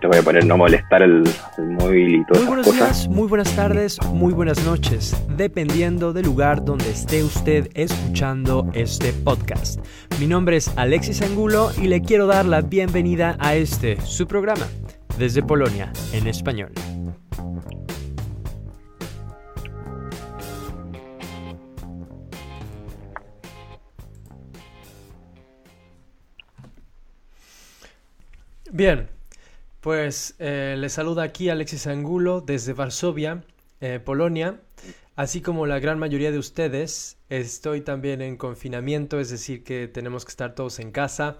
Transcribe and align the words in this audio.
te 0.00 0.06
voy 0.06 0.18
a 0.18 0.22
poner 0.22 0.44
no 0.44 0.56
molestar 0.56 1.02
el, 1.02 1.22
móvil 1.58 2.16
y 2.16 2.24
todo 2.24 2.38
Muy 2.38 2.46
buenos 2.46 2.74
días, 2.74 3.08
muy 3.08 3.28
buenas 3.28 3.54
tardes, 3.54 3.98
muy 4.12 4.32
buenas 4.32 4.64
noches, 4.64 5.16
dependiendo 5.36 6.12
del 6.12 6.26
lugar 6.26 6.64
donde 6.64 6.90
esté 6.90 7.22
usted 7.22 7.70
escuchando 7.74 8.68
este 8.74 9.12
podcast. 9.12 9.80
Mi 10.18 10.26
nombre 10.26 10.56
es 10.56 10.76
Alexis 10.76 11.22
Angulo 11.22 11.70
y 11.80 11.86
le 11.86 12.02
quiero 12.02 12.26
dar 12.26 12.46
la 12.46 12.62
bienvenida 12.62 13.36
a 13.38 13.54
este, 13.54 14.00
su 14.00 14.26
programa, 14.26 14.66
desde 15.18 15.42
Polonia, 15.42 15.92
en 16.12 16.26
español. 16.26 16.72
Bien, 28.72 29.08
pues 29.86 30.34
eh, 30.40 30.74
les 30.76 30.94
saluda 30.94 31.22
aquí 31.22 31.48
Alexis 31.48 31.86
Angulo 31.86 32.40
desde 32.40 32.72
Varsovia, 32.72 33.44
eh, 33.80 34.00
Polonia. 34.04 34.60
Así 35.14 35.40
como 35.40 35.64
la 35.64 35.78
gran 35.78 36.00
mayoría 36.00 36.32
de 36.32 36.40
ustedes, 36.40 37.18
estoy 37.28 37.82
también 37.82 38.20
en 38.20 38.36
confinamiento, 38.36 39.20
es 39.20 39.30
decir, 39.30 39.62
que 39.62 39.86
tenemos 39.86 40.24
que 40.24 40.30
estar 40.30 40.56
todos 40.56 40.80
en 40.80 40.90
casa. 40.90 41.38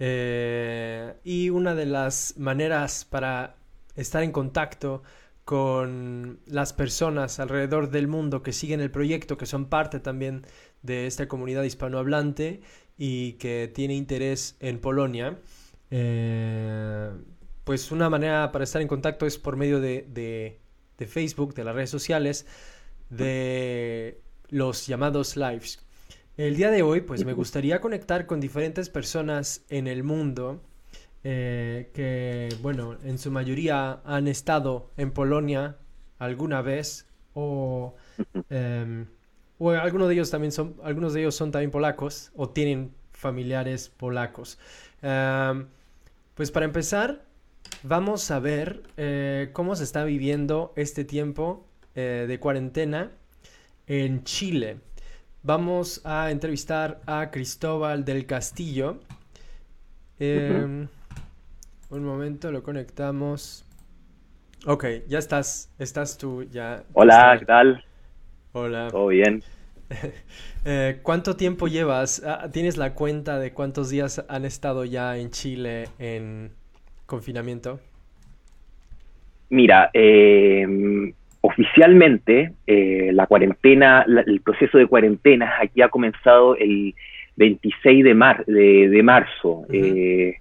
Eh, 0.00 1.14
y 1.22 1.50
una 1.50 1.76
de 1.76 1.86
las 1.86 2.34
maneras 2.38 3.04
para 3.04 3.54
estar 3.94 4.24
en 4.24 4.32
contacto 4.32 5.04
con 5.44 6.40
las 6.46 6.72
personas 6.72 7.38
alrededor 7.38 7.90
del 7.90 8.08
mundo 8.08 8.42
que 8.42 8.52
siguen 8.52 8.80
el 8.80 8.90
proyecto, 8.90 9.36
que 9.36 9.46
son 9.46 9.66
parte 9.66 10.00
también 10.00 10.44
de 10.82 11.06
esta 11.06 11.28
comunidad 11.28 11.62
hispanohablante 11.62 12.62
y 12.98 13.34
que 13.34 13.70
tiene 13.72 13.94
interés 13.94 14.56
en 14.58 14.80
Polonia, 14.80 15.38
pues 17.70 17.92
una 17.92 18.10
manera 18.10 18.50
para 18.50 18.64
estar 18.64 18.82
en 18.82 18.88
contacto 18.88 19.26
es 19.26 19.38
por 19.38 19.56
medio 19.56 19.80
de, 19.80 20.58
Facebook, 21.06 21.54
de 21.54 21.62
las 21.62 21.72
redes 21.72 21.88
sociales, 21.88 22.44
de 23.10 24.20
los 24.48 24.88
llamados 24.88 25.36
lives. 25.36 25.78
El 26.36 26.56
día 26.56 26.72
de 26.72 26.82
hoy, 26.82 27.02
pues 27.02 27.24
me 27.24 27.32
gustaría 27.32 27.80
conectar 27.80 28.26
con 28.26 28.40
diferentes 28.40 28.88
personas 28.88 29.64
en 29.68 29.86
el 29.86 30.02
mundo 30.02 30.64
eh, 31.22 31.92
que, 31.94 32.48
bueno, 32.60 32.98
en 33.04 33.18
su 33.18 33.30
mayoría 33.30 34.00
han 34.04 34.26
estado 34.26 34.90
en 34.96 35.12
Polonia 35.12 35.76
alguna 36.18 36.62
vez 36.62 37.06
o, 37.34 37.94
eh, 38.50 39.04
o 39.60 39.70
algunos 39.70 40.08
de 40.08 40.14
ellos 40.14 40.30
también 40.32 40.50
son, 40.50 40.74
algunos 40.82 41.14
de 41.14 41.20
ellos 41.20 41.36
son 41.36 41.52
también 41.52 41.70
polacos 41.70 42.32
o 42.34 42.48
tienen 42.48 42.92
familiares 43.12 43.90
polacos. 43.90 44.58
Em, 45.02 45.68
pues 46.34 46.50
para 46.50 46.66
empezar, 46.66 47.29
vamos 47.82 48.30
a 48.30 48.40
ver 48.40 48.82
eh, 48.96 49.50
cómo 49.52 49.76
se 49.76 49.84
está 49.84 50.04
viviendo 50.04 50.72
este 50.76 51.04
tiempo 51.04 51.66
eh, 51.94 52.26
de 52.28 52.38
cuarentena 52.38 53.10
en 53.86 54.24
Chile. 54.24 54.78
Vamos 55.42 56.02
a 56.04 56.30
entrevistar 56.30 57.00
a 57.06 57.30
Cristóbal 57.30 58.04
del 58.04 58.26
Castillo. 58.26 59.00
Em, 60.18 60.86
un 61.88 62.04
momento, 62.04 62.52
lo 62.52 62.62
conectamos. 62.62 63.64
Ok, 64.66 64.84
ya 65.08 65.18
estás, 65.18 65.70
estás 65.78 66.18
tú 66.18 66.42
ya. 66.44 66.84
Hola, 66.92 67.36
¿qué 67.38 67.46
tal? 67.46 67.84
Hola. 68.52 68.88
¿Todo 68.90 69.08
bien? 69.08 69.42
Eh, 70.62 71.00
¿Cuánto 71.02 71.36
tiempo 71.36 71.68
llevas? 71.68 72.22
Ah, 72.22 72.50
¿Tienes 72.52 72.76
la 72.76 72.92
cuenta 72.92 73.38
de 73.38 73.54
cuántos 73.54 73.88
días 73.88 74.22
han 74.28 74.44
estado 74.44 74.84
ya 74.84 75.16
en 75.16 75.30
Chile 75.30 75.88
en 75.98 76.52
confinamiento? 77.10 77.80
Mira, 79.50 79.90
eh, 79.92 80.64
oficialmente 81.40 82.52
eh, 82.66 83.10
la 83.12 83.26
cuarentena, 83.26 84.06
el 84.06 84.40
proceso 84.40 84.78
de 84.78 84.86
cuarentena 84.86 85.56
aquí 85.60 85.82
ha 85.82 85.88
comenzado 85.88 86.56
el 86.56 86.94
26 87.36 88.04
de, 88.04 88.14
mar, 88.14 88.44
de, 88.46 89.02
marzo. 89.02 89.64
Eh, 89.72 90.36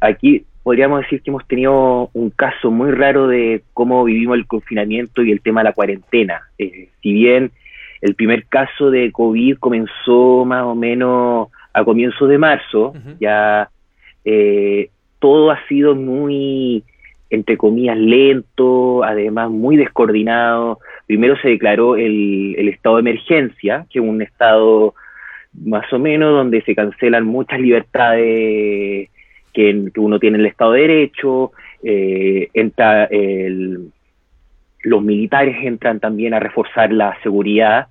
aquí 0.00 0.44
podríamos 0.64 1.02
decir 1.02 1.22
que 1.22 1.30
hemos 1.30 1.46
tenido 1.46 2.10
un 2.12 2.30
caso 2.30 2.70
muy 2.70 2.90
raro 2.90 3.28
de 3.28 3.62
cómo 3.72 4.02
vivimos 4.04 4.36
el 4.36 4.46
confinamiento 4.46 5.22
y 5.22 5.30
el 5.30 5.40
tema 5.40 5.60
de 5.60 5.64
la 5.64 5.72
cuarentena. 5.72 6.42
si 6.58 7.12
bien 7.12 7.52
el 8.00 8.14
primer 8.16 8.46
caso 8.46 8.90
de 8.90 9.12
COVID 9.12 9.58
comenzó 9.58 10.44
más 10.44 10.64
o 10.64 10.74
menos 10.74 11.48
a 11.72 11.84
comienzos 11.84 12.28
de 12.28 12.38
marzo, 12.38 12.94
ya 13.20 13.70
eh, 14.24 14.90
todo 15.24 15.50
ha 15.50 15.66
sido 15.68 15.94
muy, 15.94 16.84
entre 17.30 17.56
comillas, 17.56 17.96
lento, 17.96 19.02
además 19.04 19.48
muy 19.48 19.78
descoordinado. 19.78 20.80
Primero 21.06 21.34
se 21.38 21.48
declaró 21.48 21.96
el, 21.96 22.68
estado 22.68 22.96
de 22.96 23.00
emergencia, 23.00 23.86
que 23.88 24.00
es 24.00 24.04
un 24.04 24.20
estado 24.20 24.92
más 25.54 25.90
o 25.94 25.98
menos 25.98 26.30
donde 26.30 26.60
se 26.60 26.74
cancelan 26.74 27.24
muchas 27.24 27.58
libertades 27.58 29.08
que, 29.54 29.90
uno 29.96 30.18
tiene 30.18 30.36
en 30.36 30.40
el 30.42 30.50
Estado 30.50 30.72
de 30.72 30.80
Derecho, 30.82 31.52
eh, 31.82 32.50
entra 32.52 33.08
los 34.82 35.02
militares 35.02 35.56
entran 35.62 36.00
también 36.00 36.34
a 36.34 36.40
reforzar 36.40 36.92
la 36.92 37.16
seguridad 37.22 37.86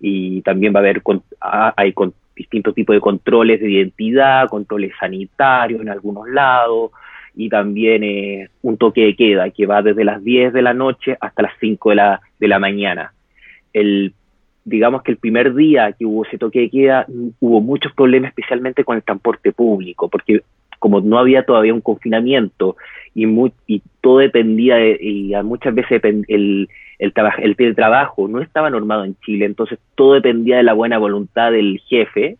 y 0.00 0.42
también 0.42 0.74
va 0.74 0.80
a 0.80 0.82
haber 0.82 1.00
hay 1.76 1.92
distintos 2.34 2.74
tipos 2.74 2.94
de 2.94 3.00
controles 3.00 3.60
de 3.60 3.70
identidad, 3.70 4.48
controles 4.48 4.92
sanitarios 4.98 5.80
en 5.80 5.88
algunos 5.88 6.28
lados 6.28 6.90
y 7.34 7.48
también 7.48 8.02
eh, 8.04 8.48
un 8.62 8.76
toque 8.76 9.02
de 9.02 9.16
queda 9.16 9.50
que 9.50 9.66
va 9.66 9.82
desde 9.82 10.04
las 10.04 10.22
10 10.22 10.52
de 10.52 10.62
la 10.62 10.74
noche 10.74 11.16
hasta 11.20 11.42
las 11.42 11.52
5 11.60 11.90
de 11.90 11.96
la, 11.96 12.20
de 12.38 12.48
la 12.48 12.58
mañana. 12.58 13.12
El, 13.72 14.12
digamos 14.64 15.02
que 15.02 15.12
el 15.12 15.16
primer 15.16 15.54
día 15.54 15.92
que 15.92 16.04
hubo 16.04 16.24
ese 16.24 16.38
toque 16.38 16.60
de 16.60 16.70
queda 16.70 17.06
hubo 17.40 17.60
muchos 17.60 17.92
problemas 17.92 18.30
especialmente 18.30 18.84
con 18.84 18.96
el 18.96 19.02
transporte 19.02 19.52
público, 19.52 20.08
porque 20.08 20.42
como 20.78 21.00
no 21.00 21.18
había 21.18 21.44
todavía 21.44 21.74
un 21.74 21.80
confinamiento 21.80 22.76
y, 23.14 23.26
muy, 23.26 23.52
y 23.66 23.82
todo 24.00 24.18
dependía, 24.18 24.76
de, 24.76 24.98
y 25.00 25.32
muchas 25.44 25.74
veces 25.74 26.02
el, 26.28 26.68
el, 27.02 27.12
el 27.38 27.56
teletrabajo 27.56 28.28
no 28.28 28.40
estaba 28.40 28.70
normado 28.70 29.04
en 29.04 29.16
Chile, 29.24 29.44
entonces 29.44 29.80
todo 29.96 30.14
dependía 30.14 30.58
de 30.58 30.62
la 30.62 30.72
buena 30.72 30.98
voluntad 30.98 31.50
del 31.50 31.80
jefe 31.88 32.36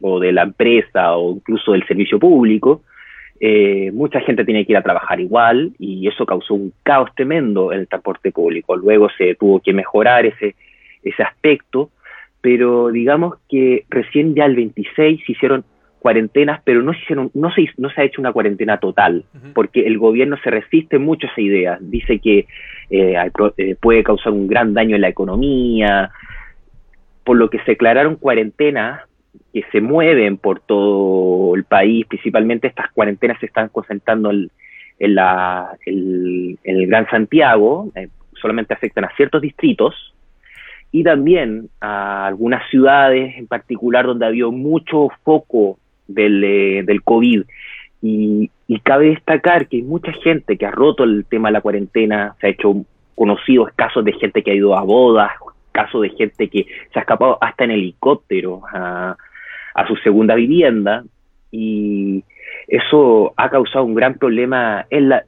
o 0.00 0.20
de 0.20 0.30
la 0.30 0.42
empresa 0.42 1.16
o 1.16 1.34
incluso 1.34 1.72
del 1.72 1.84
servicio 1.84 2.20
público. 2.20 2.82
Eh, 3.40 3.90
mucha 3.92 4.20
gente 4.20 4.44
tenía 4.44 4.64
que 4.64 4.72
ir 4.72 4.78
a 4.78 4.84
trabajar 4.84 5.20
igual 5.20 5.72
y 5.80 6.06
eso 6.06 6.24
causó 6.24 6.54
un 6.54 6.72
caos 6.84 7.10
tremendo 7.16 7.72
en 7.72 7.80
el 7.80 7.88
transporte 7.88 8.30
público. 8.30 8.76
Luego 8.76 9.08
se 9.18 9.34
tuvo 9.34 9.58
que 9.58 9.72
mejorar 9.72 10.26
ese, 10.26 10.54
ese 11.02 11.22
aspecto, 11.24 11.90
pero 12.40 12.90
digamos 12.90 13.34
que 13.48 13.84
recién 13.90 14.36
ya 14.36 14.44
el 14.44 14.54
26 14.54 15.22
se 15.26 15.32
hicieron 15.32 15.64
cuarentenas, 15.98 16.60
pero 16.64 16.82
no 16.82 16.92
se, 16.92 17.00
hicieron, 17.00 17.30
no 17.34 17.52
se, 17.52 17.68
no 17.76 17.90
se 17.90 18.00
ha 18.00 18.04
hecho 18.04 18.20
una 18.20 18.32
cuarentena 18.32 18.78
total, 18.78 19.24
porque 19.54 19.86
el 19.86 19.98
gobierno 19.98 20.36
se 20.42 20.50
resiste 20.50 20.98
mucho 20.98 21.26
a 21.26 21.30
esa 21.30 21.40
idea. 21.40 21.78
Dice 21.80 22.18
que 22.18 22.46
eh, 22.90 23.16
eh, 23.56 23.76
puede 23.80 24.02
causar 24.02 24.32
un 24.32 24.46
gran 24.46 24.74
daño 24.74 24.96
en 24.96 25.02
la 25.02 25.08
economía, 25.08 26.10
por 27.24 27.36
lo 27.36 27.50
que 27.50 27.58
se 27.58 27.72
declararon 27.72 28.16
cuarentenas 28.16 29.02
que 29.52 29.62
se 29.72 29.80
mueven 29.80 30.36
por 30.36 30.60
todo 30.60 31.54
el 31.54 31.64
país, 31.64 32.06
principalmente 32.06 32.68
estas 32.68 32.90
cuarentenas 32.92 33.38
se 33.40 33.46
están 33.46 33.68
concentrando 33.68 34.30
en, 34.30 34.50
la, 35.14 35.76
el 35.84 36.86
Gran 36.86 37.08
Santiago, 37.10 37.90
eh, 37.94 38.08
solamente 38.40 38.74
afectan 38.74 39.04
a 39.04 39.14
ciertos 39.16 39.42
distritos, 39.42 40.14
y 40.90 41.04
también 41.04 41.68
a 41.80 42.26
algunas 42.26 42.68
ciudades 42.70 43.36
en 43.36 43.46
particular 43.46 44.06
donde 44.06 44.26
había 44.26 44.46
mucho 44.46 45.08
foco 45.22 45.78
del, 46.08 46.84
del 46.84 47.02
COVID. 47.02 47.44
Y, 48.02 48.50
cabe 48.82 49.10
destacar 49.10 49.66
que 49.66 49.78
hay 49.78 49.82
mucha 49.82 50.12
gente 50.12 50.56
que 50.56 50.66
ha 50.66 50.70
roto 50.70 51.04
el 51.04 51.24
tema 51.26 51.48
de 51.48 51.52
la 51.52 51.60
cuarentena, 51.60 52.34
se 52.40 52.46
ha 52.46 52.50
hecho 52.50 52.84
conocidos 53.14 53.70
casos 53.74 54.04
de 54.04 54.12
gente 54.12 54.42
que 54.42 54.52
ha 54.52 54.54
ido 54.54 54.76
a 54.76 54.82
bodas, 54.82 55.32
casos 55.72 56.02
de 56.02 56.10
gente 56.10 56.48
que 56.48 56.66
se 56.92 56.98
ha 56.98 57.02
escapado 57.02 57.38
hasta 57.40 57.64
en 57.64 57.72
helicóptero 57.72 58.62
a, 58.72 59.16
su 59.86 59.96
segunda 59.96 60.34
vivienda 60.34 61.04
y 61.52 62.24
eso 62.66 63.32
ha 63.36 63.48
causado 63.48 63.84
un 63.84 63.94
gran 63.94 64.14
problema 64.14 64.86
en 64.90 65.08
la 65.08 65.24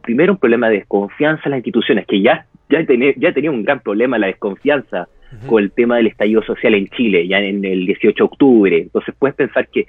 primero 0.00 0.32
un 0.32 0.38
problema 0.38 0.70
de 0.70 0.78
desconfianza 0.78 1.42
en 1.44 1.50
las 1.50 1.58
instituciones 1.58 2.06
que 2.06 2.22
ya 2.22 2.46
ya 2.70 2.84
tenía, 2.86 3.12
ya 3.16 3.32
tenía 3.32 3.50
un 3.50 3.62
gran 3.62 3.80
problema 3.80 4.18
la 4.18 4.28
desconfianza 4.28 5.06
con 5.46 5.62
el 5.62 5.70
tema 5.72 5.96
del 5.96 6.08
estallido 6.08 6.42
social 6.42 6.74
en 6.74 6.88
Chile, 6.88 7.26
ya 7.26 7.38
en 7.38 7.64
el 7.64 7.86
18 7.86 8.14
de 8.16 8.24
octubre. 8.24 8.78
Entonces 8.78 9.14
puedes 9.18 9.36
pensar 9.36 9.68
que 9.68 9.86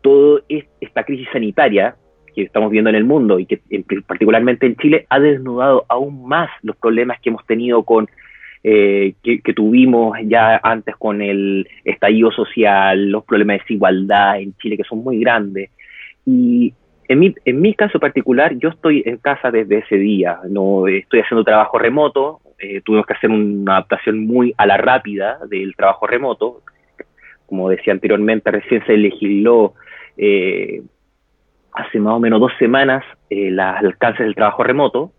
toda 0.00 0.40
esta 0.80 1.04
crisis 1.04 1.28
sanitaria 1.32 1.96
que 2.34 2.42
estamos 2.42 2.70
viendo 2.70 2.90
en 2.90 2.96
el 2.96 3.04
mundo 3.04 3.38
y 3.38 3.46
que 3.46 3.60
particularmente 4.06 4.66
en 4.66 4.76
Chile 4.76 5.06
ha 5.08 5.18
desnudado 5.18 5.86
aún 5.88 6.28
más 6.28 6.50
los 6.62 6.76
problemas 6.76 7.18
que 7.20 7.30
hemos 7.30 7.44
tenido 7.46 7.82
con 7.82 8.08
eh, 8.62 9.14
que, 9.22 9.52
tuvimos 9.54 10.18
ya 10.24 10.60
antes 10.62 10.96
con 10.96 11.22
el 11.22 11.68
estallido 11.84 12.30
social, 12.32 13.10
los 13.10 13.24
problemas 13.24 13.54
de 13.56 13.62
desigualdad 13.62 14.40
en 14.40 14.54
Chile 14.56 14.76
que 14.76 14.84
son 14.84 15.04
muy 15.04 15.20
grandes 15.20 15.70
y 16.26 16.74
en 17.08 17.20
mi, 17.20 17.34
en 17.44 17.60
mi 17.60 17.74
caso 17.74 18.00
particular, 18.00 18.56
yo 18.58 18.70
estoy 18.70 19.02
en 19.06 19.18
casa 19.18 19.50
desde 19.50 19.78
ese 19.78 19.96
día, 19.96 20.40
no 20.48 20.88
estoy 20.88 21.20
haciendo 21.20 21.44
trabajo 21.44 21.78
remoto, 21.78 22.40
eh, 22.58 22.80
tuvimos 22.82 23.06
que 23.06 23.14
hacer 23.14 23.30
una 23.30 23.72
adaptación 23.74 24.26
muy 24.26 24.54
a 24.56 24.66
la 24.66 24.76
rápida 24.76 25.38
del 25.48 25.74
trabajo 25.76 26.06
remoto. 26.06 26.62
Como 27.46 27.68
decía 27.68 27.92
anteriormente, 27.92 28.50
recién 28.50 28.84
se 28.86 28.96
legisló 28.96 29.74
eh, 30.16 30.82
hace 31.72 32.00
más 32.00 32.14
o 32.14 32.20
menos 32.20 32.40
dos 32.40 32.52
semanas 32.58 33.04
eh, 33.30 33.50
las 33.50 33.82
alcances 33.82 34.24
del 34.26 34.34
trabajo 34.34 34.64
remoto. 34.64 35.12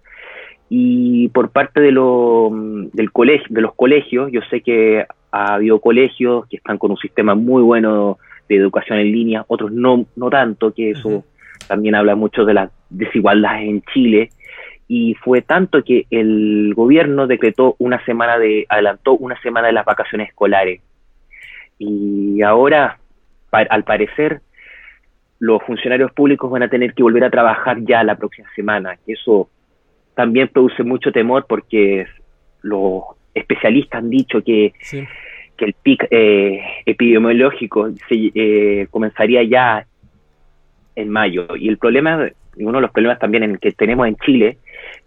Y 0.70 1.30
por 1.30 1.52
parte 1.52 1.80
de, 1.80 1.92
lo, 1.92 2.50
del 2.52 3.12
colegio, 3.12 3.48
de 3.50 3.62
los 3.62 3.74
colegios, 3.76 4.32
yo 4.32 4.42
sé 4.50 4.62
que 4.62 5.06
ha 5.32 5.54
habido 5.54 5.80
colegios 5.80 6.46
que 6.48 6.58
están 6.58 6.78
con 6.78 6.92
un 6.92 6.98
sistema 6.98 7.36
muy 7.36 7.62
bueno 7.62 8.18
de 8.50 8.56
educación 8.56 9.00
en 9.00 9.12
línea, 9.12 9.46
otros 9.48 9.72
no, 9.72 10.06
no 10.16 10.30
tanto, 10.30 10.74
que 10.74 10.92
eso 10.92 11.24
también 11.68 11.96
habla 11.96 12.16
mucho 12.16 12.44
de 12.46 12.54
las 12.54 12.72
desigualdades 12.90 13.70
en 13.70 13.82
Chile. 13.94 14.30
Y 14.88 15.16
fue 15.16 15.42
tanto 15.42 15.84
que 15.84 16.06
el 16.10 16.74
gobierno 16.76 17.28
decretó 17.28 17.76
una 17.80 18.04
semana 18.06 18.38
de, 18.38 18.66
adelantó 18.70 19.14
una 19.14 19.40
semana 19.42 19.68
de 19.68 19.74
las 19.74 19.86
vacaciones 19.86 20.30
escolares. 20.30 20.82
Y 21.78 22.42
ahora, 22.42 22.98
al 23.52 23.84
parecer, 23.84 24.42
los 25.40 25.62
funcionarios 25.64 26.12
públicos 26.14 26.50
van 26.50 26.64
a 26.64 26.70
tener 26.70 26.94
que 26.94 27.04
volver 27.04 27.24
a 27.24 27.30
trabajar 27.30 27.78
ya 27.82 28.04
la 28.04 28.16
próxima 28.16 28.50
semana. 28.56 28.98
Eso 29.06 29.50
también 30.16 30.48
produce 30.48 30.84
mucho 30.84 31.12
temor 31.12 31.46
porque 31.48 32.08
los 32.62 33.04
especialistas 33.36 34.00
han 34.00 34.10
dicho 34.10 34.42
que, 34.42 34.74
que 34.90 35.66
el 35.66 35.74
pic 35.74 36.08
eh, 36.10 36.60
epidemiológico 36.86 37.90
se, 38.10 38.32
eh, 38.34 38.88
comenzaría 38.90 39.44
ya 39.44 39.86
en 40.96 41.10
mayo. 41.10 41.48
Y 41.56 41.70
el 41.70 41.78
problema, 41.78 42.30
uno 42.60 42.78
de 42.78 42.82
los 42.82 42.92
problemas 42.92 43.20
también 43.20 43.44
en 43.44 43.58
que 43.58 43.72
tenemos 43.72 44.08
en 44.08 44.16
Chile, 44.18 44.58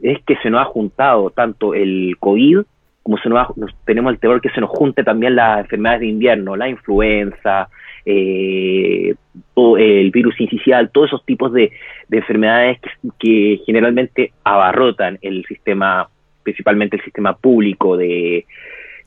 es 0.02 0.19
que 0.25 0.37
se 0.37 0.50
nos 0.50 0.62
ha 0.62 0.64
juntado 0.64 1.31
tanto 1.31 1.75
el 1.75 2.17
COVID 2.19 2.61
como 3.02 3.19
se 3.19 3.29
nos, 3.29 3.49
tenemos 3.85 4.12
el 4.12 4.19
temor 4.20 4.41
que 4.41 4.50
se 4.50 4.61
nos 4.61 4.70
junte 4.70 5.02
también 5.02 5.35
las 5.35 5.61
enfermedades 5.61 6.00
de 6.00 6.06
invierno, 6.06 6.55
la 6.55 6.69
influenza, 6.69 7.69
eh, 8.05 9.14
el 9.56 10.11
virus 10.11 10.41
incisional, 10.41 10.91
todos 10.91 11.08
esos 11.08 11.25
tipos 11.25 11.52
de, 11.52 11.73
enfermedades 12.11 12.79
que, 13.19 13.61
generalmente 13.64 14.32
abarrotan 14.44 15.19
el 15.23 15.44
sistema, 15.47 16.08
principalmente 16.43 16.97
el 16.97 17.02
sistema 17.02 17.37
público 17.37 17.97
de, 17.97 18.47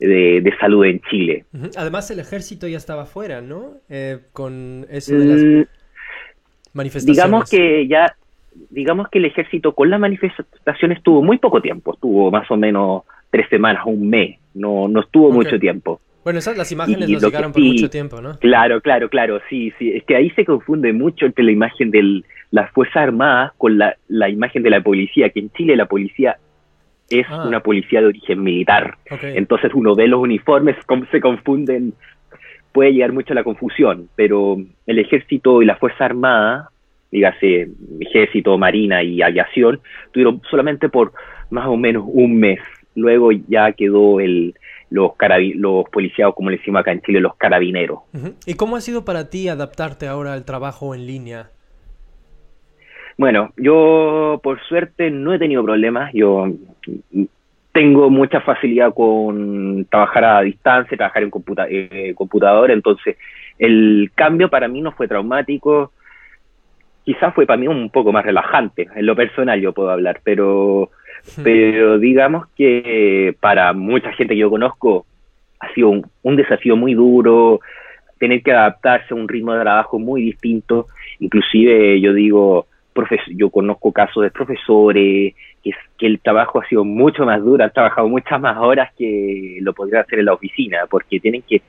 de, 0.00 0.54
salud 0.58 0.84
en 0.84 1.00
Chile. 1.08 1.44
Además, 1.76 2.10
el 2.10 2.18
ejército 2.18 2.66
ya 2.66 2.78
estaba 2.78 3.06
fuera, 3.06 3.40
¿no? 3.40 3.74
Eh, 3.88 4.18
con 4.32 4.86
eso 4.90 5.14
de 5.14 5.24
las 5.24 5.42
mm, 5.42 5.68
manifestaciones. 6.72 7.16
Digamos 7.16 7.50
que 7.50 7.86
ya, 7.86 8.16
digamos 8.70 9.08
que 9.08 9.18
el 9.18 9.26
ejército 9.26 9.74
con 9.74 9.90
las 9.90 10.00
manifestaciones 10.00 10.98
estuvo 10.98 11.22
muy 11.22 11.38
poco 11.38 11.60
tiempo, 11.60 11.94
estuvo 11.94 12.30
más 12.30 12.50
o 12.50 12.56
menos 12.56 13.02
tres 13.30 13.48
semanas, 13.48 13.84
un 13.86 14.08
mes, 14.08 14.38
no, 14.54 14.88
no 14.88 15.00
estuvo 15.00 15.30
mucho 15.30 15.58
tiempo. 15.58 16.00
Bueno, 16.24 16.38
esas 16.38 16.56
las 16.56 16.72
imágenes 16.72 17.08
nos 17.08 17.22
llegaron 17.22 17.52
por 17.52 17.62
mucho 17.62 17.90
tiempo, 17.90 18.20
¿no? 18.20 18.38
Claro, 18.38 18.80
claro, 18.80 19.10
claro, 19.10 19.40
sí, 19.50 19.72
sí. 19.78 19.92
Es 19.92 20.04
que 20.04 20.16
ahí 20.16 20.30
se 20.30 20.44
confunde 20.44 20.92
mucho 20.92 21.26
entre 21.26 21.44
la 21.44 21.52
imagen 21.52 21.90
de 21.90 22.22
las 22.50 22.70
Fuerzas 22.70 22.96
Armadas 22.96 23.52
con 23.58 23.76
la, 23.76 23.96
la, 24.08 24.30
imagen 24.30 24.62
de 24.62 24.70
la 24.70 24.80
policía, 24.80 25.28
que 25.28 25.40
en 25.40 25.50
Chile 25.50 25.76
la 25.76 25.86
policía 25.86 26.38
es 27.10 27.26
ah. 27.28 27.44
una 27.46 27.60
policía 27.60 28.00
de 28.00 28.06
origen 28.06 28.42
militar. 28.42 28.96
Entonces 29.22 29.72
uno 29.74 29.94
ve 29.94 30.08
los 30.08 30.20
uniformes, 30.20 30.76
se 31.10 31.20
confunden, 31.20 31.92
puede 32.72 32.92
llegar 32.92 33.12
mucho 33.12 33.32
a 33.32 33.36
la 33.36 33.44
confusión, 33.44 34.08
pero 34.16 34.56
el 34.86 34.98
ejército 34.98 35.62
y 35.62 35.66
la 35.66 35.76
Fuerza 35.76 36.06
Armada, 36.06 36.70
dígase 37.14 37.68
ejército, 38.00 38.58
marina 38.58 39.02
y 39.02 39.22
aviación, 39.22 39.80
tuvieron 40.10 40.42
solamente 40.50 40.88
por 40.88 41.12
más 41.48 41.66
o 41.68 41.76
menos 41.76 42.04
un 42.06 42.36
mes. 42.38 42.58
Luego 42.96 43.30
ya 43.30 43.70
quedó 43.72 44.18
el, 44.18 44.54
los, 44.90 45.12
los 45.54 45.88
policías, 45.90 46.32
como 46.34 46.50
le 46.50 46.56
decimos 46.56 46.80
acá 46.80 46.90
en 46.90 47.02
Chile, 47.02 47.20
los 47.20 47.36
carabineros. 47.36 48.00
¿Y 48.46 48.54
cómo 48.54 48.74
ha 48.74 48.80
sido 48.80 49.04
para 49.04 49.30
ti 49.30 49.48
adaptarte 49.48 50.08
ahora 50.08 50.32
al 50.32 50.44
trabajo 50.44 50.94
en 50.94 51.06
línea? 51.06 51.50
Bueno, 53.16 53.52
yo 53.56 54.40
por 54.42 54.60
suerte 54.62 55.10
no 55.12 55.32
he 55.32 55.38
tenido 55.38 55.62
problemas. 55.62 56.12
Yo 56.12 56.48
tengo 57.70 58.10
mucha 58.10 58.40
facilidad 58.40 58.92
con 58.92 59.86
trabajar 59.88 60.24
a 60.24 60.40
distancia, 60.40 60.96
trabajar 60.96 61.22
en 61.22 61.30
computa 61.30 61.66
eh, 61.68 62.12
computadora, 62.16 62.72
entonces 62.72 63.16
el 63.56 64.10
cambio 64.16 64.50
para 64.50 64.66
mí 64.66 64.80
no 64.80 64.90
fue 64.90 65.06
traumático. 65.06 65.92
Quizás 67.04 67.34
fue 67.34 67.46
para 67.46 67.58
mí 67.58 67.68
un 67.68 67.90
poco 67.90 68.12
más 68.12 68.24
relajante, 68.24 68.88
en 68.94 69.06
lo 69.06 69.14
personal 69.14 69.60
yo 69.60 69.72
puedo 69.72 69.90
hablar, 69.90 70.20
pero 70.24 70.90
pero 71.42 71.98
digamos 71.98 72.46
que 72.56 73.34
para 73.40 73.72
mucha 73.72 74.12
gente 74.12 74.34
que 74.34 74.40
yo 74.40 74.50
conozco 74.50 75.06
ha 75.58 75.72
sido 75.72 76.02
un, 76.22 76.36
desafío 76.36 76.76
muy 76.76 76.94
duro, 76.94 77.60
tener 78.18 78.42
que 78.42 78.52
adaptarse 78.52 79.14
a 79.14 79.16
un 79.16 79.28
ritmo 79.28 79.54
de 79.54 79.62
trabajo 79.62 79.98
muy 79.98 80.22
distinto, 80.22 80.88
inclusive 81.20 82.00
yo 82.00 82.12
digo, 82.12 82.66
yo 83.34 83.50
conozco 83.50 83.92
casos 83.92 84.22
de 84.22 84.30
profesores 84.30 85.34
que, 85.62 85.70
que 85.98 86.06
el 86.06 86.20
trabajo 86.20 86.60
ha 86.60 86.68
sido 86.68 86.84
mucho 86.84 87.24
más 87.24 87.42
duro, 87.42 87.64
han 87.64 87.72
trabajado 87.72 88.08
muchas 88.08 88.40
más 88.40 88.58
horas 88.58 88.92
que 88.96 89.58
lo 89.62 89.72
podrían 89.72 90.02
hacer 90.02 90.18
en 90.18 90.26
la 90.26 90.34
oficina, 90.34 90.80
porque 90.90 91.20
tienen 91.20 91.42
que 91.42 91.62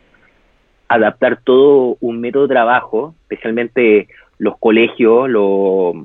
adaptar 0.88 1.40
todo 1.44 1.98
un 2.02 2.20
método 2.20 2.48
de 2.48 2.54
trabajo, 2.54 3.16
especialmente 3.22 4.08
los 4.38 4.58
colegios, 4.58 5.30
los, 5.30 5.96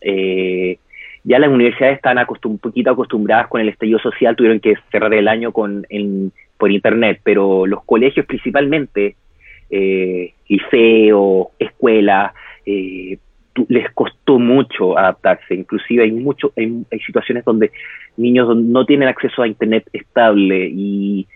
eh, 0.00 0.78
ya 1.24 1.38
las 1.38 1.50
universidades 1.50 1.96
están 1.96 2.18
un 2.44 2.58
poquito 2.58 2.90
acostumbradas 2.90 3.48
con 3.48 3.60
el 3.60 3.68
estallido 3.68 3.98
social, 3.98 4.36
tuvieron 4.36 4.60
que 4.60 4.74
cerrar 4.90 5.12
el 5.14 5.28
año 5.28 5.52
con 5.52 5.86
por 6.56 6.70
internet, 6.72 7.20
pero 7.22 7.66
los 7.66 7.84
colegios 7.84 8.26
principalmente, 8.26 9.16
eh, 9.70 10.32
liceo, 10.48 11.52
escuela, 11.58 12.34
eh, 12.66 13.18
les 13.68 13.90
costó 13.92 14.38
mucho 14.38 14.98
adaptarse. 14.98 15.54
Inclusive 15.54 16.04
hay 16.04 16.12
mucho, 16.12 16.52
hay, 16.56 16.84
situaciones 17.06 17.44
donde 17.44 17.70
niños 18.16 18.56
no 18.56 18.84
tienen 18.84 19.08
acceso 19.08 19.42
a 19.42 19.48
internet 19.48 19.88
estable 19.92 20.68
y, 20.72 21.26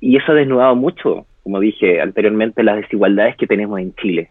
y 0.00 0.16
eso 0.16 0.32
ha 0.32 0.34
desnudado 0.36 0.74
mucho, 0.74 1.26
como 1.42 1.60
dije 1.60 2.00
anteriormente, 2.00 2.62
las 2.62 2.76
desigualdades 2.76 3.36
que 3.36 3.46
tenemos 3.46 3.78
en 3.80 3.94
Chile. 3.94 4.30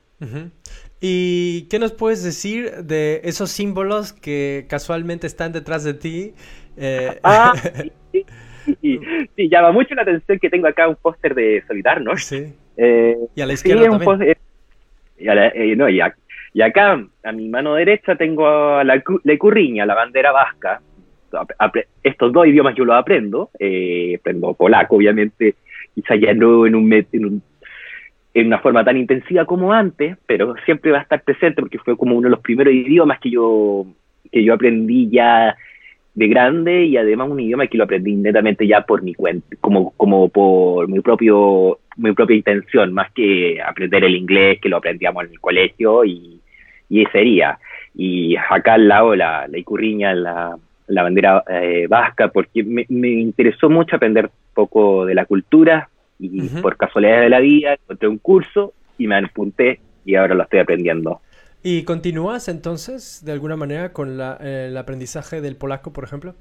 ¿Y 1.01 1.68
qué 1.69 1.80
nos 1.80 1.92
puedes 1.92 2.24
decir 2.24 2.71
de 2.83 3.21
esos 3.24 3.51
símbolos 3.51 4.13
que 4.13 4.65
casualmente 4.69 5.28
están 5.28 5.52
detrás 5.52 5.83
de 5.83 5.94
ti? 5.94 6.33
Eh... 6.78 7.19
Ah, 7.23 7.54
sí, 8.81 8.99
sí, 9.35 9.49
llama 9.49 9.71
mucho 9.71 9.94
la 9.94 10.02
atención 10.02 10.40
que 10.40 10.49
tengo 10.49 10.68
acá 10.68 10.87
un 10.87 10.95
póster 10.95 11.35
de 11.35 11.64
Solidarnos. 11.68 12.23
Sí. 12.23 12.54
Eh, 12.78 13.16
y 13.35 13.42
a 13.42 13.45
la 13.45 13.54
izquierda 13.54 13.83
sí, 13.83 14.06
también. 14.06 14.35
y, 15.19 15.28
eh, 15.28 15.75
no, 15.75 15.90
y, 15.90 16.02
acá, 16.61 17.06
a 17.23 17.31
mi 17.31 17.47
mano 17.49 17.75
derecha, 17.75 18.16
tengo 18.16 18.83
la, 18.83 19.04
la 19.23 19.37
curriña, 19.37 19.85
la 19.85 19.95
bandera 19.95 20.31
vasca. 20.31 20.81
Estos 22.02 22.31
dos 22.31 22.47
idiomas 22.47 22.75
yo 22.75 22.85
los 22.85 22.95
aprendo. 22.95 23.49
Eh, 23.59 24.16
aprendo 24.19 24.54
polaco, 24.54 24.95
obviamente, 24.95 25.56
quizá 25.94 26.16
ya 26.16 26.33
no 26.33 26.66
en 26.66 26.75
un, 26.75 26.92
en 26.94 27.25
un 27.25 27.44
en 28.35 28.47
una 28.47 28.59
forma 28.59 28.83
tan 28.83 28.97
intensiva 28.97 29.45
como 29.45 29.71
antes, 29.71 30.18
pero 30.27 30.56
siempre 30.65 30.92
va 30.92 30.99
a 30.99 31.04
estar 31.04 31.23
presente 31.23 31.61
porque 31.61 31.80
fue 31.80 31.95
como 31.95 32.15
uno 32.15 32.27
de 32.27 32.31
los 32.31 32.42
primeros 32.42 32.73
idiomas 32.73 33.19
que 33.21 33.31
yo, 33.31 33.85
que 34.30 34.44
yo 34.44 34.54
aprendí 34.54 35.09
ya 35.09 35.56
de 36.13 36.27
grande 36.27 36.83
y 36.83 36.97
además 36.97 37.30
un 37.30 37.39
idioma 37.39 37.68
que 37.68 37.77
lo 37.77 37.85
aprendí 37.85 38.13
netamente 38.13 38.68
ya 38.68 38.81
por 38.81 39.04
mi 39.04 39.13
cuenta, 39.13 39.56
como, 39.61 39.92
como 39.92 40.27
por 40.27 40.89
mi 40.89 40.99
propio, 40.99 41.80
mi 41.95 42.11
propia 42.11 42.35
intención, 42.35 42.92
más 42.92 43.09
que 43.13 43.61
aprender 43.65 44.04
el 44.04 44.15
inglés 44.15 44.59
que 44.61 44.68
lo 44.68 44.77
aprendíamos 44.77 45.23
en 45.23 45.31
el 45.31 45.39
colegio 45.39 46.04
y, 46.04 46.42
y 46.89 47.04
ese 47.04 47.11
sería. 47.13 47.57
Y 47.95 48.35
acá 48.35 48.73
al 48.73 48.89
lado 48.89 49.15
la, 49.15 49.47
la 49.47 49.57
icurriña, 49.57 50.13
la, 50.13 50.57
la 50.87 51.04
bandera 51.04 51.42
eh, 51.49 51.87
vasca, 51.87 52.27
porque 52.27 52.63
me, 52.65 52.85
me 52.89 53.07
interesó 53.07 53.69
mucho 53.69 53.95
aprender 53.95 54.30
poco 54.54 55.06
de 55.06 55.15
la 55.15 55.23
cultura, 55.23 55.87
y 56.19 56.48
por 56.62 56.78
casualidad 56.78 57.22
de 57.22 57.30
la 57.30 57.40
vida 57.40 57.74
encontré 57.74 58.07
un 58.07 58.18
curso 58.18 58.74
y 58.98 59.07
me 59.07 59.18
apunté 59.18 59.80
y 60.06 60.16
ahora 60.16 60.36
lo 60.36 60.44
estoy 60.44 60.60
aprendiendo. 60.60 61.22
¿Y 61.64 61.84
continúas 61.84 62.48
entonces 62.48 63.24
de 63.26 63.31
alguna 63.31 63.56
manera 63.56 63.92
con 63.92 64.18
la, 64.18 64.38
el 64.40 64.78
aprendizaje 64.78 65.42
del 65.42 65.56
polaco, 65.56 65.92
por 65.92 66.04
ejemplo? 66.04 66.36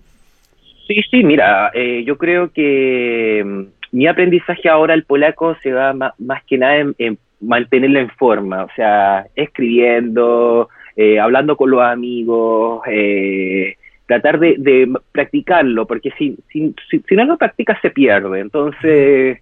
Sí, 0.86 1.00
sí, 1.10 1.24
mira, 1.24 1.70
eh, 1.72 2.04
yo 2.04 2.18
creo 2.18 2.52
que 2.52 3.42
mm, 3.42 3.96
mi 3.96 4.06
aprendizaje 4.06 4.68
ahora 4.68 4.92
al 4.92 5.04
polaco 5.04 5.56
se 5.62 5.72
va 5.72 5.94
más, 5.94 6.44
que 6.44 6.58
nada 6.58 6.76
en, 6.98 7.18
mantenerlo 7.40 8.00
en 8.00 8.10
forma, 8.10 8.64
o 8.64 8.68
sea, 8.76 9.26
escribiendo, 9.34 10.68
eh, 10.96 11.18
hablando 11.18 11.56
con 11.56 11.70
los 11.70 11.80
amigos, 11.80 12.82
eh, 12.86 13.76
tratar 14.06 14.38
de, 14.38 14.56
de, 14.58 14.92
practicarlo, 15.12 15.86
porque 15.86 16.10
si, 16.18 16.36
si, 16.50 16.74
si, 16.90 17.00
si, 17.00 17.14
no 17.16 17.24
lo 17.24 17.38
practicas 17.38 17.80
se 17.80 17.90
pierde. 17.90 18.40
Entonces, 18.40 19.38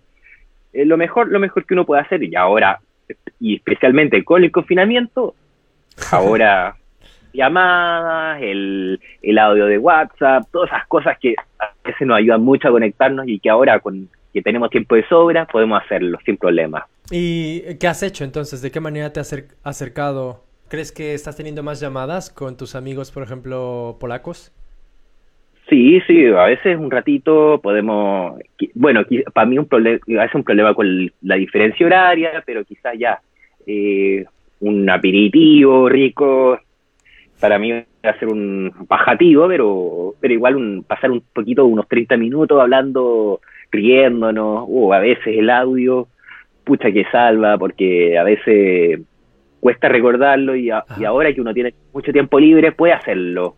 eh, 0.73 0.85
lo 0.85 0.97
mejor 0.97 1.29
lo 1.29 1.39
mejor 1.39 1.65
que 1.65 1.75
uno 1.75 1.85
puede 1.85 2.03
hacer 2.03 2.23
y 2.23 2.35
ahora 2.35 2.81
y 3.41 3.57
especialmente 3.57 4.25
con 4.25 4.45
el 4.45 4.51
confinamiento 4.51 5.35
ahora 6.11 6.77
llamadas, 7.33 8.43
el, 8.43 9.01
el 9.23 9.39
audio 9.39 9.67
de 9.67 9.79
WhatsApp, 9.79 10.45
todas 10.53 10.71
esas 10.71 10.87
cosas 10.87 11.19
que 11.19 11.35
a 11.59 11.73
veces 11.85 12.07
nos 12.07 12.19
ayudan 12.19 12.43
mucho 12.43 12.69
a 12.69 12.71
conectarnos 12.73 13.27
y 13.27 13.39
que 13.39 13.49
ahora 13.51 13.81
con 13.81 14.09
que 14.33 14.43
tenemos 14.43 14.71
tiempo 14.71 14.95
de 14.95 15.07
sobra 15.09 15.47
podemos 15.47 15.83
hacerlo 15.83 16.19
sin 16.25 16.37
problema. 16.37 16.87
¿Y 17.11 17.75
qué 17.77 17.87
has 17.87 18.03
hecho 18.03 18.25
entonces? 18.25 18.63
¿De 18.63 18.71
qué 18.71 18.81
manera 18.81 19.13
te 19.13 19.21
has 19.21 19.35
acercado? 19.63 20.43
¿Crees 20.69 20.91
que 20.91 21.13
estás 21.13 21.37
teniendo 21.37 21.63
más 21.63 21.81
llamadas 21.81 22.31
con 22.31 22.57
tus 22.57 22.75
amigos, 22.75 23.11
por 23.11 23.23
ejemplo, 23.23 23.99
polacos? 24.01 24.53
Sí, 25.73 26.03
sí, 26.07 26.27
a 26.27 26.45
veces 26.45 26.77
un 26.79 26.91
ratito 26.91 27.59
podemos, 27.63 28.39
bueno, 28.75 29.07
para 29.33 29.47
mí 29.47 29.57
un 29.57 29.65
problema, 29.65 30.01
veces 30.07 30.35
un 30.35 30.45
problema 30.45 30.75
con 30.75 31.11
la 31.23 31.37
diferencia 31.37 31.87
horaria, 31.87 32.43
pero 32.45 32.63
quizás 32.63 32.93
ya 32.99 33.19
eh, 33.67 34.23
un 34.61 34.91
aperitivo 34.91 35.89
rico, 35.89 36.59
para 37.41 37.59
mí 37.59 37.73
va 37.73 37.87
a 38.03 38.19
ser 38.19 38.29
un 38.29 38.71
bajativo, 38.87 39.49
pero, 39.49 40.15
pero 40.21 40.35
igual 40.35 40.57
un, 40.57 40.85
pasar 40.87 41.11
un 41.11 41.23
poquito, 41.33 41.65
unos 41.65 41.89
30 41.89 42.19
minutos 42.19 42.61
hablando, 42.61 43.41
riéndonos, 43.71 44.67
o 44.69 44.93
a 44.93 44.99
veces 44.99 45.39
el 45.39 45.49
audio, 45.49 46.07
pucha 46.65 46.93
que 46.93 47.07
salva, 47.11 47.57
porque 47.57 48.19
a 48.19 48.25
veces 48.25 49.01
cuesta 49.59 49.89
recordarlo 49.89 50.55
y, 50.55 50.69
y 50.99 51.05
ahora 51.07 51.33
que 51.33 51.41
uno 51.41 51.55
tiene 51.55 51.73
mucho 51.95 52.13
tiempo 52.13 52.39
libre 52.39 52.73
puede 52.73 52.93
hacerlo 52.93 53.57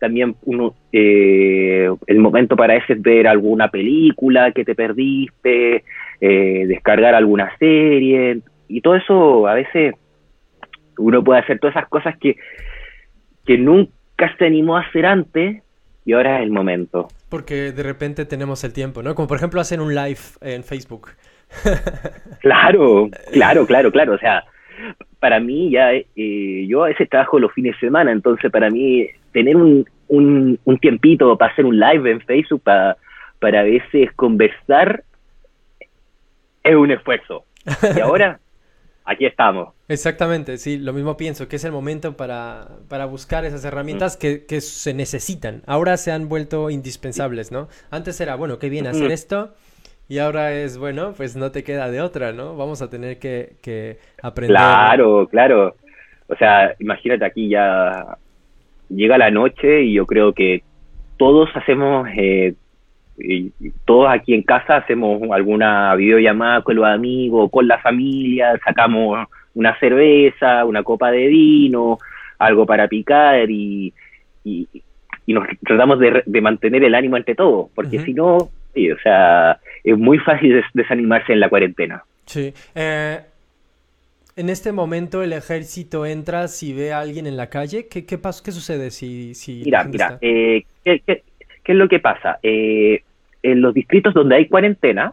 también 0.00 0.34
uno, 0.42 0.74
eh, 0.92 1.88
el 2.06 2.18
momento 2.18 2.56
para 2.56 2.74
ese 2.74 2.94
es 2.94 3.02
ver 3.02 3.28
alguna 3.28 3.68
película 3.68 4.50
que 4.50 4.64
te 4.64 4.74
perdiste, 4.74 5.84
eh, 6.20 6.64
descargar 6.66 7.14
alguna 7.14 7.56
serie, 7.58 8.40
y 8.66 8.80
todo 8.80 8.96
eso 8.96 9.46
a 9.46 9.54
veces 9.54 9.94
uno 10.98 11.22
puede 11.22 11.40
hacer 11.40 11.58
todas 11.60 11.76
esas 11.76 11.88
cosas 11.88 12.16
que, 12.18 12.36
que 13.44 13.58
nunca 13.58 14.34
se 14.38 14.46
animó 14.46 14.76
a 14.76 14.80
hacer 14.80 15.06
antes 15.06 15.62
y 16.04 16.12
ahora 16.12 16.38
es 16.38 16.44
el 16.44 16.50
momento. 16.50 17.08
Porque 17.28 17.72
de 17.72 17.82
repente 17.82 18.24
tenemos 18.24 18.64
el 18.64 18.72
tiempo, 18.72 19.02
¿no? 19.02 19.14
Como 19.14 19.28
por 19.28 19.36
ejemplo 19.36 19.60
hacer 19.60 19.80
un 19.80 19.94
live 19.94 20.20
en 20.40 20.64
Facebook. 20.64 21.10
claro, 22.40 23.08
claro, 23.32 23.66
claro, 23.66 23.92
claro. 23.92 24.14
O 24.14 24.18
sea, 24.18 24.44
para 25.18 25.40
mí 25.40 25.70
ya, 25.70 25.92
eh, 25.92 26.66
yo 26.66 26.84
a 26.84 26.88
veces 26.88 27.08
trabajo 27.08 27.38
los 27.38 27.52
fines 27.52 27.74
de 27.74 27.86
semana, 27.86 28.12
entonces 28.12 28.50
para 28.50 28.70
mí 28.70 29.06
tener 29.32 29.56
un, 29.56 29.84
un, 30.08 30.58
un 30.64 30.78
tiempito 30.78 31.36
para 31.36 31.52
hacer 31.52 31.64
un 31.64 31.78
live 31.78 32.10
en 32.10 32.20
Facebook, 32.20 32.62
para, 32.62 32.96
para 33.38 33.60
a 33.60 33.64
veces 33.64 34.12
conversar, 34.16 35.04
es 36.62 36.76
un 36.76 36.90
esfuerzo. 36.90 37.44
Y 37.96 38.00
ahora, 38.00 38.40
aquí 39.04 39.26
estamos. 39.26 39.74
Exactamente, 39.88 40.56
sí, 40.58 40.78
lo 40.78 40.92
mismo 40.92 41.16
pienso, 41.16 41.48
que 41.48 41.56
es 41.56 41.64
el 41.64 41.72
momento 41.72 42.16
para, 42.16 42.68
para 42.88 43.06
buscar 43.06 43.44
esas 43.44 43.64
herramientas 43.64 44.16
que, 44.16 44.46
que, 44.46 44.60
se 44.60 44.94
necesitan. 44.94 45.62
Ahora 45.66 45.96
se 45.96 46.12
han 46.12 46.28
vuelto 46.28 46.70
indispensables, 46.70 47.50
¿no? 47.50 47.68
Antes 47.90 48.20
era, 48.20 48.36
bueno, 48.36 48.58
qué 48.58 48.68
bien 48.68 48.86
hacer 48.86 49.10
esto, 49.10 49.54
y 50.08 50.18
ahora 50.18 50.52
es, 50.52 50.76
bueno, 50.76 51.14
pues 51.16 51.36
no 51.36 51.52
te 51.52 51.62
queda 51.62 51.88
de 51.88 52.00
otra, 52.00 52.32
¿no? 52.32 52.56
Vamos 52.56 52.82
a 52.82 52.90
tener 52.90 53.18
que, 53.18 53.54
que 53.62 53.98
aprender. 54.22 54.56
Claro, 54.56 55.28
claro. 55.28 55.76
O 56.26 56.36
sea, 56.36 56.74
imagínate 56.80 57.24
aquí 57.24 57.48
ya 57.48 58.16
llega 58.90 59.18
la 59.18 59.30
noche 59.30 59.82
y 59.82 59.94
yo 59.94 60.06
creo 60.06 60.32
que 60.32 60.62
todos 61.16 61.48
hacemos, 61.54 62.08
eh, 62.16 62.54
todos 63.84 64.08
aquí 64.10 64.34
en 64.34 64.42
casa 64.42 64.76
hacemos 64.76 65.22
alguna 65.30 65.94
videollamada 65.94 66.62
con 66.62 66.76
los 66.76 66.86
amigos, 66.86 67.50
con 67.50 67.68
la 67.68 67.78
familia, 67.78 68.58
sacamos 68.64 69.26
una 69.54 69.78
cerveza, 69.78 70.64
una 70.64 70.82
copa 70.82 71.10
de 71.10 71.26
vino, 71.26 71.98
algo 72.38 72.66
para 72.66 72.88
picar 72.88 73.50
y, 73.50 73.92
y, 74.44 74.68
nos 75.26 75.46
tratamos 75.64 76.00
de, 76.00 76.24
de, 76.26 76.40
mantener 76.40 76.82
el 76.82 76.94
ánimo 76.94 77.16
entre 77.16 77.36
todos, 77.36 77.70
porque 77.72 78.00
si 78.00 78.12
no, 78.14 78.48
sí, 78.74 78.90
o 78.90 78.98
sea, 78.98 79.60
es 79.84 79.96
muy 79.96 80.18
fácil 80.18 80.60
desanimarse 80.74 81.32
en 81.32 81.38
la 81.38 81.48
cuarentena. 81.48 82.02
Sí. 82.24 82.52
Eh, 82.74 83.20
en 84.40 84.48
este 84.48 84.72
momento 84.72 85.22
el 85.22 85.32
ejército 85.32 86.06
entra 86.06 86.48
si 86.48 86.72
ve 86.72 86.92
a 86.92 87.00
alguien 87.00 87.26
en 87.26 87.36
la 87.36 87.50
calle. 87.50 87.86
¿Qué, 87.88 88.06
qué, 88.06 88.16
pasa, 88.16 88.42
qué 88.44 88.52
sucede 88.52 88.90
si... 88.90 89.34
si 89.34 89.62
mira, 89.64 89.84
mira, 89.84 90.18
eh, 90.22 90.64
¿qué, 90.82 91.02
qué, 91.06 91.22
es 91.64 91.76
lo 91.76 91.88
que 91.88 91.98
pasa? 92.00 92.38
Eh, 92.42 93.02
en 93.42 93.60
los 93.60 93.74
distritos 93.74 94.14
donde 94.14 94.36
hay 94.36 94.48
cuarentena, 94.48 95.12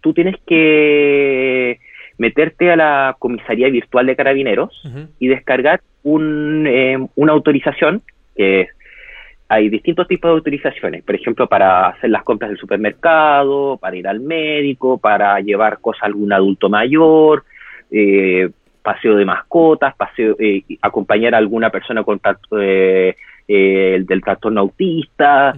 tú 0.00 0.12
tienes 0.12 0.36
que 0.46 1.78
meterte 2.18 2.72
a 2.72 2.76
la 2.76 3.16
comisaría 3.18 3.68
virtual 3.68 4.06
de 4.06 4.16
carabineros 4.16 4.82
y 5.20 5.28
descargar 5.28 5.80
un, 6.02 6.66
eh, 6.66 6.98
una 7.14 7.32
autorización 7.32 8.02
que 8.36 8.68
hay 9.48 9.68
distintos 9.68 10.08
tipos 10.08 10.28
de 10.28 10.34
autorizaciones, 10.34 11.04
por 11.04 11.14
ejemplo, 11.14 11.46
para 11.46 11.88
hacer 11.88 12.10
las 12.10 12.24
compras 12.24 12.50
del 12.50 12.58
supermercado, 12.58 13.78
para 13.78 13.96
ir 13.96 14.06
al 14.08 14.20
médico, 14.20 14.98
para 14.98 15.40
llevar 15.40 15.78
cosas 15.80 16.02
a 16.02 16.06
algún 16.06 16.32
adulto 16.32 16.68
mayor, 16.68 17.44
eh, 17.90 18.50
paseo 18.88 19.16
de 19.16 19.24
mascotas, 19.26 19.94
paseo, 19.96 20.34
eh, 20.38 20.62
acompañar 20.80 21.34
a 21.34 21.38
alguna 21.38 21.68
persona 21.68 22.02
con 22.02 22.20
eh, 22.58 23.14
eh, 23.46 24.02
del 24.06 24.22
trastorno 24.22 24.60
autista, 24.60 25.54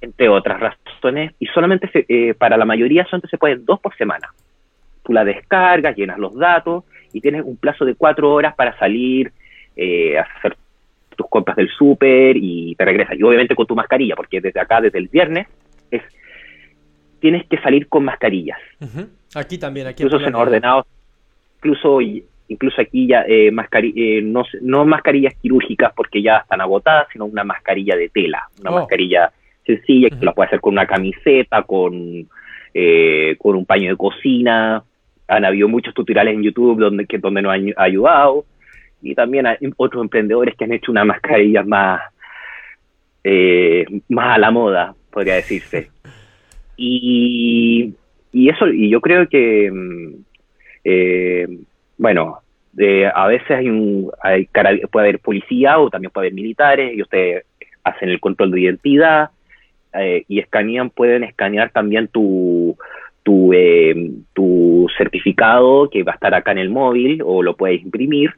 entre 0.00 0.28
otras 0.28 0.58
razones, 0.58 1.32
y 1.38 1.46
solamente 1.46 1.88
se, 1.92 2.34
para 2.34 2.56
la 2.56 2.64
mayoría 2.64 3.04
solamente 3.04 3.28
se 3.28 3.38
pueden 3.38 3.64
dos 3.64 3.78
por 3.78 3.96
semana. 3.96 4.32
Tú 5.04 5.12
la 5.12 5.24
descargas, 5.24 5.96
llenas 5.96 6.18
los 6.18 6.34
datos 6.34 6.82
y 7.12 7.20
tienes 7.20 7.44
un 7.44 7.56
plazo 7.56 7.84
de 7.84 7.94
cuatro 7.94 8.32
horas 8.32 8.54
para 8.56 8.76
salir, 8.78 9.30
a 10.18 10.22
hacer 10.36 10.56
tus 11.16 11.28
compras 11.28 11.56
del 11.56 11.68
súper 11.68 12.36
y 12.36 12.74
te 12.74 12.84
regresas. 12.84 13.16
Y 13.16 13.22
obviamente 13.22 13.54
con 13.54 13.66
tu 13.66 13.76
mascarilla, 13.76 14.16
porque 14.16 14.40
desde 14.40 14.58
acá, 14.58 14.80
desde 14.80 14.98
el 14.98 15.06
viernes, 15.06 15.46
es 15.90 16.02
tienes 17.20 17.46
que 17.46 17.58
salir 17.58 17.86
con 17.86 18.04
mascarillas. 18.04 18.58
Aquí 19.36 19.56
también, 19.56 19.86
aquí. 19.86 20.02
Incluso 20.02 20.20
se 20.20 20.28
han 20.28 20.34
ordenado 20.34 20.84
incluso 21.64 22.00
incluso 22.46 22.80
aquí 22.80 23.06
ya 23.06 23.22
eh, 23.22 23.50
eh, 23.50 24.22
no, 24.22 24.44
no 24.60 24.84
mascarillas 24.84 25.34
quirúrgicas 25.40 25.92
porque 25.96 26.22
ya 26.22 26.38
están 26.38 26.60
agotadas, 26.60 27.08
sino 27.12 27.24
una 27.24 27.42
mascarilla 27.42 27.96
de 27.96 28.10
tela, 28.10 28.48
una 28.60 28.70
oh. 28.70 28.74
mascarilla 28.74 29.32
sencilla 29.64 30.10
que 30.10 30.24
la 30.24 30.32
puede 30.32 30.48
hacer 30.48 30.60
con 30.60 30.74
una 30.74 30.86
camiseta, 30.86 31.62
con, 31.62 32.28
eh, 32.74 33.36
con 33.38 33.56
un 33.56 33.64
paño 33.64 33.90
de 33.90 33.96
cocina. 33.96 34.84
Han 35.26 35.44
habido 35.46 35.68
muchos 35.68 35.94
tutoriales 35.94 36.34
en 36.34 36.42
YouTube 36.42 36.78
donde, 36.78 37.06
que, 37.06 37.16
donde 37.16 37.40
nos 37.40 37.54
han 37.54 37.72
ayudado 37.78 38.44
y 39.00 39.14
también 39.14 39.46
hay 39.46 39.56
otros 39.76 40.02
emprendedores 40.02 40.54
que 40.54 40.64
han 40.64 40.72
hecho 40.72 40.92
una 40.92 41.04
mascarilla 41.04 41.62
más, 41.62 42.02
eh, 43.22 43.86
más 44.10 44.36
a 44.36 44.38
la 44.38 44.50
moda, 44.50 44.94
podría 45.10 45.36
decirse. 45.36 45.90
Y, 46.76 47.94
y 48.32 48.48
eso, 48.48 48.66
y 48.66 48.90
yo 48.90 49.00
creo 49.00 49.28
que 49.28 49.70
mm, 49.70 50.23
eh, 50.84 51.48
bueno, 51.98 52.38
a 53.14 53.26
veces 53.28 53.50
hay 53.50 53.68
un, 53.68 54.10
hay, 54.22 54.48
puede 54.90 55.08
haber 55.08 55.18
policía 55.20 55.78
o 55.78 55.90
también 55.90 56.10
puede 56.10 56.26
haber 56.26 56.34
militares 56.34 56.94
y 56.94 57.02
ustedes 57.02 57.44
hacen 57.82 58.08
el 58.08 58.20
control 58.20 58.50
de 58.50 58.62
identidad 58.62 59.30
eh, 59.94 60.24
y 60.28 60.40
escanean, 60.40 60.90
pueden 60.90 61.24
escanear 61.24 61.70
también 61.70 62.08
tu, 62.08 62.76
tu, 63.22 63.52
eh, 63.52 63.94
tu 64.32 64.88
certificado 64.98 65.88
que 65.88 66.02
va 66.02 66.12
a 66.12 66.14
estar 66.16 66.34
acá 66.34 66.52
en 66.52 66.58
el 66.58 66.70
móvil 66.70 67.22
o 67.24 67.42
lo 67.42 67.56
puedes 67.56 67.82
imprimir 67.82 68.30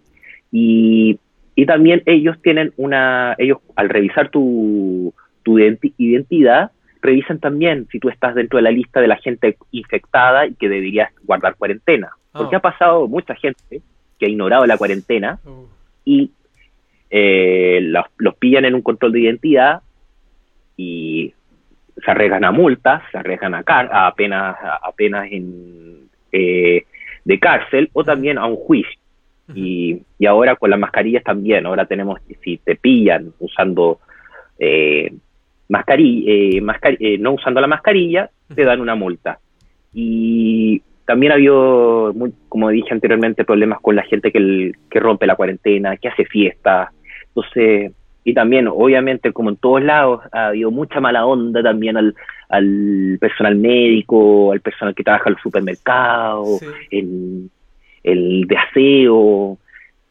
y, 0.53 1.19
y 1.55 1.67
también 1.67 2.03
ellos 2.07 2.37
tienen 2.43 2.73
una, 2.77 3.35
ellos 3.39 3.59
al 3.75 3.89
revisar 3.89 4.29
tu, 4.29 5.15
tu 5.43 5.59
identidad 5.59 6.73
revisan 7.01 7.39
también 7.39 7.87
si 7.91 8.01
tú 8.01 8.09
estás 8.09 8.35
dentro 8.35 8.59
de 8.59 8.65
la 8.65 8.71
lista 8.71 9.01
de 9.01 9.09
la 9.09 9.17
gente 9.17 9.57
infectada 9.71 10.47
y 10.47 10.55
que 10.55 10.69
deberías 10.69 11.11
guardar 11.25 11.55
cuarentena. 11.55 12.11
Porque 12.37 12.57
oh. 12.57 12.59
ha 12.59 12.63
pasado 12.63 13.09
mucha 13.09 13.35
gente 13.35 13.83
que 14.19 14.27
ha 14.27 14.29
ignorado 14.29 14.67
la 14.67 14.79
cuarentena 14.79 15.39
oh. 15.45 15.67
y 16.05 16.31
eh, 17.11 17.81
los, 17.83 18.35
pillan 18.37 18.65
en 18.65 18.75
un 18.75 18.83
control 18.83 19.13
de 19.13 19.21
identidad 19.21 19.83
y 20.77 21.33
se 22.05 22.11
arriesgan 22.11 22.45
a 22.45 22.53
multas, 22.53 23.03
se 23.11 23.19
arriesgan 23.19 23.55
a, 23.55 23.65
a 23.67 24.07
apenas, 24.07 24.57
apenas 24.83 25.29
en, 25.31 26.09
eh, 26.33 26.85
de 27.25 27.39
cárcel 27.39 27.91
o 27.93 28.05
también 28.05 28.39
a 28.39 28.47
un 28.47 28.57
juicio. 28.57 28.99
y, 29.55 30.03
y, 30.19 30.27
ahora 30.27 30.57
con 30.57 30.71
las 30.71 30.79
mascarillas 30.79 31.23
también, 31.23 31.67
ahora 31.67 31.87
tenemos, 31.87 32.21
si 32.43 32.59
te 32.59 32.75
pillan 32.75 33.33
usando 33.39 34.01
eh, 34.59 35.13
mascarilla, 35.69 36.33
eh, 36.33 37.19
no 37.19 37.33
usando 37.33 37.61
la 37.61 37.67
mascarilla, 37.67 38.31
te 38.55 38.65
dan 38.65 38.81
una 38.81 38.95
multa. 38.95 39.39
Y 39.93 40.83
también 41.07 41.33
ha 41.33 41.37
habido, 41.37 42.13
como 42.49 42.69
dije 42.71 42.93
anteriormente, 42.93 43.45
problemas 43.45 43.81
con 43.81 43.97
la 43.97 44.03
gente 44.03 44.33
que, 44.33 44.73
que 44.91 45.01
rompe 45.01 45.27
la 45.27 45.37
cuarentena, 45.37 45.97
que 45.97 46.09
hace 46.09 46.25
fiestas. 46.25 46.89
Entonces, 47.29 47.93
y 48.25 48.35
también, 48.35 48.67
obviamente, 48.67 49.33
como 49.33 49.51
en 49.51 49.57
todos 49.57 49.83
lados, 49.85 50.21
ha 50.33 50.49
habido 50.49 50.73
mucha 50.73 51.01
mala 51.01 51.25
onda 51.25 51.63
también 51.63 51.97
al, 51.97 52.13
al 52.49 53.19
personal 53.21 53.55
médico, 53.55 54.51
al 54.51 54.61
personal 54.61 54.97
que 54.97 55.05
trabaja 55.05 55.29
en 55.29 55.35
los 55.35 55.43
supermercados, 55.43 56.61
en 56.91 57.51
el 58.03 58.47
de 58.49 58.57
aseo. 58.57 59.59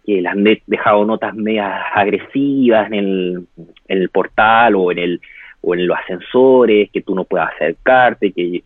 que 0.05 0.21
le 0.21 0.29
han 0.29 0.45
dejado 0.65 1.03
notas 1.03 1.35
medias 1.35 1.73
agresivas 1.93 2.89
en 2.89 3.47
el, 3.89 4.09
portal 4.09 4.75
o 4.75 4.93
en 4.93 4.99
el 4.99 5.21
o 5.59 5.73
en 5.73 5.85
los 5.85 5.97
ascensores, 5.97 6.89
que 6.91 7.01
tú 7.01 7.15
no 7.15 7.25
puedas 7.25 7.51
acercarte, 7.55 8.31
que 8.31 8.63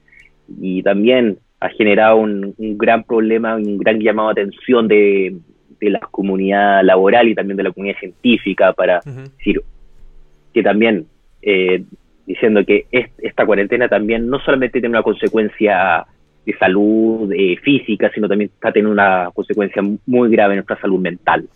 y 0.61 0.83
también 0.83 1.39
ha 1.59 1.69
generado 1.69 2.17
un, 2.17 2.55
gran 2.57 3.03
problema, 3.03 3.55
un 3.55 3.77
gran 3.77 3.99
llamado 3.99 4.33
de 4.33 4.41
atención 4.41 4.87
de, 4.87 5.35
la 5.81 5.99
comunidad 6.11 6.83
laboral 6.83 7.29
y 7.29 7.35
también 7.35 7.55
de 7.55 7.63
la 7.63 7.71
comunidad 7.71 7.97
científica 7.99 8.73
para 8.73 8.99
decir 9.37 9.61
que 10.53 10.61
también 10.61 11.05
eh, 11.41 11.83
diciendo 12.25 12.65
que 12.65 12.85
esta 12.91 13.45
cuarentena 13.45 13.87
también 13.87 14.29
no 14.29 14.39
solamente 14.39 14.81
tiene 14.81 14.89
una 14.89 15.03
consecuencia 15.03 16.05
de 16.45 16.57
salud 16.57 17.31
eh, 17.33 17.57
física, 17.63 18.11
sino 18.13 18.27
también 18.27 18.51
está 18.53 18.71
teniendo 18.71 18.91
una 18.91 19.29
consecuencia 19.33 19.81
muy 20.05 20.29
grave 20.29 20.53
en 20.53 20.57
nuestra 20.57 20.79
salud 20.81 20.99
mental. 20.99 21.47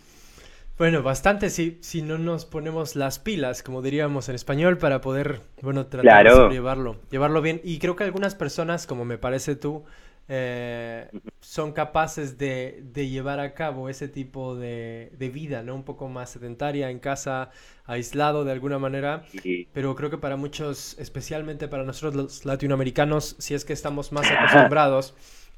Bueno, 0.77 1.03
bastante 1.03 1.50
si, 1.50 1.77
si 1.82 2.01
no 2.01 2.18
nos 2.18 2.46
ponemos 2.46 2.96
las 2.96 3.20
pilas, 3.20 3.62
como 3.62 3.82
diríamos 3.82 4.27
en 4.30 4.36
español, 4.36 4.77
para 4.77 5.01
poder, 5.01 5.42
bueno, 5.62 5.86
tratar 5.86 6.24
de 6.24 6.50
llevarlo, 6.50 7.00
llevarlo 7.12 7.42
bien. 7.42 7.62
Y 7.63 7.77
creo 7.77 7.96
que 7.96 8.03
algunas 8.03 8.34
personas, 8.34 8.88
como 8.88 9.06
me 9.06 9.20
parece 9.20 9.56
tú, 9.56 9.84
eh, 10.30 11.10
son 11.42 11.74
capaces 11.74 12.38
de, 12.38 12.82
de, 12.92 13.10
llevar 13.10 13.39
a 13.39 13.53
cabo 13.53 13.89
ese 13.89 14.08
tipo 14.08 14.56
de, 14.56 15.12
de, 15.18 15.30
vida, 15.30 15.63
¿no? 15.63 15.75
Un 15.75 15.84
poco 15.84 16.08
más 16.08 16.32
sedentaria, 16.32 16.89
en 16.89 17.00
casa, 17.00 17.51
aislado 17.86 18.44
de 18.46 18.53
alguna 18.53 18.80
manera. 18.80 19.25
Pero 19.74 19.96
creo 19.96 20.10
que 20.10 20.18
para 20.18 20.38
muchos, 20.38 20.98
especialmente 20.98 21.68
para 21.68 21.84
nosotros 21.84 22.15
los 22.15 22.46
latinoamericanos, 22.46 23.36
si 23.38 23.53
es 23.53 23.65
que 23.65 23.74
estamos 23.74 24.12
más 24.12 24.32
acostumbrados 24.32 25.13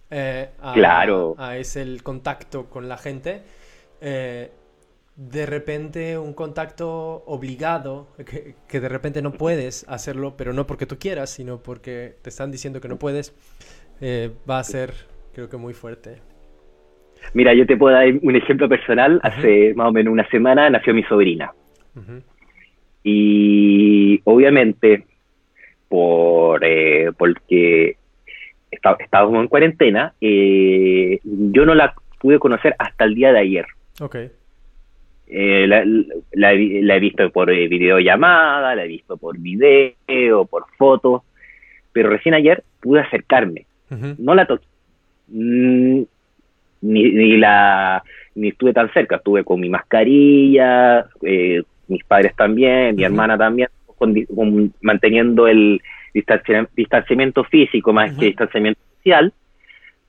eh, 0.10 0.50
a, 0.60 0.74
claro. 0.74 1.36
a, 1.38 1.57
ese 1.57 1.84
el 1.84 2.01
contacto 2.01 2.69
con 2.69 2.89
la 2.89 2.98
gente, 2.98 3.43
eh, 4.01 4.51
de 5.15 5.45
repente 5.45 6.17
un 6.17 6.34
contacto 6.34 7.24
obligado, 7.25 8.07
que, 8.25 8.79
de 8.79 8.89
repente 8.89 9.22
no 9.22 9.31
puedes 9.31 9.88
hacerlo, 9.88 10.36
pero 10.38 10.53
no 10.53 10.67
porque 10.67 10.86
tú 10.86 10.98
quieras, 11.00 11.29
sino 11.29 11.62
porque 11.63 12.15
te 12.22 12.29
están 12.29 12.51
diciendo 12.51 12.81
que 12.81 12.89
no 12.89 13.00
puedes, 13.00 13.34
eh, 14.01 14.31
va 14.50 14.60
a 14.60 14.63
ser 14.63 14.93
creo 15.34 15.50
que 15.50 15.57
muy 15.57 15.74
fuerte. 15.74 16.22
Mira, 17.34 17.53
yo 17.53 17.65
te 17.65 17.75
puedo 17.75 17.95
dar 17.95 18.07
un 18.22 18.36
ejemplo 18.36 18.69
personal. 18.69 19.19
Hace 19.24 19.74
más 19.74 19.89
o 19.89 19.91
menos 19.91 20.12
una 20.12 20.27
semana 20.29 20.69
nació 20.69 20.93
mi 20.93 21.03
sobrina. 21.03 21.51
Y 23.03 24.22
obviamente, 24.24 25.05
por 25.89 26.63
eh, 26.63 27.12
porque 27.17 27.98
estábamos 28.69 29.41
en 29.41 29.48
cuarentena, 29.48 30.13
eh, 30.22 31.19
yo 31.24 31.65
no 31.65 31.75
la 31.75 31.93
pude 32.19 32.39
conocer 32.39 32.75
hasta 32.77 33.05
el 33.05 33.15
día 33.15 33.31
de 33.31 33.39
ayer. 33.39 33.65
Okay. 34.00 34.31
Eh, 35.27 35.67
la, 35.67 36.53
he 36.53 37.00
visto 37.00 37.29
por 37.32 37.50
eh, 37.50 37.67
videollamada, 37.67 38.75
la 38.75 38.86
he 38.86 38.88
visto 38.88 39.17
por 39.17 39.38
video, 39.38 40.46
por 40.46 40.65
fotos, 40.77 41.24
pero 41.91 42.10
recién 42.10 42.36
ayer 42.36 42.63
pude 42.79 43.01
acercarme. 43.01 43.65
No 44.17 44.36
la 44.36 44.46
toqué. 44.46 44.65
Mm, 45.27 46.01
ni, 46.82 47.38
la 47.38 48.03
ni 48.36 48.50
estuve 48.50 48.74
tan 48.74 48.91
cerca, 48.94 49.15
estuve 49.15 49.44
con 49.44 49.60
mi 49.60 49.70
mascarilla, 49.70 51.08
eh, 51.22 51.63
mis 51.88 52.03
padres 52.03 52.36
también, 52.36 52.96
mi 52.96 53.03
hermana 53.03 53.38
también, 53.38 53.70
manteniendo 54.82 55.48
el 55.48 55.82
distanciamiento 56.13 57.44
físico 57.46 57.94
más 57.94 58.13
que 58.17 58.25
distanciamiento 58.25 58.79
social 58.98 59.34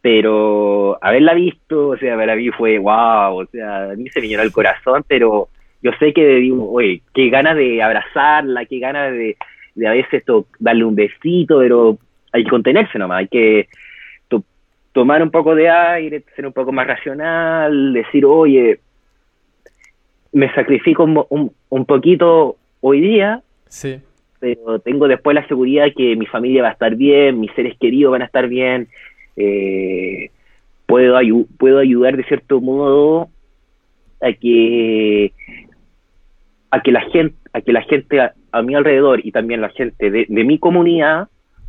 pero 0.06 0.96
haberla 1.02 1.34
visto, 1.34 1.88
o 1.88 1.96
sea, 1.96 2.12
haberla 2.12 2.36
visto 2.36 2.58
fue 2.58 2.78
wow, 2.78 3.40
o 3.40 3.46
sea, 3.46 3.90
a 3.90 3.94
mí 3.96 4.08
se 4.10 4.20
me 4.20 4.28
llenó 4.28 4.44
el 4.44 4.52
corazón, 4.52 5.04
pero 5.08 5.48
yo 5.82 5.90
sé 5.98 6.12
que 6.12 6.24
digo, 6.36 6.70
oye, 6.70 7.02
qué 7.12 7.28
ganas 7.28 7.56
de 7.56 7.82
abrazarla, 7.82 8.66
qué 8.66 8.78
ganas 8.78 9.10
de, 9.10 9.36
de 9.74 9.88
a 9.88 9.90
veces 9.90 10.22
darle 10.60 10.84
un 10.84 10.94
besito, 10.94 11.58
pero 11.58 11.98
hay 12.30 12.44
que 12.44 12.50
contenerse 12.50 13.00
nomás, 13.00 13.18
hay 13.18 13.26
que 13.26 13.68
tomar 14.92 15.24
un 15.24 15.32
poco 15.32 15.56
de 15.56 15.68
aire, 15.68 16.22
ser 16.36 16.46
un 16.46 16.52
poco 16.52 16.70
más 16.70 16.86
racional, 16.86 17.92
decir, 17.92 18.24
oye, 18.26 18.78
me 20.30 20.54
sacrifico 20.54 21.02
un, 21.02 21.50
un, 21.68 21.84
poquito 21.84 22.58
hoy 22.80 23.00
día, 23.00 23.42
sí. 23.66 23.98
pero 24.38 24.78
tengo 24.78 25.08
después 25.08 25.34
la 25.34 25.48
seguridad 25.48 25.86
que 25.96 26.14
mi 26.14 26.26
familia 26.26 26.62
va 26.62 26.68
a 26.68 26.74
estar 26.74 26.94
bien, 26.94 27.40
mis 27.40 27.52
seres 27.54 27.76
queridos 27.76 28.12
van 28.12 28.22
a 28.22 28.26
estar 28.26 28.46
bien, 28.46 28.86
eh, 29.36 30.30
puedo, 30.86 31.18
puedo 31.58 31.78
ayudar 31.78 32.16
de 32.16 32.24
cierto 32.24 32.60
modo 32.60 33.28
a 34.20 34.32
que 34.32 35.32
a 36.70 36.80
que 36.80 36.92
la 36.92 37.02
gente 37.02 37.36
a 37.52 37.60
que 37.60 37.72
la 37.72 37.82
gente 37.82 38.20
a, 38.20 38.62
mi 38.62 38.74
alrededor 38.74 39.20
y 39.24 39.32
también 39.32 39.60
la 39.60 39.68
gente 39.68 40.10
de, 40.10 40.26
mi 40.28 40.58
comunidad 40.58 41.28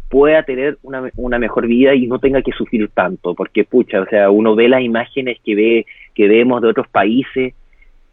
pueda 0.09 0.43
tener 0.43 0.77
una, 0.83 1.09
una, 1.17 1.37
mejor 1.37 1.67
vida 1.67 1.93
y 1.93 2.07
no 2.07 2.19
tenga 2.19 2.41
que 2.41 2.53
sufrir 2.53 2.89
tanto 2.93 3.35
porque 3.35 3.65
pucha 3.65 4.01
o 4.01 4.05
sea 4.05 4.29
uno 4.29 4.55
ve 4.55 4.69
las 4.69 4.81
imágenes 4.81 5.37
que 5.43 5.55
ve 5.55 5.85
que 6.15 6.27
vemos 6.27 6.61
de 6.61 6.69
otros 6.69 6.87
países 6.87 7.53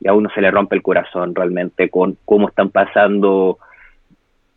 y 0.01 0.09
a 0.09 0.13
uno 0.13 0.29
se 0.35 0.41
le 0.41 0.51
rompe 0.51 0.75
el 0.75 0.83
corazón 0.83 1.35
realmente 1.35 1.89
con 1.89 2.17
cómo 2.25 2.49
están 2.49 2.71
pasando 2.71 3.59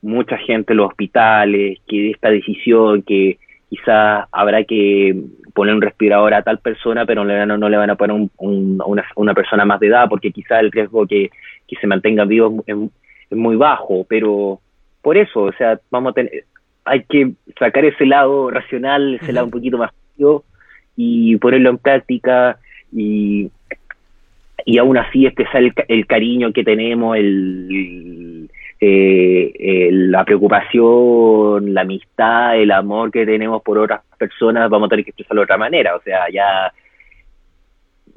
mucha 0.01 0.37
gente 0.37 0.73
en 0.73 0.77
los 0.77 0.89
hospitales 0.89 1.79
que 1.87 2.11
esta 2.11 2.29
decisión 2.29 3.03
que 3.03 3.37
quizás 3.69 4.25
habrá 4.31 4.63
que 4.63 5.15
poner 5.53 5.75
un 5.75 5.81
respirador 5.81 6.33
a 6.33 6.43
tal 6.43 6.59
persona, 6.59 7.05
pero 7.05 7.23
no, 7.23 7.57
no 7.57 7.69
le 7.69 7.77
van 7.77 7.89
a 7.89 7.95
poner 7.95 8.29
una, 8.37 9.05
una, 9.15 9.33
persona 9.33 9.65
más 9.65 9.79
de 9.79 9.87
edad, 9.87 10.07
porque 10.09 10.31
quizás 10.31 10.61
el 10.61 10.71
riesgo 10.71 11.05
que, 11.07 11.31
que 11.67 11.75
se 11.77 11.87
mantenga 11.87 12.25
vivo 12.25 12.63
es, 12.65 12.75
muy 13.29 13.57
bajo, 13.57 14.05
pero 14.07 14.61
por 15.01 15.17
eso, 15.17 15.43
o 15.43 15.51
sea, 15.53 15.79
vamos 15.91 16.11
a 16.11 16.13
tener, 16.13 16.45
hay 16.85 17.03
que 17.03 17.31
sacar 17.59 17.83
ese 17.83 18.05
lado 18.05 18.49
racional, 18.49 19.15
ese 19.15 19.33
lado 19.33 19.47
un 19.47 19.51
poquito 19.51 19.77
más 19.77 19.91
frío 20.15 20.43
y 20.95 21.35
ponerlo 21.37 21.71
en 21.71 21.77
práctica. 21.77 22.57
Y, 22.93 23.51
y 24.65 24.77
aún 24.77 24.97
así 24.97 25.25
expresar 25.25 25.61
el, 25.61 25.73
el 25.89 26.07
cariño 26.07 26.53
que 26.53 26.63
tenemos, 26.63 27.17
el 27.17 28.46
eh, 28.79 29.51
eh, 29.59 29.89
la 29.91 30.23
preocupación, 30.23 31.73
la 31.73 31.81
amistad, 31.81 32.57
el 32.57 32.71
amor 32.71 33.11
que 33.11 33.25
tenemos 33.25 33.61
por 33.63 33.77
otras 33.77 34.01
personas, 34.17 34.69
vamos 34.69 34.87
a 34.87 34.89
tener 34.89 35.05
que 35.05 35.11
expresarlo 35.11 35.41
de 35.41 35.45
otra 35.45 35.57
manera. 35.57 35.95
O 35.95 36.01
sea, 36.01 36.29
ya 36.31 36.71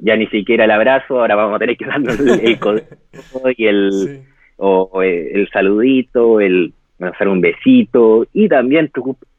ya 0.01 0.15
ni 0.15 0.27
siquiera 0.27 0.65
el 0.65 0.71
abrazo, 0.71 1.19
ahora 1.19 1.35
vamos 1.35 1.55
a 1.55 1.59
tener 1.59 1.77
que 1.77 1.85
darnos 1.85 2.19
el, 2.19 2.29
el 2.29 2.59
y 3.57 3.65
el, 3.67 4.21
o, 4.57 5.01
el, 5.01 5.47
saludito, 5.49 6.39
el 6.39 6.73
hacer 6.99 7.27
un 7.27 7.41
besito 7.41 8.25
y 8.33 8.47
también 8.47 8.91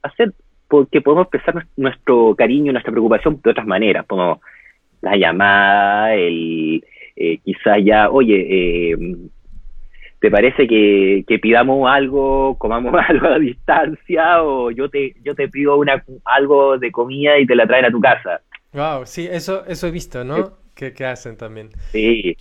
hacer 0.02 0.32
porque 0.68 1.00
podemos 1.00 1.26
expresar 1.26 1.66
nuestro 1.76 2.34
cariño, 2.34 2.72
nuestra 2.72 2.92
preocupación 2.92 3.40
de 3.42 3.50
otras 3.50 3.66
maneras, 3.66 4.06
como 4.06 4.40
la 5.02 5.16
llamada, 5.16 6.14
el 6.14 6.82
eh, 7.14 7.38
quizás 7.44 7.78
ya, 7.84 8.08
oye, 8.08 8.46
eh, 8.48 8.96
¿te 10.22 10.30
parece 10.30 10.68
que, 10.68 11.38
pidamos 11.42 11.90
algo, 11.90 12.56
comamos 12.56 12.94
algo 13.08 13.26
a 13.26 13.38
distancia 13.40 14.42
o 14.42 14.70
yo 14.70 14.88
te, 14.88 15.16
yo 15.24 15.34
te 15.34 15.48
pido 15.48 15.76
una, 15.76 16.02
algo 16.24 16.78
de 16.78 16.92
comida 16.92 17.38
y 17.40 17.46
te 17.46 17.56
la 17.56 17.66
traen 17.66 17.86
a 17.86 17.90
tu 17.90 18.00
casa? 18.00 18.40
Wow, 18.72 19.04
sí, 19.04 19.28
eso, 19.30 19.66
eso 19.66 19.88
he 19.88 19.90
visto, 19.90 20.22
¿no? 20.22 20.56
Que, 20.74 20.94
hacen 21.04 21.36
también. 21.36 21.70
Sí. 21.90 22.36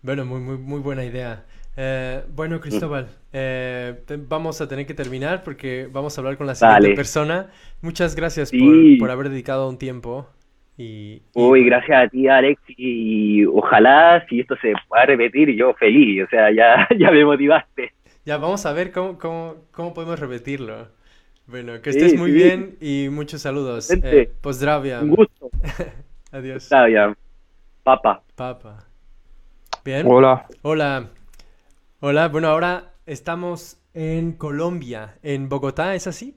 Bueno, 0.00 0.24
muy, 0.24 0.40
muy, 0.40 0.56
muy 0.56 0.80
buena 0.80 1.04
idea. 1.04 1.44
Eh, 1.76 2.22
bueno, 2.34 2.60
Cristóbal, 2.60 3.08
eh, 3.32 3.94
vamos 4.28 4.60
a 4.60 4.68
tener 4.68 4.86
que 4.86 4.94
terminar 4.94 5.42
porque 5.42 5.88
vamos 5.90 6.16
a 6.16 6.20
hablar 6.20 6.36
con 6.36 6.46
la 6.46 6.54
siguiente 6.54 6.94
persona. 6.94 7.50
Muchas 7.82 8.14
gracias 8.14 8.52
por, 8.52 8.98
por 9.00 9.10
haber 9.10 9.28
dedicado 9.28 9.68
un 9.68 9.76
tiempo. 9.76 10.28
Y, 10.76 11.22
Uy, 11.34 11.64
gracias 11.64 12.06
a 12.06 12.08
ti, 12.08 12.26
Alex, 12.26 12.60
y 12.68 13.44
ojalá 13.44 14.24
si 14.28 14.40
esto 14.40 14.56
se 14.60 14.72
pueda 14.88 15.06
repetir, 15.06 15.54
yo 15.54 15.72
feliz, 15.74 16.24
o 16.24 16.28
sea, 16.28 16.50
ya, 16.52 16.88
ya 16.98 17.10
me 17.10 17.24
motivaste. 17.24 17.92
Ya, 18.24 18.38
vamos 18.38 18.66
a 18.66 18.72
ver 18.72 18.90
cómo, 18.90 19.18
cómo, 19.18 19.56
cómo 19.70 19.94
podemos 19.94 20.18
repetirlo. 20.18 20.88
Bueno, 21.46 21.80
que 21.82 21.90
estés 21.90 22.18
muy 22.18 22.32
bien 22.32 22.76
y 22.80 23.08
muchos 23.10 23.42
saludos. 23.42 23.90
Eh, 23.90 24.32
Un 25.02 25.10
gusto. 25.10 25.50
Adiós. 26.32 26.68
Papa. 27.82 28.22
Papa. 28.34 28.86
Bien. 29.84 30.06
Hola. 30.08 30.46
Hola. 30.62 31.10
Hola, 32.00 32.28
bueno, 32.28 32.48
ahora 32.48 32.94
estamos 33.06 33.78
en 33.92 34.32
Colombia, 34.32 35.16
en 35.22 35.48
Bogotá, 35.48 35.94
¿es 35.94 36.06
así? 36.06 36.36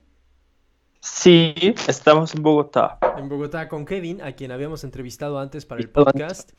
Sí, 1.10 1.56
estamos 1.88 2.36
en 2.36 2.44
Bogotá. 2.44 3.00
En 3.18 3.30
Bogotá 3.30 3.70
con 3.70 3.86
Kevin, 3.86 4.22
a 4.22 4.34
quien 4.34 4.52
habíamos 4.52 4.84
entrevistado 4.84 5.40
antes 5.40 5.66
para 5.66 5.82
el 5.82 5.90
podcast. 5.90 6.52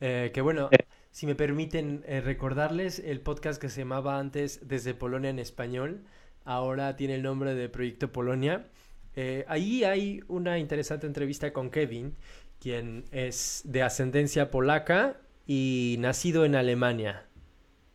Eh, 0.00 0.32
que 0.34 0.40
bueno, 0.40 0.68
si 1.10 1.24
me 1.24 1.34
permiten 1.34 2.04
eh, 2.06 2.20
recordarles, 2.20 2.98
el 2.98 3.20
podcast 3.20 3.60
que 3.60 3.70
se 3.70 3.82
llamaba 3.82 4.18
antes 4.18 4.68
Desde 4.68 4.92
Polonia 4.92 5.30
en 5.30 5.38
Español, 5.38 6.04
ahora 6.44 6.96
tiene 6.96 7.14
el 7.14 7.22
nombre 7.22 7.54
de 7.54 7.68
Proyecto 7.68 8.12
Polonia. 8.12 8.66
Eh, 9.14 9.44
ahí 9.48 9.84
hay 9.84 10.20
una 10.28 10.58
interesante 10.58 11.06
entrevista 11.06 11.52
con 11.52 11.70
Kevin, 11.70 12.16
quien 12.60 13.04
es 13.12 13.62
de 13.64 13.82
ascendencia 13.82 14.50
polaca 14.50 15.16
y 15.46 15.96
nacido 16.00 16.44
en 16.44 16.56
Alemania. 16.56 17.24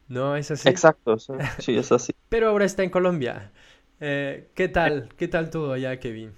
¿No 0.08 0.36
es 0.36 0.52
así? 0.52 0.68
Exacto, 0.68 1.20
sí, 1.20 1.34
sí, 1.60 1.78
es 1.78 1.92
así. 1.92 2.14
Pero 2.30 2.50
ahora 2.50 2.66
está 2.66 2.82
en 2.84 2.90
Colombia. 2.90 3.52
Eh, 4.04 4.50
¿qué 4.56 4.68
tal? 4.68 5.10
¿Qué 5.16 5.28
tal 5.28 5.52
todo 5.52 5.74
allá, 5.74 6.00
Kevin? 6.00 6.34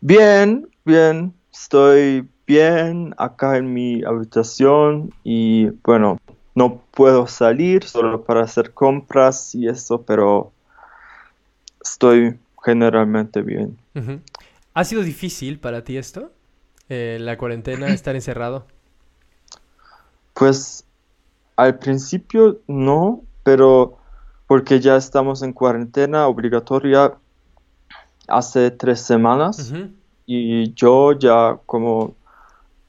Bien, 0.00 0.66
bien. 0.86 1.34
Estoy 1.52 2.26
bien 2.46 3.14
acá 3.18 3.58
en 3.58 3.74
mi 3.74 4.02
habitación 4.02 5.12
y 5.22 5.66
bueno, 5.84 6.18
no 6.54 6.80
puedo 6.92 7.26
salir 7.26 7.84
solo 7.84 8.24
para 8.24 8.42
hacer 8.42 8.72
compras 8.72 9.54
y 9.54 9.68
eso, 9.68 10.00
pero 10.02 10.50
estoy 11.84 12.38
generalmente 12.64 13.42
bien. 13.42 13.76
¿Ha 14.72 14.84
sido 14.84 15.02
difícil 15.02 15.60
para 15.60 15.84
ti 15.84 15.98
esto? 15.98 16.32
Eh, 16.88 17.18
la 17.20 17.36
cuarentena, 17.36 17.88
estar 17.92 18.14
encerrado. 18.14 18.66
Pues 20.32 20.86
al 21.56 21.78
principio 21.78 22.62
no, 22.66 23.22
pero 23.44 23.98
porque 24.52 24.80
ya 24.80 24.96
estamos 24.96 25.42
en 25.42 25.54
cuarentena 25.54 26.26
obligatoria 26.26 27.14
hace 28.28 28.70
tres 28.70 29.00
semanas 29.00 29.72
y 30.26 30.74
yo 30.74 31.12
ya 31.12 31.58
como 31.64 32.14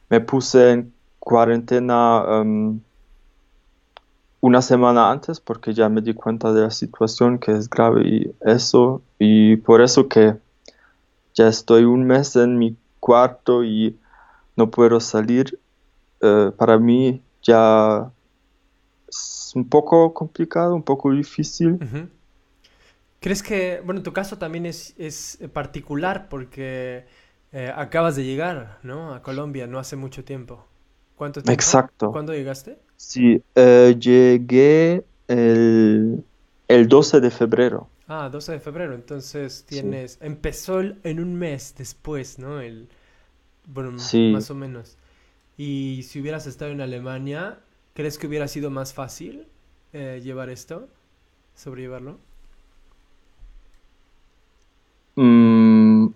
me 0.10 0.19
puse 0.19 0.71
en 0.71 0.93
cuarentena 1.19 2.21
em, 2.28 2.82
una 4.41 4.62
semana 4.62 5.10
antes 5.10 5.39
porque 5.39 5.73
ya 5.73 5.88
me 5.88 6.02
di 6.02 6.13
cuenta 6.13 6.52
de 6.52 6.63
la 6.63 6.69
situación 6.69 7.39
que 7.39 7.54
es 7.54 7.69
grave 7.69 8.02
y 8.10 8.36
eso 8.41 9.02
y 9.17 9.56
por 9.56 9.82
eso 9.82 10.10
que 10.10 10.36
ya 11.34 11.47
estoy 11.47 11.86
un 11.86 12.04
mes 12.04 12.36
en 12.36 12.58
mi 12.58 12.76
cuarto 12.99 13.63
y 13.63 13.97
no 14.58 14.69
puedo 14.69 14.99
salir. 14.99 15.58
eh, 16.19 16.52
para 16.58 16.78
mí 16.78 17.21
ya 17.41 18.12
es 19.13 19.52
un 19.56 19.67
poco 19.67 20.13
complicado, 20.13 20.76
un 20.76 20.84
poco 20.84 21.12
difícil. 21.12 21.80
¿Crees 23.19 23.41
que, 23.41 23.82
bueno, 23.86 24.04
tu 24.04 24.12
caso 24.12 24.38
también 24.38 24.65
es, 24.65 24.93
es 24.97 25.39
particular 25.54 26.28
porque 26.30 27.06
eh, 27.54 27.71
acabas 27.73 28.15
de 28.15 28.26
llegar, 28.26 28.80
¿no? 28.84 29.13
A 29.13 29.21
Colombia 29.21 29.65
no 29.67 29.80
hace 29.80 29.95
mucho 29.95 30.26
tiempo. 30.26 30.65
¿Cuánto 31.15 31.41
tiempo? 31.41 31.54
Exacto. 31.54 32.12
¿Cuándo 32.12 32.34
llegaste? 32.34 32.78
Sí, 32.97 33.41
eh, 33.56 33.95
llegué 33.99 35.06
el, 35.28 36.23
el 36.67 36.88
12 36.88 37.21
de 37.21 37.32
febrero. 37.32 37.88
Ah, 38.08 38.30
12 38.30 38.52
de 38.54 38.60
febrero. 38.60 38.93
Entonces 38.93 39.63
Sí. 39.67 39.76
tienes, 39.76 40.17
empezó 40.21 40.82
en 40.82 41.19
un 41.19 41.36
mes 41.36 41.76
después, 41.78 42.39
¿no? 42.39 42.60
El, 42.60 42.89
bueno, 43.67 43.97
Sí. 43.99 44.32
más 44.34 44.49
o 44.52 44.56
menos. 44.56 44.97
Y 45.58 46.04
si 46.04 46.21
hubieras 46.21 46.47
estado 46.47 46.71
en 46.71 46.82
Alemania, 46.82 47.60
¿crees 47.93 48.17
que 48.17 48.27
hubiera 48.27 48.47
sido 48.47 48.69
más 48.71 48.93
fácil 48.93 49.47
eh, 49.93 50.21
llevar 50.23 50.49
esto? 50.49 50.88
¿Sobrellevarlo? 51.56 52.17
Mm, 55.17 56.13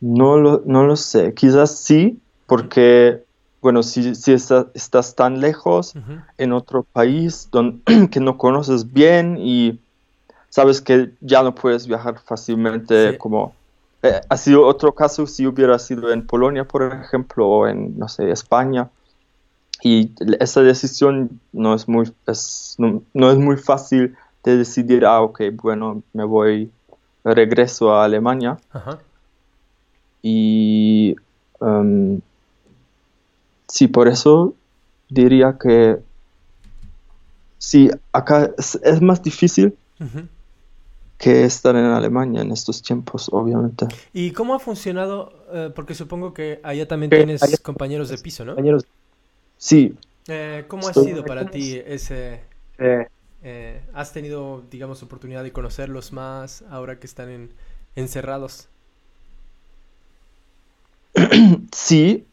no 0.00 0.36
lo, 0.38 0.62
no 0.66 0.84
lo 0.84 0.96
sé, 0.96 1.34
quizás 1.34 1.78
sí, 1.78 2.20
porque, 2.46 3.24
bueno, 3.60 3.82
si, 3.82 4.14
si 4.14 4.32
está- 4.32 4.70
estás 4.74 5.14
tan 5.14 5.40
lejos 5.40 5.94
en 6.38 6.52
otro 6.52 6.84
país 6.92 7.48
don- 7.50 7.82
que 8.10 8.20
no 8.20 8.36
conoces 8.38 8.92
bien 8.92 9.36
y 9.38 9.80
sabes 10.50 10.80
que 10.80 11.12
ya 11.20 11.42
no 11.42 11.54
puedes 11.54 11.86
viajar 11.86 12.20
fácilmente, 12.20 13.12
Sí. 13.12 13.18
como 13.18 13.54
eh, 14.02 14.20
ha 14.28 14.36
sido 14.36 14.66
otro 14.66 14.94
caso 14.94 15.26
si 15.26 15.46
hubiera 15.46 15.78
sido 15.78 16.12
en 16.12 16.26
Polonia, 16.26 16.66
por 16.66 16.82
ejemplo, 16.92 17.48
o 17.48 17.68
en, 17.68 17.96
no 17.98 18.08
sé, 18.08 18.30
España. 18.32 18.90
Y 19.84 20.12
esa 20.38 20.62
decisión 20.62 21.40
no 21.52 21.74
es 21.74 21.88
muy, 21.88 22.12
es, 22.26 22.76
no, 22.78 23.02
no 23.14 23.30
es 23.32 23.38
muy 23.38 23.56
fácil 23.56 24.14
de 24.44 24.56
decidir, 24.58 25.04
ah, 25.04 25.20
ok, 25.22 25.42
bueno, 25.60 26.02
me 26.12 26.24
voy, 26.24 26.70
regreso 27.24 27.92
a 27.92 28.04
Alemania. 28.04 28.58
Ajá. 28.72 28.98
Y 30.22 31.16
em, 31.60 32.20
sí, 33.68 33.88
por 33.88 34.06
eso 34.08 34.54
diría 35.08 35.56
que 35.60 35.98
sí, 37.58 37.90
acá 38.12 38.50
es, 38.56 38.78
es 38.84 39.00
más 39.02 39.22
difícil 39.22 39.76
que 41.18 41.44
estar 41.44 41.74
en 41.76 41.84
Alemania 41.84 42.42
en 42.42 42.50
estos 42.50 42.82
tiempos, 42.82 43.28
obviamente. 43.32 43.86
¿Y 44.12 44.32
cómo 44.32 44.54
ha 44.54 44.58
funcionado? 44.58 45.32
Eh, 45.52 45.70
porque 45.74 45.94
supongo 45.94 46.34
que 46.34 46.60
allá 46.64 46.86
también 46.88 47.10
tienes 47.10 47.42
allá- 47.42 47.58
compañeros 47.62 48.08
de 48.08 48.18
piso, 48.18 48.44
¿no? 48.44 48.52
Compañeros, 48.54 48.84
Sí, 49.68 49.96
Eh, 50.28 50.64
¿cómo 50.68 50.88
ha 50.88 50.94
sido 50.94 51.26
para 51.26 51.50
ti 51.50 51.74
ese... 51.84 52.42
eh, 52.78 53.06
eh, 53.42 53.82
¿has 53.94 54.12
tenido, 54.12 54.62
digamos, 54.70 55.02
oportunidad 55.02 55.42
de 55.42 55.52
conocerlos 55.52 56.12
más 56.12 56.62
ahora 56.70 56.98
que 57.00 57.06
están 57.06 57.30
en- 57.30 57.54
encerrados? 57.96 58.68
sí, 61.74 62.28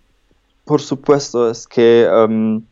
por 0.66 0.82
supuesto, 0.82 1.50
es 1.52 1.68
que 1.68 2.06
em, 2.06 2.66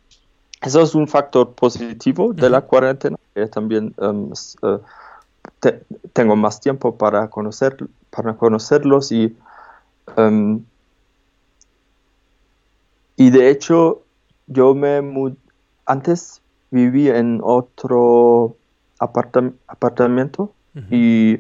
eso 0.62 0.82
es 0.82 0.96
un 0.96 1.08
factor 1.08 1.56
positivo 1.56 2.34
de 2.34 2.50
la 2.50 2.63
cuarentena, 2.65 3.17
que 3.36 3.48
también 3.48 3.96
em, 4.00 4.32
es, 4.34 4.56
eh, 4.63 4.80
te- 5.62 5.86
tengo 6.13 6.36
más 6.38 6.62
tiempo 6.62 6.98
para 6.98 7.30
conocer, 7.30 7.78
para 8.12 8.38
conocerlos 8.38 9.12
y, 9.13 9.38
em, 10.17 10.65
y 13.15 13.30
de 13.32 13.50
hecho 13.50 14.07
yo 14.47 14.73
me 14.73 15.01
mudé, 15.01 15.38
antes 15.86 16.41
viví 16.71 17.10
en 17.10 17.39
otro 17.43 18.57
apartam- 18.99 19.55
apartamento 19.67 20.53
y 20.91 21.39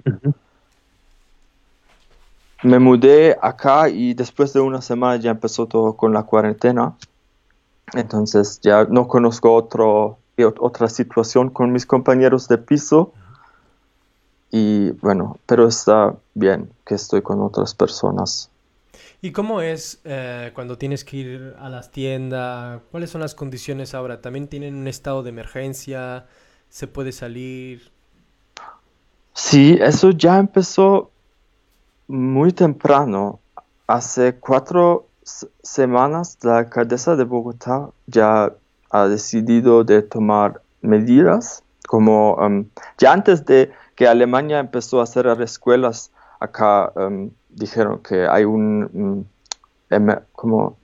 me 2.63 2.79
mudé 2.79 3.37
acá 3.41 3.89
y 3.89 4.13
después 4.13 4.53
de 4.53 4.61
una 4.61 4.81
semana 4.81 5.17
ya 5.17 5.31
empezó 5.31 5.67
todo 5.67 5.95
con 5.95 6.13
la 6.13 6.23
cuarentena. 6.23 6.95
Entonces 7.93 8.59
ya 8.61 8.85
no 8.85 9.07
conozco 9.07 9.53
otro, 9.53 10.19
otra 10.59 10.89
situación 10.89 11.49
con 11.49 11.71
mis 11.71 11.85
compañeros 11.85 12.47
de 12.47 12.57
piso. 12.57 13.13
Y 14.49 14.91
bueno, 14.91 15.37
pero 15.45 15.67
está 15.67 16.15
bien 16.33 16.71
que 16.85 16.95
estoy 16.95 17.21
con 17.21 17.41
otras 17.41 17.73
personas. 17.75 18.49
¿Y 19.19 19.31
cómo 19.31 19.61
es 19.61 19.99
eh, 20.03 20.51
cuando 20.53 20.77
tienes 20.77 21.03
que 21.03 21.17
ir 21.17 21.55
a 21.59 21.69
las 21.69 21.91
tiendas? 21.91 22.81
¿Cuáles 22.91 23.09
son 23.09 23.21
las 23.21 23.33
condiciones 23.33 23.95
ahora? 23.95 24.21
¿También 24.21 24.47
tienen 24.47 24.75
un 24.75 24.87
estado 24.87 25.23
de 25.23 25.29
emergencia? 25.29 26.27
¿Se 26.69 26.85
puede 26.85 27.11
salir? 27.11 27.91
Sí, 29.33 29.77
eso 29.81 30.11
ya 30.11 30.37
empezó 30.37 31.09
muy 32.07 32.51
temprano. 32.51 33.39
Hace 33.87 34.35
cuatro 34.35 35.07
semanas 35.63 36.37
la 36.43 36.59
alcaldesa 36.59 37.15
de 37.15 37.23
Bogotá 37.23 37.89
ya 38.05 38.53
ha 38.91 39.07
decidido 39.07 39.83
de 39.83 40.01
tomar 40.03 40.61
medidas, 40.81 41.63
como 41.87 42.37
em, 42.41 42.69
ya 42.97 43.13
antes 43.13 43.45
de 43.45 43.71
que 43.95 44.07
Alemania 44.07 44.59
empezó 44.59 45.01
a 45.01 45.05
cerrar 45.05 45.41
escuelas, 45.41 46.11
acá 46.39 46.91
em, 46.95 47.31
dijeron 47.57 47.99
que 47.99 48.27
hay 48.27 48.45
un 48.45 49.27
como 50.33 50.77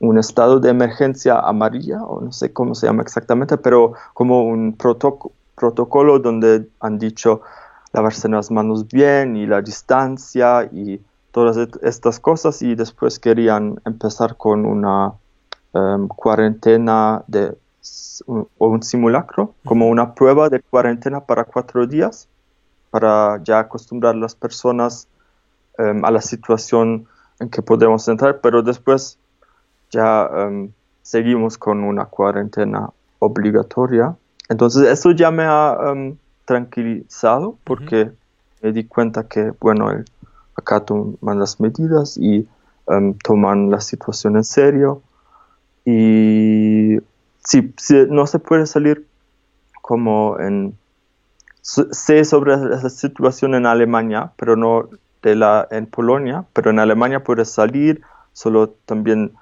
un 0.00 0.18
estado 0.18 0.60
de 0.60 0.70
emergencia 0.70 1.38
amarilla, 1.38 2.02
o 2.04 2.20
no 2.20 2.32
sé 2.32 2.52
cómo 2.52 2.74
se 2.74 2.86
llama 2.86 3.02
exactamente, 3.02 3.56
pero 3.56 3.94
como 4.14 4.44
un 4.44 4.76
protoc- 4.76 5.32
protocolo 5.54 6.18
donde 6.18 6.68
han 6.80 6.98
dicho 6.98 7.40
lavarse 7.92 8.28
las 8.28 8.50
manos 8.50 8.86
bien 8.88 9.36
y 9.36 9.46
la 9.46 9.62
distancia 9.62 10.68
y 10.70 11.00
todas 11.32 11.56
estas 11.82 12.20
cosas 12.20 12.60
y 12.62 12.74
después 12.74 13.18
querían 13.18 13.80
empezar 13.86 14.36
con 14.36 14.66
una 14.66 15.14
em, 15.72 16.08
cuarentena 16.08 17.22
de 17.26 17.56
o 18.26 18.66
un 18.68 18.82
simulacro, 18.82 19.54
como 19.64 19.88
una 19.88 20.14
prueba 20.14 20.48
de 20.48 20.60
cuarentena 20.60 21.20
para 21.20 21.44
cuatro 21.44 21.86
días, 21.86 22.28
para 22.96 23.42
ya 23.44 23.58
acostumbrar 23.58 24.14
a 24.14 24.18
las 24.18 24.34
personas 24.34 25.06
em, 25.76 26.02
a 26.02 26.10
la 26.10 26.22
situación 26.22 27.06
en 27.40 27.50
que 27.50 27.60
podemos 27.60 28.08
entrar, 28.08 28.40
pero 28.40 28.62
después 28.62 29.18
ya 29.90 30.26
em, 30.34 30.70
seguimos 31.02 31.58
con 31.58 31.84
una 31.84 32.06
cuarentena 32.06 32.88
obligatoria. 33.18 34.16
Entonces 34.48 34.88
eso 34.88 35.10
ya 35.10 35.30
me 35.30 35.42
ha 35.44 35.76
em, 35.92 36.16
tranquilizado 36.46 37.58
porque 37.64 38.12
me 38.62 38.72
di 38.72 38.84
cuenta 38.84 39.28
que, 39.28 39.52
bueno, 39.60 39.90
el- 39.90 40.06
acá 40.56 40.80
toman 40.80 41.38
las 41.38 41.60
medidas 41.60 42.16
y 42.16 42.48
toman 43.22 43.70
la 43.70 43.80
situación 43.82 44.36
en 44.36 44.44
serio. 44.44 45.02
Y 45.84 46.96
sí, 47.44 47.74
sí, 47.76 48.06
no 48.08 48.26
se 48.26 48.38
puede 48.38 48.64
salir 48.64 49.06
como 49.82 50.38
en... 50.40 50.78
Sé 51.66 52.24
sobre 52.24 52.56
la 52.56 52.88
situación 52.88 53.56
en 53.56 53.66
Alemania, 53.66 54.32
pero 54.36 54.54
no 54.54 54.88
de 55.22 55.34
la 55.34 55.66
en 55.72 55.86
Polonia, 55.86 56.44
pero 56.52 56.70
en 56.70 56.78
Alemania 56.78 57.24
puedes 57.24 57.50
salir 57.50 58.02
solo 58.32 58.68
también 58.84 59.32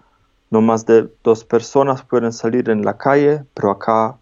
no 0.51 0.63
más 0.63 0.87
de 0.87 1.11
dos 1.23 1.45
personas 1.45 2.03
pueden 2.03 2.33
salir 2.33 2.71
en 2.71 2.83
la 2.83 2.97
calle, 2.97 3.45
pero 3.53 3.73
acá 3.73 4.17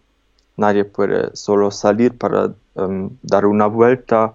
nadie 0.57 0.83
puede 0.83 1.33
solo 1.33 1.71
salir 1.71 2.17
para 2.17 2.51
em, 2.75 3.09
dar 3.21 3.45
una 3.45 3.67
vuelta 3.67 4.33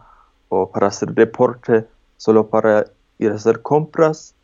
o 0.49 0.71
para 0.71 0.87
hacer 0.87 1.13
deporte, 1.13 1.87
solo 2.17 2.49
para 2.49 2.87
ir 3.19 3.33
a 3.33 3.35
hacer 3.35 3.61
compras 3.61 4.35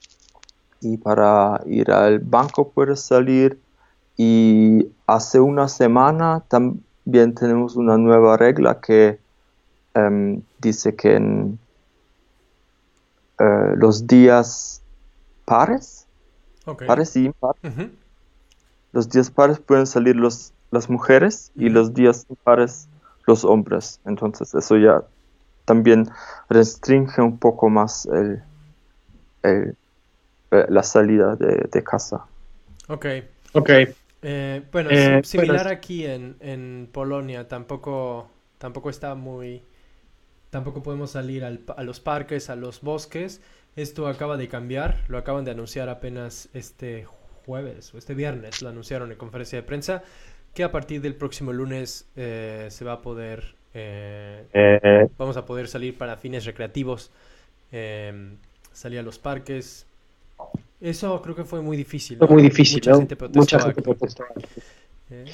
y 0.83 0.99
para 0.99 1.63
ir 1.65 1.91
al 1.91 2.19
banco 2.19 2.69
puedes 2.69 3.01
salir. 3.01 3.59
Y 4.19 4.87
hace 5.07 5.41
una 5.41 5.69
semana 5.69 6.43
también 6.49 6.85
tenemos 7.05 7.77
una 7.77 7.97
nueva 7.97 8.37
regla 8.37 8.81
que 8.81 9.19
em, 9.95 10.43
dice 10.59 10.95
que 10.95 11.17
en 11.17 11.59
eh, 13.38 13.73
los 13.77 14.07
días 14.07 14.83
pares, 15.45 16.07
pares 16.87 17.17
y 17.17 17.27
impares, 17.27 17.61
los 18.93 19.09
días 19.09 19.31
pares 19.31 19.59
pueden 19.59 19.87
salir 19.87 20.17
los, 20.17 20.53
las 20.71 20.88
mujeres 20.88 21.53
y 21.55 21.69
los 21.69 21.93
días 21.93 22.27
impares 22.29 22.88
los 23.27 23.45
hombres. 23.45 24.01
Entonces 24.05 24.55
eso 24.55 24.77
ya 24.77 25.03
también 25.64 26.09
restringe 26.49 27.21
un 27.21 27.38
poco 27.38 27.69
más 27.69 28.07
el, 28.07 28.43
el, 29.43 29.77
eh, 30.51 30.67
la 30.69 30.83
salida 30.83 31.37
de, 31.37 31.69
de, 31.71 31.83
casa. 31.83 32.25
Ok. 32.88 33.07
Ok. 33.53 33.71
Eh, 34.27 34.63
bueno, 34.73 34.91
eh, 34.91 35.21
similar 35.23 35.69
aquí 35.69 36.05
en, 36.05 36.37
en, 36.41 36.89
Polonia, 36.91 37.47
tampoco, 37.47 38.31
tampoco 38.59 38.91
está 38.91 39.15
muy... 39.15 39.63
Tampoco 40.51 40.83
podemos 40.83 41.11
salir 41.11 41.45
al, 41.45 41.61
a 41.77 41.83
los 41.83 42.01
parques, 42.01 42.49
a 42.51 42.57
los 42.57 42.81
bosques. 42.81 43.43
Esto 43.77 44.07
acaba 44.09 44.37
de 44.37 44.49
cambiar, 44.49 45.05
lo 45.09 45.19
acaban 45.19 45.45
de 45.45 45.51
anunciar 45.51 45.89
apenas 45.89 46.49
este 46.55 47.07
jueves 47.45 47.93
o 47.95 47.99
este 47.99 48.15
viernes, 48.15 48.63
lo 48.63 48.69
anunciaron 48.69 49.13
en 49.13 49.19
conferencia 49.19 49.59
de 49.59 49.65
prensa, 49.65 50.03
que 50.55 50.65
a 50.65 50.73
partir 50.73 51.01
del 51.01 51.17
próximo 51.17 51.53
lunes 51.53 52.09
se 52.15 52.85
va 52.85 52.93
a 52.93 53.03
poder 53.03 53.57
eh, 53.75 55.09
vamos 55.19 55.37
a 55.37 55.45
poder 55.45 55.67
salir 55.67 55.99
para 55.99 56.17
fines 56.17 56.45
recreativos, 56.45 57.11
eh, 57.73 58.37
salir 58.73 59.01
a 59.01 59.03
los 59.03 59.19
parques. 59.19 59.87
Eso 60.85 61.23
creo 61.23 61.35
que 61.35 61.44
fue 61.44 61.62
muy 61.62 61.79
difícil. 61.79 62.18
Fue 62.18 62.29
muy 62.29 62.42
difícil, 62.42 62.83
Mucha 63.33 63.59
gente 63.59 63.81
protestó. 63.81 64.25
Eh, 65.11 65.25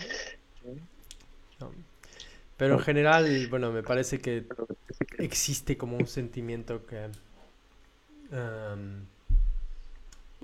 Pero 2.56 2.74
en 2.74 2.80
general, 2.80 3.48
bueno, 3.48 3.72
me 3.72 3.82
parece 3.82 4.20
que 4.20 4.44
existe 5.18 5.76
como 5.76 5.96
un 5.96 6.06
sentimiento 6.06 6.86
que... 6.86 7.06
Um, 8.30 9.06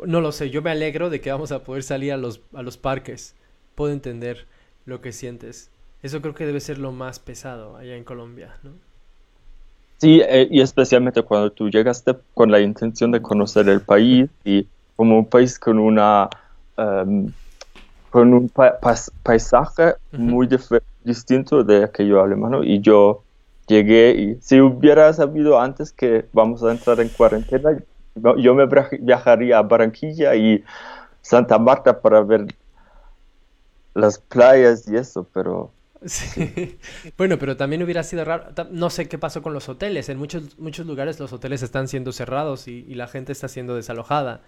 no 0.08 0.20
lo 0.20 0.32
sé, 0.32 0.50
yo 0.50 0.60
me 0.60 0.70
alegro 0.70 1.08
de 1.08 1.20
que 1.20 1.30
vamos 1.30 1.52
a 1.52 1.62
poder 1.62 1.84
salir 1.84 2.12
a 2.12 2.16
los, 2.16 2.40
a 2.52 2.62
los 2.62 2.76
parques. 2.76 3.36
Puedo 3.76 3.92
entender 3.92 4.44
lo 4.86 5.02
que 5.02 5.12
sientes. 5.12 5.70
Eso 6.02 6.20
creo 6.20 6.34
que 6.34 6.46
debe 6.46 6.58
ser 6.58 6.78
lo 6.78 6.90
más 6.90 7.20
pesado 7.20 7.76
allá 7.76 7.94
en 7.94 8.02
Colombia, 8.02 8.56
¿no? 8.64 8.72
Sí, 9.98 10.20
eh, 10.28 10.48
y 10.50 10.60
especialmente 10.60 11.22
cuando 11.22 11.52
tú 11.52 11.70
llegaste 11.70 12.16
con 12.34 12.50
la 12.50 12.60
intención 12.60 13.12
de 13.12 13.22
conocer 13.22 13.68
el 13.68 13.80
país 13.80 14.28
y 14.44 14.66
como 14.96 15.18
un 15.18 15.26
país 15.26 15.58
con 15.58 15.78
una 15.78 16.28
em, 16.76 17.32
con 18.10 18.32
un 18.32 18.50
paisaje 19.22 19.94
muy 20.12 20.48
distinto 21.04 21.62
de 21.62 21.84
aquello 21.84 22.22
alemán 22.22 22.62
y 22.64 22.80
yo 22.80 23.22
llegué 23.66 24.10
y 24.12 24.38
si 24.40 24.60
hubiera 24.60 25.12
sabido 25.12 25.60
antes 25.60 25.92
que 25.92 26.26
vamos 26.32 26.62
a 26.62 26.72
entrar 26.72 27.00
en 27.00 27.08
cuarentena 27.10 27.76
yo 28.38 28.54
me 28.54 28.66
viajaría 29.00 29.58
a 29.58 29.62
Barranquilla 29.62 30.34
y 30.34 30.64
Santa 31.20 31.58
Marta 31.58 32.00
para 32.00 32.22
ver 32.22 32.46
las 33.94 34.18
playas 34.18 34.88
y 34.88 34.96
eso, 34.96 35.26
pero 35.32 35.70
Sí. 36.04 36.78
Bueno, 37.16 37.38
pero 37.38 37.56
también 37.56 37.82
hubiera 37.82 38.02
sido 38.02 38.24
raro. 38.24 38.44
No 38.70 38.90
sé 38.90 39.08
qué 39.08 39.18
pasó 39.18 39.42
con 39.42 39.52
los 39.52 39.68
hoteles. 39.68 40.08
En 40.08 40.18
muchos, 40.18 40.58
muchos 40.58 40.86
lugares 40.86 41.18
los 41.18 41.32
hoteles 41.32 41.62
están 41.62 41.88
siendo 41.88 42.12
cerrados 42.12 42.68
y, 42.68 42.94
la 42.94 43.08
gente 43.08 43.32
está 43.32 43.48
siendo 43.48 43.74
desalojada. 43.74 44.42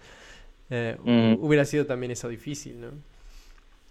Eh, 0.69 0.97
mm. 1.03 1.43
Hubiera 1.43 1.65
sido 1.65 1.85
también 1.85 2.11
eso 2.11 2.29
difícil, 2.29 2.81
¿no? 2.81 2.87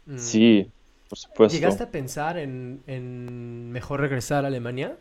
Mm. 0.06 0.18
Sí, 0.18 0.70
por 1.08 1.18
supuesto. 1.18 1.54
¿Llegaste 1.54 1.84
a 1.84 1.90
pensar 1.90 2.38
en, 2.38 3.72
mejor 3.72 4.00
regresar 4.00 4.44
a 4.44 4.48
Alemania? 4.48 4.96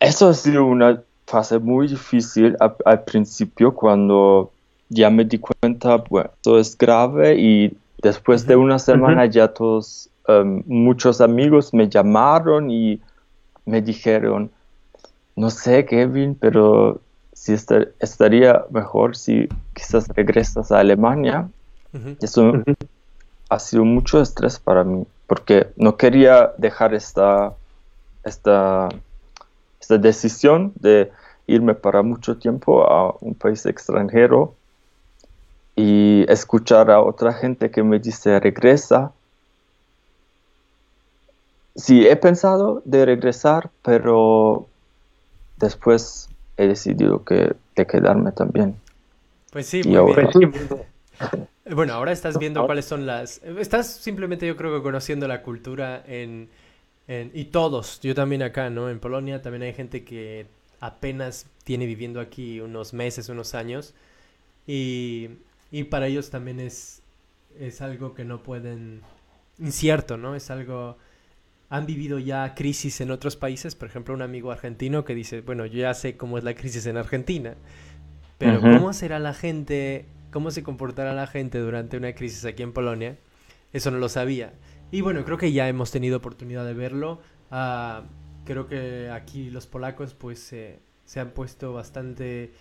Eso 0.00 0.28
ha 0.28 0.34
sido 0.34 0.64
una 0.64 1.02
fase 1.26 1.58
muy 1.58 1.88
difícil 1.88 2.56
al 2.84 3.04
principio 3.04 3.74
cuando 3.74 4.50
ya 4.88 5.10
me 5.10 5.24
di 5.24 5.38
cuenta, 5.38 5.96
bueno, 6.08 6.30
esto 6.34 6.58
es 6.58 6.78
grave 6.78 7.36
y 7.38 7.76
después 8.00 8.46
de 8.46 8.56
una 8.56 8.78
semana 8.78 9.26
ya 9.26 9.48
todos 9.48 10.08
Em, 10.28 10.62
muchos 10.66 11.22
amigos 11.22 11.72
me 11.72 11.88
llamaron 11.88 12.70
y 12.70 13.00
me 13.64 13.80
dijeron, 13.80 14.50
no 15.36 15.48
sé, 15.48 15.86
Kevin, 15.86 16.34
pero 16.34 17.00
si 17.38 17.54
estaría 18.00 18.64
mejor 18.70 19.16
si 19.16 19.48
quizás 19.74 20.08
regresas 20.08 20.72
a 20.72 20.80
Alemania. 20.80 21.48
Eso 22.20 22.52
ha 23.48 23.58
sido 23.58 23.84
mucho 23.84 24.20
estrés 24.20 24.58
para 24.58 24.84
mí, 24.84 25.06
porque 25.26 25.68
no 25.76 25.96
quería 25.96 26.52
dejar 26.58 26.94
esta, 26.94 27.54
esta, 28.24 28.88
esta 29.80 29.98
decisión 29.98 30.72
de 30.80 31.10
irme 31.46 31.74
para 31.74 32.02
mucho 32.02 32.36
tiempo 32.36 32.84
a 32.84 33.14
un 33.20 33.34
país 33.34 33.64
extranjero 33.64 34.54
y 35.76 36.30
escuchar 36.30 36.90
a 36.90 37.00
otra 37.00 37.32
gente 37.32 37.70
que 37.70 37.82
me 37.82 37.98
dice 37.98 38.38
regresa 38.40 39.12
sí, 41.78 42.06
he 42.06 42.16
pensado 42.16 42.82
de 42.84 43.06
regresar, 43.06 43.70
pero 43.82 44.66
después 45.56 46.27
he 46.58 46.66
decidido 46.66 47.24
que 47.24 47.54
de 47.76 47.86
quedarme 47.86 48.32
también. 48.32 48.76
Pues 49.50 49.66
sí, 49.66 49.82
muy 49.84 50.14
bien. 50.14 50.52
Bueno, 51.70 51.92
ahora 51.92 52.12
estás 52.12 52.38
viendo 52.38 52.64
cuáles 52.64 52.86
son 52.86 53.04
las... 53.04 53.42
Estás 53.42 53.88
simplemente 53.88 54.46
yo 54.46 54.56
creo 54.56 54.74
que 54.74 54.82
conociendo 54.82 55.28
la 55.28 55.42
cultura 55.42 56.02
en, 56.06 56.48
Y 57.08 57.44
todos, 57.46 58.00
yo 58.00 58.14
también 58.14 58.42
acá, 58.42 58.70
¿no? 58.70 58.88
En 58.88 58.98
Polonia 58.98 59.42
también 59.42 59.64
hay 59.64 59.74
gente 59.74 60.02
que 60.02 60.46
apenas 60.80 61.44
tiene 61.64 61.84
viviendo 61.84 62.20
aquí 62.20 62.60
unos 62.60 62.94
meses, 62.94 63.28
unos 63.28 63.54
años. 63.54 63.92
Y, 64.66 65.28
y 65.70 65.84
para 65.84 66.06
ellos 66.06 66.30
también 66.30 66.58
es, 66.58 67.02
es 67.60 67.82
algo 67.82 68.14
que 68.14 68.24
no 68.24 68.42
pueden... 68.42 69.02
Incierto, 69.58 70.16
¿no? 70.16 70.36
Es 70.36 70.50
algo 70.50 70.96
han 71.70 71.86
vivido 71.86 72.18
ya 72.18 72.54
crisis 72.54 73.00
en 73.00 73.10
otros 73.10 73.36
países, 73.36 73.74
por 73.74 73.88
ejemplo, 73.88 74.14
un 74.14 74.22
amigo 74.22 74.50
argentino 74.50 75.04
que 75.04 75.14
dice, 75.14 75.42
bueno, 75.42 75.66
yo 75.66 75.80
ya 75.80 75.94
sé 75.94 76.16
cómo 76.16 76.38
es 76.38 76.44
la 76.44 76.54
crisis 76.54 76.86
en 76.86 76.96
Argentina, 76.96 77.54
pero 78.38 78.60
¿cómo 78.60 78.92
será 78.92 79.18
la 79.18 79.34
gente, 79.34 80.06
cómo 80.30 80.50
se 80.50 80.62
comportará 80.62 81.12
la 81.12 81.26
gente 81.26 81.58
durante 81.58 81.96
una 81.96 82.14
crisis 82.14 82.44
aquí 82.44 82.62
en 82.62 82.72
Polonia? 82.72 83.16
Eso 83.72 83.90
no 83.90 83.98
lo 83.98 84.08
sabía. 84.08 84.54
Y 84.90 85.02
bueno, 85.02 85.24
creo 85.24 85.36
que 85.36 85.52
ya 85.52 85.68
hemos 85.68 85.90
tenido 85.90 86.16
oportunidad 86.16 86.64
de 86.64 86.72
verlo. 86.72 87.20
Ah, 87.50 88.04
creo 88.46 88.66
que 88.66 89.10
aquí 89.12 89.50
los 89.50 89.66
polacos 89.66 90.14
pues 90.14 90.38
se 90.38 91.20
han 91.20 91.30
puesto 91.30 91.74
bastante 91.74 92.52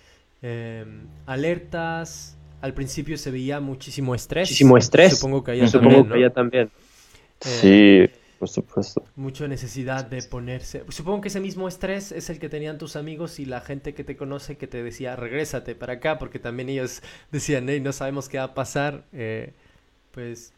em, 0.42 1.08
alertas. 1.28 2.38
Al 2.60 2.74
principio 2.74 3.18
se 3.18 3.32
veía 3.32 3.62
muchísimo 3.62 4.16
estrés. 4.16 4.50
Muchísimo 4.50 4.78
estrés. 4.78 5.20
Supongo 5.20 5.44
que 5.44 5.52
allá 5.52 5.70
también. 5.70 6.08
Que 6.08 6.30
también. 6.32 6.72
sí 7.40 8.10
por 8.40 8.50
supuesto. 8.50 9.04
Mucha 9.16 9.48
necesidad 9.48 10.06
de 10.06 10.22
ponerse. 10.24 10.84
Supongo 10.90 11.22
que 11.22 11.28
ese 11.28 11.40
mismo 11.40 11.68
estrés 11.68 12.12
es 12.12 12.30
el 12.30 12.40
que 12.40 12.50
tenían 12.50 12.78
tus 12.78 12.96
amigos 12.96 13.40
y 13.40 13.46
la 13.46 13.62
gente 13.62 13.94
que 13.94 14.04
te 14.04 14.16
conoce 14.16 14.58
que 14.58 14.68
te 14.68 14.84
decía, 14.84 15.16
regrésate 15.16 15.76
para 15.76 15.94
acá, 15.94 16.20
porque 16.20 16.40
también 16.40 16.70
ellos 16.70 17.02
decían, 17.32 17.68
hey, 17.70 17.80
no 17.80 17.94
sabemos 17.94 18.30
qué 18.30 18.38
va 18.38 18.46
a 18.46 18.54
pasar. 18.54 19.04
Eh, 19.14 19.54
pues 20.12 20.54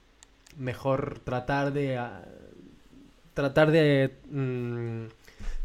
mejor 0.57 1.19
tratar 1.19 1.73
de. 1.73 1.97
Ah, 1.97 2.25
tratar 3.33 3.71
de. 3.71 4.15
Mm, 4.29 5.05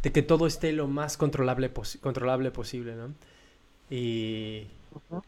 de 0.02 0.12
que 0.12 0.22
todo 0.22 0.46
esté 0.46 0.72
lo 0.72 0.86
más 0.86 1.16
controlable, 1.16 1.72
controlable 2.00 2.50
posible, 2.50 2.94
¿no? 2.94 3.14
Y. 3.90 4.66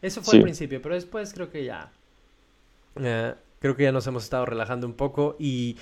Eso 0.01 0.21
fue 0.21 0.37
al 0.37 0.43
principio, 0.43 0.81
pero 0.81 0.95
después 0.95 1.33
creo 1.33 1.49
que 1.49 1.65
ya. 1.65 1.91
Eh, 2.95 3.33
creo 3.59 3.75
que 3.75 3.83
ya 3.83 3.91
nos 3.91 4.07
hemos 4.07 4.23
estado 4.23 4.45
relajando 4.45 4.87
un 4.87 4.93
poco 4.93 5.35
y 5.39 5.77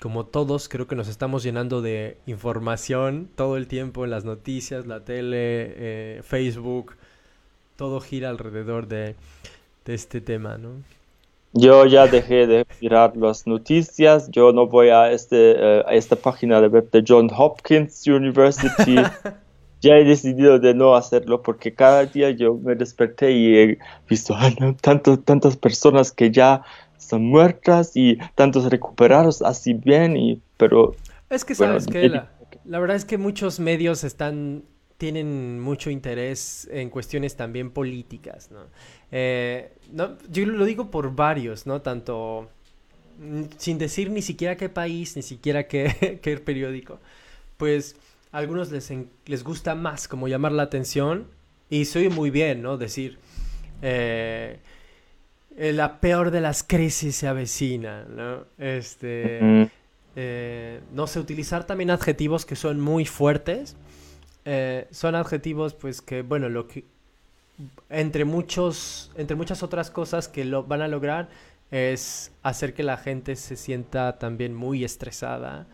como 0.00 0.26
todos, 0.26 0.68
creo 0.68 0.86
que 0.86 0.94
nos 0.94 1.08
estamos 1.08 1.42
llenando 1.42 1.80
de 1.80 2.18
información 2.26 3.28
todo 3.34 3.56
el 3.56 3.66
tiempo 3.66 4.04
en 4.04 4.10
las 4.10 4.24
noticias, 4.24 4.86
la 4.86 5.00
tele, 5.00 5.38
eh, 5.38 6.20
Facebook, 6.22 6.94
todo 7.76 8.00
gira 8.00 8.30
alrededor 8.30 8.88
de, 8.88 9.14
este 9.86 10.20
tema, 10.20 10.58
¿no? 10.58 10.70
Yo 11.52 11.86
ya 11.86 12.08
dejé 12.08 12.46
de 12.46 12.66
mirar 12.80 13.16
las 13.16 13.46
noticias, 13.46 14.28
yo 14.30 14.52
no 14.52 14.66
voy 14.66 14.88
a, 14.88 15.12
este, 15.12 15.52
eh, 15.56 15.84
a 15.86 15.94
esta 15.94 16.16
página 16.16 16.60
de 16.60 16.66
web 16.68 16.90
de 16.90 17.04
John 17.06 17.30
Hopkins 17.34 18.06
University. 18.06 18.96
ya 19.80 19.96
he 19.96 20.04
decidido 20.04 20.58
de 20.58 20.74
no 20.74 20.94
hacerlo 20.94 21.42
porque 21.42 21.74
cada 21.74 22.06
día 22.06 22.30
yo 22.30 22.54
me 22.54 22.74
desperté 22.74 23.32
y 23.32 23.56
he 23.56 23.78
visto 24.08 24.34
ah, 24.36 24.50
tantas 24.80 25.56
personas 25.56 26.12
que 26.12 26.30
ya 26.30 26.62
están 26.98 27.22
muertas 27.24 27.92
y 27.94 28.18
tantos 28.34 28.70
recuperados 28.70 29.42
así 29.42 29.74
bien, 29.74 30.16
y, 30.16 30.40
pero... 30.56 30.96
Es 31.30 31.44
que 31.44 31.54
sabes 31.54 31.86
que 31.86 32.08
la, 32.08 32.30
la, 32.64 32.78
verdad 32.78 32.96
es 32.96 33.04
que 33.04 33.18
muchos 33.18 33.60
medios 33.60 34.04
están 34.04 34.62
tienen 34.98 35.60
mucho 35.60 35.90
interés 35.90 36.68
en 36.70 36.88
cuestiones 36.88 37.36
también 37.36 37.70
políticas, 37.70 38.50
¿no? 38.50 38.60
Eh, 39.12 39.72
no 39.92 40.16
yo 40.30 40.46
lo 40.46 40.64
digo 40.64 40.90
por 40.90 41.14
varios, 41.14 41.66
¿no? 41.66 41.82
Tanto 41.82 42.48
mm, 43.20 43.42
sin 43.58 43.78
decir 43.78 44.10
ni 44.10 44.22
siquiera 44.22 44.56
qué 44.56 44.68
país, 44.68 45.16
ni 45.16 45.22
siquiera 45.22 45.66
qué, 45.66 46.18
qué 46.22 46.38
periódico, 46.38 46.98
pues 47.56 47.96
a 48.36 48.38
algunos 48.38 48.70
les, 48.70 48.92
les 49.24 49.42
gusta 49.42 49.74
más 49.74 50.08
como 50.08 50.28
llamar 50.28 50.52
la 50.52 50.64
atención 50.64 51.26
y 51.70 51.86
soy 51.86 52.10
muy 52.10 52.28
bien, 52.28 52.60
¿no? 52.60 52.76
Decir, 52.76 53.18
eh, 53.80 54.58
la 55.56 56.00
peor 56.00 56.30
de 56.30 56.42
las 56.42 56.62
crisis 56.62 57.16
se 57.16 57.28
avecina, 57.28 58.04
¿no? 58.04 58.44
Este, 58.58 59.70
eh, 60.16 60.80
no 60.92 61.06
sé, 61.06 61.18
utilizar 61.18 61.64
también 61.64 61.90
adjetivos 61.90 62.44
que 62.44 62.56
son 62.56 62.78
muy 62.78 63.06
fuertes. 63.06 63.74
Eh, 64.44 64.86
son 64.90 65.14
adjetivos, 65.14 65.72
pues, 65.72 66.02
que, 66.02 66.20
bueno, 66.20 66.50
lo 66.50 66.68
que, 66.68 66.84
entre 67.88 68.26
muchos, 68.26 69.12
entre 69.16 69.34
muchas 69.34 69.62
otras 69.62 69.90
cosas 69.90 70.28
que 70.28 70.44
lo 70.44 70.62
van 70.62 70.82
a 70.82 70.88
lograr 70.88 71.30
es 71.70 72.32
hacer 72.42 72.74
que 72.74 72.82
la 72.82 72.98
gente 72.98 73.34
se 73.34 73.56
sienta 73.56 74.18
también 74.18 74.54
muy 74.54 74.84
estresada, 74.84 75.66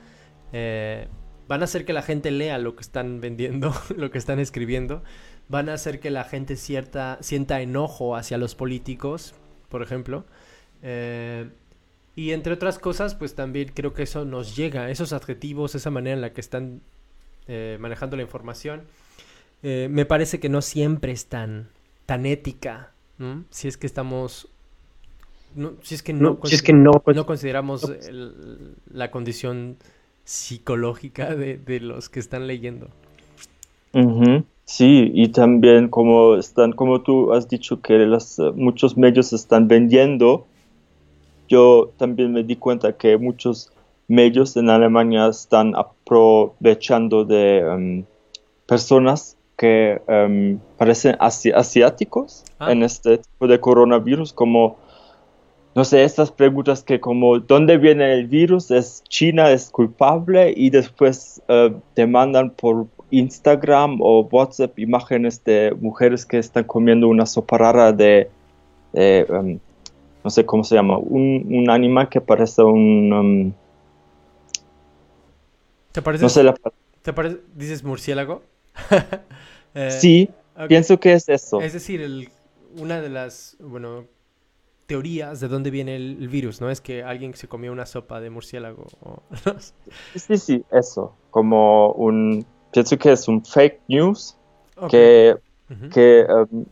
eh, 0.53 1.09
van 1.53 1.61
a 1.61 1.65
hacer 1.65 1.85
que 1.85 1.93
la 1.93 2.01
gente 2.01 2.31
lea 2.31 2.57
lo 2.57 2.77
que 2.77 2.81
están 2.81 3.21
vendiendo, 3.21 3.75
lo 3.95 4.11
que 4.11 4.17
están 4.17 4.39
escribiendo, 4.39 5.03
van 5.51 5.69
a 5.69 5.75
hacer 5.75 6.01
que 6.01 6.11
la 6.11 6.25
gente 6.25 6.57
cierta, 6.57 7.19
sienta 7.21 7.61
enojo 7.61 8.17
hacia 8.17 8.39
los 8.39 8.55
políticos, 8.55 9.35
por 9.69 9.83
ejemplo. 9.83 10.25
Eh, 10.83 11.51
y 12.17 12.31
entre 12.31 12.55
otras 12.55 12.79
cosas, 12.79 13.15
pues 13.15 13.35
también 13.35 13.71
creo 13.75 13.93
que 13.93 14.05
eso 14.05 14.25
nos 14.25 14.57
llega, 14.57 14.89
esos 14.89 15.13
adjetivos, 15.13 15.75
esa 15.75 15.91
manera 15.91 16.15
en 16.15 16.23
la 16.23 16.33
que 16.33 16.41
están 16.41 16.81
eh, 17.49 17.77
manejando 17.79 18.17
la 18.17 18.23
información, 18.23 18.85
eh, 19.63 19.89
me 19.91 20.07
parece 20.07 20.41
que 20.41 20.49
no 20.49 20.63
siempre 20.63 21.13
es 21.13 21.27
tan, 21.27 21.69
tan 22.07 22.25
ética, 22.25 22.93
si 23.51 23.69
es 23.69 23.77
que 23.77 23.87
estamos 23.87 24.49
si 25.83 25.95
es 25.95 26.03
que 26.03 26.15
no, 26.15 26.39
si 26.45 26.55
es 26.55 26.63
que 26.63 26.73
no, 26.73 27.03
no 27.15 27.27
consideramos 27.27 27.93
la 28.91 29.11
condición 29.11 29.77
psicológica 30.33 31.35
de, 31.35 31.59
de 31.59 31.81
los 31.81 32.09
que 32.09 32.19
están 32.19 32.47
leyendo. 32.47 32.89
Sí, 34.65 35.11
y 35.13 35.29
también 35.29 35.89
como 35.89 36.37
están, 36.37 36.73
como 36.73 37.03
tú 37.03 37.35
has 37.35 37.49
dicho 37.49 37.83
que 37.83 37.99
las, 37.99 38.39
muchos 38.55 38.97
medios 38.97 39.35
están 39.35 39.69
vendiendo, 39.69 40.47
yo 41.49 41.91
también 41.99 42.33
me 42.33 42.43
di 42.43 42.57
cuenta 42.57 42.97
que 42.97 43.19
muchos 43.19 43.71
medios 44.09 44.57
en 44.57 44.71
Alemania 44.71 45.27
están 45.27 45.75
aprovechando 45.77 47.27
de 47.27 47.59
em, 47.59 48.05
personas 48.67 49.37
que 49.59 50.01
em, 50.09 50.59
parecen 50.79 51.17
asiáticos 51.21 52.45
ah. 52.59 52.73
en 52.73 52.83
este 52.83 53.19
tipo 53.19 53.47
de 53.47 53.61
coronavirus, 53.61 54.33
como 54.33 54.79
no 55.75 55.85
sé, 55.85 56.05
estas 56.05 56.31
preguntas 56.31 56.83
que 56.83 57.01
como, 57.01 57.39
¿dónde 57.39 57.79
viene 57.79 58.13
el 58.13 58.27
virus? 58.27 58.71
¿Es 58.71 59.03
China 59.09 59.51
es 59.51 59.71
culpable? 59.71 60.53
Y 60.55 60.69
después 60.71 61.41
uh, 61.49 61.75
te 61.95 62.07
mandan 62.07 62.51
por 62.51 62.87
Instagram 63.11 63.99
o 64.01 64.29
WhatsApp 64.31 64.79
imágenes 64.79 65.43
de 65.45 65.75
mujeres 65.81 66.27
que 66.27 66.39
están 66.39 66.65
comiendo 66.65 67.09
una 67.09 67.25
sopa 67.25 67.59
rara 67.59 67.93
de, 67.93 68.29
um, 68.95 69.59
no 70.23 70.31
sé 70.31 70.45
cómo 70.45 70.63
se 70.63 70.75
llama, 70.75 70.99
un, 70.99 71.67
animal 71.71 72.09
que 72.09 72.21
parece 72.21 72.63
un... 72.63 73.13
Um, 73.13 73.53
¿Te 75.93 76.03
parece? 76.03 76.23
No 76.23 76.29
sé 76.29 76.43
la... 76.43 76.55
¿Te 77.03 77.13
parece? 77.13 77.39
¿Dices 77.55 77.83
murciélago? 77.85 78.43
Eh, 79.75 79.91
sí, 79.91 80.29
pienso 80.69 81.01
que 81.01 81.15
es 81.15 81.31
eso. 81.31 81.63
Es 81.63 81.73
decir, 81.73 82.03
el, 82.03 82.29
una 82.77 83.01
de 83.01 83.09
las, 83.09 83.57
bueno, 83.59 84.05
teorías 84.87 85.41
de 85.41 85.49
dónde 85.49 85.71
viene 85.71 85.97
el, 85.97 86.29
virus, 86.29 86.61
¿no? 86.61 86.71
Es 86.71 86.81
que 86.81 87.03
alguien 87.03 87.35
se 87.35 87.49
comió 87.49 87.73
una 87.73 87.87
sopa 87.87 88.21
de 88.21 88.31
murciélago. 88.31 88.87
sí, 90.15 90.39
sí, 90.39 90.65
eso. 90.71 91.15
Como 91.31 91.93
un. 91.93 92.45
Pienso 92.73 92.97
que 92.99 93.13
es 93.13 93.29
un 93.29 93.45
fake 93.45 93.81
news 93.89 94.37
que, 94.89 95.37
que 95.93 96.27
um, 96.29 96.65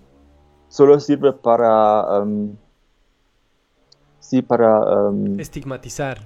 solo 0.68 0.98
sirve 1.00 1.32
para. 1.32 2.20
Um, 2.20 2.56
sí, 4.18 4.42
para. 4.42 5.08
Um, 5.08 5.38
estigmatizar. 5.38 6.18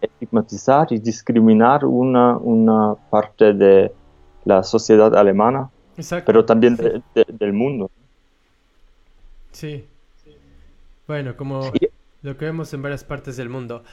Estigmatizar 0.00 0.92
y 0.92 0.98
discriminar 0.98 1.84
una, 1.84 2.36
una 2.36 2.94
parte 3.10 3.54
de 3.54 3.92
la 4.44 4.62
sociedad 4.62 5.14
alemana. 5.16 5.70
Exacto. 5.96 6.26
Pero 6.26 6.44
también 6.44 6.76
del 6.76 7.52
mundo. 7.52 7.90
Sí. 9.52 9.86
Bueno, 11.06 11.36
como 11.36 11.72
lo 12.22 12.36
que 12.36 12.44
vemos 12.46 12.72
en 12.72 12.82
varias 12.82 13.04
partes 13.04 13.36
del 13.36 13.48
mundo. 13.48 13.84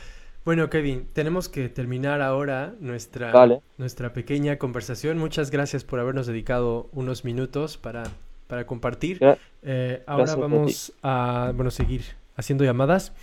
Bueno, 0.43 0.69
Kevin, 0.69 1.08
tenemos 1.13 1.50
que 1.50 1.69
terminar 1.69 2.21
ahora 2.21 2.74
nuestra, 2.80 3.32
nuestra 3.78 4.13
pequeña 4.13 4.58
conversación. 4.58 5.19
Muchas 5.19 5.52
gracias 5.52 5.84
por 5.84 6.00
habernos 6.00 6.26
dedicado 6.26 6.89
unos 6.93 7.26
minutos 7.26 7.78
para, 7.78 8.04
para 8.47 8.65
compartir. 8.65 9.19
Eh, 9.62 10.02
ahora 10.08 10.36
vamos 10.36 10.93
a, 11.04 11.52
bueno, 11.56 11.69
seguir 11.69 12.04
haciendo 12.36 12.63
llamadas. 12.63 13.13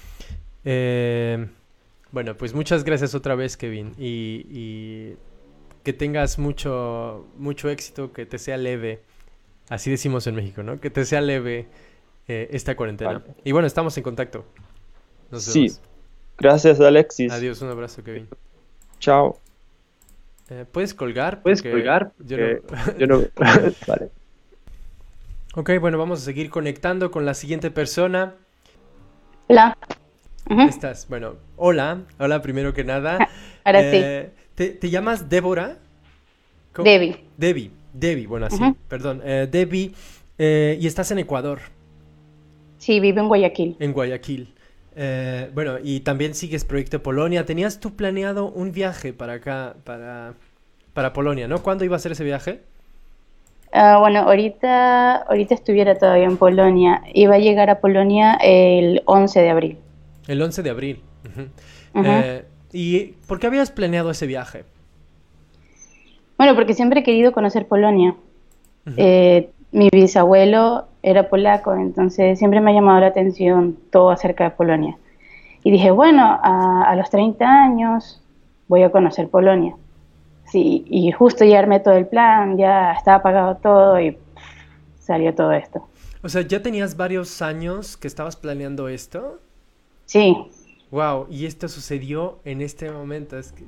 Eh, 0.64 1.48
bueno, 2.12 2.37
pues 2.37 2.55
muchas 2.55 2.85
gracias 2.85 3.14
otra 3.16 3.35
vez, 3.35 3.57
Kevin. 3.57 3.94
Y, 3.98 4.46
y, 4.51 5.16
que 5.83 5.92
tengas 5.92 6.38
mucho, 6.38 7.27
mucho 7.37 7.68
éxito, 7.68 8.12
que 8.12 8.27
te 8.27 8.38
sea 8.38 8.59
leve. 8.59 9.01
Así 9.70 9.90
decimos 9.90 10.27
en 10.27 10.37
México, 10.37 10.62
¿no? 10.62 10.79
Que 10.81 10.90
te 10.90 11.05
sea 11.05 11.20
leve 11.20 11.66
eh, 12.29 12.51
esta 12.53 12.77
cuarentena. 12.77 13.23
Y 13.43 13.53
bueno, 13.53 13.67
estamos 13.67 13.97
en 13.97 14.03
contacto. 14.03 14.45
sí. 15.33 15.73
Gracias, 16.37 16.79
Alexis. 16.79 17.33
Adiós, 17.33 17.61
un 17.62 17.71
abrazo, 17.71 18.05
Kevin. 18.05 18.29
Chao. 19.01 19.38
Eh, 20.51 20.67
¿Puedes 20.71 20.95
colgar? 20.95 21.43
¿Puedes 21.43 21.62
colgar? 21.62 22.12
Yo 22.21 22.37
no... 23.07 23.23
vale. 23.88 24.11
Ok, 25.55 25.71
bueno, 25.81 25.99
vamos 25.99 26.21
a 26.21 26.25
seguir 26.25 26.51
conectando 26.51 27.11
con 27.11 27.25
la 27.25 27.35
siguiente 27.35 27.71
persona. 27.71 28.35
Hola. 29.49 29.77
estás? 30.69 31.09
Bueno, 31.09 31.37
hola. 31.57 32.03
Hola, 32.19 32.43
primero 32.43 32.73
que 32.75 32.85
nada. 32.85 33.27
Ahora 33.64 33.81
sí. 33.81 33.97
Eh, 34.01 34.31
¿te, 34.55 34.91
llamas 34.91 35.29
Débora? 35.29 35.79
Debbie. 36.77 37.25
Debbie. 37.37 37.71
Debbie, 37.95 38.27
bueno, 38.27 38.47
así. 38.47 38.62
Perdón. 38.87 39.23
Debbie. 39.25 39.93
y 40.38 40.87
estás 40.87 41.11
en 41.11 41.19
Ecuador. 41.19 41.61
Sí, 42.79 43.01
vivo 43.01 43.21
en 43.21 43.29
Guayaquil. 43.29 43.77
En 43.79 43.93
Guayaquil. 43.93 44.55
Eh, 44.97 45.51
bueno, 45.55 45.77
y 45.83 46.01
también 46.01 46.35
sigues 46.35 46.64
Proyecto 46.64 47.03
Polonia. 47.03 47.45
¿Tenías 47.45 47.79
tú 47.79 47.95
planeado 47.95 48.51
un 48.51 48.73
viaje 48.73 49.12
para 49.12 49.35
acá, 49.35 49.77
para, 49.85 50.35
para 50.93 51.12
Polonia, 51.12 51.47
no? 51.47 51.62
¿Cuándo 51.62 51.85
iba 51.85 51.97
a 51.97 52.01
ser 52.01 52.12
ese 52.12 52.25
viaje? 52.25 52.62
Ah, 53.73 53.99
bueno, 54.01 54.21
ahorita, 54.21 55.17
ahorita 55.17 55.55
estuviera 55.55 55.97
todavía 55.97 56.25
en 56.25 56.37
Polonia. 56.37 57.03
Iba 57.14 57.37
a 57.37 57.38
llegar 57.38 57.71
a 57.71 57.81
Polonia 57.81 58.38
el 58.43 59.03
11 59.05 59.41
de 59.41 59.51
abril. 59.51 59.79
El 60.27 60.43
11 60.43 60.62
de 60.62 60.71
abril. 60.71 61.01
Eh, 61.95 62.45
¿Y 62.73 63.14
por 63.27 63.38
qué 63.38 63.47
habías 63.47 63.71
planeado 63.71 64.11
ese 64.11 64.27
viaje? 64.27 64.64
Bueno, 66.37 66.55
porque 66.55 66.75
siempre 66.75 67.01
he 67.01 67.03
querido 67.03 67.33
conocer 67.33 67.67
Polonia. 67.67 68.14
Eh, 68.97 69.51
mi 69.71 69.90
bisabuelo 69.92 70.88
era 71.03 71.29
polaco, 71.29 71.75
entonces 71.75 72.38
siempre 72.38 72.61
me 72.61 72.71
ha 72.71 72.75
llamado 72.75 73.01
la 73.01 73.09
atención 73.09 73.79
todo 73.90 74.11
acerca 74.11 74.44
de 74.44 74.51
Polonia. 74.51 74.96
Y 75.63 75.71
dije, 75.71 75.90
bueno, 75.90 76.38
a, 76.42 76.94
los 76.96 77.11
30 77.11 77.44
años 77.44 78.23
voy 78.69 78.83
a 78.83 78.90
conocer 78.90 79.29
Polonia. 79.29 79.75
Sí, 80.51 80.85
y 80.88 81.13
justo 81.13 81.44
ya 81.44 81.59
armé 81.59 81.81
todo 81.81 81.94
el 81.94 82.07
plan, 82.07 82.57
ya 82.57 82.92
estaba 82.92 83.23
pagado 83.23 83.57
todo 83.57 84.01
y 84.01 84.17
salió 84.99 85.35
todo 85.35 85.53
esto. 85.53 85.87
O 86.23 86.29
sea, 86.29 86.42
¿ya 86.42 86.63
tenías 86.63 86.96
varios 86.96 87.42
años 87.42 87.96
que 87.96 88.09
estabas 88.09 88.37
planeando 88.37 88.88
esto? 88.88 89.40
Sí. 90.07 90.37
Wow, 90.90 91.27
y 91.29 91.46
esto 91.46 91.69
sucedió 91.69 92.38
en 92.44 92.63
este 92.63 92.90
momento, 92.90 93.38
es 93.38 93.53
que... 93.53 93.65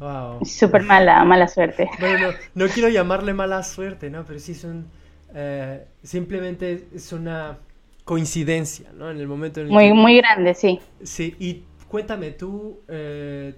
Wow. 0.00 0.44
Súper 0.44 0.82
mala, 0.82 1.22
mala 1.24 1.46
suerte. 1.46 1.88
Bueno, 2.00 2.28
no, 2.54 2.64
no, 2.66 2.72
quiero 2.72 2.88
llamarle 2.88 3.34
mala 3.34 3.62
suerte, 3.62 4.10
¿no? 4.10 4.24
Pero 4.24 4.38
sí 4.38 4.54
son 4.54 4.86
eh, 5.34 5.86
simplemente 6.02 6.88
es 6.94 7.12
una 7.12 7.58
coincidencia, 8.04 8.90
¿no? 8.94 9.10
En 9.10 9.18
el 9.18 9.28
momento 9.28 9.60
en 9.60 9.66
el 9.66 9.72
muy, 9.72 9.88
que... 9.88 9.94
Muy 9.94 10.16
grande, 10.16 10.54
sí. 10.54 10.80
Sí, 11.02 11.34
y 11.38 11.62
cuéntame, 11.88 12.30
¿tú 12.32 12.80
eh, 12.88 13.54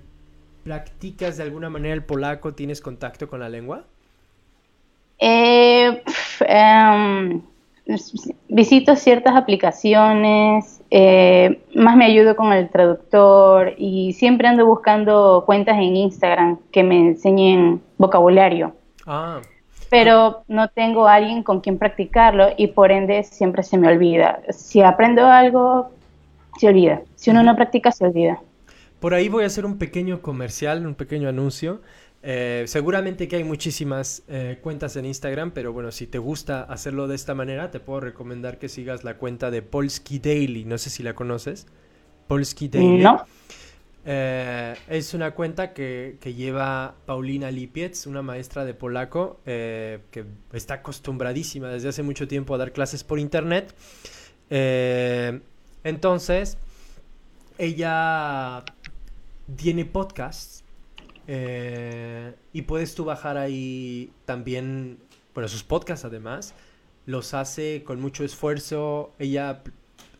practicas 0.64 1.36
de 1.36 1.44
alguna 1.44 1.70
manera 1.70 1.94
el 1.94 2.04
polaco? 2.04 2.54
¿Tienes 2.54 2.80
contacto 2.80 3.28
con 3.28 3.40
la 3.40 3.48
lengua? 3.48 3.84
Eh, 5.18 6.02
pf, 6.04 6.44
em, 6.48 7.42
visito 8.48 8.96
ciertas 8.96 9.34
aplicaciones, 9.36 10.82
eh, 10.90 11.62
más 11.74 11.96
me 11.96 12.04
ayudo 12.04 12.36
con 12.36 12.52
el 12.52 12.68
traductor 12.70 13.74
y 13.78 14.12
siempre 14.12 14.48
ando 14.48 14.66
buscando 14.66 15.44
cuentas 15.46 15.76
en 15.76 15.96
Instagram 15.96 16.58
que 16.70 16.82
me 16.82 16.98
enseñen 16.98 17.80
vocabulario. 17.98 18.74
Ah, 19.06 19.40
Pero 19.92 20.42
no 20.48 20.68
tengo 20.68 21.06
alguien 21.06 21.42
con 21.42 21.60
quien 21.60 21.76
practicarlo 21.76 22.48
y 22.56 22.68
por 22.68 22.90
ende 22.90 23.24
siempre 23.24 23.62
se 23.62 23.76
me 23.76 23.88
olvida. 23.88 24.40
Si 24.48 24.80
aprendo 24.80 25.26
algo, 25.26 25.90
se 26.58 26.68
olvida. 26.68 27.02
Si 27.14 27.28
uno 27.28 27.42
no 27.42 27.54
practica, 27.54 27.92
se 27.92 28.06
olvida. 28.06 28.40
por 29.00 29.12
ahí 29.12 29.28
voy 29.28 29.44
a 29.44 29.48
hacer 29.48 29.66
un 29.66 29.76
pequeño 29.76 30.22
comercial, 30.22 30.86
un 30.86 30.94
pequeño 30.94 31.28
anuncio. 31.28 31.82
Eh, 32.22 32.64
seguramente 32.68 33.28
que 33.28 33.36
hay 33.36 33.44
muchísimas 33.44 34.22
eh, 34.28 34.60
cuentas 34.62 34.96
en 34.96 35.04
Instagram, 35.04 35.50
pero 35.50 35.74
bueno, 35.74 35.92
si 35.92 36.06
te 36.06 36.16
gusta 36.16 36.62
hacerlo 36.62 37.06
de 37.06 37.14
esta 37.14 37.34
manera, 37.34 37.70
te 37.70 37.78
puedo 37.78 38.00
recomendar 38.00 38.58
que 38.58 38.70
sigas 38.70 39.04
la 39.04 39.18
cuenta 39.18 39.50
de 39.50 39.60
Polski 39.60 40.20
Daily. 40.20 40.64
No 40.64 40.78
sé 40.78 40.88
si 40.88 41.02
la 41.02 41.12
conoces. 41.14 41.66
Polski 42.28 42.68
Daily. 42.68 43.02
¿No? 43.02 43.26
Eh, 44.04 44.74
es 44.88 45.14
una 45.14 45.30
cuenta 45.32 45.72
que, 45.72 46.18
lleva 46.36 46.94
Paulina 47.06 47.50
Lipiec, 47.50 47.94
una 48.06 48.22
maestra 48.22 48.64
de 48.64 48.74
polaco 48.74 49.40
eh, 49.46 50.00
que 50.10 50.24
está 50.52 50.74
acostumbradísima 50.74 51.68
desde 51.68 51.88
hace 51.88 52.02
mucho 52.02 52.26
tiempo 52.26 52.54
a 52.54 52.58
dar 52.58 52.72
clases 52.72 53.04
por 53.04 53.18
internet. 53.18 53.74
Eh, 54.50 55.40
entonces, 55.84 56.58
ella 57.58 58.64
tiene 59.56 59.84
podcasts 59.84 60.64
y 61.26 62.62
puedes 62.62 62.94
tú 62.94 63.04
bajar 63.04 63.38
ahí 63.38 64.12
también, 64.24 64.98
bueno, 65.34 65.48
sus 65.48 65.62
podcasts 65.62 66.04
además, 66.04 66.52
los 67.06 67.32
hace 67.32 67.84
con 67.84 68.00
mucho 68.00 68.24
esfuerzo, 68.24 69.12
ella 69.18 69.62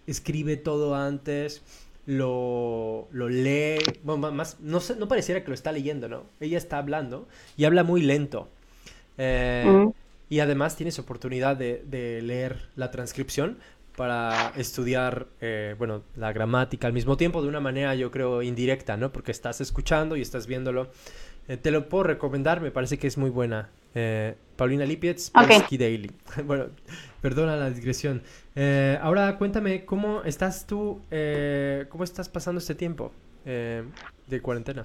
escribe 0.07 0.57
todo 0.57 0.95
antes, 0.95 1.63
lo, 2.07 3.09
lo 3.13 3.29
lee, 3.29 3.79
bueno, 4.05 4.33
más, 4.33 4.61
no, 4.61 4.81
sé- 4.81 4.97
no 4.97 5.09
pareciera 5.09 5.43
que 5.43 5.49
lo 5.49 5.55
está 5.55 5.73
leyendo, 5.73 6.09
¿no? 6.09 6.25
Ella 6.41 6.59
está 6.59 6.79
hablando 6.79 7.29
y 7.57 7.65
habla 7.65 7.85
muy 7.85 8.03
lento. 8.03 8.49
Eh, 9.19 9.81
Mm. 9.85 9.93
y 10.29 10.41
además 10.41 10.77
tienes 10.77 10.99
oportunidad 10.99 11.57
de, 11.57 11.85
de 11.87 12.23
leer 12.23 12.69
la 12.77 12.91
transcripción 12.91 13.59
para 13.97 14.53
estudiar, 14.57 15.27
eh, 15.43 15.75
bueno, 15.79 16.03
la 16.17 16.33
gramática 16.33 16.87
al 16.87 16.95
mismo 16.95 17.17
tiempo 17.19 17.43
de 17.43 17.49
una 17.49 17.61
manera, 17.61 17.95
yo 17.95 18.11
creo, 18.11 18.43
indirecta, 18.43 18.97
¿no? 18.97 19.13
Porque 19.13 19.31
estás 19.33 19.61
escuchando 19.61 20.17
y 20.17 20.23
estás 20.23 20.47
viéndolo. 20.47 20.91
Eh, 21.49 21.57
te 21.59 21.71
lo 21.71 21.89
puedo 21.89 22.05
recomendar, 22.05 22.61
me 22.63 22.71
parece 22.71 22.99
que 22.99 23.07
es 23.07 23.19
muy 23.19 23.31
buena. 23.31 23.71
Paulina 24.57 24.87
Lipiec, 24.87 25.19
Ok. 25.35 25.51
Polski 25.51 25.77
Daily. 25.79 26.11
Bueno, 26.47 26.69
perdona 27.23 27.57
la 27.57 27.71
digresión. 27.71 28.21
Eh, 28.55 28.99
ahora 29.01 29.39
cuéntame, 29.39 29.85
¿cómo 29.87 30.23
estás 30.25 30.67
tú, 30.67 31.01
eh, 31.11 31.87
cómo 31.89 32.05
estás 32.05 32.29
pasando 32.29 32.59
este 32.59 32.75
tiempo 32.75 33.13
eh, 33.47 33.85
de 34.27 34.43
cuarentena? 34.43 34.85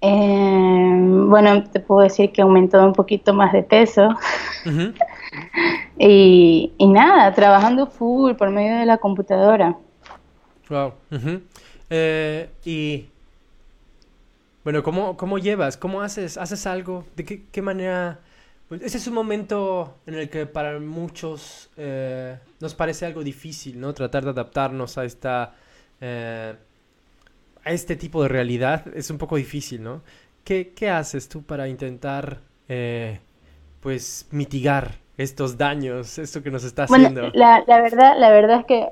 Bueno, 0.00 1.64
te 1.64 1.80
puedo 1.80 2.02
decir 2.02 2.30
que 2.30 2.42
he 2.42 2.44
aumentado 2.44 2.84
un 2.84 2.92
poquito 2.92 3.32
más 3.32 3.54
de 3.54 3.62
peso 3.62 4.10
y, 5.98 6.72
y 6.76 6.86
nada, 6.86 7.32
trabajando 7.32 7.86
full 7.86 8.34
por 8.34 8.50
medio 8.50 8.76
de 8.76 8.84
la 8.84 8.98
computadora. 8.98 9.74
Wow. 10.68 10.92
y 12.64 13.06
bueno, 14.62 14.82
¿cómo, 14.82 15.16
cómo 15.16 15.38
llevas? 15.38 15.78
¿Cómo 15.78 16.02
haces? 16.02 16.36
¿Haces 16.36 16.66
algo? 16.66 17.04
¿De 17.16 17.24
qué, 17.24 17.42
qué 17.50 17.62
manera? 17.62 18.20
Pues 18.68 18.82
ese 18.82 18.96
es 18.98 19.06
un 19.06 19.14
momento 19.14 19.98
en 20.06 20.14
el 20.14 20.30
que 20.30 20.46
para 20.46 20.78
muchos 20.80 21.70
eh, 21.76 22.38
nos 22.60 22.74
parece 22.74 23.06
algo 23.06 23.22
difícil, 23.22 23.78
¿no? 23.80 23.92
Tratar 23.92 24.24
de 24.24 24.30
adaptarnos 24.30 24.96
a 24.98 25.04
esta 25.04 25.54
eh, 26.00 26.54
a 27.64 27.72
este 27.72 27.96
tipo 27.96 28.22
de 28.22 28.28
realidad 28.28 28.84
es 28.94 29.10
un 29.10 29.18
poco 29.18 29.36
difícil, 29.36 29.82
¿no? 29.82 30.02
¿Qué, 30.44 30.72
qué 30.76 30.90
haces 30.90 31.28
tú 31.28 31.42
para 31.42 31.68
intentar 31.68 32.40
eh, 32.68 33.20
pues 33.80 34.26
mitigar 34.30 34.96
estos 35.16 35.56
daños, 35.56 36.18
esto 36.18 36.42
que 36.42 36.50
nos 36.50 36.64
está 36.64 36.84
Bueno, 36.86 37.10
haciendo? 37.10 37.32
la, 37.32 37.64
la 37.66 37.80
verdad, 37.80 38.14
la 38.18 38.30
verdad 38.30 38.60
es 38.60 38.66
que 38.66 38.88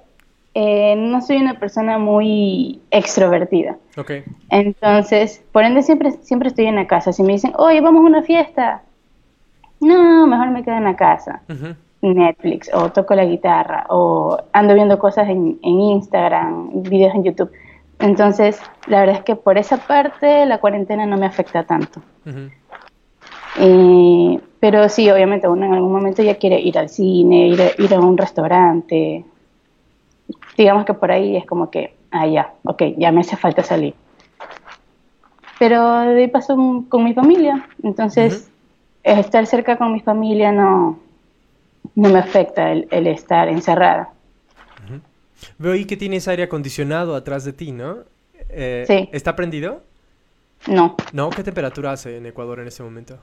eh, 0.55 0.97
no 0.97 1.21
soy 1.21 1.37
una 1.39 1.59
persona 1.59 1.99
muy 1.99 2.81
extrovertida. 2.91 3.79
Ok. 3.97 4.13
Entonces, 4.51 5.45
por 5.53 5.65
ende 5.65 5.83
siempre, 5.83 6.13
siempre 6.23 6.49
estoy 6.49 6.67
en 6.67 6.77
la 6.77 6.87
casa. 6.87 7.13
Si 7.13 7.23
me 7.23 7.35
dicen, 7.35 7.53
oye, 7.57 7.81
vamos 7.81 8.03
a 8.05 8.09
una 8.09 8.23
fiesta, 8.23 8.83
no, 9.83 10.27
mejor 10.29 10.51
me 10.51 10.63
quedo 10.63 10.77
en 10.77 10.85
la 10.85 10.97
casa. 10.97 11.43
Netflix, 12.01 12.71
o 12.73 12.91
toco 12.91 13.15
la 13.15 13.25
guitarra, 13.25 13.87
o 13.89 14.39
ando 14.53 14.75
viendo 14.75 14.99
cosas 14.99 15.29
en, 15.29 15.59
en 15.63 15.81
Instagram, 15.81 16.83
videos 16.83 17.15
en 17.15 17.25
YouTube. 17.25 17.51
Entonces, 17.99 18.61
la 18.87 19.01
verdad 19.01 19.17
es 19.17 19.23
que 19.23 19.37
por 19.37 19.59
esa 19.59 19.77
parte 19.77 20.47
la 20.47 20.59
cuarentena 20.59 21.07
no 21.07 21.17
me 21.17 21.27
afecta 21.27 21.65
tanto. 21.65 22.01
Eh, 23.59 24.41
pero 24.61 24.89
sí, 24.89 25.11
obviamente 25.11 25.49
uno 25.49 25.67
en 25.67 25.75
algún 25.75 25.93
momento 25.93 26.23
ya 26.23 26.37
quiere 26.37 26.61
ir 26.61 26.79
al 26.79 26.89
cine, 26.89 27.49
ir 27.49 27.61
a, 27.61 27.83
ir 27.83 27.93
a 27.95 28.01
un 28.01 28.17
restaurante. 28.17 29.25
Digamos 30.57 30.85
que 30.85 30.95
por 30.95 31.11
ahí 31.11 31.37
es 31.37 31.47
como 31.47 31.71
que, 31.71 31.95
ah, 32.13 32.27
ya, 32.27 32.55
ok, 32.65 32.83
ya 32.97 33.11
me 33.11 33.21
hace 33.21 33.37
falta 33.37 33.63
salir. 33.63 33.95
Pero 35.59 36.01
de 36.01 36.23
ahí 36.23 36.33
con 36.89 37.05
mi 37.05 37.15
familia, 37.15 37.69
entonces 37.83 38.52
estar 39.03 39.47
cerca 39.47 39.77
con 39.77 39.93
mi 39.93 40.01
familia 40.01 40.53
no, 40.53 40.99
no 41.95 42.09
me 42.11 42.19
afecta 42.19 42.73
el, 42.73 42.89
el 42.91 43.07
estar 43.07 43.49
encerrada. 43.49 44.11
Veo 45.59 45.73
ahí 45.73 45.85
que 45.87 45.97
tienes 45.97 46.29
aire 46.29 46.45
acondicionado 46.45 47.17
atrás 47.17 47.45
de 47.45 47.53
ti, 47.53 47.73
¿no? 47.73 47.99
Eh, 48.49 48.85
Sí. 48.87 49.09
¿Está 49.13 49.35
prendido? 49.35 49.83
No. 50.69 50.97
No, 51.13 51.31
¿qué 51.31 51.43
temperatura 51.43 51.93
hace 51.93 52.17
en 52.17 52.27
Ecuador 52.27 52.61
en 52.61 52.69
ese 52.69 52.83
momento? 52.85 53.19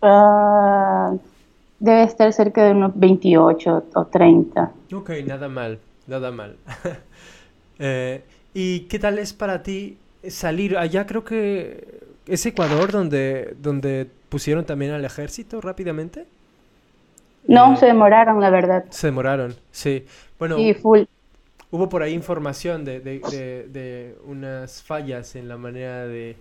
Ah, 0.00 1.12
debe 1.80 2.04
estar 2.04 2.32
cerca 2.32 2.64
de 2.64 2.70
unos 2.72 2.92
28 2.94 3.84
o 3.94 4.04
30. 4.06 4.70
Ok, 4.94 5.10
nada 5.26 5.48
mal, 5.48 5.78
nada 6.06 6.30
mal. 6.30 6.56
Eh, 7.80 8.24
¿y 8.54 8.80
qué 8.88 8.98
tal 8.98 9.20
es 9.20 9.32
para 9.32 9.62
ti 9.62 9.98
salir? 10.28 10.76
Allá 10.76 11.06
creo 11.06 11.22
que 11.22 12.00
es 12.26 12.44
Ecuador 12.44 12.90
donde, 12.90 13.54
donde 13.62 14.10
pusieron 14.28 14.64
también 14.64 14.92
al 14.92 15.04
ejército 15.04 15.60
rápidamente. 15.60 16.26
No, 17.46 17.72
Eh, 17.72 17.76
se 17.76 17.86
demoraron, 17.86 18.40
la 18.40 18.50
verdad. 18.50 18.84
Se 18.90 19.06
demoraron, 19.08 19.54
sí. 19.70 20.04
Bueno, 20.38 20.56
Sí, 20.56 20.74
full. 20.74 21.02
hubo 21.70 21.88
por 21.88 22.02
ahí 22.02 22.12
información 22.14 22.84
de, 22.84 23.00
de- 23.00 23.20
de- 23.20 23.68
de 23.68 24.16
unas 24.26 24.82
fallas 24.82 25.34
en 25.36 25.48
la 25.48 25.56
manera 25.56 26.06
de 26.06 26.36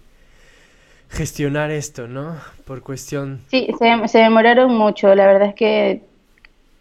gestionar 1.09 1.71
esto, 1.71 2.07
¿no? 2.07 2.35
Por 2.65 2.81
cuestión... 2.81 3.39
Sí, 3.49 3.67
se, 3.79 4.07
se 4.07 4.17
demoraron 4.19 4.75
mucho. 4.75 5.13
La 5.15 5.25
verdad 5.25 5.49
es 5.49 5.55
que 5.55 6.01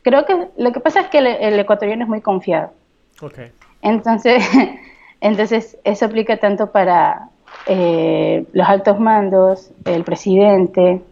creo 0.03 0.25
que 0.27 0.49
lo 0.57 0.73
que 0.73 0.81
pasa 0.81 1.01
es 1.03 1.09
que 1.09 1.19
el, 1.19 1.27
el 1.29 1.59
ecuatoriano 1.61 2.03
es 2.03 2.09
muy 2.09 2.21
confiado. 2.21 2.73
Ok. 3.21 3.39
Entonces, 3.83 4.43
entonces 5.21 5.79
eso 5.85 6.05
aplica 6.07 6.39
tanto 6.39 6.71
para 6.73 7.29
eh, 7.66 8.44
los 8.53 8.68
altos 8.68 8.99
mandos, 9.01 9.70
el 9.84 10.05
presidente 10.05 11.03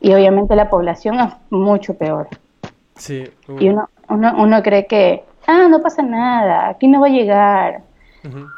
y 0.00 0.12
obviamente 0.12 0.56
la 0.56 0.68
población 0.68 1.20
es 1.20 1.32
mucho 1.50 1.96
peor. 1.96 2.28
Sí. 2.96 3.24
uh, 3.48 3.60
Y 3.60 3.68
uno, 3.68 3.88
uno, 4.08 4.34
uno 4.36 4.62
cree 4.62 4.86
que, 4.86 5.24
ah, 5.46 5.68
no 5.68 5.80
pasa 5.80 6.02
nada, 6.02 6.68
aquí 6.68 6.88
no 6.88 7.00
va 7.00 7.06
a 7.06 7.10
llegar. 7.10 7.82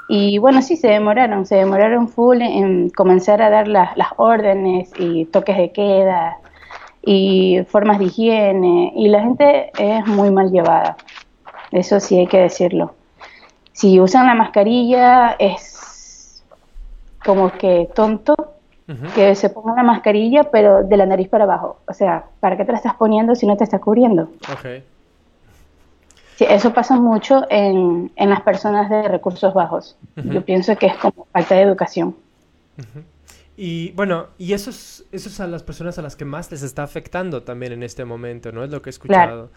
Y 0.09 0.39
bueno, 0.39 0.63
sí, 0.63 0.77
se 0.77 0.87
demoraron, 0.87 1.45
se 1.45 1.57
demoraron 1.57 2.09
full 2.09 2.41
en 2.41 2.89
comenzar 2.91 3.43
a 3.43 3.51
dar 3.51 3.67
las, 3.67 3.97
las 3.97 4.11
órdenes 4.17 4.93
y 4.97 5.25
toques 5.25 5.57
de 5.57 5.73
queda 5.73 6.37
y 7.03 7.59
formas 7.69 7.99
de 7.99 8.05
higiene. 8.05 8.93
Y 8.95 9.09
la 9.09 9.23
gente 9.23 9.73
es 9.77 10.07
muy 10.07 10.31
mal 10.31 10.53
llevada, 10.53 10.97
eso 11.73 11.99
sí 11.99 12.17
hay 12.17 12.29
que 12.29 12.39
decirlo. 12.39 12.95
Si 13.73 13.99
usan 13.99 14.27
la 14.27 14.35
mascarilla 14.35 15.35
es 15.39 15.76
como 17.27 17.53
que 17.53 17.91
tonto 17.95 18.35
que 19.17 19.35
se 19.35 19.51
ponga 19.51 19.75
la 19.75 19.83
mascarilla, 19.83 20.45
pero 20.45 20.85
de 20.85 20.97
la 20.97 21.07
nariz 21.07 21.29
para 21.29 21.43
abajo. 21.43 21.81
O 21.89 21.93
sea, 21.93 22.27
¿para 22.39 22.57
qué 22.57 22.65
te 22.65 22.71
la 22.71 22.79
estás 22.79 22.95
poniendo 22.95 23.35
si 23.35 23.45
no 23.45 23.57
te 23.57 23.65
está 23.65 23.81
cubriendo? 23.81 24.31
Ok. 24.53 24.83
Sí, 26.37 26.47
eso 26.49 26.73
pasa 26.73 26.97
mucho 26.97 27.47
en, 27.51 28.13
en 28.15 28.31
las 28.31 28.43
personas 28.43 28.89
de 28.89 29.09
recursos 29.09 29.53
bajos. 29.55 29.97
Yo 30.15 30.45
pienso 30.45 30.77
que 30.77 30.87
es 30.87 30.97
como 30.99 31.27
falta 31.33 31.57
de 31.57 31.63
educación. 31.63 32.15
Y 33.57 33.91
bueno, 33.93 34.27
y 34.39 34.53
eso 34.53 34.71
es, 34.71 35.05
eso 35.11 35.31
es 35.31 35.41
a 35.41 35.47
las 35.47 35.63
personas 35.63 35.99
a 35.99 36.03
las 36.03 36.15
que 36.15 36.27
más 36.27 36.51
les 36.53 36.63
está 36.63 36.83
afectando 36.83 37.43
también 37.43 37.73
en 37.73 37.83
este 37.83 38.05
momento, 38.05 38.53
¿no? 38.53 38.63
Es 38.63 38.71
lo 38.71 38.83
que 38.83 38.91
he 38.91 38.93
escuchado. 38.93 39.51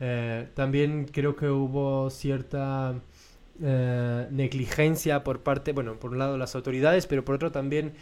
Eh, 0.00 0.48
también 0.54 1.06
creo 1.06 1.36
que 1.36 1.48
hubo 1.48 2.10
cierta 2.10 2.94
eh, 3.62 4.26
negligencia 4.30 5.24
por 5.24 5.40
parte, 5.40 5.72
bueno, 5.72 5.94
por 5.94 6.10
un 6.10 6.18
lado 6.18 6.36
las 6.38 6.54
autoridades, 6.54 7.06
pero 7.06 7.24
por 7.24 7.36
otro 7.36 7.52
también 7.52 7.94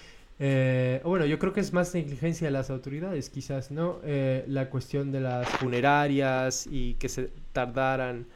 Eh, 0.44 1.00
bueno, 1.04 1.24
yo 1.24 1.38
creo 1.38 1.52
que 1.52 1.60
es 1.60 1.72
más 1.72 1.94
negligencia 1.94 2.48
de 2.48 2.50
las 2.50 2.68
autoridades, 2.70 3.30
quizás, 3.30 3.70
¿no? 3.70 3.98
Eh, 4.02 4.44
la 4.48 4.70
cuestión 4.70 5.12
de 5.12 5.20
las 5.20 5.48
funerarias 5.48 6.66
y 6.68 6.94
que 6.94 7.08
se 7.08 7.30
tardaran 7.52 8.26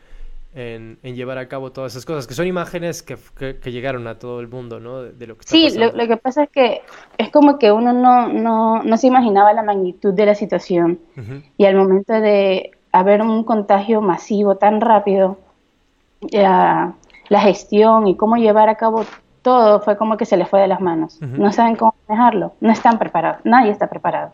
en, 0.55 0.99
llevar 1.03 1.39
a 1.39 1.49
cabo 1.49 1.73
todas 1.73 1.93
esas 1.93 2.07
cosas, 2.07 2.27
que 2.27 2.35
son 2.35 2.47
imágenes 2.47 3.03
que, 3.03 3.17
que, 3.61 3.73
llegaron 3.73 4.07
a 4.07 4.19
todo 4.19 4.41
el 4.41 4.49
mundo, 4.49 4.79
¿no? 4.79 5.03
De, 5.03 5.27
lo 5.27 5.37
que 5.37 5.45
sí, 5.47 5.77
lo, 5.77 5.93
que 5.93 6.17
pasa 6.17 6.45
es 6.45 6.51
que 6.51 6.83
es 7.19 7.31
como 7.31 7.59
que 7.59 7.73
uno 7.73 7.93
no, 7.93 8.29
no, 8.29 8.83
no 8.83 8.97
se 8.97 9.09
imaginaba 9.09 9.53
la 9.53 9.63
magnitud 9.63 10.15
de 10.15 10.27
la 10.27 10.35
situación 10.35 10.99
y 11.59 11.65
al 11.67 11.75
momento 11.75 12.15
de 12.15 12.71
haber 12.93 13.21
un 13.21 13.45
contagio 13.45 14.01
masivo 14.01 14.57
tan 14.57 14.81
rápido, 14.81 15.39
la 17.29 17.41
gestión 17.41 18.07
y 18.07 18.17
cómo 18.17 18.37
llevar 18.37 18.69
a 18.69 18.77
cabo 18.77 19.05
todo 19.43 19.81
fue 19.81 19.97
como 19.97 20.17
que 20.17 20.27
se 20.27 20.37
les 20.37 20.49
fue 20.49 20.61
de 20.61 20.67
las 20.67 20.81
manos. 20.81 21.21
No 21.21 21.53
saben 21.53 21.77
cómo 21.77 21.95
manejarlo, 22.09 22.55
no 22.61 22.73
están 22.73 22.99
preparados, 22.99 23.41
nadie 23.45 23.71
está 23.71 23.89
preparado. 23.89 24.33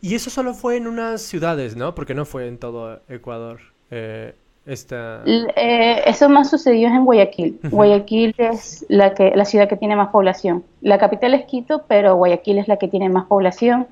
Y 0.00 0.14
eso 0.14 0.30
solo 0.30 0.54
fue 0.54 0.76
en 0.76 0.86
unas 0.86 1.22
ciudades, 1.22 1.74
¿no? 1.76 1.94
Porque 1.94 2.14
no 2.14 2.24
fue 2.24 2.46
en 2.48 2.58
todo 2.58 3.00
Ecuador. 3.08 3.60
Eh, 3.90 4.34
esta... 4.66 5.22
Eh, 5.24 6.02
eso 6.06 6.28
más 6.28 6.50
sucedió 6.50 6.88
en 6.88 7.04
Guayaquil. 7.04 7.58
Guayaquil 7.64 8.34
es 8.38 8.84
la, 8.88 9.14
que, 9.14 9.32
la 9.34 9.44
ciudad 9.44 9.68
que 9.68 9.76
tiene 9.76 9.96
más 9.96 10.10
población. 10.10 10.62
La 10.82 10.98
capital 10.98 11.34
es 11.34 11.46
Quito, 11.46 11.84
pero 11.88 12.14
Guayaquil 12.16 12.58
es 12.58 12.68
la 12.68 12.76
que 12.76 12.88
tiene 12.88 13.08
más 13.08 13.24
población 13.26 13.88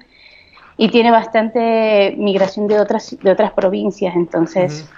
y 0.77 0.91
tiene 0.91 1.11
bastante 1.11 2.15
migración 2.17 2.69
de 2.69 2.81
otras, 2.81 3.17
de 3.21 3.31
otras 3.31 3.53
provincias, 3.53 4.15
entonces 4.15 4.89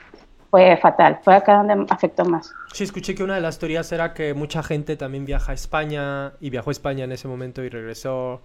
fue 0.53 0.77
fatal, 0.77 1.19
fue 1.23 1.35
acá 1.35 1.65
donde 1.65 1.87
afectó 1.89 2.27
más. 2.27 2.53
Sí, 2.75 2.85
escuché 2.85 3.15
que 3.15 3.25
una 3.25 3.37
de 3.37 3.41
las 3.41 3.59
teorías 3.59 3.91
era 3.91 4.13
que 4.13 4.35
mucha 4.35 4.63
gente 4.63 4.99
también 4.99 5.25
viaja 5.25 5.53
a 5.53 5.55
España 5.55 6.35
y 6.43 6.51
viajó 6.51 6.69
a 6.69 6.73
España 6.73 7.05
en 7.05 7.13
ese 7.13 7.27
momento 7.27 7.65
y 7.65 7.71
regresó. 7.71 8.43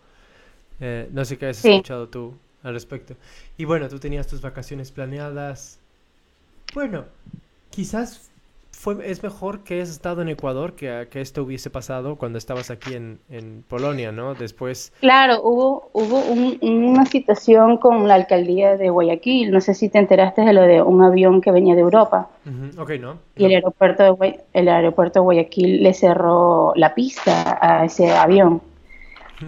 Eh, 0.80 1.10
no 1.12 1.26
sé 1.26 1.38
qué 1.38 1.48
has 1.48 1.66
escuchado 1.66 2.08
tú 2.08 2.34
al 2.64 2.74
respecto. 2.74 3.16
Y 3.58 3.66
bueno, 3.66 3.90
tú 3.90 4.00
tenías 4.00 4.26
tus 4.26 4.40
vacaciones 4.40 4.90
planeadas. 4.90 5.80
Bueno, 6.74 7.04
quizás 7.72 8.32
fue, 8.78 9.10
es 9.10 9.24
mejor 9.24 9.64
que 9.64 9.74
hayas 9.74 9.90
estado 9.90 10.22
en 10.22 10.30
Ecuador 10.30 10.74
que, 10.74 11.08
que 11.10 11.20
esto 11.20 11.42
hubiese 11.42 11.72
pasado 11.72 12.16
cuando 12.16 12.38
estabas 12.38 12.70
aquí 12.70 12.94
en, 12.94 13.20
en 13.28 13.64
Polonia, 13.68 14.12
¿no? 14.12 14.36
Después... 14.36 14.94
Claro, 15.00 15.42
hubo, 15.42 15.90
hubo 15.94 16.20
una 16.62 17.08
situación 17.08 17.78
con 17.78 18.08
la 18.08 18.14
alcaldía 18.14 18.78
de 18.78 18.92
Guayaquil. 18.92 19.50
No 19.50 19.62
sé 19.62 19.74
si 19.74 19.90
te 19.90 19.98
enteraste 19.98 20.44
de 20.44 20.54
lo 20.54 20.62
de 20.62 20.84
un 20.84 21.02
avión 21.04 21.42
que 21.42 21.52
venía 21.52 21.74
de 21.74 21.82
Europa. 21.82 22.30
Ok, 22.78 22.92
¿no? 23.00 23.18
Y 23.36 23.46
el 23.46 23.56
aeropuerto, 23.56 24.16
de, 24.16 24.44
el 24.54 24.70
aeropuerto 24.70 25.22
de 25.22 25.24
Guayaquil 25.24 25.82
le 25.82 25.94
cerró 25.96 26.74
la 26.76 26.94
pista 26.94 27.58
a 27.60 27.84
ese 27.84 28.12
avión. 28.12 28.62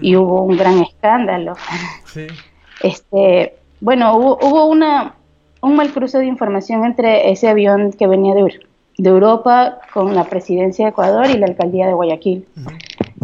Y 0.01 0.15
hubo 0.15 0.41
un 0.41 0.57
gran 0.57 0.82
escándalo. 0.82 1.53
Sí. 2.05 2.25
Este, 2.82 3.55
bueno, 3.80 4.15
hubo, 4.17 4.39
hubo 4.41 4.65
una, 4.65 5.13
un 5.61 5.75
mal 5.75 5.93
cruce 5.93 6.17
de 6.17 6.25
información 6.25 6.84
entre 6.84 7.30
ese 7.30 7.47
avión 7.47 7.93
que 7.93 8.07
venía 8.07 8.34
de, 8.34 8.68
de 8.99 9.09
Europa 9.09 9.79
con 9.93 10.13
la 10.13 10.25
presidencia 10.25 10.85
de 10.85 10.91
Ecuador 10.91 11.27
y 11.29 11.37
la 11.37 11.45
alcaldía 11.45 11.87
de 11.87 11.93
Guayaquil. 11.93 12.45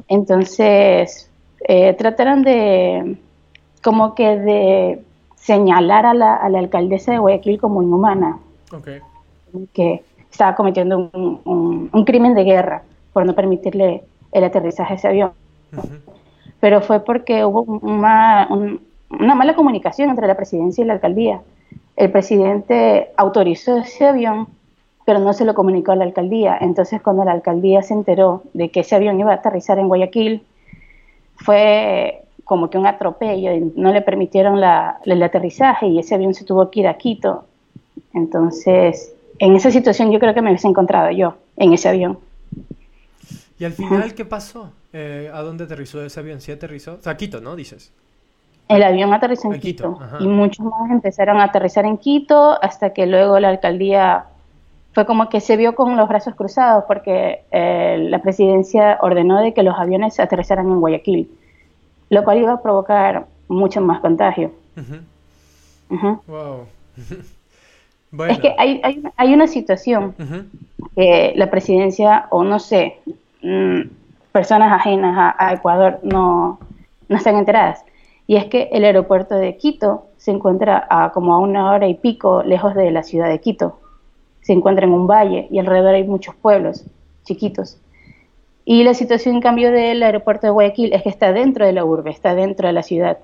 Entonces, 0.07 1.29
eh, 1.67 1.93
trataron 1.95 2.43
de, 2.43 3.17
como 3.83 4.15
que 4.15 4.37
de 4.37 5.03
señalar 5.35 6.05
a 6.05 6.13
la, 6.13 6.35
a 6.35 6.47
la 6.47 6.59
alcaldesa 6.59 7.11
de 7.11 7.19
Guayaquil 7.19 7.59
como 7.59 7.83
inhumana, 7.83 8.39
que 9.73 10.01
estaba 10.31 10.55
cometiendo 10.55 11.09
un, 11.13 11.89
un, 11.91 12.05
crimen 12.05 12.35
de 12.35 12.45
guerra 12.45 12.83
por 13.11 13.25
no 13.25 13.35
permitirle 13.35 14.03
el 14.31 14.43
aterrizaje 14.45 14.93
a 14.93 14.95
ese 14.95 15.07
avión. 15.09 15.31
Pero 16.61 16.79
fue 16.79 17.01
porque 17.01 17.43
hubo 17.43 17.63
una, 17.63 18.47
una 19.09 19.35
mala 19.35 19.55
comunicación 19.55 20.09
entre 20.09 20.27
la 20.27 20.37
presidencia 20.37 20.85
y 20.85 20.87
la 20.87 20.93
alcaldía. 20.93 21.41
El 21.97 22.11
presidente 22.11 23.11
autorizó 23.17 23.75
ese 23.77 24.07
avión 24.07 24.47
pero 25.05 25.19
no 25.19 25.33
se 25.33 25.45
lo 25.45 25.53
comunicó 25.53 25.91
a 25.91 25.95
la 25.95 26.03
alcaldía. 26.03 26.57
Entonces, 26.59 27.01
cuando 27.01 27.23
la 27.23 27.31
alcaldía 27.31 27.83
se 27.83 27.93
enteró 27.93 28.43
de 28.53 28.69
que 28.69 28.81
ese 28.81 28.95
avión 28.95 29.19
iba 29.19 29.31
a 29.31 29.35
aterrizar 29.35 29.77
en 29.77 29.87
Guayaquil, 29.87 30.43
fue 31.35 32.23
como 32.43 32.69
que 32.69 32.77
un 32.77 32.87
atropello, 32.87 33.53
y 33.53 33.73
no 33.75 33.91
le 33.91 34.01
permitieron 34.01 34.59
la, 34.59 34.99
el 35.05 35.21
aterrizaje 35.21 35.87
y 35.87 35.99
ese 35.99 36.15
avión 36.15 36.33
se 36.33 36.45
tuvo 36.45 36.69
que 36.69 36.81
ir 36.81 36.87
a 36.87 36.97
Quito. 36.97 37.45
Entonces, 38.13 39.13
en 39.39 39.55
esa 39.55 39.71
situación 39.71 40.11
yo 40.11 40.19
creo 40.19 40.33
que 40.33 40.41
me 40.41 40.49
hubiese 40.49 40.67
encontrado 40.67 41.11
yo, 41.11 41.35
en 41.57 41.73
ese 41.73 41.89
avión. 41.89 42.19
¿Y 43.57 43.65
al 43.65 43.73
final 43.73 44.13
qué 44.13 44.25
pasó? 44.25 44.71
Eh, 44.93 45.29
¿A 45.33 45.41
dónde 45.41 45.63
aterrizó 45.63 46.03
ese 46.03 46.19
avión? 46.19 46.41
¿Sí 46.41 46.51
aterrizó? 46.51 46.95
O 46.95 47.01
sea, 47.01 47.17
Quito, 47.17 47.41
¿no? 47.41 47.55
Dices. 47.55 47.91
El 48.67 48.83
avión 48.83 49.13
aterrizó 49.13 49.51
en, 49.51 49.59
Quito, 49.59 49.93
Quito 49.93 50.23
y 50.23 50.27
muchos 50.27 50.65
más 50.65 50.89
empezaron 50.89 51.37
a 51.37 51.45
aterrizar 51.45 51.85
en 51.85 51.97
Quito 51.97 52.61
hasta 52.63 52.93
que 52.93 53.05
luego 53.05 53.39
la 53.39 53.49
alcaldía 53.49 54.25
fue 54.95 55.05
como 55.05 55.27
que 55.27 55.41
se 55.41 55.57
vio 55.57 55.75
con 55.75 55.97
los 55.97 56.07
brazos 56.07 56.35
cruzados 56.35 56.85
porque 56.87 57.41
eh, 57.51 57.97
la 58.09 58.21
presidencia 58.21 58.97
ordenó 59.01 59.41
de 59.41 59.53
que 59.53 59.61
los 59.61 59.77
aviones 59.77 60.21
aterrizaran 60.21 60.67
en 60.67 60.79
Guayaquil, 60.79 61.29
lo 62.09 62.23
cual 62.23 62.37
iba 62.37 62.53
a 62.53 62.61
provocar 62.61 63.25
mucho 63.49 63.81
más 63.81 63.99
contagio. 63.99 64.51
Wow. 66.27 66.65
Es 68.29 68.39
que 68.39 68.55
hay, 68.57 68.81
hay, 69.17 69.33
una 69.33 69.45
situación 69.45 70.15
que 70.95 71.33
la 71.35 71.51
presidencia, 71.51 72.27
o 72.29 72.45
no 72.45 72.59
sé, 72.59 73.01
mm, 73.41 73.81
personas 74.31 74.71
ajenas 74.71 75.35
a, 75.37 75.53
Ecuador 75.53 75.99
no, 76.01 76.57
no 77.09 77.17
están 77.17 77.35
enteradas. 77.35 77.83
Y 78.25 78.37
es 78.37 78.45
que 78.45 78.69
el 78.71 78.85
aeropuerto 78.85 79.35
de 79.35 79.57
Quito 79.57 80.05
se 80.15 80.31
encuentra 80.31 80.87
a 80.89 81.11
como 81.11 81.33
a 81.33 81.39
una 81.39 81.71
hora 81.71 81.89
y 81.89 81.95
pico 81.95 82.41
lejos 82.41 82.73
de 82.73 82.89
la 82.91 83.03
ciudad 83.03 83.27
de 83.27 83.41
Quito 83.41 83.77
se 84.45 84.53
encuentra 84.53 84.85
en 84.85 84.93
un 84.93 85.07
valle 85.07 85.47
y 85.49 85.57
alrededor 85.57 85.95
hay 85.95 86.03
muchos 86.03 86.35
pueblos 86.35 86.83
chiquitos. 87.23 87.79
Y 88.63 88.83
la 88.83 88.93
situación, 88.93 89.35
en 89.35 89.41
cambio, 89.41 89.71
del 89.71 90.03
aeropuerto 90.03 90.45
de 90.45 90.51
Guayaquil 90.51 90.93
es 90.93 91.01
que 91.01 91.09
está 91.09 91.33
dentro 91.33 91.65
de 91.65 91.73
la 91.73 91.83
urbe, 91.83 92.11
está 92.11 92.35
dentro 92.35 92.67
de 92.67 92.73
la 92.73 92.83
ciudad. 92.83 93.17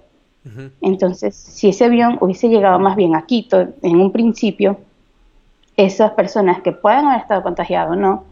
Entonces, 0.82 1.36
si 1.36 1.70
ese 1.70 1.86
avión 1.86 2.18
hubiese 2.22 2.50
llegado 2.50 2.80
más 2.80 2.96
bien 2.96 3.16
a 3.16 3.28
Quito 3.28 3.68
en 3.84 4.02
un 4.02 4.12
principio, 4.12 4.78
esas 5.78 6.12
personas 6.14 6.62
que 6.62 6.72
puedan 6.72 7.06
haber 7.06 7.22
estado 7.22 7.44
contagiadas 7.44 7.92
o 7.92 7.96
no, 7.96 8.24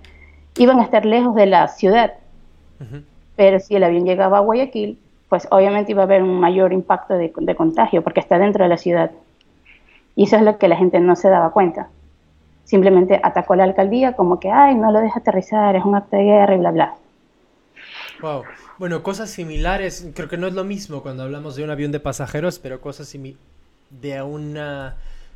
iban 0.57 0.79
a 0.79 0.83
estar 0.83 1.05
lejos 1.05 1.35
de 1.35 1.45
la 1.45 1.67
ciudad. 1.67 2.13
Pero 3.35 3.59
si 3.59 3.75
el 3.75 3.83
avión 3.83 4.05
llegaba 4.05 4.39
a 4.39 4.41
Guayaquil, 4.41 4.97
pues 5.29 5.47
obviamente 5.51 5.91
iba 5.91 6.01
a 6.01 6.05
haber 6.05 6.23
un 6.23 6.39
mayor 6.39 6.73
impacto 6.73 7.13
de, 7.13 7.31
de 7.35 7.55
contagio 7.55 8.01
porque 8.01 8.19
está 8.19 8.39
dentro 8.39 8.63
de 8.63 8.69
la 8.69 8.77
ciudad. 8.77 9.11
Y 10.15 10.23
eso 10.23 10.37
es 10.37 10.41
lo 10.41 10.57
que 10.57 10.67
la 10.67 10.75
gente 10.75 10.99
no 10.99 11.15
se 11.15 11.29
daba 11.29 11.51
cuenta 11.51 11.89
simplemente 12.69 13.19
atacó 13.23 13.53
a 13.53 13.57
la 13.57 13.63
alcaldía 13.63 14.13
como 14.13 14.39
que, 14.39 14.51
ay, 14.51 14.75
no 14.75 14.91
lo 14.91 14.99
deja 14.99 15.19
aterrizar, 15.19 15.75
es 15.75 15.83
un 15.83 15.95
acto 15.95 16.15
de 16.15 16.23
guerra 16.23 16.53
y 16.53 16.59
bla, 16.59 16.71
bla. 16.71 16.93
Wow. 18.21 18.43
Bueno, 18.77 19.01
cosas 19.01 19.31
similares, 19.31 20.07
creo 20.13 20.29
que 20.29 20.37
no 20.37 20.45
es 20.45 20.53
lo 20.53 20.63
mismo 20.63 21.01
cuando 21.01 21.23
hablamos 21.23 21.55
de 21.55 21.63
un 21.63 21.71
avión 21.71 21.91
de 21.91 21.99
pasajeros, 21.99 22.59
pero 22.59 22.79
cosas 22.79 23.11
de 23.89 24.21
un 24.21 24.55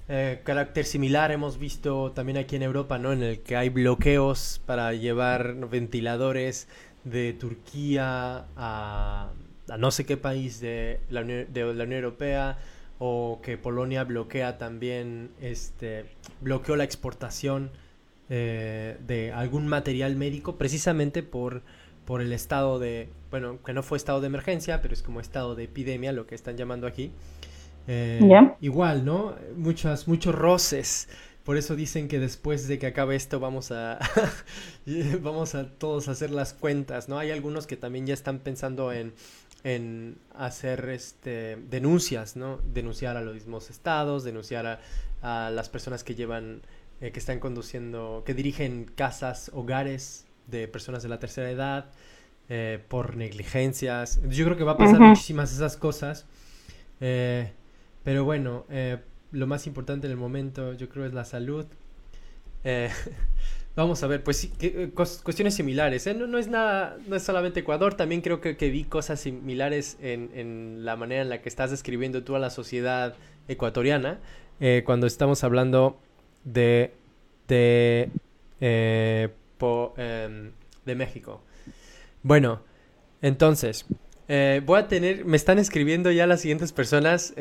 eh, 0.09 0.41
carácter 0.43 0.85
similar 0.85 1.31
hemos 1.31 1.57
visto 1.57 2.11
también 2.11 2.37
aquí 2.37 2.55
en 2.55 2.61
Europa, 2.61 2.99
¿no? 2.99 3.11
En 3.11 3.23
el 3.23 3.39
que 3.41 3.55
hay 3.55 3.69
bloqueos 3.69 4.61
para 4.67 4.93
llevar 4.93 5.55
ventiladores 5.71 6.67
de 7.03 7.33
Turquía 7.33 8.45
a, 8.55 9.31
no 9.79 9.89
sé 9.89 10.05
qué 10.05 10.17
país 10.17 10.61
de 10.61 10.99
la, 11.09 11.23
de 11.23 11.73
la 11.73 11.83
Unión 11.83 12.03
Europea 12.03 12.59
o 13.05 13.41
que 13.41 13.57
Polonia 13.57 14.05
bloquea 14.05 14.57
también, 14.57 15.31
este, 15.41 16.05
bloqueó 16.39 16.77
la 16.77 16.85
exportación 16.85 17.69
eh, 18.29 18.95
de 19.05 19.33
algún 19.33 19.67
material 19.67 20.15
médico 20.15 20.55
precisamente 20.55 21.21
por, 21.21 21.63
por 22.05 22.21
el 22.21 22.31
estado 22.31 22.79
de, 22.79 23.09
bueno, 23.29 23.61
que 23.61 23.73
no 23.73 23.83
fue 23.83 23.97
estado 23.97 24.21
de 24.21 24.27
emergencia, 24.27 24.81
pero 24.81 24.93
es 24.93 25.03
como 25.03 25.19
estado 25.19 25.53
de 25.53 25.65
epidemia, 25.65 26.13
lo 26.13 26.25
que 26.27 26.33
están 26.33 26.55
llamando 26.55 26.87
aquí. 26.87 27.11
Eh, 27.89 28.21
igual, 28.61 29.03
¿no? 29.03 29.35
Muchas, 29.57 30.07
muchos 30.07 30.33
roces. 30.33 31.09
Por 31.43 31.57
eso 31.57 31.75
dicen 31.75 32.07
que 32.07 32.19
después 32.19 32.69
de 32.69 32.79
que 32.79 32.87
acabe 32.87 33.17
esto 33.17 33.41
vamos 33.41 33.73
a 33.73 33.99
vamos 35.21 35.55
a 35.55 35.67
todos 35.67 36.07
hacer 36.07 36.31
las 36.31 36.53
cuentas, 36.53 37.09
¿no? 37.09 37.19
Hay 37.19 37.31
algunos 37.31 37.67
que 37.67 37.75
también 37.75 38.07
ya 38.07 38.13
están 38.13 38.39
pensando 38.39 38.93
en 38.93 39.13
en 39.63 40.17
hacer 40.35 40.89
este, 40.89 41.57
denuncias, 41.69 42.35
¿no? 42.35 42.59
Denunciar 42.73 43.15
a 43.17 43.21
los 43.21 43.33
mismos 43.33 43.69
estados, 43.69 44.23
denunciar 44.23 44.79
a, 45.21 45.49
las 45.51 45.69
personas 45.69 46.03
que 46.03 46.15
llevan, 46.15 46.61
eh, 46.99 47.11
que 47.11 47.19
están 47.19 47.39
conduciendo, 47.39 48.23
que 48.25 48.33
dirigen 48.33 48.91
casas, 48.95 49.51
hogares 49.53 50.25
de 50.47 50.67
personas 50.67 51.01
de 51.01 51.07
la 51.07 51.19
tercera 51.19 51.49
edad 51.49 51.85
eh, 52.49 52.83
por 52.89 53.15
negligencias. 53.15 54.19
Yo 54.27 54.43
creo 54.43 54.57
que 54.57 54.65
va 54.65 54.73
a 54.73 54.77
pasar 54.77 54.99
muchísimas 54.99 55.53
esas 55.53 55.77
cosas. 55.77 56.25
Eh, 56.99 57.53
pero 58.03 58.25
bueno, 58.25 58.65
lo 59.31 59.47
más 59.47 59.65
importante 59.65 60.07
en 60.07 60.11
el 60.11 60.17
momento 60.17 60.73
yo 60.73 60.89
creo 60.89 61.05
es 61.05 61.13
la 61.13 61.23
salud. 61.23 61.65
Vamos 63.75 64.03
a 64.03 64.07
ver, 64.07 64.23
pues 64.23 64.37
sí, 64.37 64.51
eh, 64.59 64.91
cuestiones 64.93 65.55
similares. 65.55 66.05
¿eh? 66.05 66.13
No, 66.13 66.37
es 66.37 66.47
nada, 66.47 66.97
no 67.07 67.15
es 67.15 67.23
solamente 67.23 67.61
Ecuador, 67.61 67.95
también 67.95 68.21
creo 68.21 68.39
que, 68.39 68.55
que 68.55 68.69
vi 68.69 68.83
cosas 68.83 69.19
similares 69.19 69.97
en, 69.99 70.29
en, 70.35 70.85
la 70.85 70.95
manera 70.95 71.23
en 71.23 71.29
la 71.29 71.41
que 71.41 71.49
estás 71.49 71.71
describiendo 71.71 72.23
tú 72.23 72.35
a 72.35 72.39
la 72.39 72.51
sociedad 72.51 73.15
ecuatoriana, 73.47 74.19
eh, 74.59 74.83
cuando 74.85 75.07
estamos 75.07 75.43
hablando 75.43 75.99
de, 76.43 76.93
de, 77.47 78.11
em, 78.59 80.51
de 80.85 80.95
México. 80.95 81.41
Bueno, 82.21 82.61
entonces, 83.23 83.87
voy 84.27 84.79
a 84.79 84.87
tener, 84.87 85.25
me 85.25 85.35
están 85.35 85.57
escribiendo 85.57 86.11
ya 86.11 86.27
las 86.27 86.41
siguientes 86.41 86.73
personas 86.73 87.33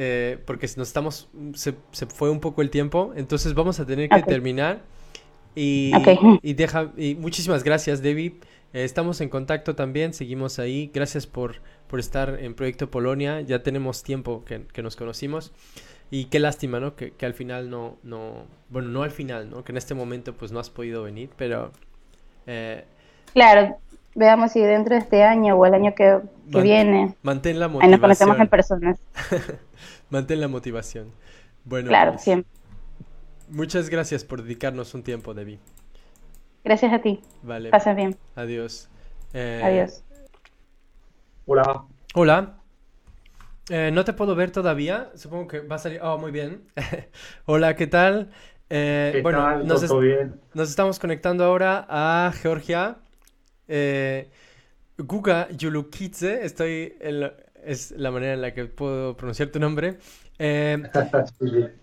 porque 0.46 0.66
nos 0.78 0.88
estamos, 0.88 1.28
se, 1.52 1.74
se, 1.90 2.06
fue 2.06 2.30
un 2.30 2.40
poco 2.40 2.62
el 2.62 2.70
tiempo, 2.70 3.12
entonces 3.16 3.52
vamos 3.52 3.80
a 3.80 3.86
tener 3.86 4.08
que 4.08 4.22
terminar. 4.22 4.80
Y, 5.54 5.92
y, 6.42 6.54
deja, 6.54 6.92
y 6.96 7.14
muchísimas 7.14 7.62
gracias, 7.62 8.02
David. 8.02 8.32
Eh, 8.72 8.84
estamos 8.84 9.20
en 9.20 9.28
contacto 9.28 9.74
también, 9.74 10.14
seguimos 10.14 10.58
ahí. 10.58 10.90
Gracias 10.94 11.26
por, 11.26 11.56
por 11.88 12.00
estar 12.00 12.38
en 12.40 12.54
Proyecto 12.54 12.90
Polonia. 12.90 13.40
Ya 13.42 13.62
tenemos 13.62 14.02
tiempo 14.02 14.44
que, 14.44 14.62
que 14.66 14.82
nos 14.82 14.96
conocimos. 14.96 15.52
Y 16.10 16.26
qué 16.26 16.40
lástima, 16.40 16.78
¿no? 16.78 16.94
Que, 16.94 17.12
que, 17.12 17.24
al 17.24 17.34
final 17.34 17.70
no, 17.70 17.96
no, 18.02 18.44
bueno, 18.68 18.88
no 18.88 19.02
al 19.02 19.10
final, 19.10 19.48
¿no? 19.48 19.64
Que 19.64 19.72
en 19.72 19.78
este 19.78 19.94
momento 19.94 20.34
pues 20.34 20.52
no 20.52 20.60
has 20.60 20.68
podido 20.68 21.02
venir, 21.02 21.30
pero... 21.36 21.72
Eh, 22.46 22.84
claro, 23.32 23.78
veamos 24.14 24.52
si 24.52 24.60
dentro 24.60 24.94
de 24.94 25.00
este 25.00 25.22
año 25.22 25.56
o 25.56 25.64
el 25.64 25.72
año 25.72 25.94
que, 25.94 26.18
que 26.50 26.60
viene... 26.60 27.14
Mantén 27.22 27.58
la 27.58 27.68
motivación. 27.68 27.84
Ahí 27.84 27.90
nos 27.90 28.00
conocemos 28.00 28.40
en 28.40 28.48
personas. 28.48 29.00
mantén 30.10 30.40
la 30.40 30.48
motivación. 30.48 31.12
Bueno, 31.64 31.88
claro, 31.88 32.12
pues, 32.12 32.24
siempre. 32.24 32.50
Muchas 33.52 33.90
gracias 33.90 34.24
por 34.24 34.42
dedicarnos 34.42 34.94
un 34.94 35.02
tiempo, 35.02 35.34
Debbie. 35.34 35.58
Gracias 36.64 36.90
a 36.90 37.02
ti. 37.02 37.20
Vale. 37.42 37.68
Pasa 37.68 37.92
bien. 37.92 38.16
Adiós. 38.34 38.88
Eh, 39.34 39.60
Adiós. 39.62 40.02
Hola. 41.44 41.84
Hola. 42.14 42.54
Eh, 43.68 43.90
no 43.92 44.06
te 44.06 44.14
puedo 44.14 44.34
ver 44.34 44.52
todavía. 44.52 45.10
Supongo 45.16 45.48
que 45.48 45.60
va 45.60 45.76
a 45.76 45.78
salir. 45.78 46.00
Oh, 46.02 46.16
muy 46.16 46.30
bien. 46.30 46.62
Hola, 47.44 47.76
¿qué 47.76 47.86
tal? 47.86 48.30
Eh, 48.70 49.20
bueno, 49.22 49.62
Nos, 49.64 50.00
bien? 50.00 50.40
nos, 50.54 50.70
estamos 50.70 50.98
conectando 50.98 51.44
ahora 51.44 51.86
a 51.90 52.32
Georgia. 52.32 53.00
Guga 54.96 55.50
Yulukidze. 55.50 56.42
Estoy. 56.46 56.96
es 57.62 57.90
la 57.90 58.10
manera 58.10 58.32
en 58.32 58.40
la 58.40 58.54
que 58.54 58.64
puedo 58.64 59.14
pronunciar 59.14 59.50
tu 59.50 59.60
nombre. 59.60 59.98
sí, 60.38 60.48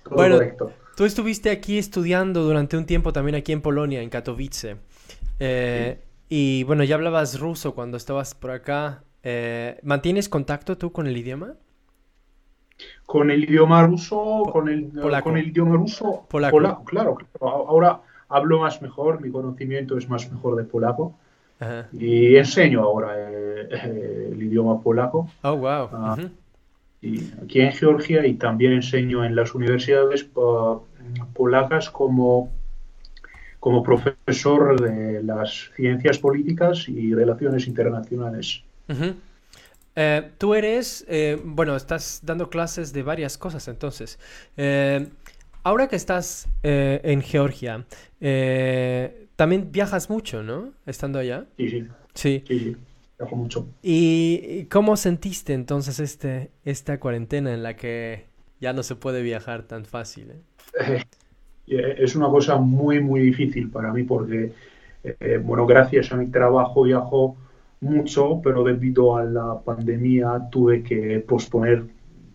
bueno, 0.10 0.36
correcto. 0.38 0.74
Tú 1.00 1.06
estuviste 1.06 1.50
aquí 1.50 1.78
estudiando 1.78 2.44
durante 2.44 2.76
un 2.76 2.86
tiempo 2.86 3.14
también 3.14 3.36
aquí 3.36 3.54
en 3.54 3.62
Polonia, 3.62 4.02
en 4.02 4.10
Katowice. 4.10 4.76
Eh, 5.40 5.98
y 6.28 6.66
bueno, 6.66 6.84
ya 6.84 6.96
hablabas 6.96 7.40
ruso 7.40 7.74
cuando 7.74 7.96
estabas 7.96 8.36
por 8.36 8.52
acá. 8.52 9.02
Eh, 9.24 9.80
¿Mantienes 9.84 10.28
contacto 10.28 10.78
tú 10.78 10.92
con 10.92 11.08
el 11.08 11.16
idioma? 11.16 11.54
Con 13.06 13.32
el 13.32 13.46
idioma 13.46 13.88
ruso, 13.88 14.44
con, 14.52 14.68
el, 14.68 14.92
con 15.24 15.38
el 15.38 15.48
idioma 15.48 15.78
ruso. 15.78 16.26
Polaco. 16.30 16.84
claro, 16.84 17.18
Ahora 17.40 18.02
hablo 18.28 18.60
más 18.60 18.82
mejor, 18.82 19.22
mi 19.22 19.32
conocimiento 19.32 19.98
es 19.98 20.10
más 20.10 20.30
mejor 20.30 20.58
de 20.58 20.66
polaco. 20.66 21.16
Y 21.94 22.36
enseño 22.36 22.84
ahora 22.84 23.14
eh, 23.16 24.32
el 24.34 24.44
idioma 24.44 24.82
polaco. 24.82 25.30
Oh, 25.44 25.56
wow. 25.56 25.90
Ah, 25.94 26.18
y 27.02 27.32
aquí 27.42 27.62
en 27.62 27.72
Georgia 27.72 28.26
y 28.26 28.34
también 28.34 28.74
enseño 28.74 29.24
en 29.24 29.34
las 29.34 29.56
universidades 29.56 30.26
polacas 31.34 31.90
como, 31.90 32.52
como 33.60 33.84
profesor 33.84 34.80
de 34.80 35.24
las 35.24 35.72
ciencias 35.76 36.18
políticas 36.20 36.88
y 36.88 37.14
relaciones 37.14 37.68
internacionales. 37.68 38.64
Eh, 39.96 40.32
tú 40.38 40.56
eres, 40.56 41.06
eh, 41.10 41.38
bueno, 41.44 41.76
estás 41.76 42.22
dando 42.24 42.50
clases 42.50 42.94
de 42.94 43.04
varias 43.04 43.38
cosas 43.38 43.68
entonces. 43.68 44.18
Eh, 44.56 45.08
ahora 45.64 45.88
que 45.88 45.98
estás 45.98 46.48
en 46.64 47.22
Georgia, 47.22 47.86
también 49.36 49.72
viajas 49.72 50.10
mucho, 50.10 50.42
¿no? 50.42 50.72
Estando 50.86 51.20
allá. 51.20 51.46
Sí, 51.58 51.70
sí. 51.70 51.88
Sí. 52.14 52.44
sí, 52.48 52.78
Viajo 53.18 53.36
mucho. 53.36 53.68
¿Y 53.84 54.66
cómo 54.66 54.96
sentiste 54.96 55.54
entonces 55.54 56.00
este, 56.00 56.52
esta 56.64 57.00
cuarentena 57.02 57.54
en 57.54 57.64
la 57.64 57.76
que 57.76 58.29
ya 58.60 58.74
no 58.74 58.84
se 58.84 58.96
puede 58.96 59.22
viajar 59.22 59.64
tan 59.64 59.86
fácil? 59.86 60.34
es 61.68 62.16
una 62.16 62.30
cosa 62.30 62.58
muy, 62.58 63.00
muy 63.00 63.22
difícil 63.22 63.70
para 63.70 63.94
mí 63.94 64.04
porque, 64.04 64.52
eh, 65.04 65.40
bueno, 65.44 65.66
gracias 65.66 66.12
a 66.12 66.18
mi 66.18 66.28
trabajo 66.28 66.84
viajo 66.84 67.38
mucho, 67.82 68.42
pero 68.44 68.64
debido 68.64 69.16
a 69.16 69.24
la 69.24 69.60
pandemia 69.64 70.50
tuve 70.52 70.84
que 70.84 71.20
posponer 71.20 71.86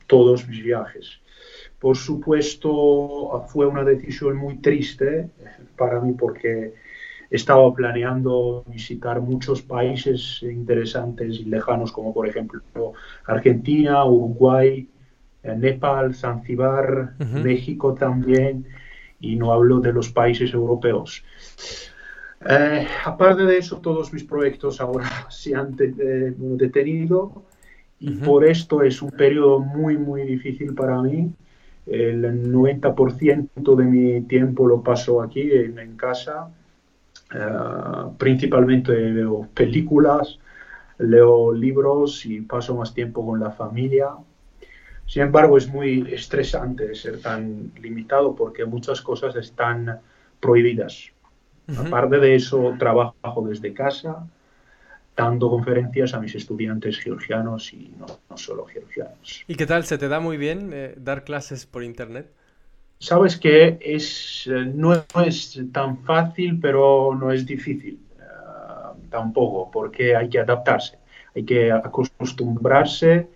todos 0.07 0.47
mis 0.49 0.63
viajes. 0.63 1.21
Por 1.79 1.97
supuesto, 1.97 3.45
fue 3.49 3.67
una 3.67 3.85
decisión 3.85 4.37
muy 4.37 4.57
triste 4.57 5.29
para 5.77 6.01
mí 6.01 6.13
porque 6.13 6.73
estaba 7.31 7.75
planeando 7.75 8.65
visitar 8.67 9.21
muchos 9.21 9.61
países 9.61 10.41
interesantes 10.43 11.41
y 11.41 11.45
lejanos, 11.45 11.93
como 11.93 12.15
por 12.15 12.29
ejemplo 12.29 12.63
Argentina, 13.27 14.05
Uruguay, 14.05 14.79
eh, 14.79 14.94
Nepal, 15.45 16.15
Zanzibar, 16.15 17.15
México 17.19 17.95
también, 17.95 18.67
y 19.21 19.37
no 19.37 19.53
hablo 19.53 19.81
de 19.81 19.93
los 19.93 20.11
países 20.11 20.53
europeos. 20.53 21.25
Eh, 22.47 22.87
aparte 23.05 23.45
de 23.45 23.59
eso, 23.59 23.79
todos 23.79 24.13
mis 24.13 24.25
proyectos 24.25 24.81
ahora 24.81 25.09
se 25.31 25.55
han 25.55 25.77
detenido 25.77 27.45
y 28.01 28.11
por 28.17 28.45
esto 28.45 28.83
es 28.83 29.01
un 29.01 29.11
periodo 29.11 29.61
muy, 29.61 29.97
muy 29.97 30.25
difícil 30.25 30.75
para 30.75 31.01
mí. 31.01 31.33
El 31.87 32.53
90% 32.53 33.77
de 33.77 33.85
mi 33.85 34.21
tiempo 34.23 34.67
lo 34.67 34.83
paso 34.83 35.23
aquí 35.23 35.51
en, 35.53 35.97
casa. 35.97 36.51
Eh, 37.35 38.09
principalmente 38.19 38.93
veo 38.93 39.49
películas, 39.55 40.39
leo 40.99 41.53
libros 41.53 42.27
y 42.27 42.43
paso 42.43 42.75
más 42.75 42.93
tiempo 42.93 43.25
con 43.25 43.41
la 43.41 43.51
familia. 43.53 44.11
Sin 45.07 45.23
embargo, 45.23 45.59
es 45.59 45.69
muy 45.69 46.13
estresante 46.13 46.95
ser 46.95 47.21
tan 47.21 47.73
limitado 47.81 48.35
porque 48.35 48.65
muchas 48.65 49.01
cosas 49.01 49.37
están 49.37 50.01
prohibidas. 50.41 51.11
Aparte 51.77 52.19
de 52.19 52.35
eso, 52.35 52.75
trabajo 52.79 53.47
desde 53.49 53.73
casa, 53.73 54.27
dando 55.17 55.49
conferencias 55.49 56.13
a 56.15 56.21
mis 56.21 56.35
estudiantes 56.35 56.99
georgianos 56.99 57.73
y 57.73 57.95
no, 57.99 58.37
solo 58.37 58.67
georgianos. 58.67 59.45
¿Y 59.47 59.55
qué 59.55 59.67
tal? 59.67 59.85
¿Se 59.85 59.97
te 59.97 60.09
da 60.09 60.21
muy 60.21 60.37
bien 60.37 60.71
eh, 60.75 60.95
dar 60.97 61.25
clases 61.25 61.67
por 61.67 61.83
Internet? 61.83 62.31
Sabes 62.99 63.37
que 63.37 63.79
es, 63.81 64.47
eh, 64.47 64.71
no 64.75 64.93
es 65.25 65.61
tan 65.73 65.99
fácil, 66.05 66.59
pero 66.61 67.17
no 67.19 67.31
es 67.33 67.47
difícil 67.47 67.99
eh, 68.19 68.23
tampoco, 69.11 69.71
porque 69.71 70.17
hay 70.17 70.29
que 70.29 70.41
adaptarse, 70.41 70.99
hay 71.35 71.45
que 71.45 71.73
acostumbrarse 71.73 73.29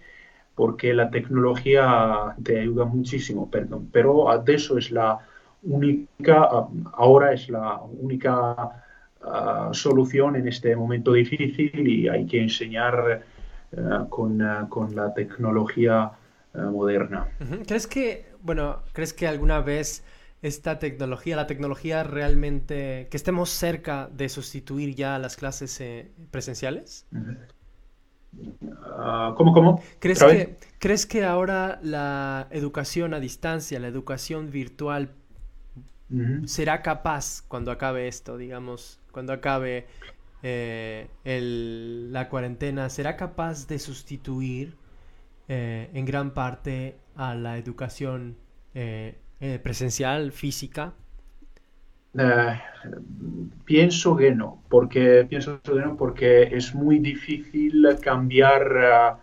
porque 0.58 0.92
la 0.92 1.08
tecnología 1.08 2.34
te 2.42 2.58
ayuda 2.58 2.84
muchísimo, 2.84 3.48
perdón, 3.48 3.90
pero 3.92 4.26
de 4.44 4.54
eso 4.54 4.76
es 4.76 4.90
la 4.90 5.20
única, 5.62 6.48
ahora 6.94 7.32
es 7.32 7.48
la 7.48 7.80
única 7.80 8.82
ah, 9.22 9.70
solución 9.70 10.34
en 10.34 10.48
este 10.48 10.74
momento 10.74 11.12
difícil 11.12 11.86
y 11.86 12.08
hay 12.08 12.26
que 12.26 12.42
enseñar 12.42 13.22
ah, 13.76 14.06
con, 14.10 14.42
ah, 14.42 14.66
con, 14.68 14.96
la 14.96 15.14
tecnología 15.14 16.10
moderna. 16.54 17.28
¿Crees 17.64 17.86
que, 17.86 18.32
bueno, 18.42 18.80
crees 18.92 19.12
que 19.12 19.28
alguna 19.28 19.60
vez 19.60 20.02
esta 20.42 20.80
tecnología, 20.80 21.36
la 21.36 21.46
tecnología 21.46 22.02
realmente, 22.02 23.06
que 23.12 23.16
estemos 23.16 23.50
cerca 23.50 24.10
de 24.12 24.28
sustituir 24.28 24.96
ya 24.96 25.20
las 25.20 25.36
clases 25.36 25.80
eh, 25.80 26.10
presenciales? 26.32 27.06
Ah, 28.82 29.34
¿Cómo, 29.36 29.52
cómo? 29.52 29.82
¿Crees 29.98 30.22
que, 30.22 30.56
¿Crees 30.78 31.06
que 31.06 31.24
ahora 31.24 31.78
la 31.82 32.46
educación 32.50 33.14
a 33.14 33.20
distancia, 33.20 33.78
la 33.80 33.88
educación 33.88 34.50
virtual, 34.50 35.10
será 36.46 36.80
capaz 36.80 37.42
cuando 37.48 37.70
acabe 37.70 38.08
esto, 38.08 38.38
digamos, 38.38 38.98
cuando 39.12 39.34
acabe 39.34 39.86
eh, 40.42 41.08
la 42.10 42.28
cuarentena, 42.28 42.88
será 42.88 43.16
capaz 43.16 43.66
de 43.66 43.78
sustituir 43.78 44.74
eh, 45.48 45.90
en 45.92 46.04
gran 46.06 46.32
parte 46.32 46.96
a 47.14 47.34
la 47.34 47.58
educación 47.58 48.36
eh, 48.74 49.18
presencial, 49.62 50.32
física? 50.32 50.94
Eh, 52.16 52.60
pienso 53.64 54.16
que 54.16 54.34
no, 54.34 54.62
porque 54.68 55.26
pienso 55.28 55.60
que 55.62 55.74
no 55.74 55.96
porque 55.96 56.42
es 56.42 56.74
muy 56.74 56.98
difícil 56.98 57.86
cambiar 58.00 59.18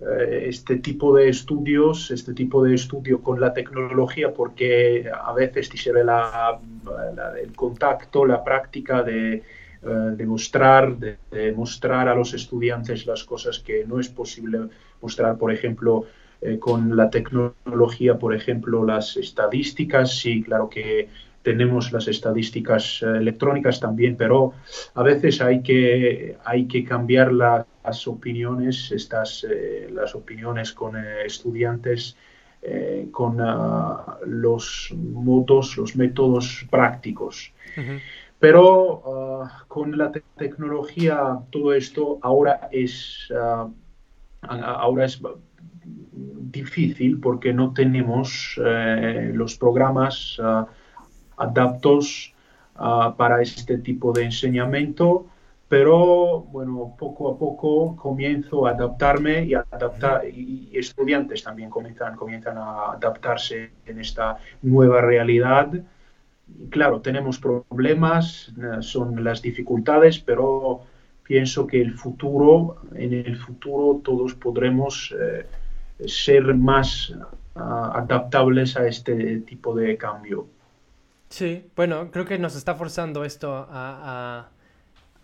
eh, 0.00 0.44
este 0.48 0.76
tipo 0.76 1.16
de 1.16 1.28
estudios, 1.28 2.12
este 2.12 2.32
tipo 2.32 2.62
de 2.62 2.74
estudio 2.74 3.20
con 3.20 3.40
la 3.40 3.52
tecnología, 3.52 4.32
porque 4.32 5.10
a 5.12 5.32
veces 5.32 5.68
se 5.74 5.92
la, 5.92 6.60
el 7.42 7.52
contacto, 7.56 8.24
la 8.24 8.44
práctica 8.44 9.02
de, 9.02 9.42
eh, 9.82 10.24
mostrar, 10.26 10.96
de, 10.96 11.52
mostrar 11.52 12.08
a 12.08 12.14
los 12.14 12.32
estudiantes 12.32 13.06
las 13.06 13.24
cosas 13.24 13.58
que 13.58 13.84
no 13.86 13.98
es 13.98 14.08
posible 14.08 14.68
mostrar, 15.00 15.36
por 15.36 15.52
ejemplo, 15.52 16.06
eh, 16.40 16.60
con 16.60 16.96
la 16.96 17.10
tecnología, 17.10 18.18
por 18.18 18.34
ejemplo, 18.36 18.84
las 18.84 19.16
estadísticas, 19.16 20.16
sí, 20.16 20.44
claro 20.44 20.68
que 20.68 21.08
tenemos 21.42 21.92
las 21.92 22.08
estadísticas 22.08 23.02
electrónicas 23.02 23.80
también, 23.80 24.16
pero 24.16 24.52
a 24.94 25.02
veces 25.02 25.40
hay 25.40 25.62
que, 25.62 26.36
hay 26.44 26.66
que 26.66 26.84
cambiar 26.84 27.32
la, 27.32 27.66
las 27.88 28.06
opiniones, 28.06 28.92
estas, 28.92 29.46
eh, 29.48 29.88
las 29.90 30.14
opiniones 30.14 30.72
con 30.72 30.94
eh, 30.96 31.24
estudiantes, 31.24 32.16
eh, 32.60 33.08
con 33.10 33.40
ah, 33.40 34.18
los 34.26 34.92
modos, 34.94 35.76
los 35.78 35.96
métodos 35.96 36.66
prácticos. 36.70 37.52
Pero 38.38 39.02
ah, 39.06 39.64
con 39.68 39.96
la 39.96 40.12
tecnología 40.36 41.38
todo 41.50 41.72
esto 41.72 42.18
ahora 42.20 42.68
es, 42.70 43.32
ah, 43.34 43.68
ahora 44.42 45.06
es 45.06 45.20
difícil 46.60 47.20
porque 47.20 47.52
no 47.52 47.72
tenemos 47.72 48.58
los 49.34 49.56
programas 49.56 50.40
adaptos 51.38 52.34
para 52.74 53.42
este 53.42 53.78
tipo 53.78 54.12
de 54.12 54.24
enseñamiento 54.24 55.26
pero 55.68 56.40
bueno, 56.50 56.96
poco 56.98 57.30
a 57.30 57.38
poco 57.38 57.94
comienzo 57.96 58.66
a 58.66 58.70
adaptarme 58.70 59.44
y, 59.44 59.54
adaptar, 59.54 60.26
y, 60.26 60.70
estudiantes 60.72 61.42
también 61.44 61.68
comienzan, 61.68 62.16
comienzan 62.16 62.56
a 62.56 62.92
adaptarse 62.92 63.70
en 63.84 64.00
esta 64.00 64.38
nueva 64.62 65.02
realidad. 65.02 65.70
Claro, 66.70 67.02
tenemos 67.02 67.38
problemas, 67.38 68.50
son 68.80 69.22
las 69.22 69.42
dificultades, 69.42 70.18
pero 70.18 70.80
pienso 71.22 71.66
que 71.66 71.82
el 71.82 71.92
futuro, 71.92 72.76
en 72.94 73.12
el 73.12 73.36
futuro 73.36 74.00
todos 74.02 74.34
podremos 74.34 75.14
eh, 75.20 75.44
ser 76.06 76.54
más 76.54 77.12
ah, 77.54 77.92
adaptables 77.94 78.74
a 78.78 78.86
este 78.86 79.40
tipo 79.40 79.74
de 79.74 79.98
cambio. 79.98 80.46
Sí, 81.28 81.70
bueno, 81.76 82.10
creo 82.10 82.24
que 82.24 82.38
nos 82.38 82.56
está 82.56 82.74
forzando 82.74 83.24
esto 83.24 83.66
a 83.70 84.50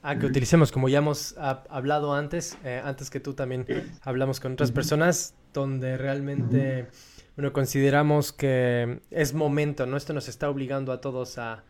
a 0.04 0.18
que 0.18 0.26
utilicemos, 0.26 0.70
como 0.70 0.90
ya 0.90 0.98
hemos 0.98 1.34
hablado 1.38 2.12
antes, 2.12 2.58
eh, 2.62 2.80
antes 2.84 3.08
que 3.08 3.20
tú 3.20 3.32
también 3.32 3.66
hablamos 4.02 4.38
con 4.38 4.52
otras 4.52 4.70
personas, 4.70 5.34
donde 5.54 5.96
realmente, 5.96 6.88
bueno, 7.36 7.54
consideramos 7.54 8.30
que 8.30 9.00
es 9.10 9.32
momento, 9.32 9.86
¿no? 9.86 9.96
Esto 9.96 10.12
nos 10.12 10.28
está 10.28 10.50
obligando 10.50 10.92
a 10.92 11.00
todos 11.00 11.38
a 11.38 11.64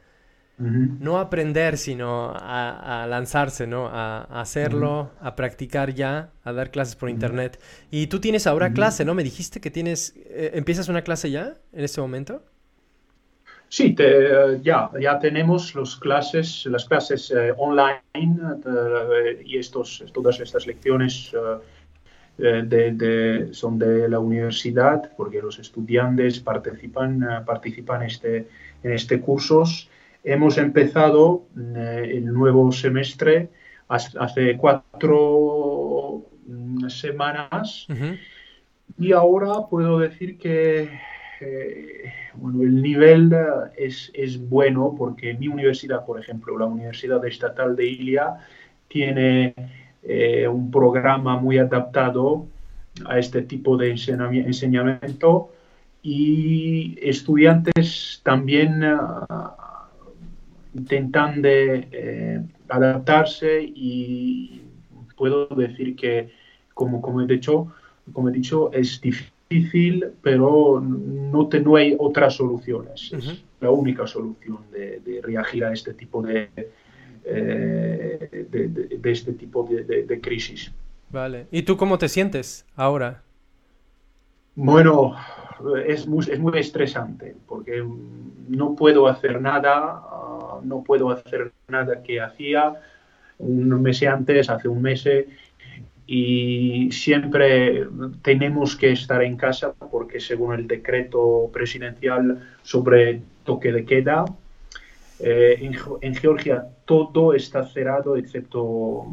no 0.58 1.18
aprender, 1.20 1.78
sino 1.78 2.32
a, 2.34 3.06
lanzarse, 3.08 3.68
¿no? 3.68 3.86
A, 3.86 4.22
hacerlo, 4.40 5.12
a 5.20 5.36
practicar 5.36 5.94
ya, 5.94 6.32
a 6.42 6.52
dar 6.52 6.72
clases 6.72 6.96
por 6.96 7.10
internet. 7.10 7.60
Y 7.92 8.08
tú 8.08 8.20
tienes 8.20 8.48
ahora 8.48 8.72
clase, 8.72 9.04
¿no? 9.04 9.14
Me 9.14 9.22
dijiste 9.22 9.60
que 9.60 9.70
tienes, 9.70 10.12
eh, 10.16 10.50
¿empiezas 10.54 10.88
una 10.88 11.02
clase 11.02 11.30
ya 11.30 11.54
en 11.72 11.84
este 11.84 12.00
momento? 12.00 12.42
Sí, 13.76 13.96
ya, 14.62 14.88
ya 15.00 15.18
tenemos 15.18 15.74
los 15.74 15.96
clases, 15.96 16.64
las 16.66 16.84
clases 16.84 17.32
eh, 17.32 17.52
online 17.56 18.04
eh, 18.14 19.42
y 19.44 19.58
estos, 19.58 20.04
todas 20.12 20.38
estas 20.38 20.68
lecciones 20.68 21.34
eh, 22.38 23.48
son 23.50 23.78
de 23.80 24.08
la 24.08 24.20
universidad 24.20 25.10
porque 25.16 25.42
los 25.42 25.58
estudiantes 25.58 26.38
participan, 26.38 27.42
participan 27.44 28.04
este, 28.04 28.46
en 28.84 28.92
este 28.92 29.20
cursos. 29.20 29.90
Hemos 30.22 30.56
empezado 30.56 31.48
el 31.56 32.26
nuevo 32.26 32.70
semestre 32.70 33.48
hace 33.88 34.56
cuatro 34.56 36.22
mm, 36.46 36.88
semanas 36.90 37.88
y 38.96 39.10
ahora 39.10 39.66
puedo 39.68 39.98
decir 39.98 40.38
que 40.38 40.90
bueno, 42.34 42.62
el 42.62 42.82
nivel 42.82 43.32
eh, 43.32 43.88
es, 44.14 44.48
bueno 44.48 44.94
porque 44.96 45.34
mi 45.34 45.48
universidad, 45.48 46.04
por 46.04 46.20
ejemplo, 46.20 46.58
la 46.58 46.66
Universidad 46.66 47.24
Estatal 47.26 47.76
de 47.76 47.86
Ilia, 47.86 48.36
tiene 48.88 49.54
eh, 50.02 50.46
un 50.48 50.70
programa 50.70 51.38
muy 51.38 51.58
adaptado 51.58 52.46
a 53.06 53.18
este 53.18 53.42
tipo 53.42 53.76
de 53.76 53.90
enseñamiento 53.90 55.50
y 56.02 56.96
estudiantes 57.02 58.20
también 58.22 58.82
eh, 58.84 58.96
intentan 60.74 61.42
de 61.42 62.46
adaptarse 62.68 63.62
y 63.62 64.62
puedo 65.16 65.46
decir 65.46 65.96
que, 65.96 66.30
como, 66.74 67.00
como, 67.00 67.22
he 67.22 67.26
dicho, 67.26 67.72
como 68.12 68.28
he 68.28 68.32
dicho, 68.32 68.72
es 68.72 69.00
difícil 69.00 69.33
difícil, 69.48 70.12
pero 70.22 70.80
no, 70.80 71.48
te, 71.48 71.60
no 71.60 71.76
hay 71.76 71.96
otras 71.98 72.34
soluciones. 72.34 73.12
Es 73.12 73.44
la 73.60 73.70
única 73.70 74.06
solución 74.06 74.58
de, 74.72 75.20
reagir 75.22 75.64
a 75.64 75.72
este 75.72 75.94
tipo 75.94 76.22
de, 76.22 76.48
eh, 77.24 78.46
de, 78.50 79.12
este 79.12 79.32
tipo 79.32 79.68
de, 79.68 80.20
crisis. 80.20 80.72
Vale. 81.10 81.46
¿Y 81.50 81.62
tú 81.62 81.76
cómo 81.76 81.98
te 81.98 82.08
sientes 82.08 82.66
ahora? 82.76 83.22
Bueno, 84.56 85.16
es 85.86 86.06
muy, 86.06 86.24
es 86.30 86.38
muy 86.38 86.58
estresante 86.58 87.34
porque 87.46 87.84
no 88.48 88.74
puedo 88.74 89.08
hacer 89.08 89.40
nada, 89.40 90.02
ah, 90.04 90.60
no 90.62 90.82
puedo 90.82 91.10
hacer 91.10 91.52
nada 91.68 92.02
que 92.02 92.20
hacía 92.20 92.74
un 93.38 93.82
mes 93.82 94.02
antes, 94.02 94.48
hace 94.48 94.68
un 94.68 94.82
mes 94.82 95.06
y 96.06 96.90
siempre 96.92 97.86
tenemos 98.22 98.76
que 98.76 98.92
estar 98.92 99.22
en 99.22 99.36
casa 99.36 99.72
porque 99.72 100.20
según 100.20 100.54
el 100.54 100.66
decreto 100.66 101.50
presidencial 101.52 102.56
sobre 102.62 103.22
toque 103.44 103.72
de 103.72 103.84
queda, 103.84 104.24
eh, 105.20 105.70
en, 106.00 106.14
Georgia 106.14 106.66
todo 106.84 107.34
está 107.34 107.66
cerrado 107.66 108.16
excepto 108.16 109.06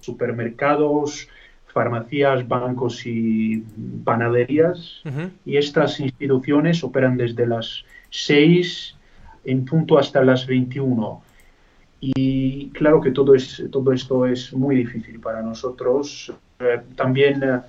supermercados, 0.00 1.28
farmacias, 1.68 2.46
bancos 2.46 3.06
y 3.06 3.64
panaderías. 4.04 5.02
Y 5.44 5.56
estas 5.56 6.00
instituciones 6.00 6.84
operan 6.84 7.16
desde 7.16 7.46
las 7.46 7.84
6 8.10 8.96
en 9.44 9.64
punto 9.64 9.98
hasta 9.98 10.22
las 10.22 10.46
21. 10.46 11.22
Y 12.00 12.70
claro 12.70 13.00
que 13.00 13.10
todo, 13.10 13.34
es, 13.34 13.64
todo 13.70 13.92
esto 13.92 14.26
es 14.26 14.52
muy 14.52 14.76
difícil 14.76 15.20
para 15.20 15.42
nosotros. 15.42 16.32
Eh, 16.58 16.80
también 16.94 17.42
eh, 17.42 17.60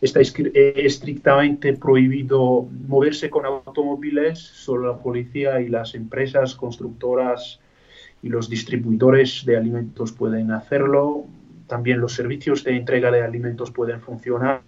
está 0.00 0.20
eh, 0.20 0.72
estrictamente 0.76 1.74
prohibido 1.74 2.68
moverse 2.88 3.30
con 3.30 3.46
automóviles, 3.46 4.38
solo 4.38 4.92
la 4.92 4.98
policía 4.98 5.60
y 5.60 5.68
las 5.68 5.94
empresas 5.94 6.54
constructoras 6.54 7.60
y 8.22 8.28
los 8.28 8.48
distribuidores 8.50 9.44
de 9.44 9.56
alimentos 9.56 10.12
pueden 10.12 10.50
hacerlo. 10.50 11.26
También 11.66 12.00
los 12.00 12.14
servicios 12.14 12.64
de 12.64 12.76
entrega 12.76 13.10
de 13.12 13.22
alimentos 13.22 13.70
pueden 13.70 14.00
funcionar, 14.00 14.62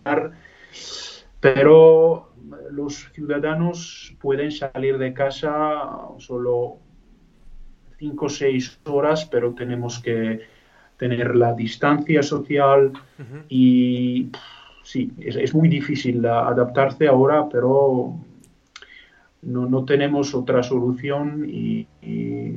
pero 1.41 2.31
los 2.71 3.11
ciudadanos 3.13 4.15
pueden 4.21 4.53
salir 4.53 4.99
de 4.99 5.13
casa 5.13 5.89
solo 6.19 6.79
cinco 8.03 8.27
o 8.27 8.29
seis 8.29 8.81
horas, 8.85 9.25
pero 9.31 9.55
tenemos 9.55 10.01
que 10.01 10.43
tener 10.99 11.37
la 11.37 11.55
distancia 11.55 12.23
social 12.23 12.93
y 13.49 14.29
sí, 14.83 15.13
es, 15.21 15.55
muy 15.55 15.69
difícil 15.69 16.27
adaptarse 16.27 17.07
ahora, 17.07 17.49
pero 17.49 18.19
no, 19.43 19.67
no 19.67 19.85
tenemos 19.85 20.35
otra 20.35 20.63
solución 20.63 21.47
y, 21.49 21.87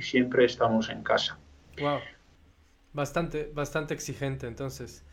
siempre 0.01 0.45
estamos 0.45 0.89
en 0.89 1.01
casa. 1.03 1.37
Wow. 1.79 1.99
Bastante, 2.91 3.49
bastante 3.53 3.93
exigente, 3.93 4.45
entonces. 4.45 5.05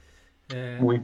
Eh, 0.53 0.78
muy. 0.80 1.01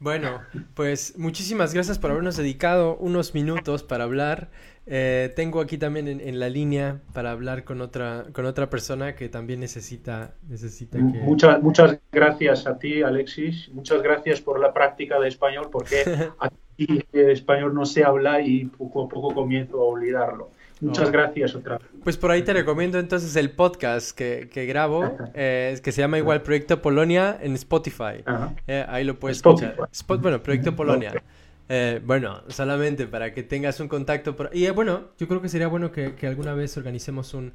Bueno, 0.00 0.40
pues 0.74 1.18
muchísimas 1.18 1.74
gracias 1.74 1.98
por 1.98 2.12
habernos 2.12 2.36
dedicado 2.36 2.96
unos 2.98 3.34
minutos 3.34 3.82
para 3.82 4.04
hablar. 4.04 4.48
Eh, 4.86 5.32
tengo 5.34 5.60
aquí 5.60 5.76
también 5.76 6.08
en, 6.08 6.38
la 6.38 6.48
línea 6.48 7.00
para 7.12 7.32
hablar 7.32 7.64
con 7.64 7.80
otra, 7.80 8.26
con 8.32 8.46
otra 8.46 8.70
persona 8.70 9.16
que 9.16 9.28
también 9.28 9.60
necesita, 9.60 10.34
necesita 10.48 10.98
que... 10.98 11.02
Muchas, 11.02 11.60
muchas 11.62 11.98
gracias 12.12 12.66
a 12.66 12.78
ti, 12.78 13.02
Alexis. 13.02 13.68
Muchas 13.70 14.02
gracias 14.02 14.40
por 14.40 14.60
la 14.60 14.72
práctica 14.72 15.18
de 15.18 15.28
español, 15.28 15.68
porque 15.70 16.04
aquí 16.38 17.04
el 17.12 17.30
español 17.30 17.74
no 17.74 17.84
se 17.84 18.04
habla 18.04 18.40
y 18.40 18.66
poco 18.66 19.04
a 19.04 19.08
poco 19.08 19.34
comienzo 19.34 19.80
a 19.80 19.84
olvidarlo. 19.84 20.50
Muchas 20.80 21.10
gracias 21.10 21.54
otra 21.54 21.78
vez. 21.78 21.88
Pues 22.04 22.16
por 22.16 22.30
ahí 22.30 22.42
te 22.42 22.52
recomiendo 22.52 22.98
entonces 22.98 23.34
el 23.36 23.50
podcast 23.50 24.16
que, 24.16 24.48
que 24.50 24.66
grabo, 24.66 25.16
eh, 25.34 25.78
que 25.82 25.92
se 25.92 26.00
llama 26.00 26.18
igual 26.18 26.42
Proyecto 26.42 26.80
Polonia 26.80 27.38
en 27.40 27.54
Spotify. 27.54 28.24
Eh, 28.66 28.84
ahí 28.88 29.04
lo 29.04 29.18
puedes 29.18 29.38
escuchar. 29.38 29.76
bueno, 30.20 30.42
Proyecto 30.42 30.74
Polonia. 30.76 31.22
Eh, 31.68 32.00
bueno, 32.04 32.42
solamente 32.48 33.06
para 33.06 33.32
que 33.32 33.42
tengas 33.42 33.80
un 33.80 33.88
contacto. 33.88 34.36
Y 34.52 34.68
bueno, 34.70 35.08
yo 35.18 35.28
creo 35.28 35.42
que 35.42 35.48
sería 35.48 35.68
bueno 35.68 35.90
que, 35.90 36.14
que 36.14 36.26
alguna 36.26 36.54
vez 36.54 36.76
organicemos 36.76 37.34
un, 37.34 37.52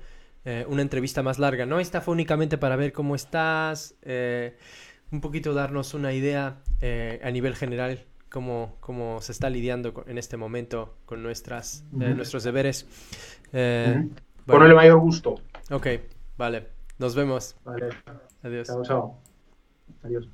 una 0.67 0.81
entrevista 0.81 1.23
más 1.23 1.39
larga, 1.39 1.65
¿no? 1.65 1.79
Esta 1.79 2.01
fue 2.01 2.13
únicamente 2.13 2.57
para 2.57 2.75
ver 2.75 2.91
cómo 2.91 3.15
estás, 3.15 3.95
un 5.11 5.21
poquito 5.21 5.53
darnos 5.53 5.93
una 5.93 6.13
idea 6.13 6.57
a 7.23 7.31
nivel 7.31 7.55
general 7.55 8.05
cómo, 8.33 8.77
cómo 8.79 9.21
se 9.21 9.31
está 9.31 9.47
lidiando 9.51 10.03
en 10.07 10.17
este 10.17 10.37
momento 10.37 10.95
con 11.05 11.21
nuestras, 11.21 11.85
eh, 12.01 12.15
nuestros 12.15 12.43
deberes. 12.43 12.87
Eh, 13.53 14.09
Con 14.47 14.63
el 14.63 14.73
mayor 14.73 14.97
gusto. 14.99 15.35
Ok, 15.69 15.87
vale. 16.35 16.67
Nos 16.97 17.15
vemos. 17.15 17.55
Vale. 17.63 17.89
Adiós. 18.41 18.67
Chao, 18.67 18.83
chao. 18.83 19.17
Adiós. 20.01 20.27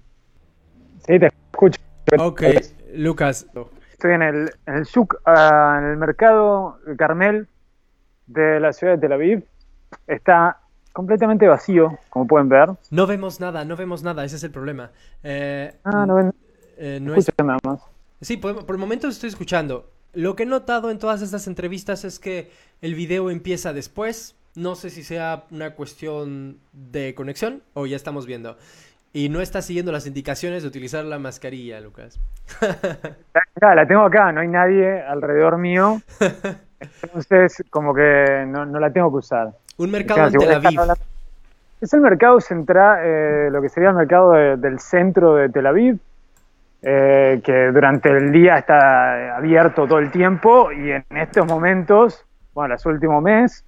Sí, 1.05 1.19
te 1.19 1.27
escucho. 1.27 1.79
Ok, 2.17 2.43
Lucas. 2.93 3.45
Estoy 3.91 4.13
en 4.13 4.21
el, 4.21 4.49
en 4.65 4.75
el 4.75 4.87
ah, 5.25 5.77
en 5.79 5.89
el 5.89 5.97
mercado 5.97 6.79
Carmel 6.97 7.49
de 8.27 8.61
la 8.61 8.71
ciudad 8.71 8.93
de 8.93 8.99
Tel 8.99 9.11
Aviv. 9.11 9.43
Está 10.07 10.61
completamente 10.93 11.47
vacío, 11.47 11.99
como 12.09 12.27
pueden 12.27 12.47
ver. 12.47 12.69
No 12.91 13.07
vemos 13.07 13.41
nada, 13.41 13.65
no 13.65 13.75
vemos 13.75 14.03
nada, 14.03 14.23
ese 14.23 14.37
es 14.37 14.43
el 14.45 14.51
problema. 14.51 14.91
Eh, 15.21 15.75
ah, 15.83 16.05
no 16.05 16.15
ven. 16.15 16.33
Eh, 16.79 16.99
no 17.01 17.13
es... 17.13 17.29
nada 17.37 17.59
más. 17.63 17.81
Sí, 18.21 18.37
por, 18.37 18.65
el 18.67 18.77
momento 18.77 19.07
estoy 19.07 19.29
escuchando. 19.29 19.89
Lo 20.13 20.35
que 20.35 20.43
he 20.43 20.45
notado 20.45 20.89
en 20.89 20.97
todas 20.97 21.21
estas 21.21 21.45
entrevistas 21.45 22.03
es 22.05 22.19
que 22.19 22.51
el 22.81 22.95
video 22.95 23.29
empieza 23.29 23.73
después. 23.73 24.35
No 24.55 24.75
sé 24.75 24.89
si 24.89 25.03
sea 25.03 25.43
una 25.51 25.75
cuestión 25.75 26.57
de 26.73 27.13
conexión 27.15 27.61
o 27.73 27.85
ya 27.85 27.95
estamos 27.95 28.25
viendo. 28.25 28.57
Y 29.11 29.29
no 29.29 29.41
está 29.41 29.61
siguiendo 29.61 29.91
las 29.91 30.07
indicaciones 30.07 30.63
de 30.63 30.69
utilizar 30.69 31.03
la 31.03 31.19
mascarilla, 31.19 31.79
Lucas. 31.81 32.19
la 33.61 33.87
tengo 33.87 34.03
acá, 34.03 34.31
no 34.31 34.41
hay 34.41 34.47
nadie 34.47 35.01
alrededor 35.01 35.57
mío. 35.57 36.01
Entonces, 37.03 37.63
como 37.69 37.93
que 37.93 38.45
no, 38.47 38.65
la 38.65 38.91
tengo 38.91 39.11
que 39.11 39.17
usar. 39.17 39.51
Un 39.77 39.91
mercado 39.91 40.27
en 40.27 40.37
Tel 40.37 40.53
Aviv. 40.53 40.79
Es 41.81 41.93
el 41.93 42.01
mercado 42.01 42.39
central, 42.41 42.99
eh, 43.03 43.49
lo 43.51 43.61
que 43.61 43.69
sería 43.69 43.89
el 43.89 43.95
mercado 43.95 44.31
del 44.31 44.79
centro 44.79 45.35
de 45.35 45.49
Tel 45.49 45.67
Aviv. 45.67 45.99
Eh, 46.81 47.41
que 47.43 47.71
durante 47.73 48.09
el 48.09 48.31
día 48.31 48.57
está 48.57 49.35
abierto 49.35 49.85
todo 49.85 49.99
el 49.99 50.11
tiempo 50.11 50.71
y 50.71 50.91
en 50.91 51.03
estos 51.09 51.45
momentos, 51.45 52.25
bueno, 52.53 52.75
los 52.75 52.85
últimos 52.85 53.21
meses, 53.21 53.65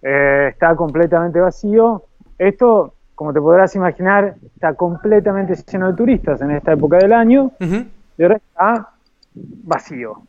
eh, 0.00 0.48
está 0.52 0.74
completamente 0.74 1.38
vacío. 1.38 2.04
Esto, 2.38 2.94
como 3.14 3.34
te 3.34 3.40
podrás 3.40 3.74
imaginar, 3.76 4.36
está 4.54 4.72
completamente 4.72 5.54
lleno 5.70 5.88
de 5.88 5.96
turistas 5.98 6.40
en 6.40 6.52
esta 6.52 6.72
época 6.72 6.96
del 6.96 7.12
año 7.12 7.52
y 7.60 8.22
ahora 8.22 8.36
está 8.36 8.88
vacío. 9.34 10.22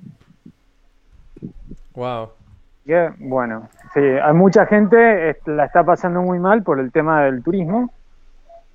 Wow. 1.95 2.30
bueno, 3.19 3.69
sí, 3.93 4.01
hay 4.01 4.34
mucha 4.34 4.65
gente 4.65 5.38
la 5.45 5.65
está 5.65 5.84
pasando 5.84 6.21
muy 6.21 6.39
mal 6.39 6.61
por 6.61 6.80
el 6.80 6.91
tema 6.91 7.23
del 7.23 7.41
turismo, 7.41 7.89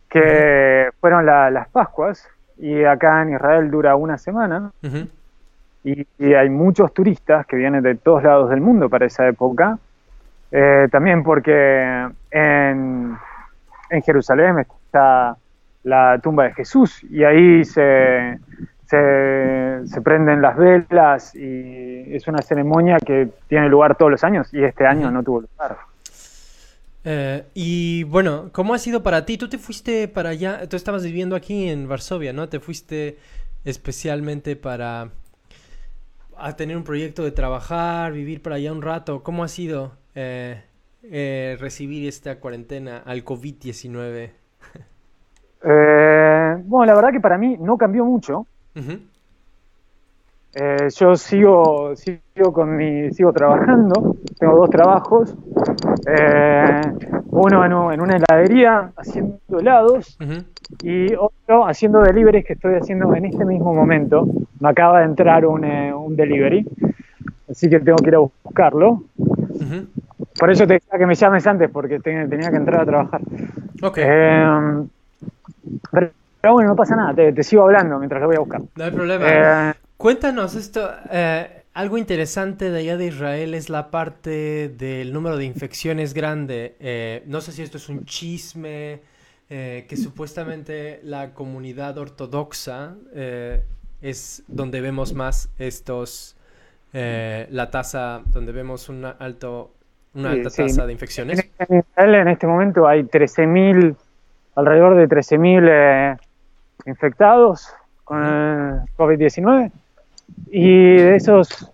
que 0.08 0.88
fueron 1.00 1.26
las 1.26 1.68
Pascuas, 1.68 2.26
y 2.58 2.84
acá 2.84 3.22
en 3.22 3.34
Israel 3.34 3.70
dura 3.70 3.96
una 3.96 4.18
semana. 4.18 4.70
y, 5.84 6.06
hay 6.34 6.48
muchos 6.48 6.92
turistas 6.94 7.46
que 7.46 7.56
vienen 7.56 7.82
de 7.82 7.96
todos 7.96 8.22
lados 8.22 8.50
del 8.50 8.60
mundo 8.60 8.88
para 8.88 9.06
esa 9.06 9.26
época. 9.26 9.78
Eh, 10.50 10.88
también 10.90 11.22
porque 11.22 12.08
en, 12.30 13.16
en, 13.90 14.02
Jerusalén 14.02 14.58
está 14.58 15.36
la 15.82 16.18
tumba 16.22 16.44
de 16.44 16.52
Jesús 16.52 17.02
y 17.04 17.24
ahí 17.24 17.64
se, 17.64 18.38
se, 18.84 19.80
se, 19.86 20.02
prenden 20.02 20.42
las 20.42 20.56
velas 20.56 21.34
y 21.34 22.14
es 22.14 22.28
una 22.28 22.42
ceremonia 22.42 22.98
que 22.98 23.30
tiene 23.48 23.68
lugar 23.70 23.96
todos 23.96 24.10
los 24.10 24.22
años 24.24 24.52
y 24.52 24.62
este 24.62 24.86
año 24.86 25.10
no 25.10 25.22
tuvo 25.22 25.40
lugar. 25.40 25.91
Eh, 27.04 27.44
y 27.54 28.04
bueno, 28.04 28.50
¿cómo 28.52 28.74
ha 28.74 28.78
sido 28.78 29.02
para 29.02 29.24
ti? 29.24 29.36
Tú 29.36 29.48
te 29.48 29.58
fuiste 29.58 30.08
para 30.08 30.30
allá, 30.30 30.68
tú 30.68 30.76
estabas 30.76 31.02
viviendo 31.02 31.34
aquí 31.34 31.68
en 31.68 31.88
Varsovia, 31.88 32.32
¿no? 32.32 32.48
Te 32.48 32.60
fuiste 32.60 33.18
especialmente 33.64 34.56
para 34.56 35.10
a 36.36 36.56
tener 36.56 36.76
un 36.76 36.84
proyecto 36.84 37.22
de 37.22 37.30
trabajar, 37.30 38.12
vivir 38.12 38.42
para 38.42 38.56
allá 38.56 38.72
un 38.72 38.82
rato. 38.82 39.22
¿Cómo 39.22 39.44
ha 39.44 39.48
sido 39.48 39.92
eh, 40.14 40.62
eh, 41.02 41.56
recibir 41.60 42.08
esta 42.08 42.40
cuarentena 42.40 43.02
al 43.04 43.24
COVID-19? 43.24 44.30
bueno, 46.64 46.86
la 46.86 46.94
verdad 46.94 47.12
que 47.12 47.20
para 47.20 47.38
mí 47.38 47.56
no 47.60 47.78
cambió 47.78 48.04
mucho. 48.04 48.46
Eh, 50.54 50.88
yo 50.98 51.16
sigo, 51.16 51.96
sigo, 51.96 52.52
con 52.52 52.76
mi, 52.76 53.10
sigo 53.12 53.32
trabajando, 53.32 54.16
tengo 54.38 54.56
dos 54.56 54.68
trabajos, 54.68 55.34
eh, 56.06 56.80
uno 57.30 57.64
en, 57.92 58.00
una 58.00 58.16
heladería 58.16 58.90
haciendo 58.94 59.38
helados 59.58 60.18
y 60.82 61.14
otro 61.14 61.66
haciendo 61.66 62.02
deliveries 62.02 62.44
que 62.44 62.52
estoy 62.52 62.74
haciendo 62.74 63.14
en 63.14 63.24
este 63.24 63.46
mismo 63.46 63.72
momento. 63.72 64.26
Me 64.60 64.68
acaba 64.68 64.98
de 64.98 65.06
entrar 65.06 65.46
un, 65.46 65.64
eh, 65.64 65.94
un 65.94 66.16
delivery, 66.16 66.66
así 67.50 67.70
que 67.70 67.80
tengo 67.80 67.96
que 67.96 68.10
ir 68.10 68.16
a 68.16 68.18
buscarlo. 68.18 69.04
Por 70.38 70.50
eso 70.50 70.66
te 70.66 70.74
decía 70.74 70.98
que 70.98 71.06
me 71.06 71.14
llames 71.14 71.46
antes, 71.46 71.70
porque 71.70 71.98
tenía 71.98 72.50
que 72.50 72.56
entrar 72.56 72.82
a 72.82 72.84
trabajar. 72.84 73.20
Okay. 73.80 74.04
Pero, 75.90 76.54
bueno, 76.54 76.70
no 76.70 76.76
pasa 76.76 76.96
nada, 76.96 77.14
te, 77.14 77.32
te, 77.32 77.42
sigo 77.42 77.62
hablando 77.62 77.98
mientras 77.98 78.20
lo 78.20 78.26
voy 78.26 78.36
a 78.36 78.40
buscar. 78.40 78.60
No 78.76 78.84
hay 78.84 78.90
problema. 78.90 79.74
Cuéntanos 80.02 80.56
esto, 80.56 80.90
eh, 81.12 81.62
algo 81.74 81.96
interesante 81.96 82.72
de 82.72 82.80
allá 82.80 82.96
de 82.96 83.06
Israel 83.06 83.54
es 83.54 83.70
la 83.70 83.92
parte 83.92 84.68
del 84.68 85.12
número 85.12 85.36
de 85.36 85.44
infecciones 85.44 86.12
grande. 86.12 86.74
Eh, 86.80 87.22
no 87.26 87.40
sé 87.40 87.52
si 87.52 87.62
esto 87.62 87.76
es 87.76 87.88
un 87.88 88.04
chisme, 88.04 89.00
eh, 89.48 89.86
que 89.88 89.96
supuestamente 89.96 90.98
la 91.04 91.34
comunidad 91.34 91.98
ortodoxa 91.98 92.96
es 94.00 94.42
donde 94.48 94.80
vemos 94.80 95.14
más 95.14 95.52
estos, 95.56 96.36
la 96.92 97.70
tasa, 97.70 98.22
donde 98.26 98.50
vemos 98.50 98.88
una, 98.88 99.10
alto, 99.10 99.72
una 100.14 100.32
alta 100.32 100.50
tasa 100.50 100.84
de 100.84 100.92
infecciones. 100.94 101.48
En 101.60 101.78
Israel 101.78 102.14
en 102.16 102.26
este 102.26 102.48
momento 102.48 102.88
hay 102.88 103.04
13.000, 103.04 103.94
alrededor 104.56 104.96
de 104.96 105.08
13.000 105.08 106.18
infectados 106.86 107.68
con 108.02 108.18
COVID-19 108.96 109.70
y 110.50 110.96
de 110.96 111.16
esos, 111.16 111.72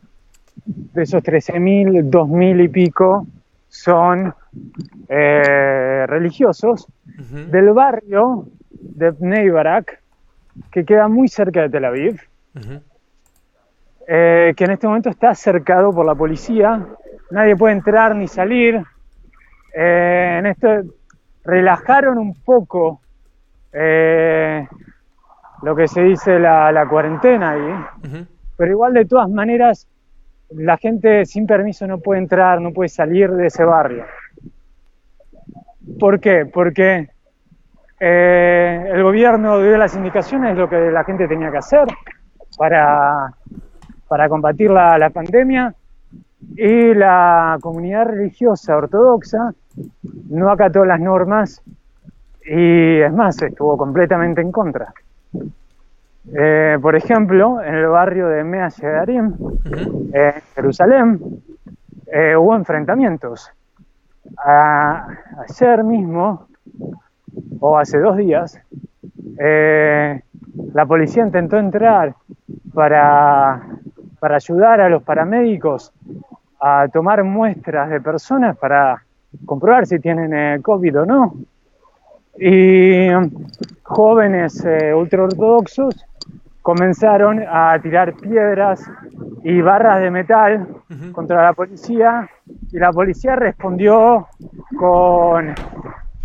de 0.65 1.03
esos 1.03 1.23
13.000, 1.23 2.11
2.000 2.11 2.65
y 2.65 2.69
pico 2.69 3.27
son 3.69 4.35
eh, 5.09 6.05
religiosos 6.07 6.87
del 7.51 7.73
barrio 7.73 8.47
de 8.71 9.11
Bnei 9.11 9.51
Barak, 9.51 10.01
que 10.71 10.85
queda 10.85 11.09
muy 11.09 11.27
cerca 11.29 11.63
de 11.63 11.71
Tel 11.71 11.85
Aviv, 11.85 12.21
eh, 14.07 14.55
que 14.57 14.65
en 14.65 14.71
este 14.71 14.87
momento 14.87 15.11
está 15.11 15.35
cercado 15.35 15.93
por 15.93 16.07
la 16.07 16.15
policía, 16.15 16.87
nadie 17.31 17.57
puede 17.57 17.75
entrar 17.75 18.15
ni 18.15 18.29
salir. 18.29 18.81
Eh, 19.75 20.37
en 20.39 20.47
esto 20.47 20.69
relajaron 21.45 22.19
un 22.19 22.35
poco 22.35 23.01
lo 25.63 25.77
que 25.77 25.89
se 25.89 26.03
dice 26.03 26.39
la, 26.39 26.73
la 26.73 26.89
cuarentena 26.89 27.51
ahí 27.51 28.29
pero 28.59 28.73
igual 28.73 28.93
de 28.93 29.05
todas 29.05 29.31
maneras 29.31 29.87
la 30.51 30.77
gente 30.77 31.25
sin 31.25 31.47
permiso 31.47 31.87
no 31.87 32.01
puede 32.01 32.21
entrar, 32.21 32.61
no 32.61 32.73
puede 32.73 32.89
salir 32.89 33.31
de 33.31 33.47
ese 33.47 33.65
barrio. 33.65 34.05
¿Por 35.99 36.19
qué? 36.19 36.45
Porque 36.45 37.09
eh, 38.01 38.91
el 38.93 39.03
gobierno 39.05 39.63
dio 39.63 39.79
las 39.79 39.95
indicaciones 39.95 40.57
lo 40.57 40.69
que 40.69 40.91
la 40.91 41.05
gente 41.05 41.29
tenía 41.29 41.53
que 41.53 41.59
hacer 41.59 41.87
para, 42.57 43.33
para 44.09 44.29
combatir 44.29 44.71
la, 44.71 44.99
la 44.99 45.11
pandemia 45.11 45.73
y 46.57 46.95
la 46.95 47.59
comunidad 47.61 48.07
religiosa 48.07 48.77
ortodoxa 48.77 49.55
no 50.31 50.51
acató 50.51 50.85
las 50.85 50.99
normas 50.99 51.63
y 52.45 53.01
es 53.01 53.13
más, 53.13 53.41
estuvo 53.41 53.77
completamente 53.77 54.41
en 54.41 54.51
contra. 54.51 54.93
Eh, 56.35 56.79
por 56.81 56.95
ejemplo, 56.97 57.63
en 57.63 57.75
el 57.75 57.87
barrio 57.87 58.29
de 58.29 58.45
Mea 58.45 58.69
Shedarim, 58.69 59.35
en 60.13 60.33
Jerusalén, 60.55 61.21
eh, 62.13 62.37
hubo 62.37 62.55
enfrentamientos. 62.55 63.51
ayer 64.45 65.85
mismo, 65.85 66.49
o 67.61 67.79
hace 67.79 67.99
dos 67.99 68.17
días, 68.17 68.61
eh, 69.39 70.21
la 70.75 70.87
policía 70.87 71.23
intentó 71.23 71.59
entrar 71.59 72.15
para, 72.75 73.63
para 74.19 74.37
ayudar 74.37 74.81
a 74.81 74.89
los 74.89 75.03
paramédicos 75.03 75.93
a 76.61 76.89
tomar 76.89 77.23
muestras 77.25 77.89
de 77.91 78.01
personas 78.01 78.57
para 78.57 79.05
comprobar 79.47 79.87
si 79.87 79.99
tienen 80.01 80.35
eh, 80.35 80.61
COVID 80.63 81.01
o 81.01 81.07
no. 81.07 81.35
Y 82.41 83.09
jóvenes 83.83 84.65
eh, 84.65 84.95
ultraortodoxos 84.95 85.95
comenzaron 86.63 87.43
a 87.49 87.79
tirar 87.81 88.15
piedras 88.15 88.83
y 89.45 89.61
barras 89.61 90.01
de 90.01 90.11
metal 90.11 90.69
contra 91.13 91.43
la 91.43 91.53
policía 91.53 92.29
y 92.71 92.79
la 92.79 92.93
policía 92.93 93.37
respondió 93.37 94.29
con 94.77 95.55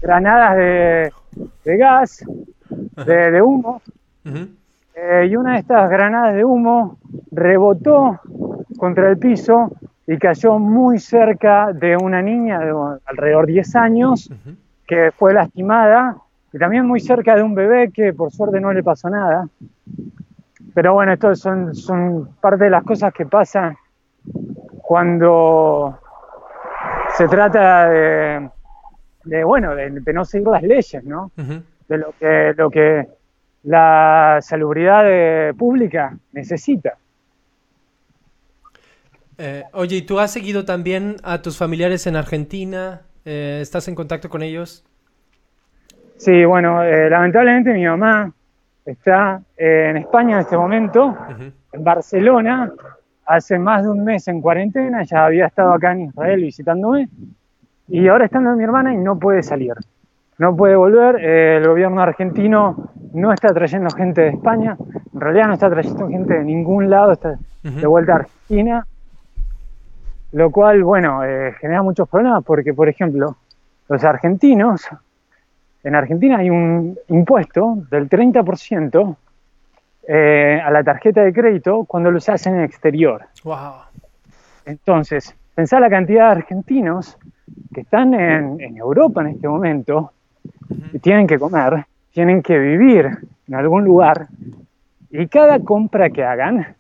granadas 0.02 0.58
de, 0.58 1.78
gas, 1.78 2.26
de, 3.06 3.42
humo, 3.42 3.82
eh, 4.96 5.28
y 5.30 5.36
una 5.36 5.54
de 5.54 5.60
estas 5.60 5.90
granadas 5.90 6.36
de 6.36 6.44
humo 6.44 6.98
rebotó 7.32 8.20
contra 8.78 9.10
el 9.10 9.18
piso 9.18 9.72
y 10.06 10.18
cayó 10.18 10.60
muy 10.60 11.00
cerca 11.00 11.72
de 11.72 11.96
una 11.96 12.22
niña 12.22 12.60
de 12.60 12.74
alrededor 13.06 13.46
de 13.46 13.54
10 13.54 13.76
años 13.76 14.30
que 14.86 15.12
fue 15.18 15.34
lastimada 15.34 16.18
y 16.52 16.58
también 16.58 16.86
muy 16.86 17.00
cerca 17.00 17.36
de 17.36 17.44
un 17.44 17.56
bebé 17.56 17.92
que 17.92 18.14
por 18.14 18.32
suerte 18.32 18.60
no 18.60 18.74
le 18.74 18.84
pasó 18.84 19.10
nada. 19.10 19.48
Pero 20.74 20.94
bueno, 20.94 21.14
esto 21.14 21.36
son, 21.36 21.76
son 21.76 22.36
parte 22.42 22.66
de 22.66 22.70
las 22.70 22.84
cosas 22.84 23.14
que 23.14 23.26
pasan 23.26 23.78
cuando 24.82 26.00
se 27.16 27.28
trata 27.28 27.90
de, 27.90 29.44
bueno, 29.44 29.76
de, 29.76 29.90
no 30.14 30.26
seguir 30.26 30.48
las 30.48 30.64
leyes, 30.64 31.04
¿no? 31.04 31.32
De 31.88 31.98
lo 31.98 32.14
que, 32.20 32.54
lo 32.58 32.70
que 32.70 33.08
la 33.64 34.40
salubridad 34.42 35.54
pública 35.56 36.18
necesita. 36.32 36.98
Eh, 39.38 39.64
oye, 39.74 39.98
¿y 39.98 40.02
tú 40.04 40.20
has 40.20 40.32
seguido 40.32 40.66
también 40.66 41.18
a 41.24 41.42
tus 41.42 41.58
familiares 41.58 42.06
en 42.08 42.16
Argentina? 42.16 43.02
Eh, 43.26 43.60
¿Estás 43.62 43.88
en 43.88 43.96
contacto 43.96 44.30
con 44.30 44.44
ellos? 44.44 44.84
Sí, 46.18 46.46
bueno, 46.46 46.84
eh, 46.84 47.10
lamentablemente 47.10 47.74
mi 47.74 47.86
mamá 47.86 48.32
está 48.86 49.42
en 49.58 49.98
España 49.98 50.36
en 50.36 50.42
este 50.42 50.58
momento, 50.58 51.18
en 51.72 51.84
Barcelona, 51.84 52.72
hace 53.26 53.58
más 53.58 53.84
de 53.84 53.90
un 53.90 54.04
mes 54.04 54.28
en 54.28 54.42
cuarentena, 54.42 55.04
ya 55.04 55.26
había 55.26 55.46
estado 55.48 55.74
acá 55.74 55.94
en 55.94 56.02
Israel 56.02 56.42
visitándome, 56.42 57.10
y 57.88 58.08
ahora 58.08 58.26
está 58.26 58.40
mi 58.40 58.64
hermana 58.64 58.94
y 58.94 58.98
no 58.98 59.18
puede 59.18 59.44
salir, 59.44 59.74
no 60.38 60.56
puede 60.56 60.76
volver, 60.76 61.24
el 61.24 61.68
gobierno 61.68 62.02
argentino 62.02 62.92
no 63.14 63.32
está 63.32 63.54
trayendo 63.54 63.90
gente 63.92 64.22
de 64.22 64.30
España, 64.30 64.76
en 65.14 65.20
realidad 65.20 65.48
no 65.48 65.54
está 65.54 65.70
trayendo 65.70 66.08
gente 66.10 66.34
de 66.34 66.44
ningún 66.44 66.90
lado, 66.90 67.14
está 67.14 67.38
de 67.62 67.88
vuelta 67.88 68.14
a 68.14 68.16
Argentina, 68.18 68.86
lo 70.34 70.52
cual, 70.52 70.84
bueno, 70.84 71.24
eh, 71.24 71.54
genera 71.62 71.84
muchos 71.84 72.10
problemas 72.10 72.44
porque, 72.44 72.74
por 72.74 72.90
ejemplo, 72.90 73.38
los 73.88 74.04
argentinos, 74.04 74.88
en 75.84 75.96
Argentina 75.96 76.38
hay 76.38 76.50
un 76.50 76.98
impuesto 77.10 77.78
del 77.90 78.10
30% 78.10 79.16
eh, 80.08 80.62
a 80.64 80.72
la 80.72 80.84
tarjeta 80.84 81.22
de 81.22 81.34
crédito 81.34 81.86
cuando 81.86 82.12
lo 82.12 82.20
se 82.20 82.32
hace 82.32 82.50
en 82.50 82.56
el 82.56 82.66
exterior. 82.66 83.26
Wow. 83.44 83.74
Entonces, 84.66 85.36
pensá 85.56 85.80
la 85.80 85.90
cantidad 85.90 86.28
de 86.28 86.32
argentinos 86.32 87.18
que 87.74 87.82
están 87.82 88.14
en, 88.14 88.78
Europa 88.78 89.22
en 89.22 89.28
este 89.28 89.48
momento 89.48 90.12
y 90.94 91.00
tienen 91.00 91.28
que 91.28 91.38
comer, 91.38 91.86
tienen 92.12 92.42
que 92.42 92.58
vivir 92.58 93.10
en 93.48 93.56
algún 93.56 93.84
lugar 93.84 94.28
y 95.10 95.28
cada 95.28 95.60
compra 95.60 96.10
que 96.10 96.24
hagan 96.24 96.76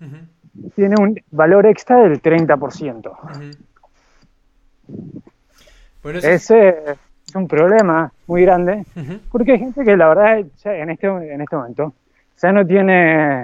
tiene 0.75 0.95
un 0.99 1.19
valor 1.31 1.65
extra 1.65 2.01
del 2.03 2.21
30%. 2.21 3.11
bueno, 6.03 6.19
Ese 6.19 6.95
es 7.33 7.35
un 7.35 7.47
problema 7.47 8.13
muy 8.27 8.43
grande, 8.43 8.85
porque 9.31 9.53
hay 9.53 9.59
gente 9.59 9.83
que 9.83 9.97
la 9.97 10.07
verdad 10.09 10.39
en, 10.39 10.89
este, 10.91 11.09
en 11.33 11.41
este 11.41 11.55
momento 11.55 11.93
ya 12.39 12.51
no 12.51 12.65
tiene, 12.65 13.43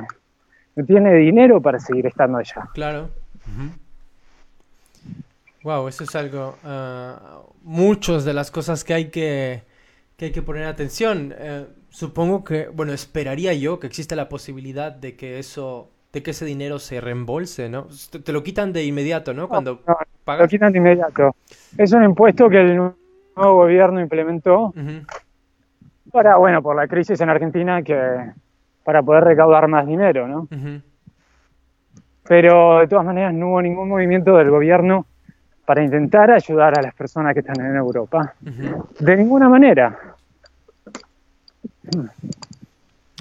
no 0.76 0.86
tiene 0.86 1.16
dinero 1.16 1.60
para 1.60 1.80
seguir 1.80 2.06
estando 2.06 2.38
allá. 2.38 2.70
Claro. 2.76 3.10
Wow, 5.64 5.88
eso 5.88 6.04
es 6.04 6.16
algo. 6.16 6.56
Uh, 6.64 7.52
muchas 7.64 8.26
de 8.26 8.34
las 8.34 8.52
cosas 8.52 8.84
que 8.84 8.94
hay 8.94 9.06
que, 9.06 9.64
que 10.18 10.26
hay 10.26 10.32
que 10.32 10.44
poner 10.44 10.66
atención. 10.66 11.34
Eh, 11.36 11.66
supongo 11.90 12.44
que, 12.44 12.68
bueno, 12.68 12.94
esperaría 12.94 13.54
yo 13.56 13.80
que 13.80 13.88
existe 13.88 14.16
la 14.16 14.30
posibilidad 14.30 14.92
de 14.92 15.16
que 15.16 15.40
eso 15.40 15.90
de 16.12 16.24
que 16.24 16.32
ese 16.32 16.44
dinero 16.46 16.80
se 16.80 17.02
reembolse, 17.02 17.70
¿no? 17.70 17.88
Te, 18.24 18.32
lo 18.34 18.42
quitan 18.42 18.74
de 18.74 18.84
inmediato, 18.84 19.32
¿no? 19.34 19.48
Cuando 19.48 19.80
pagas. 20.26 20.42
Lo 20.42 20.48
quitan 20.48 20.72
de 20.72 20.80
inmediato. 20.80 21.36
Es 21.78 21.92
un 21.92 22.04
impuesto 22.04 22.50
que 22.50 22.60
el 22.60 22.80
nuevo 23.36 23.56
gobierno 23.56 24.02
implementó 24.02 24.74
para, 26.12 26.38
bueno, 26.38 26.62
por 26.62 26.76
la 26.76 26.88
crisis 26.88 27.20
en 27.22 27.30
Argentina, 27.30 27.82
que 27.82 28.32
para 28.84 29.02
poder 29.04 29.24
recaudar 29.24 29.68
más 29.68 29.86
dinero, 29.86 30.28
¿no? 30.28 30.48
Pero 32.24 32.80
de 32.80 32.88
todas 32.88 33.06
maneras 33.06 33.34
no 33.34 33.50
hubo 33.50 33.62
ningún 33.62 33.90
movimiento 33.90 34.38
del 34.38 34.50
gobierno 34.50 35.06
para 35.66 35.84
intentar 35.84 36.32
ayudar 36.32 36.78
a 36.80 36.82
las 36.82 36.94
personas 36.96 37.34
que 37.34 37.42
están 37.42 37.60
en 37.64 37.76
Europa. 37.76 38.34
De 39.00 39.18
ninguna 39.18 39.50
manera. 39.50 39.98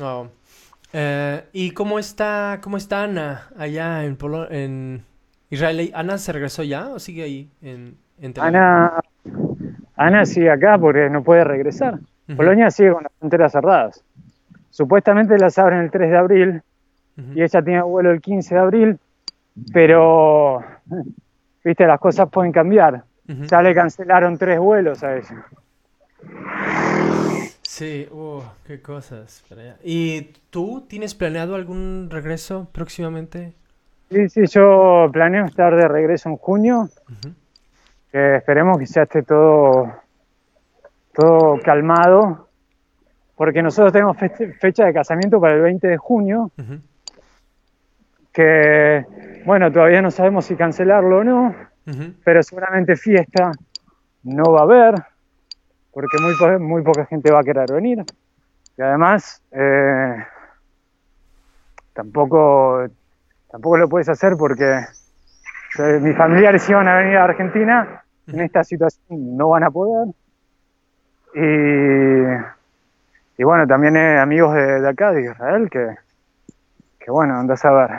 Oh. 0.00 0.26
Eh, 0.92 1.44
¿Y 1.52 1.72
cómo 1.72 1.98
está, 1.98 2.61
cómo 2.62 2.78
está 2.78 3.02
Ana 3.02 3.48
allá 3.59 4.04
en, 4.04 4.16
en 4.50 5.04
Israel? 5.50 5.90
¿Ana 5.94 6.16
se 6.16 6.32
regresó 6.32 6.62
ya 6.62 6.88
o 6.88 6.98
sigue 6.98 7.22
ahí 7.22 7.50
en, 7.61 7.98
Ana, 8.40 9.00
Ana 9.99 10.24
sigue 10.24 10.51
acá 10.51 10.78
porque 10.78 11.11
no 11.11 11.22
puede 11.22 11.44
regresar. 11.44 11.99
Polonia 12.36 12.70
sigue 12.70 12.92
con 12.92 13.03
las 13.03 13.12
fronteras 13.18 13.53
cerradas. 13.53 14.05
Supuestamente 14.70 15.36
las 15.38 15.59
abren 15.59 15.80
el 15.80 15.90
3 15.90 16.11
de 16.11 16.16
abril 16.16 16.62
y 17.34 17.42
ella 17.42 17.62
tiene 17.62 17.82
vuelo 17.82 18.12
el 18.12 18.20
15 18.20 18.55
de 18.55 18.61
abril, 18.61 18.99
pero, 19.72 20.62
viste, 21.64 21.84
las 21.84 21.99
cosas 21.99 22.28
pueden 22.30 22.53
cambiar. 22.53 23.03
Ya 23.26 23.61
le 23.61 23.74
cancelaron 23.74 24.38
tres 24.38 24.59
vuelos 24.59 25.03
a 25.03 25.16
ella. 25.16 25.44
Sí, 27.62 28.09
uh, 28.11 28.40
qué 28.66 28.80
cosas. 28.80 29.44
¿Y 29.84 30.32
tú 30.51 30.86
tienes 30.88 31.14
planeado 31.14 31.55
algún 31.55 32.09
regreso 32.11 32.68
próximamente? 32.72 33.53
Sí, 34.11 34.28
sí, 34.28 34.46
yo 34.46 35.11
planeo 35.12 35.44
estar 35.44 35.76
de 35.76 35.86
regreso 35.88 36.30
en 36.30 36.36
junio. 36.36 36.88
Esperemos 38.12 38.78
que 38.78 38.86
ya 38.86 39.02
esté 39.02 39.22
todo, 39.22 39.92
todo 41.12 41.59
calmado, 41.62 42.48
porque 43.36 43.62
nosotros 43.62 43.92
tenemos 43.92 44.16
fecha 44.16 44.84
de 44.84 44.92
casamiento 44.92 45.40
para 45.40 45.54
el 45.54 45.62
20 45.62 45.86
de 45.88 45.96
junio, 45.96 46.50
que, 48.32 49.04
bueno, 49.44 49.70
todavía 49.70 50.02
no 50.02 50.11
sabemos 50.11 50.46
si 50.46 50.56
cancelarlo 50.56 51.18
o 51.18 51.24
no, 51.24 51.54
pero 52.24 52.42
seguramente 52.42 52.96
fiesta 52.96 53.52
no 54.24 54.52
va 54.52 54.61
a 54.61 54.64
haber 54.64 54.94
porque 55.98 56.16
muy, 56.20 56.59
muy 56.61 56.82
poca 56.82 57.06
gente 57.06 57.32
va 57.32 57.40
a 57.40 57.42
querer 57.42 57.72
venir. 57.72 58.04
Y 58.76 58.82
además, 58.82 59.42
eh, 59.50 60.24
tampoco, 61.92 62.86
tampoco 63.50 63.76
lo 63.78 63.88
puedes 63.88 64.09
hacer 64.09 64.34
porque 64.38 64.84
eh, 65.79 65.99
mis 66.01 66.16
familiares 66.16 66.69
iban 66.69 66.89
a 66.89 66.99
venir 66.99 67.16
a 67.16 67.25
Argentina, 67.25 68.03
en 68.27 68.41
esta 68.41 68.64
situación 68.64 69.37
no 69.37 69.51
van 69.51 69.64
a 69.64 69.71
poder. 69.71 70.14
Y, 71.35 71.41
y 73.41 73.45
bueno, 73.45 73.66
también 73.66 73.97
hay 73.97 74.19
amigos 74.19 74.55
de, 74.55 74.89
acá, 74.89 75.12
de 75.12 75.25
Israel, 75.25 75.69
que, 75.71 75.95
que 76.99 77.11
bueno, 77.11 77.39
andas 77.39 77.64
a 77.64 77.73
ver. 77.73 77.91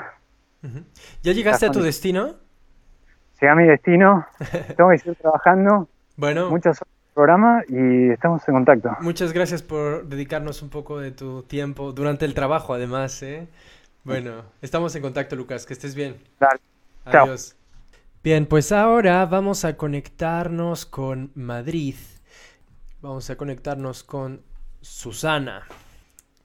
¿Ya 1.22 1.32
llegaste 1.32 1.68
a 1.68 1.72
tu 1.72 1.82
destino? 1.82 2.36
Llegué 3.40 3.52
a 3.52 3.56
mi 3.56 3.66
destino, 3.66 4.26
tengo 4.76 4.90
que 4.90 4.98
seguir 4.98 5.18
trabajando. 5.18 5.88
Bueno. 6.18 6.50
Muchas 6.50 6.82
programa 7.20 7.64
y 7.68 8.12
estamos 8.12 8.48
en 8.48 8.54
contacto. 8.54 8.96
Muchas 9.02 9.34
gracias 9.34 9.62
por 9.62 10.08
dedicarnos 10.08 10.62
un 10.62 10.70
poco 10.70 11.00
de 11.00 11.12
tu 11.12 11.44
tiempo 11.44 11.92
durante 11.92 12.24
el 12.24 12.34
trabajo, 12.34 12.74
además. 12.74 13.22
¿eh? 13.24 13.46
Bueno, 14.06 14.44
estamos 14.62 14.96
en 14.96 15.02
contacto, 15.02 15.36
Lucas. 15.36 15.66
Que 15.66 15.74
estés 15.74 15.96
bien. 15.96 16.16
Dale. 16.40 16.62
Adiós. 17.04 17.59
Bien, 18.22 18.46
pues 18.46 18.74
ahora 18.74 19.26
vamos 19.26 19.64
a 19.64 19.78
conectarnos 19.78 20.86
con 20.86 21.32
Madrid. 21.36 21.96
Vamos 23.02 23.30
a 23.30 23.38
conectarnos 23.38 24.04
con 24.04 24.42
Susana. 24.82 25.64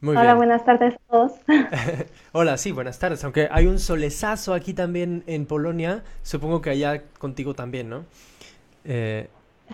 Muy 0.00 0.16
Hola, 0.16 0.34
buenas 0.34 0.64
tardes 0.64 0.94
a 0.94 0.98
todos. 1.10 1.32
Hola, 2.32 2.58
sí, 2.58 2.70
buenas 2.70 3.00
tardes. 3.00 3.24
Aunque 3.24 3.48
hay 3.50 3.66
un 3.66 3.80
solezazo 3.80 4.54
aquí 4.54 4.72
también 4.72 5.24
en 5.26 5.46
Polonia, 5.46 6.04
supongo 6.22 6.62
que 6.62 6.70
allá 6.70 7.02
contigo 7.18 7.54
también, 7.54 7.88
¿no? 7.90 8.04
Eh, 8.84 9.28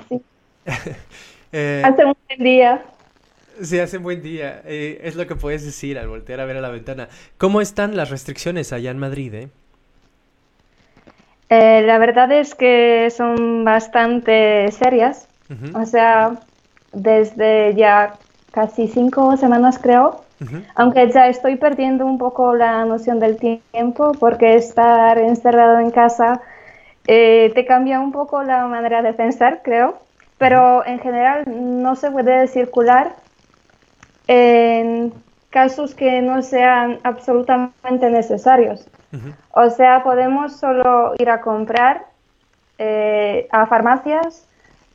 sí. 0.09 0.23
Eh, 1.53 1.83
hace 1.85 2.05
un 2.05 2.15
buen 2.29 2.45
día. 2.45 2.85
Sí, 3.61 3.81
hace 3.81 3.97
un 3.97 4.05
buen 4.05 4.23
día. 4.23 4.63
Eh, 4.65 5.01
es 5.03 5.17
lo 5.17 5.27
que 5.27 5.35
puedes 5.35 5.65
decir 5.65 5.99
al 5.99 6.07
voltear 6.07 6.39
a 6.39 6.45
ver 6.45 6.57
a 6.57 6.61
la 6.61 6.69
ventana. 6.69 7.09
¿Cómo 7.39 7.61
están 7.61 7.97
las 7.97 8.09
restricciones 8.09 8.73
allá 8.73 8.93
en 8.93 8.99
Madrid? 8.99 9.35
Eh? 9.35 9.49
Eh, 11.51 11.83
la 11.85 11.99
verdad 11.99 12.31
es 12.31 12.55
que 12.55 13.11
son 13.11 13.65
bastante 13.65 14.71
serias. 14.71 15.29
O 15.75 15.85
sea, 15.85 16.37
desde 16.93 17.75
ya 17.75 18.15
casi 18.53 18.87
cinco 18.87 19.37
semanas 19.37 19.81
creo, 19.81 20.23
aunque 20.77 21.11
ya 21.11 21.27
estoy 21.27 21.57
perdiendo 21.57 22.07
un 22.07 22.19
poco 22.19 22.55
la 22.55 22.85
noción 22.85 23.19
del 23.19 23.37
tiempo 23.37 24.13
porque 24.13 24.55
estar 24.55 25.19
encerrado 25.19 25.81
en 25.81 25.91
casa 25.91 26.41
eh, 27.09 27.51
te 27.53 27.67
cambia 27.67 27.99
un 27.99 28.13
poco 28.13 28.45
la 28.45 28.67
manera 28.67 29.03
de 29.03 29.13
pensar, 29.13 29.63
creo. 29.65 29.99
Pero 30.39 30.87
en 30.87 31.01
general 31.01 31.45
no 31.47 31.97
se 31.97 32.13
puede 32.13 32.47
circular 32.47 33.17
en 34.29 35.13
casos 35.51 35.97
que 35.97 36.23
no 36.23 36.41
sean 36.43 37.01
absolutamente 37.03 38.09
necesarios. 38.09 38.87
O 39.53 39.71
sea, 39.71 40.03
podemos 40.03 40.57
solo 40.57 41.15
ir 41.19 41.31
a 41.31 41.41
comprar 41.41 42.07
eh, 42.83 43.47
a 43.51 43.67
farmacias. 43.67 44.47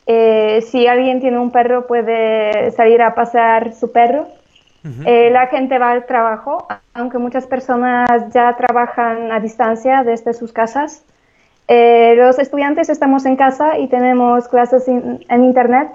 Eh, 0.07 0.63
si 0.69 0.87
alguien 0.87 1.19
tiene 1.19 1.37
un 1.37 1.51
perro, 1.51 1.85
puede 1.85 2.71
salir 2.71 3.01
a 3.01 3.13
pasear 3.13 3.73
su 3.73 3.91
perro. 3.91 4.27
Eh, 5.05 5.29
la 5.31 5.47
gente 5.47 5.79
va 5.79 5.91
al 5.91 6.05
trabajo, 6.05 6.67
aunque 6.93 7.17
muchas 7.17 7.47
personas 7.47 8.31
ya 8.31 8.55
trabajan 8.55 9.31
a 9.31 9.39
distancia 9.39 10.03
desde 10.03 10.33
sus 10.33 10.51
casas. 10.51 11.03
los 11.67 12.37
estudiantes 12.37 12.89
estamos 12.89 13.25
en 13.25 13.35
casa 13.35 13.79
y 13.79 13.87
tenemos 13.87 14.47
clases 14.47 14.87
en 14.87 15.43
Internet. 15.43 15.89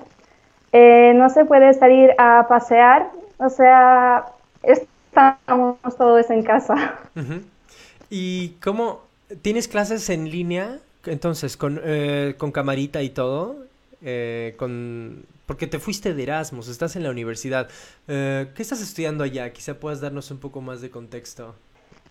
no 0.73 1.29
se 1.31 1.45
puede 1.45 1.73
salir 1.75 2.15
a 2.19 2.47
pasear, 2.49 3.11
o 3.39 3.49
sea, 3.49 4.27
estamos 4.63 5.97
todos 5.97 6.31
en 6.31 6.43
casa. 6.43 6.95
¿Y 8.11 8.57
cómo? 8.63 9.03
¿Tienes 9.43 9.69
clases 9.69 10.11
en 10.11 10.29
línea? 10.31 10.79
Entonces, 11.07 11.57
con, 11.57 11.81
eh, 11.83 12.35
con 12.37 12.51
camarita 12.51 13.03
y 13.03 13.11
todo. 13.11 13.57
Eh, 14.03 14.55
con... 14.59 15.25
Porque 15.47 15.67
te 15.67 15.79
fuiste 15.79 16.15
de 16.15 16.23
Erasmus, 16.23 16.69
estás 16.69 16.97
en 16.97 17.05
la 17.05 17.11
universidad. 17.11 17.69
Eh, 18.09 18.49
¿Qué 18.55 18.63
estás 18.63 18.83
estudiando 18.83 19.25
allá? 19.25 19.53
Quizá 19.53 19.75
puedas 19.75 20.01
darnos 20.01 20.31
un 20.31 20.39
poco 20.39 20.61
más 20.61 20.81
de 20.81 20.91
contexto. 20.91 21.55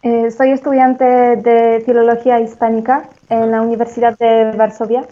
soy 0.02 0.52
estudiante 0.52 1.06
de 1.06 1.82
Filología 1.86 2.39
Hispánica 2.39 3.10
en 3.30 3.52
la 3.52 3.62
Universidad 3.62 4.18
de 4.18 4.52
Varsovia, 4.58 5.08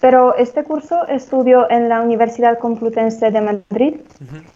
pero 0.00 0.36
este 0.36 0.62
curso 0.62 1.06
estudio 1.08 1.68
en 1.68 1.88
la 1.88 2.00
Universidad 2.00 2.58
Complutense 2.58 3.30
de 3.30 3.40
Madrid 3.40 3.94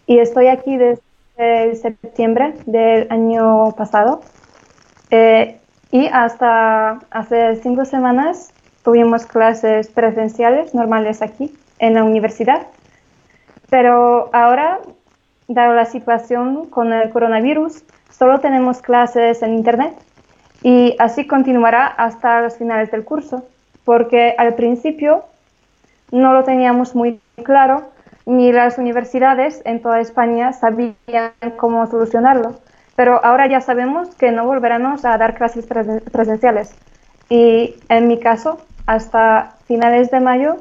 y 0.05 0.19
estoy 0.19 0.47
aquí 0.47 0.77
desde 0.77 1.75
septiembre 1.75 2.53
del 2.65 3.07
año 3.09 3.73
pasado. 3.75 4.21
Y 5.91 6.07
hasta 6.07 6.99
hace 7.09 7.55
cinco 7.57 7.85
semanas 7.85 8.53
tuvimos 8.83 9.25
clases 9.25 9.87
presenciales 9.89 10.75
normales 10.75 11.21
aquí 11.21 11.51
en 11.79 11.95
la 11.95 12.03
universidad. 12.03 12.67
Pero 13.69 14.29
ahora, 14.33 14.79
dado 15.47 15.73
la 15.73 15.85
situación 15.85 16.67
con 16.67 16.93
el 16.93 17.09
coronavirus, 17.09 17.83
solo 18.09 18.39
tenemos 18.39 18.81
clases 18.81 19.41
en 19.41 19.55
Internet 19.55 19.93
y 20.61 20.95
así 20.99 21.25
continuará 21.25 21.87
hasta 21.87 22.41
los 22.41 22.57
finales 22.57 22.91
del 22.91 23.05
curso, 23.05 23.45
porque 23.85 24.35
al 24.37 24.55
principio 24.55 25.23
no 26.11 26.33
lo 26.33 26.43
teníamos 26.43 26.95
muy 26.95 27.19
claro 27.43 27.89
ni 28.25 28.51
las 28.51 28.77
universidades 28.77 29.61
en 29.65 29.81
toda 29.81 30.01
España 30.01 30.53
sabían 30.53 31.31
cómo 31.57 31.87
solucionarlo 31.87 32.59
pero 32.99 33.23
ahora 33.23 33.47
ya 33.47 33.61
sabemos 33.61 34.13
que 34.15 34.29
no 34.29 34.43
volveremos 34.43 35.05
a 35.05 35.17
dar 35.17 35.37
clases 35.37 35.65
presenciales. 36.11 36.75
Y 37.29 37.75
en 37.87 38.09
mi 38.09 38.19
caso, 38.19 38.59
hasta 38.87 39.55
finales 39.69 40.11
de 40.11 40.19
mayo, 40.19 40.57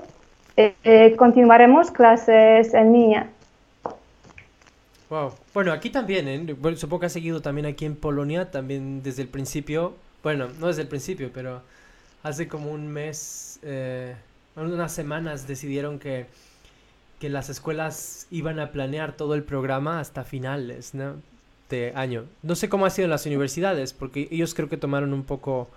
eh, 0.57 0.73
eh, 0.85 1.17
continuaremos 1.17 1.91
clases 1.91 2.73
en 2.75 2.93
línea. 2.93 3.27
Wow. 5.11 5.33
Bueno, 5.53 5.73
aquí 5.73 5.91
también, 5.91 6.29
¿eh? 6.29 6.77
supongo 6.77 7.01
que 7.01 7.07
ha 7.07 7.09
seguido 7.09 7.43
también 7.43 7.67
aquí 7.67 7.85
en 7.85 7.97
Polonia, 7.97 8.53
también 8.53 9.03
desde 9.03 9.23
el 9.23 9.29
principio, 9.29 9.97
bueno, 10.23 10.47
no 10.61 10.69
desde 10.69 10.83
el 10.83 10.89
principio, 10.89 11.33
pero 11.35 11.63
hace 12.23 12.47
como 12.47 12.71
un 12.71 12.87
mes, 12.87 13.59
eh, 13.65 14.15
unas 14.55 14.93
semanas 14.93 15.49
decidieron 15.49 15.99
que, 15.99 16.27
que 17.19 17.31
las 17.31 17.49
escuelas 17.49 18.29
iban 18.31 18.61
a 18.61 18.71
planear 18.71 19.15
todo 19.15 19.35
el 19.35 19.43
programa 19.43 19.99
hasta 19.99 20.23
finales, 20.23 20.95
¿no? 20.95 21.17
Este 21.69 21.93
año. 21.95 22.25
No 22.43 22.55
sé 22.55 22.71
cómo 22.71 22.87
ha 22.87 22.91
sido 22.91 23.05
en 23.05 23.11
las 23.11 23.27
universidades, 23.27 23.93
porque 23.93 24.27
ellos 24.31 24.55
creo 24.55 24.71
que 24.71 24.79
tomaron 24.79 25.13
un 25.13 25.23
poco... 25.23 25.69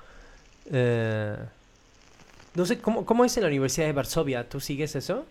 Eh, 0.71 1.35
no 2.55 2.65
sé, 2.65 2.79
¿cómo, 2.79 3.05
¿cómo 3.05 3.25
es 3.25 3.35
en 3.35 3.43
la 3.43 3.49
Universidad 3.49 3.87
de 3.87 3.93
Varsovia? 3.93 4.47
¿Tú 4.47 4.61
sigues 4.61 4.95
eso? 4.95 5.25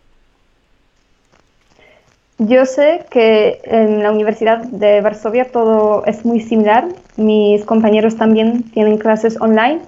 Yo 2.36 2.66
sé 2.66 3.06
que 3.10 3.60
en 3.64 4.02
la 4.02 4.12
Universidad 4.12 4.58
de 4.58 5.00
Varsovia 5.00 5.50
todo 5.50 6.04
es 6.04 6.26
muy 6.26 6.40
similar. 6.40 6.88
Mis 7.16 7.64
compañeros 7.64 8.16
también 8.16 8.64
tienen 8.64 8.98
clases 8.98 9.40
online 9.40 9.80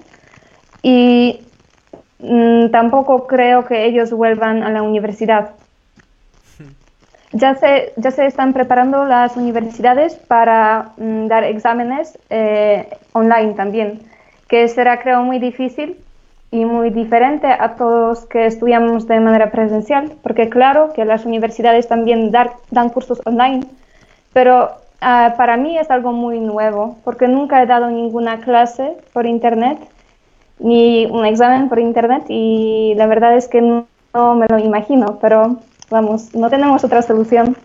y 0.81 1.41
mm, 2.17 2.69
tampoco 2.69 3.27
creo 3.27 3.65
que 3.65 3.85
ellos 3.85 4.11
vuelvan 4.11 4.63
a 4.63 4.71
la 4.71 4.81
universidad 4.81 5.51
ya 7.33 7.55
se, 7.55 7.93
ya 7.97 8.11
se 8.11 8.25
están 8.27 8.53
preparando 8.53 9.05
las 9.05 9.35
universidades 9.35 10.15
para 10.15 10.91
mm, 10.97 11.27
dar 11.27 11.43
exámenes 11.43 12.17
eh, 12.29 12.87
online 13.11 13.53
también, 13.53 14.01
que 14.47 14.67
será 14.67 14.99
creo 15.01 15.23
muy 15.23 15.39
difícil 15.39 15.97
y 16.51 16.65
muy 16.65 16.91
diferente 16.91 17.47
a 17.47 17.75
todos 17.75 18.25
que 18.27 18.45
estudiamos 18.45 19.07
de 19.07 19.19
manera 19.19 19.49
presencial, 19.49 20.11
porque 20.21 20.49
claro 20.49 20.93
que 20.93 21.03
las 21.03 21.25
universidades 21.25 21.87
también 21.87 22.29
dar, 22.29 22.53
dan 22.69 22.89
cursos 22.89 23.19
online, 23.25 23.65
pero 24.31 24.69
ah, 25.01 25.33
para 25.35 25.57
mí 25.57 25.75
es 25.79 25.89
algo 25.89 26.11
muy 26.11 26.39
nuevo, 26.39 26.97
porque 27.03 27.27
nunca 27.27 27.63
he 27.63 27.65
dado 27.65 27.89
ninguna 27.89 28.41
clase 28.41 28.95
por 29.11 29.25
internet, 29.25 29.79
ni 30.59 31.07
un 31.07 31.25
examen 31.25 31.69
por 31.69 31.79
internet, 31.79 32.25
y 32.29 32.93
la 32.95 33.07
verdad 33.07 33.35
es 33.35 33.47
que 33.47 33.61
no 33.61 34.35
me 34.35 34.45
lo 34.47 34.59
imagino, 34.59 35.17
pero 35.19 35.57
vamos, 35.89 36.33
no 36.33 36.49
tenemos 36.49 36.83
otra 36.83 37.01
solución. 37.01 37.55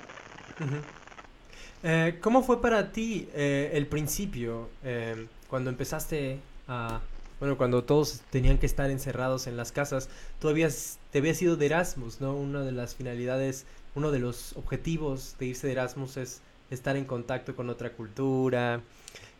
Eh, 1.82 2.18
¿Cómo 2.20 2.42
fue 2.42 2.60
para 2.60 2.90
ti 2.92 3.28
eh, 3.34 3.70
el 3.74 3.86
principio, 3.86 4.68
eh, 4.84 5.26
cuando 5.48 5.70
empezaste 5.70 6.40
a, 6.66 7.00
bueno, 7.38 7.56
cuando 7.56 7.84
todos 7.84 8.22
tenían 8.30 8.58
que 8.58 8.66
estar 8.66 8.90
encerrados 8.90 9.46
en 9.46 9.56
las 9.56 9.70
casas, 9.70 10.08
tú 10.40 10.48
habías, 10.48 10.98
te 11.12 11.18
habías 11.18 11.40
ido 11.40 11.56
de 11.56 11.66
Erasmus, 11.66 12.20
¿no? 12.20 12.34
Una 12.34 12.62
de 12.62 12.72
las 12.72 12.96
finalidades, 12.96 13.64
uno 13.94 14.10
de 14.10 14.18
los 14.18 14.56
objetivos 14.56 15.36
de 15.38 15.46
irse 15.46 15.66
de 15.68 15.74
Erasmus 15.74 16.16
es 16.16 16.42
estar 16.70 16.96
en 16.96 17.04
contacto 17.04 17.54
con 17.54 17.70
otra 17.70 17.90
cultura 17.90 18.80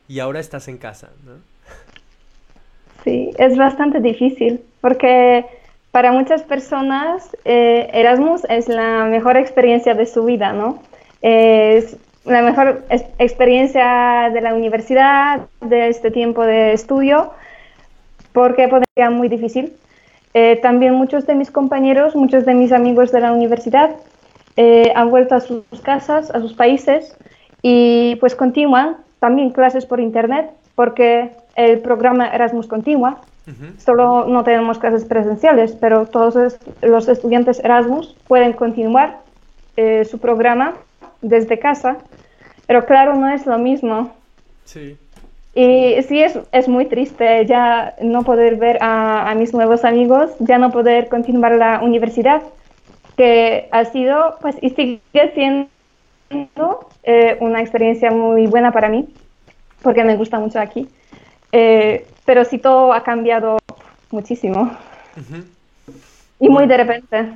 y 0.06 0.20
ahora 0.20 0.40
estás 0.40 0.68
en 0.68 0.78
casa, 0.78 1.10
¿no? 1.26 1.32
Sí, 3.04 3.30
es 3.38 3.56
bastante 3.56 4.00
difícil 4.00 4.60
porque 4.80 5.44
para 5.98 6.12
muchas 6.12 6.44
personas 6.44 7.36
eh, 7.44 7.90
Erasmus 7.92 8.42
es 8.48 8.68
la 8.68 9.06
mejor 9.06 9.36
experiencia 9.36 9.94
de 9.94 10.06
su 10.06 10.24
vida, 10.24 10.52
¿no? 10.52 10.78
Es 11.22 11.96
la 12.24 12.40
mejor 12.40 12.84
experiencia 13.18 14.30
de 14.32 14.40
la 14.40 14.54
universidad, 14.54 15.48
de 15.60 15.88
este 15.88 16.12
tiempo 16.12 16.46
de 16.46 16.72
estudio, 16.72 17.32
porque 18.32 18.68
podría 18.68 19.10
muy 19.10 19.28
difícil. 19.28 19.72
Eh, 20.34 20.60
también 20.62 20.94
muchos 20.94 21.26
de 21.26 21.34
mis 21.34 21.50
compañeros, 21.50 22.14
muchos 22.14 22.46
de 22.46 22.54
mis 22.54 22.70
amigos 22.70 23.10
de 23.10 23.18
la 23.18 23.32
universidad 23.32 23.90
eh, 24.56 24.92
han 24.94 25.10
vuelto 25.10 25.34
a 25.34 25.40
sus 25.40 25.64
casas, 25.82 26.30
a 26.30 26.38
sus 26.38 26.52
países 26.52 27.16
y 27.60 28.14
pues 28.20 28.36
continúan 28.36 28.98
también 29.18 29.50
clases 29.50 29.84
por 29.84 29.98
internet 29.98 30.48
porque 30.76 31.32
el 31.56 31.80
programa 31.80 32.28
Erasmus 32.28 32.68
continúa 32.68 33.20
Solo 33.78 34.26
no 34.26 34.44
tenemos 34.44 34.78
clases 34.78 35.04
presenciales, 35.04 35.72
pero 35.72 36.06
todos 36.06 36.58
los 36.82 37.08
estudiantes 37.08 37.60
Erasmus 37.60 38.14
pueden 38.26 38.52
continuar 38.52 39.20
eh, 39.76 40.04
su 40.04 40.18
programa 40.18 40.74
desde 41.22 41.58
casa, 41.58 41.98
pero 42.66 42.84
claro, 42.84 43.14
no 43.14 43.28
es 43.28 43.46
lo 43.46 43.58
mismo. 43.58 44.12
Sí. 44.64 44.96
Y 45.54 46.02
sí, 46.02 46.22
es, 46.22 46.38
es 46.52 46.68
muy 46.68 46.86
triste 46.86 47.46
ya 47.46 47.94
no 48.00 48.22
poder 48.22 48.56
ver 48.56 48.78
a, 48.80 49.34
mis 49.36 49.52
nuevos 49.52 49.84
amigos, 49.84 50.30
ya 50.38 50.58
no 50.58 50.70
poder 50.70 51.08
continuar 51.08 51.52
la 51.52 51.80
universidad, 51.82 52.42
que 53.16 53.68
ha 53.72 53.84
sido, 53.86 54.36
pues, 54.40 54.56
y 54.60 54.70
sigue 54.70 55.00
siendo 55.34 56.88
eh, 57.02 57.36
una 57.40 57.60
experiencia 57.60 58.10
muy 58.10 58.46
buena 58.46 58.70
para 58.70 58.88
mí, 58.88 59.08
porque 59.82 60.04
me 60.04 60.16
gusta 60.16 60.38
mucho 60.38 60.60
aquí. 60.60 60.88
Eh, 61.52 62.06
pero 62.24 62.44
sí 62.44 62.58
todo 62.58 62.92
ha 62.92 63.02
cambiado 63.02 63.58
muchísimo. 64.10 64.76
Y 66.40 66.48
muy 66.48 66.66
de 66.66 66.76
repente. 66.76 67.32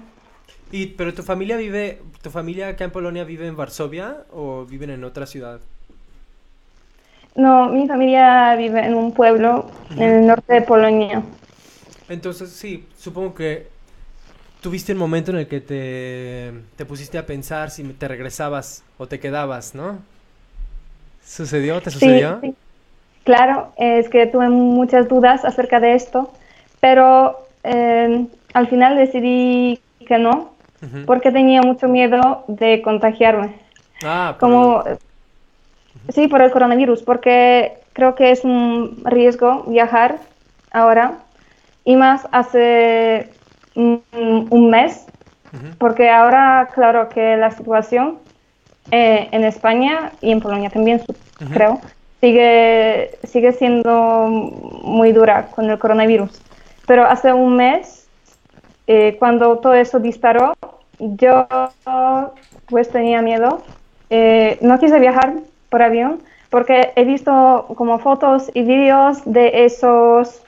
¿Y, 0.71 0.87
¿Pero 0.89 1.13
tu 1.13 1.23
familia 1.23 1.57
vive, 1.57 2.01
tu 2.23 2.31
familia 2.31 2.69
acá 2.69 2.85
en 2.85 2.91
Polonia 2.91 3.25
vive 3.25 3.47
en 3.47 3.57
Varsovia 3.57 4.19
o 4.33 4.65
viven 4.65 4.91
en 4.91 5.05
otra 5.05 5.27
ciudad? 5.27 5.61
No, 7.35 7.69
mi 7.69 7.87
familia 7.87 8.55
vive 8.57 8.85
en 8.85 8.95
un 8.95 9.13
pueblo 9.13 9.71
en 9.91 10.03
el 10.03 10.27
norte 10.27 10.55
de 10.55 10.63
Polonia. 10.63 11.23
Entonces, 12.09 12.51
sí, 12.51 12.87
supongo 12.99 13.35
que 13.35 13.69
tuviste 14.61 14.93
un 14.93 14.99
momento 14.99 15.31
en 15.31 15.39
el 15.39 15.49
que 15.49 15.61
te, 15.61 16.53
te 16.77 16.85
pusiste 16.85 17.19
a 17.19 17.27
pensar 17.27 17.71
si 17.71 17.83
te 17.85 18.07
regresabas 18.07 18.85
o 18.99 19.07
te 19.07 19.19
quedabas, 19.19 19.75
¿no? 19.75 19.99
¿Sucedió? 21.25 21.81
¿Te 21.81 21.91
sucedió? 21.91 22.39
Sí, 22.43 22.55
Claro, 23.25 23.73
es 23.77 24.09
que 24.09 24.27
tuve 24.27 24.49
muchas 24.49 25.09
dudas 25.09 25.45
acerca 25.45 25.79
de 25.79 25.95
esto, 25.95 26.33
pero 26.81 27.47
eh, 27.63 28.27
al 28.53 28.67
final 28.67 28.97
decidí 28.97 29.81
que 30.07 30.19
no, 30.19 30.51
porque 31.07 31.31
tenía 31.31 31.63
mucho 31.63 31.87
miedo 31.87 32.45
de 32.49 32.83
contagiarme. 32.83 33.55
Ah, 34.05 34.37
Como, 34.41 34.83
sí, 36.09 36.27
por 36.27 36.43
el 36.43 36.51
coronavirus, 36.51 37.05
porque 37.05 37.79
creo 37.93 38.17
que 38.17 38.33
es 38.33 38.45
un 38.45 39.03
riesgo 39.05 39.63
viajar 39.69 40.19
ahora 40.73 41.19
y 41.85 41.95
más 41.95 42.27
hace 42.33 43.31
un, 43.77 44.03
mes, 44.71 45.07
porque 45.79 46.11
ahora, 46.11 46.69
claro 46.75 47.09
que 47.09 47.37
la 47.37 47.53
situación 47.53 48.19
eh, 48.91 49.29
en 49.31 49.45
España 49.45 50.11
y 50.21 50.33
en 50.33 50.41
Polonia 50.41 50.71
también, 50.71 51.03
creo, 51.53 51.81
sigue, 52.23 53.19
sigue 53.25 53.53
siendo 53.53 54.29
muy 54.85 55.13
dura 55.13 55.47
con 55.47 55.69
el 55.69 55.79
coronavirus. 55.79 56.41
Pero 56.87 57.05
hace 57.05 57.33
un 57.33 57.57
mes, 57.57 58.07
eh, 58.87 59.17
cuando 59.19 59.59
todo 59.59 59.75
eso 59.75 59.99
disparó, 59.99 60.55
yo 61.01 61.49
pues 62.67 62.91
tenía 62.91 63.23
miedo. 63.23 63.63
Eh, 64.09 64.57
no 64.61 64.79
quise 64.79 65.01
viajar 65.01 65.35
por 65.69 65.83
avión 65.83 66.23
porque 66.49 66.93
he 66.95 67.05
visto 67.05 67.67
como 67.77 67.99
fotos 67.99 68.51
y 68.55 68.63
vídeos 68.63 69.23
de 69.25 69.65
esos 69.65 70.43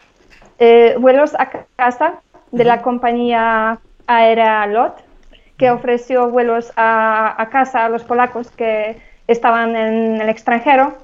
eh, 0.58 0.94
vuelos 1.00 1.34
a 1.34 1.48
casa 1.76 2.20
de 2.52 2.64
la 2.64 2.82
compañía 2.82 3.80
aérea 4.06 4.66
LOT 4.66 5.00
que 5.56 5.70
ofreció 5.70 6.28
vuelos 6.28 6.72
a, 6.76 7.48
casa 7.50 7.86
a 7.86 7.88
los 7.88 8.04
polacos 8.04 8.50
que 8.50 8.96
estaban 9.26 9.74
en 9.74 10.20
el 10.20 10.28
extranjero. 10.28 10.94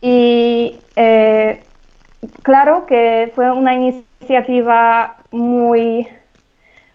Y 0.00 0.78
eh, 0.96 1.62
claro 2.42 2.86
que 2.86 3.32
fue 3.34 3.50
una 3.50 3.74
iniciativa 3.74 5.16
muy, 5.30 6.08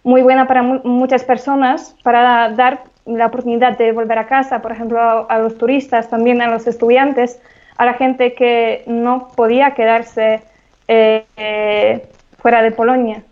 muy 0.04 0.22
buena 0.22 0.48
para 0.48 0.64
muchas 0.64 1.24
personas 1.24 1.96
para 2.04 2.50
dar 2.50 2.84
la 3.06 3.28
oportunidad 3.28 3.78
de 3.78 3.92
volver 3.92 4.18
a 4.18 4.28
casa, 4.28 4.62
por 4.62 4.72
ejemplo, 4.72 5.30
a, 5.30 5.38
los 5.40 5.58
turistas, 5.58 6.10
también 6.10 6.42
a 6.42 6.48
los 6.48 6.66
estudiantes, 6.66 7.40
a 7.78 7.86
la 7.86 7.94
gente 7.94 8.34
que 8.34 8.84
no 8.88 9.28
podía 9.36 9.76
quedarse 9.76 10.42
eh, 10.88 12.08
fuera 12.40 12.62
de 12.64 12.72
Polonia. 12.72 13.24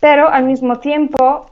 Pero 0.00 0.28
al 0.28 0.44
mismo 0.44 0.78
tiempo, 0.78 1.50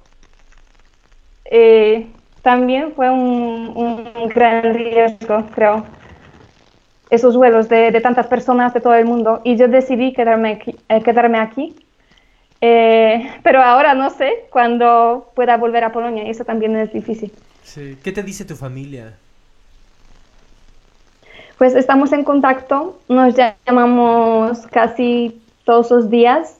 eh, 1.47 2.07
también 2.43 2.93
fue 2.93 3.11
un, 3.11 3.73
un, 3.75 4.29
gran 4.29 4.75
riesgo, 4.75 5.45
creo, 5.55 5.85
esos 7.11 7.37
vuelos 7.37 7.69
de, 7.69 7.91
de, 7.91 8.01
tantas 8.01 8.27
personas 8.27 8.75
de 8.75 8.81
todo 8.81 8.95
el 8.95 9.05
mundo. 9.05 9.41
Y 9.45 9.57
yo 9.57 9.69
decidí 9.69 10.13
quedarme 10.13 10.53
aquí, 10.53 10.77
eh, 10.89 11.03
quedarme 11.03 11.39
aquí 11.39 11.75
eh, 12.61 13.31
pero 13.43 13.63
ahora 13.63 13.95
no 13.95 14.11
sé 14.11 14.47
cuándo 14.51 15.31
pueda 15.35 15.57
volver 15.57 15.85
a 15.85 15.93
Polonia 15.93 16.25
y 16.25 16.31
eso 16.31 16.45
también 16.45 16.77
es 16.77 16.93
difícil. 16.93 17.33
Sí. 17.63 17.99
¿Qué 18.03 18.13
te 18.13 18.23
dice 18.23 18.45
tu 18.45 18.57
familia? 18.57 19.15
Pues 21.59 21.75
estamos 21.75 22.13
en 22.13 22.25
contacto, 22.25 23.01
nos 23.09 23.35
llamamos 23.35 24.67
casi 24.67 25.41
todos 25.65 25.91
los 25.91 26.11
días 26.11 26.59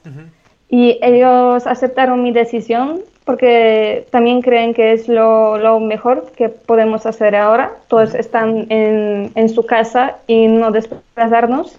y 0.69 0.97
ellos 1.01 1.67
aceptaron 1.67 2.23
mi 2.23 2.31
decisión 2.31 3.01
porque 3.27 4.07
también 4.09 4.41
creen 4.41 4.73
que 4.73 4.93
es 4.93 5.09
lo, 5.09 5.57
lo 5.57 5.81
mejor 5.81 6.31
que 6.31 6.47
podemos 6.47 7.05
hacer 7.05 7.35
ahora. 7.35 7.73
Todos 7.89 8.15
están 8.15 8.71
en, 8.71 9.33
en, 9.35 9.49
su 9.49 9.65
casa 9.65 10.15
y 10.27 10.47
no 10.47 10.71
desplazarnos. 10.71 11.77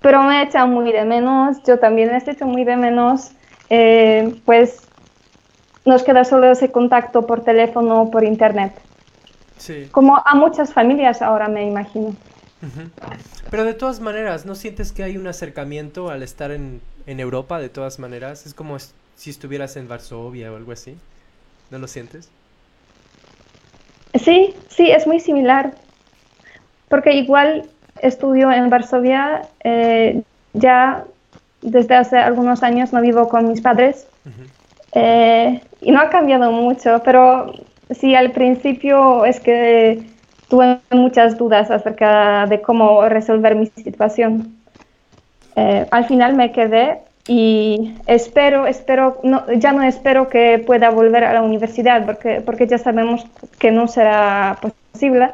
Pero 0.00 0.22
me 0.22 0.40
echan 0.40 0.70
muy 0.70 0.92
de 0.92 1.04
menos, 1.04 1.56
yo 1.66 1.80
también 1.80 2.10
les 2.12 2.28
echo 2.28 2.46
muy 2.46 2.62
de 2.62 2.76
menos 2.76 3.32
eh, 3.70 4.40
pues 4.44 4.82
nos 5.84 6.04
queda 6.04 6.24
solo 6.24 6.50
ese 6.52 6.70
contacto 6.70 7.26
por 7.26 7.42
teléfono 7.42 8.02
o 8.02 8.10
por 8.12 8.22
internet. 8.22 8.72
Sí. 9.56 9.88
Como 9.90 10.22
a 10.24 10.34
muchas 10.36 10.72
familias 10.72 11.22
ahora 11.22 11.48
me 11.48 11.66
imagino. 11.66 12.14
Pero 13.50 13.64
de 13.64 13.74
todas 13.74 13.98
maneras, 13.98 14.46
¿no 14.46 14.54
sientes 14.54 14.92
que 14.92 15.02
hay 15.02 15.16
un 15.16 15.26
acercamiento 15.26 16.08
al 16.08 16.22
estar 16.22 16.52
en, 16.52 16.80
en 17.06 17.18
Europa 17.18 17.58
de 17.58 17.68
todas 17.68 17.98
maneras? 17.98 18.46
Es 18.46 18.54
como 18.54 18.76
si 19.18 19.30
estuvieras 19.30 19.76
en 19.76 19.88
Varsovia 19.88 20.52
o 20.52 20.56
algo 20.56 20.70
así. 20.72 20.96
¿No 21.70 21.78
lo 21.78 21.88
sientes? 21.88 22.30
Sí, 24.14 24.54
sí, 24.68 24.90
es 24.90 25.06
muy 25.06 25.18
similar. 25.18 25.74
Porque 26.88 27.12
igual 27.12 27.68
estudio 28.00 28.50
en 28.52 28.70
Varsovia, 28.70 29.42
eh, 29.64 30.22
ya 30.52 31.04
desde 31.60 31.96
hace 31.96 32.16
algunos 32.16 32.62
años 32.62 32.92
no 32.92 33.00
vivo 33.00 33.28
con 33.28 33.48
mis 33.48 33.60
padres 33.60 34.06
eh, 34.92 35.60
y 35.80 35.90
no 35.90 36.00
ha 36.00 36.10
cambiado 36.10 36.52
mucho, 36.52 37.02
pero 37.04 37.52
sí 37.90 38.14
al 38.14 38.30
principio 38.30 39.24
es 39.24 39.40
que 39.40 40.06
tuve 40.48 40.78
muchas 40.90 41.36
dudas 41.36 41.72
acerca 41.72 42.46
de 42.46 42.62
cómo 42.62 43.08
resolver 43.08 43.56
mi 43.56 43.66
situación. 43.66 44.56
Eh, 45.56 45.86
al 45.90 46.06
final 46.06 46.36
me 46.36 46.52
quedé 46.52 47.00
y 47.28 47.94
espero, 48.06 48.66
espero, 48.66 49.20
no, 49.22 49.44
ya 49.52 49.72
no 49.72 49.82
espero 49.82 50.28
que 50.28 50.58
pueda 50.66 50.88
volver 50.88 51.24
a 51.24 51.34
la 51.34 51.42
universidad 51.42 52.06
porque, 52.06 52.40
porque 52.40 52.66
ya 52.66 52.78
sabemos 52.78 53.26
que 53.58 53.70
no 53.70 53.86
será 53.86 54.58
posible, 54.92 55.30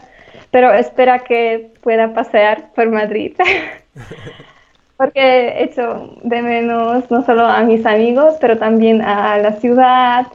pero 0.51 0.75
espera 0.75 1.21
que 1.21 1.71
pueda 1.83 2.13
pasear 2.13 2.73
por 2.75 2.91
Madrid. 2.91 3.35
porque 4.97 5.21
he 5.21 5.65
hecho 5.65 6.17
de 6.25 6.43
menos 6.43 7.09
no 7.13 7.25
solo 7.25 7.47
a 7.47 7.61
mis 7.63 7.87
amigos, 7.87 8.35
pero 8.41 8.59
también 8.59 9.01
a 9.01 9.39
la 9.39 9.53
ciudad, 9.53 10.27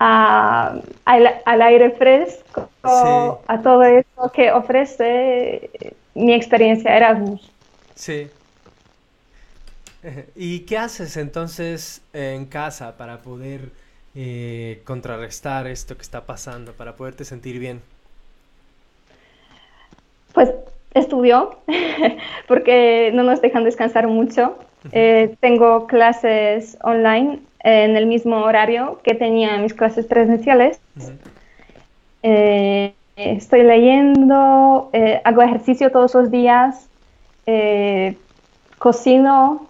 a, 0.00 0.74
al 1.04 1.62
aire 1.62 1.90
fresco, 1.90 2.68
a 2.82 3.60
todo 3.62 3.84
eso 3.84 4.32
que 4.34 4.50
ofrece 4.50 5.70
mi 6.14 6.34
experiencia 6.34 6.96
Erasmus. 6.96 7.48
Sí. 7.94 8.28
¿Y 10.36 10.60
qué 10.60 10.78
haces 10.78 11.16
entonces 11.16 12.02
en 12.12 12.46
casa 12.46 12.96
para 12.96 13.18
poder 13.22 13.70
eh, 14.14 14.80
contrarrestar 14.84 15.66
esto 15.66 15.96
que 15.96 16.02
está 16.02 16.24
pasando, 16.26 16.72
para 16.72 16.96
poderte 16.96 17.24
sentir 17.24 17.58
bien? 17.58 17.80
Pues 20.32 20.50
estudio 20.94 21.58
porque 22.48 23.10
no 23.14 23.22
nos 23.22 23.40
dejan 23.40 23.64
descansar 23.64 24.08
mucho. 24.08 24.58
Eh, 24.92 25.34
tengo 25.40 25.86
clases 25.86 26.78
online 26.82 27.40
en 27.60 27.96
el 27.96 28.06
mismo 28.06 28.42
horario 28.42 29.00
que 29.02 29.14
tenía 29.14 29.58
mis 29.58 29.74
clases 29.74 30.06
presenciales. 30.06 30.80
Eh, 32.22 32.94
estoy 33.16 33.62
leyendo, 33.62 34.90
eh, 34.92 35.20
hago 35.24 35.42
ejercicio 35.42 35.90
todos 35.90 36.14
los 36.14 36.30
días, 36.30 36.88
cocino. 38.78 39.68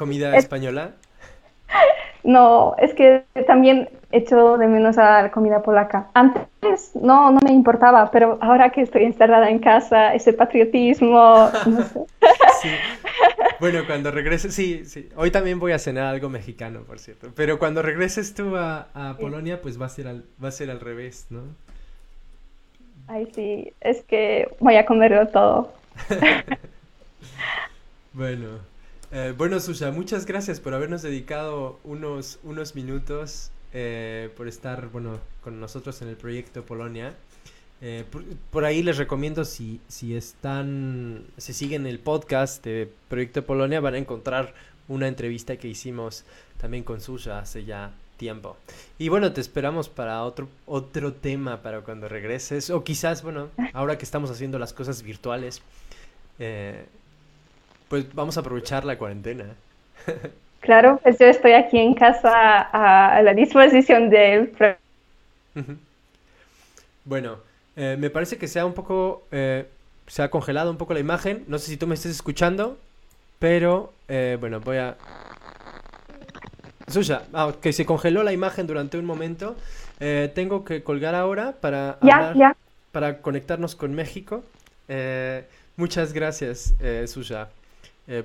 ¿Comida 0.00 0.34
española? 0.34 0.92
No, 2.24 2.74
es 2.78 2.94
que 2.94 3.22
también 3.46 3.90
echo 4.10 4.56
de 4.56 4.66
menos 4.66 4.96
a 4.96 5.24
la 5.24 5.30
comida 5.30 5.62
polaca. 5.62 6.08
Antes 6.14 6.92
no, 6.94 7.30
no 7.30 7.38
me 7.44 7.52
importaba, 7.52 8.10
pero 8.10 8.38
ahora 8.40 8.70
que 8.70 8.80
estoy 8.80 9.04
encerrada 9.04 9.50
en 9.50 9.58
casa, 9.58 10.14
ese 10.14 10.32
patriotismo, 10.32 11.50
no 11.66 11.82
sé. 11.82 12.00
Sí. 12.62 12.70
Bueno, 13.60 13.80
cuando 13.86 14.10
regreses, 14.10 14.54
sí, 14.54 14.86
sí. 14.86 15.10
Hoy 15.16 15.30
también 15.30 15.58
voy 15.58 15.72
a 15.72 15.78
cenar 15.78 16.06
algo 16.06 16.30
mexicano, 16.30 16.80
por 16.84 16.98
cierto. 16.98 17.30
Pero 17.36 17.58
cuando 17.58 17.82
regreses 17.82 18.32
tú 18.32 18.56
a, 18.56 18.88
a 18.94 19.18
Polonia, 19.18 19.60
pues 19.60 19.78
va 19.78 19.84
a 19.84 19.90
ser 19.90 20.08
al, 20.08 20.24
va 20.42 20.48
a 20.48 20.52
ser 20.52 20.70
al 20.70 20.80
revés, 20.80 21.26
¿no? 21.28 21.42
Ay, 23.06 23.30
sí, 23.34 23.70
es 23.82 24.02
que 24.04 24.48
voy 24.60 24.76
a 24.76 24.86
comerlo 24.86 25.28
todo. 25.28 25.74
bueno. 28.14 28.69
Eh, 29.12 29.34
bueno, 29.36 29.58
Susha, 29.58 29.90
muchas 29.90 30.24
gracias 30.24 30.60
por 30.60 30.72
habernos 30.72 31.02
dedicado 31.02 31.80
unos, 31.82 32.38
unos 32.44 32.76
minutos, 32.76 33.50
eh, 33.72 34.30
por 34.36 34.46
estar 34.46 34.88
bueno, 34.88 35.18
con 35.42 35.58
nosotros 35.58 36.00
en 36.02 36.08
el 36.08 36.16
proyecto 36.16 36.64
Polonia. 36.64 37.16
Eh, 37.80 38.04
por, 38.52 38.64
ahí 38.64 38.84
les 38.84 38.98
recomiendo 38.98 39.44
si, 39.44 39.80
si 39.88 40.14
están, 40.14 41.24
si 41.38 41.52
siguen 41.54 41.86
el 41.86 41.98
podcast 41.98 42.62
de 42.64 42.92
Proyecto 43.08 43.44
Polonia, 43.44 43.80
van 43.80 43.94
a 43.94 43.98
encontrar 43.98 44.54
una 44.86 45.08
entrevista 45.08 45.56
que 45.56 45.66
hicimos 45.66 46.24
también 46.60 46.84
con 46.84 47.00
Susha 47.00 47.40
hace 47.40 47.64
ya 47.64 47.92
tiempo. 48.16 48.58
Y 48.96 49.08
bueno, 49.08 49.32
te 49.32 49.40
esperamos 49.40 49.88
para 49.88 50.22
otro, 50.22 50.48
otro 50.66 51.14
tema 51.14 51.62
para 51.62 51.80
cuando 51.80 52.06
regreses. 52.06 52.70
O 52.70 52.84
quizás, 52.84 53.24
bueno, 53.24 53.48
ahora 53.72 53.98
que 53.98 54.04
estamos 54.04 54.30
haciendo 54.30 54.60
las 54.60 54.72
cosas 54.72 55.02
virtuales, 55.02 55.62
pues 57.90 58.14
vamos 58.14 58.36
a 58.36 58.40
aprovechar 58.40 58.84
la 58.84 58.96
cuarentena. 58.96 59.44
Claro, 60.60 61.00
pues 61.02 61.18
yo 61.18 61.26
estoy 61.26 61.52
aquí 61.52 61.78
en 61.78 61.94
casa 61.94 62.60
a, 62.60 63.22
la 63.22 63.34
disposición 63.34 64.10
de 64.10 64.34
él. 64.34 64.52
Bueno, 67.04 67.38
eh, 67.76 67.96
me 67.98 68.10
parece 68.10 68.36
que 68.36 68.46
se 68.46 68.60
ha 68.60 68.66
un 68.66 68.74
poco, 68.74 69.24
eh, 69.32 69.66
se 70.06 70.22
ha 70.22 70.30
congelado 70.30 70.70
un 70.70 70.76
poco 70.76 70.92
la 70.92 71.00
imagen. 71.00 71.44
No 71.48 71.58
sé 71.58 71.68
si 71.68 71.76
tú 71.78 71.86
me 71.86 71.94
estés 71.94 72.12
escuchando, 72.12 72.78
pero 73.38 73.92
eh, 74.06 74.36
bueno, 74.38 74.60
voy 74.60 74.76
a... 74.76 74.96
Susha, 76.88 77.22
ah, 77.32 77.54
que 77.60 77.72
se 77.72 77.86
congeló 77.86 78.22
la 78.22 78.32
imagen 78.32 78.66
durante 78.66 78.98
un 78.98 79.06
momento. 79.06 79.56
tengo 79.98 80.64
que 80.64 80.82
colgar 80.82 81.14
ahora 81.14 81.54
para, 81.60 81.98
para 82.92 83.22
conectarnos 83.22 83.74
con 83.74 83.94
México. 83.94 84.44
muchas 85.76 86.12
gracias, 86.12 86.74
Susha, 87.06 87.48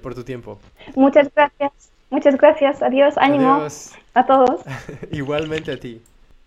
por 0.01 0.15
tu 0.15 0.23
tiempo. 0.23 0.59
Muchas 0.95 1.29
gracias. 1.33 1.71
Muchas 2.09 2.37
gracias. 2.37 2.81
Adiós. 2.81 3.15
Ánimo 3.17 3.67
a 4.13 4.25
todos. 4.25 4.61
Igualmente 5.11 5.71
a 5.71 5.77
ti. 5.77 6.01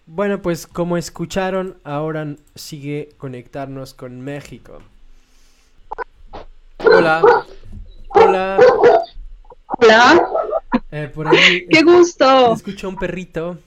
Bueno, 0.06 0.40
pues 0.40 0.66
como 0.66 0.96
escucharon, 0.96 1.76
ahora 1.84 2.34
sigue 2.54 3.10
conectarnos 3.18 3.92
con 3.92 4.22
México. 4.22 4.78
Hola. 6.78 7.22
Hola. 8.08 8.58
Hola. 9.66 10.28
Eh, 10.90 11.10
por 11.14 11.28
ahí 11.28 11.66
¡Qué 11.70 11.82
gusto! 11.82 12.54
Escucho 12.54 12.88
un 12.88 12.96
perrito. 12.96 13.58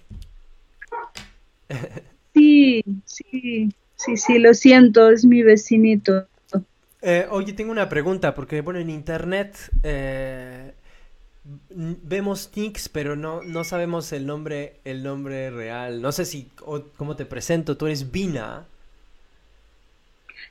Sí, 2.34 2.84
sí, 3.06 3.70
sí, 3.96 4.18
sí, 4.18 4.40
lo 4.40 4.54
siento, 4.54 5.10
es 5.10 5.24
mi 5.24 5.44
vecinito. 5.44 6.26
Eh, 7.02 7.26
oye, 7.30 7.54
tengo 7.54 7.72
una 7.72 7.90
pregunta, 7.90 8.36
porque 8.36 8.62
bueno, 8.62 8.80
en 8.80 8.90
internet 8.90 9.58
eh, 9.84 10.74
vemos 11.44 12.52
nicks, 12.56 12.90
pero 12.90 13.16
no, 13.16 13.42
no 13.42 13.64
sabemos 13.64 14.12
el 14.12 14.26
nombre, 14.26 14.80
el 14.86 15.04
nombre 15.04 15.50
real. 15.50 16.02
No 16.02 16.12
sé 16.12 16.26
si, 16.26 16.50
cómo 16.98 17.16
te 17.16 17.26
presento, 17.26 17.78
tú 17.78 17.88
eres 17.88 18.12
Vina. 18.12 18.68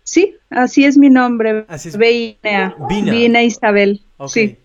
Sí, 0.03 0.37
así 0.51 0.85
es 0.85 0.99
mi 0.99 1.09
nombre. 1.09 1.65
Así 1.69 1.91
es. 1.91 1.97
Vina. 1.97 2.75
Vina. 2.89 3.43
Isabel. 3.43 4.03
Sí. 4.29 4.57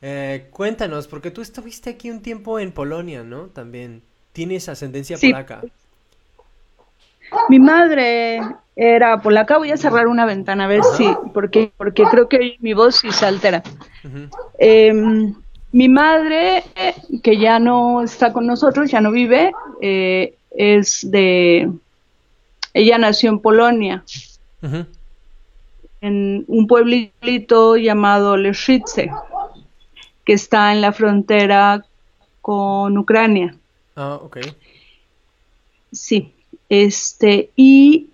Eh, 0.00 0.46
cuéntanos, 0.50 1.06
porque 1.06 1.30
tú 1.30 1.42
estuviste 1.42 1.90
aquí 1.90 2.10
un 2.10 2.22
tiempo 2.22 2.58
en 2.58 2.72
Polonia, 2.72 3.22
¿no? 3.22 3.46
También. 3.46 4.02
¿Tienes 4.32 4.68
ascendencia 4.68 5.16
polaca? 5.18 5.62
Mi 7.48 7.58
madre 7.58 8.40
era 8.74 9.20
polaca. 9.20 9.58
Voy 9.58 9.70
a 9.70 9.76
cerrar 9.76 10.06
una 10.06 10.26
ventana 10.26 10.64
a 10.64 10.68
ver 10.68 10.82
si, 10.84 11.08
porque, 11.32 11.72
porque 11.76 12.04
creo 12.04 12.28
que 12.28 12.56
mi 12.60 12.74
voz 12.74 12.96
sí 12.96 13.10
se 13.10 13.26
altera. 13.26 13.62
Mi 15.72 15.88
madre, 15.88 16.64
que 17.22 17.36
ya 17.38 17.58
no 17.58 18.02
está 18.02 18.32
con 18.32 18.46
nosotros, 18.46 18.90
ya 18.90 19.00
no 19.00 19.10
vive, 19.10 19.52
eh, 19.82 20.34
es 20.50 21.10
de... 21.10 21.70
Ella 22.72 22.98
nació 22.98 23.30
en 23.30 23.40
Polonia, 23.40 24.04
en 26.00 26.44
un 26.46 26.66
pueblito 26.66 27.76
llamado 27.76 28.36
Leshice, 28.36 29.10
que 30.24 30.32
está 30.32 30.72
en 30.72 30.80
la 30.80 30.92
frontera 30.92 31.84
con 32.40 32.96
Ucrania. 32.96 33.54
Ah, 33.96 34.18
ok. 34.22 34.38
Sí, 35.92 36.32
este, 36.68 37.50
y 37.56 38.08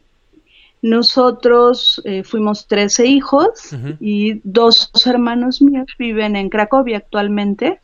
nosotros 0.82 2.02
eh, 2.04 2.24
fuimos 2.24 2.66
13 2.66 3.06
hijos 3.06 3.70
y 4.00 4.40
dos 4.42 4.90
hermanos 5.06 5.62
míos 5.62 5.86
viven 5.96 6.34
en 6.34 6.50
Cracovia 6.50 6.98
actualmente. 6.98 7.80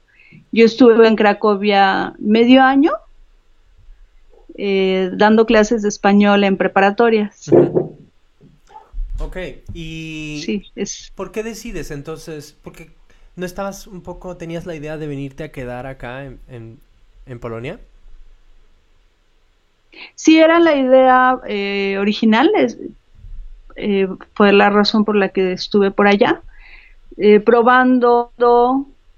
Yo 0.51 0.65
estuve 0.65 1.07
en 1.07 1.15
Cracovia 1.15 2.15
medio 2.19 2.63
año 2.63 2.93
eh, 4.57 5.11
dando 5.15 5.47
clases 5.47 5.83
de 5.83 5.89
español 5.89 6.43
en 6.43 6.57
preparatorias. 6.57 7.49
Ok, 9.21 9.37
y 9.73 10.43
sí, 10.45 10.65
es... 10.75 11.13
¿por 11.15 11.31
qué 11.31 11.45
decides 11.45 11.93
entonces? 11.93 12.57
Porque 12.63 12.91
no 13.37 13.47
estabas 13.47 13.87
un 13.87 14.03
poco, 14.03 14.37
tenías 14.37 14.67
la 14.67 14.75
idea 14.75 14.97
de 14.97 15.07
venirte 15.07 15.45
a 15.45 15.53
quedar 15.53 15.87
acá 15.87 16.25
en, 16.25 16.81
en 17.27 17.39
Polonia. 17.39 17.79
Sí, 20.15 20.39
era 20.39 20.59
la 20.59 20.77
idea 20.77 21.39
eh, 21.47 21.97
original, 21.99 22.51
eh, 23.77 24.09
fue 24.35 24.53
la 24.53 24.71
razón 24.71 25.05
por 25.05 25.17
la 25.17 25.29
que 25.29 25.53
estuve 25.53 25.91
por 25.91 26.09
allá, 26.09 26.43
eh, 27.17 27.41
probando 27.41 28.33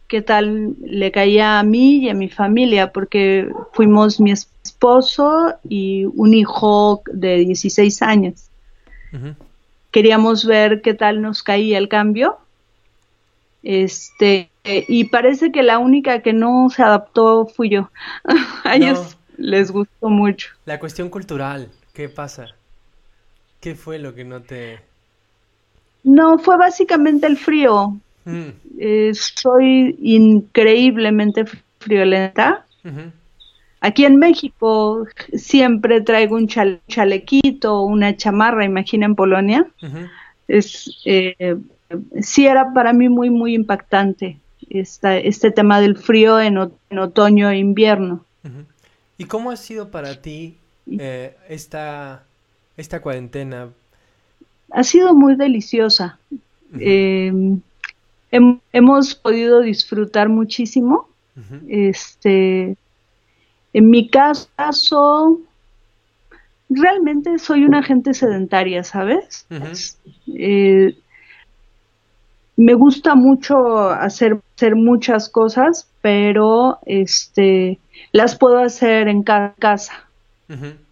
qué 0.08 0.22
tal 0.22 0.74
le 0.80 1.10
caía 1.12 1.58
a 1.58 1.62
mí 1.62 1.98
y 1.98 2.08
a 2.08 2.14
mi 2.14 2.28
familia, 2.28 2.92
porque 2.92 3.50
fuimos 3.72 4.20
mi 4.20 4.32
esposo 4.32 5.54
y 5.68 6.04
un 6.04 6.34
hijo 6.34 7.02
de 7.12 7.36
16 7.36 8.02
años. 8.02 8.50
Queríamos 9.90 10.44
ver 10.44 10.82
qué 10.82 10.94
tal 10.94 11.22
nos 11.22 11.42
caía 11.42 11.78
el 11.78 11.88
cambio. 11.88 12.38
Este, 13.62 14.50
y 14.64 15.04
parece 15.04 15.52
que 15.52 15.62
la 15.62 15.78
única 15.78 16.22
que 16.22 16.32
no 16.32 16.70
se 16.70 16.82
adaptó 16.82 17.46
fui 17.46 17.68
yo. 17.68 17.90
a 18.64 18.76
ellos 18.76 19.16
les 19.40 19.70
gustó 19.70 20.08
mucho. 20.08 20.50
La 20.66 20.78
cuestión 20.78 21.08
cultural, 21.08 21.68
¿qué 21.92 22.08
pasa? 22.08 22.46
¿Qué 23.60 23.74
fue 23.74 23.98
lo 23.98 24.14
que 24.14 24.24
no 24.24 24.42
te...? 24.42 24.80
No, 26.04 26.38
fue 26.38 26.56
básicamente 26.56 27.26
el 27.26 27.36
frío. 27.36 27.96
Mm. 28.24 28.48
Eh, 28.78 29.12
soy 29.14 29.96
increíblemente 30.00 31.44
friolenta. 31.78 32.64
Aquí 33.80 34.04
en 34.04 34.16
México 34.16 35.06
siempre 35.34 36.00
traigo 36.00 36.36
un 36.36 36.46
chalequito, 36.46 37.82
una 37.82 38.16
chamarra, 38.16 38.64
imagina 38.64 39.06
en 39.06 39.14
Polonia. 39.14 39.66
Es, 40.48 41.00
eh, 41.04 41.56
sí 42.20 42.46
era 42.46 42.72
para 42.72 42.92
mí 42.92 43.08
muy, 43.08 43.30
muy 43.30 43.54
impactante 43.54 44.38
esta, 44.68 45.16
este 45.16 45.50
tema 45.50 45.80
del 45.80 45.96
frío 45.96 46.40
en, 46.40 46.58
otoño 46.58 47.50
e 47.50 47.58
invierno. 47.58 48.24
¿Y 49.20 49.26
cómo 49.26 49.50
ha 49.50 49.56
sido 49.58 49.90
para 49.90 50.22
ti 50.22 50.56
eh, 50.90 51.36
esta, 51.46 52.24
esta 52.78 53.02
cuarentena? 53.02 53.68
Ha 54.70 54.82
sido 54.82 55.14
muy 55.14 55.36
deliciosa. 55.36 56.18
Em, 56.72 57.60
hemos 58.30 59.14
podido 59.14 59.60
disfrutar 59.60 60.30
muchísimo. 60.30 61.06
Este, 61.68 62.76
en 63.74 63.90
mi 63.90 64.08
caso, 64.08 65.38
realmente 66.70 67.38
soy 67.38 67.66
una 67.66 67.82
gente 67.82 68.14
sedentaria, 68.14 68.84
¿sabes? 68.84 69.46
Eh, 70.34 70.96
me 72.60 72.74
gusta 72.74 73.14
mucho 73.14 73.88
hacer, 73.88 74.38
hacer 74.54 74.76
muchas 74.76 75.30
cosas, 75.30 75.88
pero 76.02 76.78
este 76.84 77.78
las 78.12 78.36
puedo 78.36 78.58
hacer 78.58 79.08
en 79.08 79.22
casa. 79.22 80.04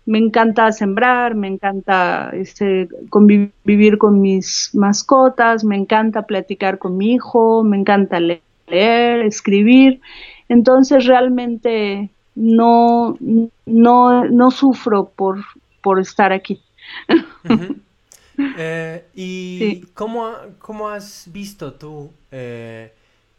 Me 0.06 0.18
encanta 0.18 0.72
sembrar, 0.72 1.34
me 1.34 1.48
encanta 1.48 2.30
este, 2.32 2.88
convivir 3.10 3.98
con 3.98 4.22
mis 4.22 4.70
mascotas, 4.72 5.62
me 5.62 5.76
encanta 5.76 6.22
platicar 6.22 6.78
con 6.78 6.96
mi 6.96 7.12
hijo, 7.12 7.62
me 7.64 7.76
encanta 7.76 8.18
leer, 8.18 9.20
escribir. 9.26 10.00
Entonces 10.48 11.04
realmente 11.04 12.08
no, 12.34 13.18
no, 13.66 14.24
no 14.24 14.50
sufro 14.50 15.10
por, 15.14 15.44
por 15.82 16.00
estar 16.00 16.32
aquí. 16.32 16.62
Eh, 18.38 19.04
¿Y 19.14 19.80
cómo, 19.94 20.32
cómo, 20.58 20.88
has 20.88 21.28
visto 21.32 21.74
tú 21.74 22.12
eh, 22.30 22.92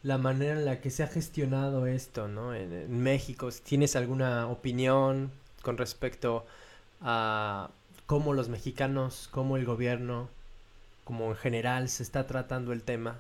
la 0.03 0.17
manera 0.17 0.53
en 0.53 0.65
la 0.65 0.81
que 0.81 0.89
se 0.89 1.03
ha 1.03 1.07
gestionado 1.07 1.87
esto, 1.87 2.27
¿no? 2.27 2.53
En, 2.53 3.01
México, 3.01 3.49
¿tienes 3.63 3.95
alguna 3.95 4.47
opinión 4.47 5.31
con 5.61 5.77
respecto 5.77 6.45
a 7.01 7.69
cómo 8.05 8.33
los 8.33 8.49
mexicanos, 8.49 9.29
cómo 9.31 9.57
el 9.57 9.65
gobierno, 9.65 10.29
como 11.05 11.29
en 11.29 11.35
general 11.35 11.89
se 11.89 12.03
está 12.03 12.27
tratando 12.27 12.73
el 12.73 12.83
tema? 12.83 13.17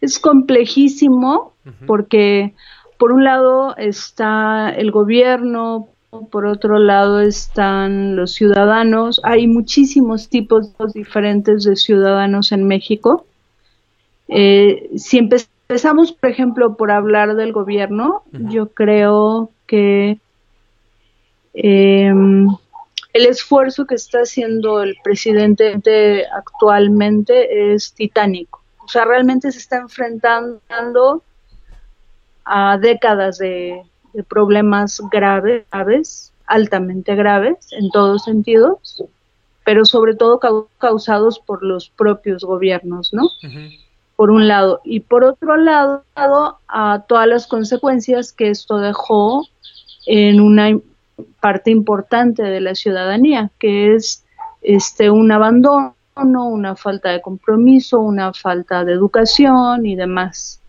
Es 0.00 0.18
complejísimo 0.18 1.54
porque 1.86 2.54
por 2.98 3.12
un 3.12 3.24
lado 3.24 3.76
está 3.76 4.70
el 4.70 4.90
gobierno, 4.90 5.88
por 6.22 6.46
otro 6.46 6.78
lado 6.78 7.20
están 7.20 8.16
los 8.16 8.32
ciudadanos. 8.32 9.20
Hay 9.24 9.46
muchísimos 9.46 10.28
tipos 10.28 10.70
diferentes 10.92 11.64
de 11.64 11.76
ciudadanos 11.76 12.52
en 12.52 12.66
México. 12.66 13.26
Eh, 14.28 14.90
siempre 14.96 15.40
empezamos, 15.68 16.12
por 16.12 16.30
ejemplo, 16.30 16.76
por 16.76 16.90
hablar 16.90 17.36
del 17.36 17.52
gobierno, 17.52 18.22
yo 18.32 18.68
creo 18.68 19.50
que 19.66 20.18
em, 21.54 22.48
el 23.12 23.26
esfuerzo 23.26 23.86
que 23.86 23.94
está 23.94 24.20
haciendo 24.20 24.82
el 24.82 24.96
presidente 25.02 26.24
actualmente 26.26 27.74
es 27.74 27.92
titánico. 27.94 28.62
O 28.84 28.88
sea, 28.88 29.04
realmente 29.04 29.50
se 29.52 29.58
está 29.58 29.78
enfrentando 29.78 31.22
a 32.44 32.76
décadas 32.78 33.38
de, 33.38 33.82
problemas 34.22 35.00
graves, 35.10 35.64
graves, 35.70 36.32
altamente 36.46 37.14
graves 37.14 37.68
en 37.72 37.90
todos 37.90 38.24
sentidos, 38.24 39.02
pero 39.64 39.84
sobre 39.84 40.14
todo 40.14 40.40
causados 40.78 41.38
por 41.38 41.62
los 41.64 41.88
propios 41.88 42.44
gobiernos, 42.44 43.12
¿no? 43.12 43.28
Por 44.16 44.30
un 44.30 44.46
lado. 44.46 44.80
Y 44.84 45.00
por 45.00 45.24
otro 45.24 45.56
lado, 45.56 46.04
a 46.14 47.04
todas 47.08 47.26
las 47.26 47.46
consecuencias 47.46 48.32
que 48.32 48.50
esto 48.50 48.78
dejó 48.78 49.46
en 50.06 50.40
una 50.40 50.78
parte 51.40 51.70
importante 51.70 52.42
de 52.42 52.60
la 52.60 52.74
ciudadanía, 52.74 53.50
que 53.58 53.94
es 53.94 54.24
este 54.62 55.10
un 55.10 55.32
abandono, 55.32 55.94
una 56.16 56.76
falta 56.76 57.10
de 57.10 57.20
compromiso, 57.20 58.00
una 58.00 58.32
falta 58.32 58.84
de 58.84 58.92
educación 58.92 59.86
y 59.86 59.96
demás. 59.96 60.60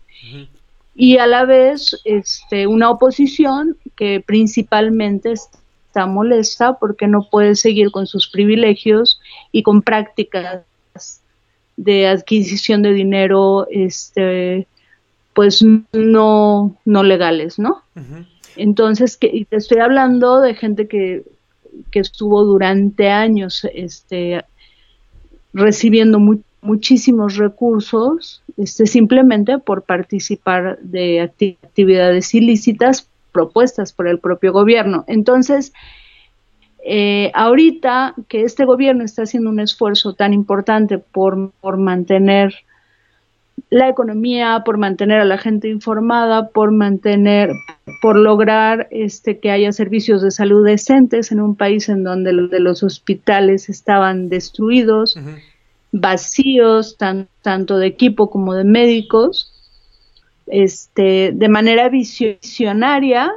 Y 0.98 1.18
a 1.18 1.26
la 1.26 1.44
vez 1.44 2.00
este, 2.04 2.66
una 2.66 2.90
oposición 2.90 3.76
que 3.96 4.22
principalmente 4.26 5.32
está 5.32 6.06
molesta 6.06 6.78
porque 6.78 7.06
no 7.06 7.28
puede 7.30 7.54
seguir 7.54 7.90
con 7.90 8.06
sus 8.06 8.28
privilegios 8.28 9.20
y 9.52 9.62
con 9.62 9.82
prácticas 9.82 10.64
de 11.76 12.08
adquisición 12.08 12.82
de 12.82 12.92
dinero 12.92 13.66
este 13.70 14.66
pues 15.34 15.62
no 15.92 16.74
no 16.86 17.02
legales 17.02 17.58
no 17.58 17.82
entonces 18.56 19.18
que, 19.18 19.46
te 19.48 19.56
estoy 19.56 19.80
hablando 19.80 20.40
de 20.40 20.54
gente 20.54 20.88
que, 20.88 21.24
que 21.90 21.98
estuvo 21.98 22.44
durante 22.44 23.10
años 23.10 23.66
este 23.74 24.42
recibiendo 25.52 26.18
muchísimos 26.60 27.36
recursos 27.36 28.42
este 28.56 28.86
simplemente 28.86 29.58
por 29.58 29.82
participar 29.82 30.78
de 30.80 31.20
actividades 31.20 32.34
ilícitas 32.34 33.08
propuestas 33.32 33.92
por 33.92 34.08
el 34.08 34.18
propio 34.18 34.52
gobierno. 34.52 35.04
Entonces 35.06 35.72
eh, 36.88 37.32
ahorita 37.34 38.14
que 38.28 38.42
este 38.42 38.64
gobierno 38.64 39.04
está 39.04 39.22
haciendo 39.22 39.50
un 39.50 39.60
esfuerzo 39.60 40.14
tan 40.14 40.32
importante 40.32 40.98
por, 40.98 41.50
por 41.60 41.76
mantener 41.78 42.54
la 43.70 43.88
economía, 43.88 44.62
por 44.64 44.78
mantener 44.78 45.20
a 45.20 45.24
la 45.24 45.38
gente 45.38 45.68
informada, 45.68 46.50
por 46.50 46.70
mantener, 46.70 47.50
por 48.00 48.16
lograr 48.16 48.86
este, 48.90 49.40
que 49.40 49.50
haya 49.50 49.72
servicios 49.72 50.22
de 50.22 50.30
salud 50.30 50.64
decentes 50.64 51.32
en 51.32 51.40
un 51.40 51.56
país 51.56 51.88
en 51.88 52.04
donde 52.04 52.32
los, 52.32 52.50
de 52.50 52.60
los 52.60 52.82
hospitales 52.82 53.68
estaban 53.68 54.28
destruidos, 54.28 55.18
vacíos, 56.00 56.96
tanto 56.98 57.78
de 57.78 57.86
equipo 57.86 58.30
como 58.30 58.54
de 58.54 58.64
médicos, 58.64 59.52
este, 60.46 61.32
de 61.34 61.48
manera 61.48 61.88
visionaria, 61.88 63.32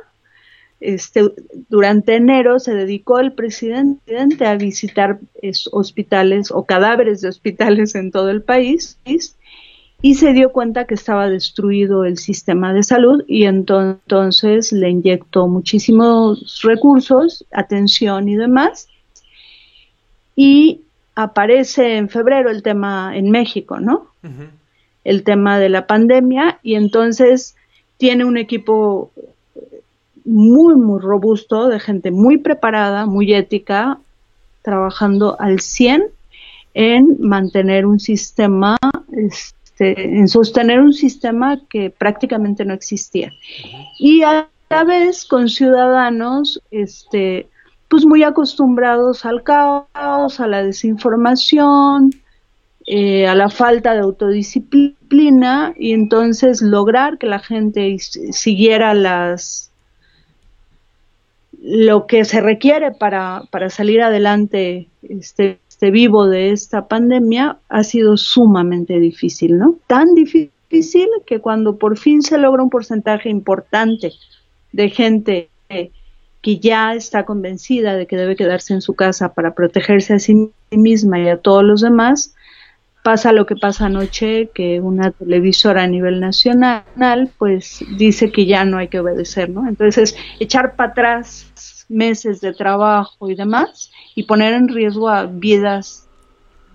este, 0.80 1.30
durante 1.68 2.15
enero 2.15 2.60
se 2.60 2.73
dedicó 2.73 3.19
el 3.19 3.34
presidente 3.34 4.45
a 4.45 4.56
visitar 4.56 5.19
hospitales 5.72 6.52
o 6.52 6.65
cadáveres 6.65 7.22
de 7.22 7.27
hospitales 7.27 7.95
en 7.95 8.11
todo 8.11 8.30
el 8.30 8.41
país 8.41 8.98
y 10.02 10.15
se 10.15 10.31
dio 10.31 10.53
cuenta 10.53 10.86
que 10.86 10.94
estaba 10.94 11.30
destruido 11.30 12.06
el 12.06 12.18
sistema 12.18 12.73
de 12.73 12.84
salud 12.84 13.23
y 13.27 13.44
entonces 13.44 14.72
le 14.72 14.90
inyectó 14.90 15.48
muchísimos 15.48 16.61
recursos, 16.64 17.45
atención 17.52 18.30
y 18.30 18.38
demás. 18.38 18.88
Y 20.38 20.84
aparece 21.22 21.98
en 21.98 22.08
febrero 22.08 22.50
el 22.50 22.64
tema 22.64 23.12
en 23.14 23.30
México, 23.30 23.82
¿no? 23.82 24.08
El 25.04 25.24
tema 25.24 25.60
de 25.60 25.68
la 25.68 25.86
pandemia 25.86 26.60
y 26.64 26.76
entonces 26.76 27.58
tiene 27.98 28.24
un 28.24 28.38
equipo 28.38 29.12
muy, 30.24 30.76
muy 30.76 31.02
robusto, 31.02 31.68
de 31.68 31.82
gente 31.82 32.12
muy 32.12 32.38
preparada, 32.38 33.06
muy 33.06 33.34
ética, 33.34 34.00
trabajando 34.62 35.36
al 35.41 35.60
100 35.60 36.06
en 36.74 37.18
mantener 37.20 37.86
un 37.86 38.00
sistema, 38.00 38.78
este, 39.12 40.20
en 40.20 40.30
sostener 40.30 40.80
un 40.80 40.94
sistema 40.94 41.60
que 41.70 41.90
prácticamente 41.90 42.64
no 42.64 42.74
existía. 42.74 43.34
Y 43.98 44.22
a 44.22 44.48
la 44.70 44.84
vez 44.86 45.26
con 45.26 45.50
ciudadanos, 45.50 46.62
este, 46.72 47.50
pues 47.90 48.06
muy 48.06 48.24
acostumbrados 48.24 49.26
al 49.26 49.44
caos, 49.44 50.40
a 50.40 50.48
la 50.48 50.64
desinformación, 50.64 52.11
eh, 52.86 53.28
a 53.28 53.36
la 53.36 53.49
falta 53.49 53.94
de 53.94 53.99
autodisciplina 53.99 55.74
y 55.78 55.94
entonces 55.94 56.61
lograr 56.61 57.18
que 57.18 57.28
la 57.28 57.40
gente 57.40 57.98
siguiera 57.99 58.94
las 58.94 59.70
lo 61.61 62.07
que 62.07 62.24
se 62.24 62.40
requiere 62.41 62.91
para, 62.91 63.44
para 63.52 63.70
salir 63.70 64.02
adelante 64.02 64.88
este, 65.03 65.60
este, 65.68 65.91
vivo 65.91 66.28
de 66.28 66.52
esta 66.52 66.88
pandemia 66.88 67.57
ha 67.68 67.84
sido 67.84 68.16
sumamente 68.18 68.98
difícil, 68.99 69.57
¿no? 69.57 69.76
Tan 69.88 70.14
difícil 70.16 71.10
que 71.26 71.40
cuando 71.40 71.78
por 71.78 71.98
fin 71.98 72.22
se 72.22 72.38
logra 72.38 72.64
un 72.64 72.70
porcentaje 72.70 73.30
importante 73.30 74.14
de 74.72 74.90
gente 74.90 75.49
que 75.68 75.91
ya 76.44 76.94
está 76.95 77.26
convencida 77.26 77.95
de 77.95 78.07
que 78.07 78.18
debe 78.18 78.36
quedarse 78.36 78.74
en 78.74 78.82
su 78.82 78.95
casa 78.95 79.34
para 79.34 79.53
protegerse 79.53 80.14
a 80.14 80.20
sí 80.20 80.52
misma 80.72 81.20
y 81.20 81.30
a 81.30 81.38
todos 81.38 81.64
los 81.64 81.82
demás, 81.82 82.34
pasa 83.03 83.32
lo 83.32 83.45
que 83.45 83.56
pasa 83.56 83.86
anoche, 83.86 84.49
que 84.53 84.82
una 84.82 85.11
televisora 85.11 85.84
a 85.84 85.88
nivel 85.88 86.20
nacional 86.20 87.30
pues 87.38 87.84
dice 87.98 88.32
que 88.32 88.45
ya 88.45 88.66
no 88.66 88.78
hay 88.78 88.88
que 88.88 88.99
obedecer, 88.99 89.49
¿no? 89.49 89.68
Entonces, 89.68 90.16
echar 90.40 90.76
para 90.76 90.91
atrás 90.91 91.86
meses 91.90 92.41
de 92.41 92.53
trabajo 92.53 93.30
y 93.30 93.36
demás 93.36 93.91
y 94.16 94.24
poner 94.24 94.53
en 94.53 94.68
riesgo 94.68 95.10
a 95.10 95.26
vidas 95.26 96.09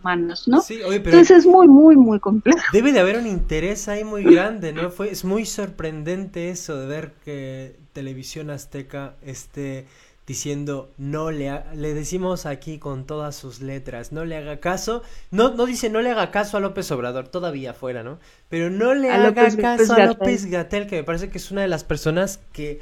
humanas, 0.05 0.47
¿no? 0.47 0.61
Sí, 0.61 0.83
oye, 0.83 1.01
pero 1.01 1.17
Entonces 1.17 1.39
es 1.39 1.47
muy, 1.47 1.67
muy, 1.67 1.97
muy 1.97 2.21
complejo. 2.21 2.61
Debe 2.73 2.93
de 2.93 3.01
haber 3.01 3.17
un 3.17 3.27
interés 3.27 3.89
ahí 3.89 4.05
muy 4.05 4.23
grande, 4.23 4.73
¿no? 4.73 4.91
Fue, 4.91 5.11
es 5.11 5.25
muy 5.25 5.47
sorprendente 5.47 6.51
eso 6.51 6.77
de 6.77 6.87
ver 6.87 7.13
que 7.25 7.77
Televisión 7.93 8.51
Azteca 8.51 9.15
esté 9.25 9.87
diciendo 10.27 10.91
no 10.97 11.31
le 11.31 11.53
le 11.75 11.93
decimos 11.93 12.47
aquí 12.47 12.79
con 12.79 13.05
todas 13.05 13.37
sus 13.37 13.61
letras 13.61 14.11
no 14.11 14.25
le 14.25 14.39
haga 14.39 14.59
caso 14.59 15.03
no 15.31 15.55
no 15.55 15.67
dice 15.67 15.91
no 15.91 16.01
le 16.01 16.11
haga 16.11 16.31
caso 16.31 16.57
a 16.57 16.61
López 16.61 16.91
Obrador 16.93 17.29
todavía 17.29 17.75
fuera 17.75 18.03
no 18.03 18.19
pero 18.49 18.71
no 18.71 18.95
le 18.95 19.11
haga 19.11 19.35
caso 19.35 19.93
a 19.93 20.07
López 20.07 20.47
Gatel 20.47 20.87
que 20.87 20.97
me 20.97 21.05
parece 21.05 21.29
que 21.29 21.37
es 21.37 21.51
una 21.51 21.61
de 21.61 21.69
las 21.69 21.85
personas 21.85 22.41
que 22.55 22.81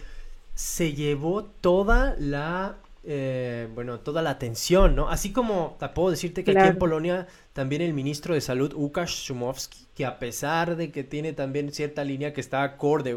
se 0.54 0.92
llevó 0.92 1.42
toda 1.42 2.14
la 2.18 2.76
eh, 3.04 3.68
bueno, 3.74 3.98
toda 4.00 4.22
la 4.22 4.30
atención, 4.30 4.94
¿no? 4.94 5.08
Así 5.08 5.32
como 5.32 5.76
puedo 5.94 6.10
decirte 6.10 6.44
que 6.44 6.52
aquí 6.52 6.68
en 6.68 6.78
Polonia 6.78 7.26
también 7.52 7.82
el 7.82 7.94
ministro 7.94 8.34
de 8.34 8.40
Salud, 8.40 8.72
Łukasz 8.74 9.26
Szumowski, 9.26 9.86
que 9.96 10.06
a 10.06 10.18
pesar 10.18 10.76
de 10.76 10.90
que 10.90 11.02
tiene 11.02 11.32
también 11.32 11.72
cierta 11.72 12.04
línea 12.04 12.32
que 12.32 12.40
está 12.40 12.62
acorde, 12.62 13.16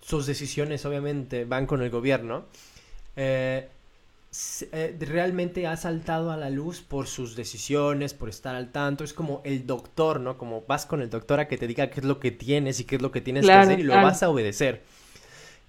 sus 0.00 0.26
decisiones 0.26 0.84
obviamente 0.84 1.44
van 1.44 1.66
con 1.66 1.82
el 1.82 1.90
gobierno, 1.90 2.44
eh, 3.16 3.68
eh, 4.72 4.96
realmente 4.98 5.68
ha 5.68 5.76
saltado 5.76 6.32
a 6.32 6.36
la 6.36 6.50
luz 6.50 6.80
por 6.80 7.06
sus 7.06 7.36
decisiones, 7.36 8.14
por 8.14 8.28
estar 8.28 8.56
al 8.56 8.72
tanto. 8.72 9.04
Es 9.04 9.12
como 9.12 9.40
el 9.44 9.64
doctor, 9.64 10.18
¿no? 10.18 10.36
Como 10.36 10.64
vas 10.66 10.86
con 10.86 11.00
el 11.00 11.08
doctor 11.08 11.38
a 11.38 11.46
que 11.46 11.56
te 11.56 11.68
diga 11.68 11.88
qué 11.88 12.00
es 12.00 12.06
lo 12.06 12.18
que 12.18 12.32
tienes 12.32 12.80
y 12.80 12.84
qué 12.84 12.96
es 12.96 13.02
lo 13.02 13.12
que 13.12 13.20
tienes 13.20 13.46
que 13.46 13.52
hacer 13.52 13.78
y 13.78 13.84
lo 13.84 13.94
vas 13.94 14.24
a 14.24 14.28
obedecer. 14.28 14.82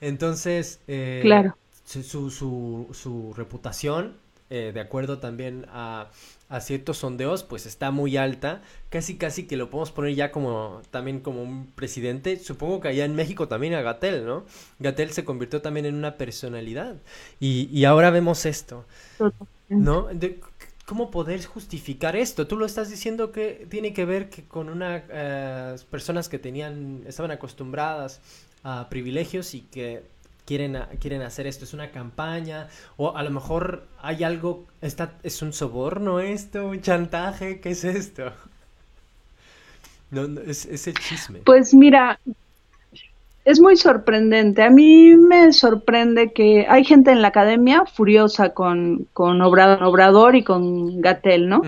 Entonces, 0.01 0.79
eh, 0.87 1.19
claro. 1.21 1.55
Su, 1.85 2.03
su, 2.31 2.87
su, 2.93 3.33
reputación, 3.35 4.15
eh, 4.49 4.71
de 4.73 4.79
acuerdo 4.79 5.19
también 5.19 5.65
a, 5.69 6.09
a, 6.49 6.59
ciertos 6.61 6.97
sondeos, 6.97 7.43
pues 7.43 7.65
está 7.65 7.91
muy 7.91 8.17
alta. 8.17 8.61
Casi, 8.89 9.17
casi 9.17 9.47
que 9.47 9.57
lo 9.57 9.69
podemos 9.69 9.91
poner 9.91 10.15
ya 10.15 10.31
como 10.31 10.81
también 10.91 11.19
como 11.19 11.41
un 11.41 11.67
presidente. 11.67 12.37
Supongo 12.39 12.81
que 12.81 12.89
allá 12.89 13.05
en 13.05 13.15
México 13.15 13.47
también 13.47 13.73
a 13.73 13.81
Gatel, 13.81 14.25
¿no? 14.25 14.45
Gatel 14.79 15.11
se 15.11 15.23
convirtió 15.23 15.61
también 15.61 15.85
en 15.85 15.95
una 15.95 16.17
personalidad. 16.17 16.97
Y, 17.39 17.69
y 17.71 17.85
ahora 17.85 18.09
vemos 18.09 18.45
esto, 18.45 18.85
¿no? 19.69 20.09
¿Cómo 20.85 21.09
poder 21.09 21.43
justificar 21.45 22.15
esto? 22.15 22.45
Tú 22.45 22.57
lo 22.57 22.67
estás 22.67 22.91
diciendo 22.91 23.31
que 23.31 23.65
tiene 23.71 23.91
que 23.93 24.05
ver 24.05 24.29
que 24.29 24.47
con 24.47 24.69
unas 24.69 25.01
eh, 25.09 25.75
personas 25.89 26.29
que 26.29 26.37
tenían, 26.37 27.03
estaban 27.07 27.31
acostumbradas 27.31 28.21
privilegios 28.89 29.53
y 29.53 29.61
que 29.61 30.03
quieren, 30.45 30.77
quieren 30.99 31.21
hacer 31.21 31.47
esto. 31.47 31.65
Es 31.65 31.73
una 31.73 31.91
campaña 31.91 32.67
o 32.97 33.15
a 33.15 33.23
lo 33.23 33.31
mejor 33.31 33.87
hay 34.01 34.23
algo, 34.23 34.65
está, 34.81 35.13
es 35.23 35.41
un 35.41 35.53
soborno 35.53 36.19
esto, 36.19 36.67
un 36.67 36.81
chantaje, 36.81 37.59
¿qué 37.59 37.71
es 37.71 37.83
esto? 37.83 38.31
No, 40.11 40.23
es, 40.41 40.65
es, 40.65 40.87
el 40.87 40.93
chisme. 40.95 41.39
Pues 41.45 41.73
mira, 41.73 42.19
es 43.43 43.59
muy 43.59 43.75
sorprendente. 43.75 44.63
A 44.63 44.69
mí 44.69 45.15
me 45.15 45.51
sorprende 45.51 46.31
que 46.31 46.65
hay 46.69 46.85
gente 46.85 47.11
en 47.11 47.21
la 47.21 47.29
academia 47.29 47.85
furiosa 47.85 48.49
con, 48.49 49.07
con 49.13 49.41
Obrador, 49.41 50.35
y 50.35 50.43
con 50.43 51.01
Gatel, 51.01 51.49
¿no? 51.49 51.61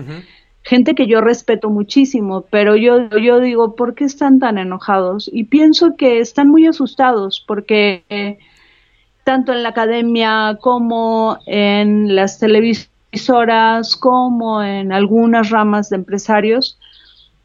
gente 0.68 0.94
que 0.94 1.06
yo 1.06 1.22
respeto 1.22 1.70
muchísimo, 1.70 2.44
pero 2.50 2.76
yo, 2.76 3.08
yo 3.22 3.40
digo, 3.40 3.74
¿por 3.74 3.94
qué 3.94 4.04
están 4.04 4.38
tan 4.38 4.58
enojados? 4.58 5.30
Y 5.32 5.44
pienso 5.44 5.96
que 5.96 6.20
están 6.20 6.48
muy 6.48 6.66
asustados 6.66 7.42
porque 7.46 8.04
eh, 8.10 8.38
tanto 9.28 9.52
en 9.52 9.62
la 9.62 9.68
academia 9.68 10.56
como 10.58 11.36
en 11.44 12.16
las 12.16 12.38
televisoras, 12.38 13.94
como 13.94 14.62
en 14.62 14.90
algunas 14.90 15.50
ramas 15.50 15.90
de 15.90 15.96
empresarios, 15.96 16.78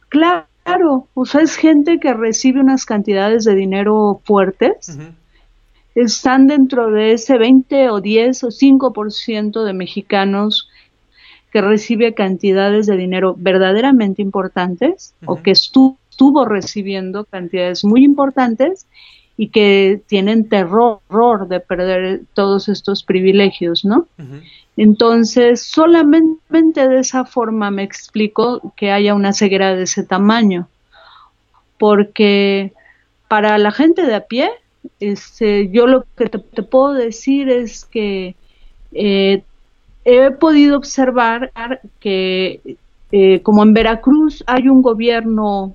claro, 0.08 1.08
o 1.12 1.26
sea, 1.26 1.42
es 1.42 1.56
gente 1.56 2.00
que 2.00 2.14
recibe 2.14 2.60
unas 2.60 2.86
cantidades 2.86 3.44
de 3.44 3.54
dinero 3.54 4.22
fuertes. 4.24 4.98
Están 5.94 6.46
dentro 6.46 6.90
de 6.90 7.12
ese 7.12 7.36
20 7.36 7.90
o 7.90 8.00
10 8.00 8.44
o 8.44 8.48
5% 8.48 9.62
de 9.62 9.72
mexicanos 9.74 10.70
que 11.52 11.60
recibe 11.60 12.14
cantidades 12.14 12.86
de 12.86 12.96
dinero 12.96 13.36
verdaderamente 13.36 14.22
importantes 14.22 15.14
o 15.26 15.42
que 15.42 15.50
estuvo 15.50 16.46
recibiendo 16.46 17.26
cantidades 17.26 17.84
muy 17.84 18.06
importantes 18.06 18.86
y 19.36 19.48
que 19.48 20.00
tienen 20.06 20.48
terror 20.48 21.48
de 21.48 21.60
perder 21.60 22.22
todos 22.34 22.68
estos 22.68 23.02
privilegios, 23.02 23.84
¿no? 23.84 24.06
Entonces, 24.76 25.62
solamente 25.62 26.88
de 26.88 27.00
esa 27.00 27.24
forma 27.24 27.70
me 27.70 27.82
explico 27.82 28.72
que 28.76 28.90
haya 28.90 29.14
una 29.14 29.32
ceguera 29.32 29.74
de 29.74 29.84
ese 29.84 30.04
tamaño, 30.04 30.68
porque 31.78 32.72
para 33.28 33.58
la 33.58 33.72
gente 33.72 34.06
de 34.06 34.14
a 34.14 34.20
pie, 34.20 34.50
este, 35.00 35.70
yo 35.70 35.86
lo 35.86 36.04
que 36.16 36.28
te, 36.28 36.62
puedo 36.62 36.92
decir 36.92 37.48
es 37.48 37.84
que 37.84 38.36
eh, 38.92 39.42
he 40.04 40.30
podido 40.30 40.76
observar 40.76 41.50
que 41.98 42.76
eh, 43.10 43.40
como 43.42 43.62
en 43.62 43.74
Veracruz 43.74 44.44
hay 44.46 44.68
un 44.68 44.82
gobierno 44.82 45.74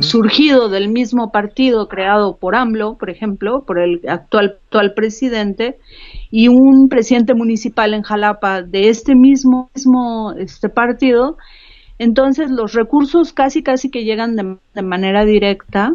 surgido 0.00 0.68
del 0.68 0.88
mismo 0.88 1.30
partido 1.30 1.88
creado 1.88 2.36
por 2.36 2.54
AMLO, 2.54 2.96
por 2.98 3.10
ejemplo, 3.10 3.64
por 3.64 3.78
el 3.78 4.00
actual, 4.08 4.58
actual 4.64 4.94
presidente, 4.94 5.78
y 6.30 6.48
un 6.48 6.88
presidente 6.88 7.34
municipal 7.34 7.94
en 7.94 8.02
Jalapa 8.02 8.62
de 8.62 8.88
este 8.88 9.14
mismo, 9.14 9.70
mismo 9.74 10.32
este 10.38 10.68
partido, 10.68 11.36
entonces 11.98 12.50
los 12.50 12.72
recursos 12.72 13.32
casi 13.32 13.62
casi 13.62 13.90
que 13.90 14.04
llegan 14.04 14.34
de, 14.36 14.82
manera 14.82 15.24
directa 15.24 15.94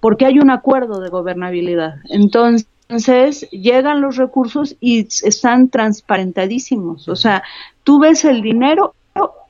porque 0.00 0.24
hay 0.24 0.38
un 0.38 0.50
acuerdo 0.50 1.00
de 1.00 1.10
gobernabilidad. 1.10 1.96
Entonces, 2.08 2.66
entonces 2.88 3.48
llegan 3.50 4.00
los 4.00 4.16
recursos 4.16 4.76
y 4.80 5.00
están 5.00 5.68
transparentadísimos. 5.68 7.08
O 7.08 7.14
sea, 7.16 7.42
tú 7.84 8.00
ves 8.00 8.24
el 8.24 8.42
dinero 8.42 8.94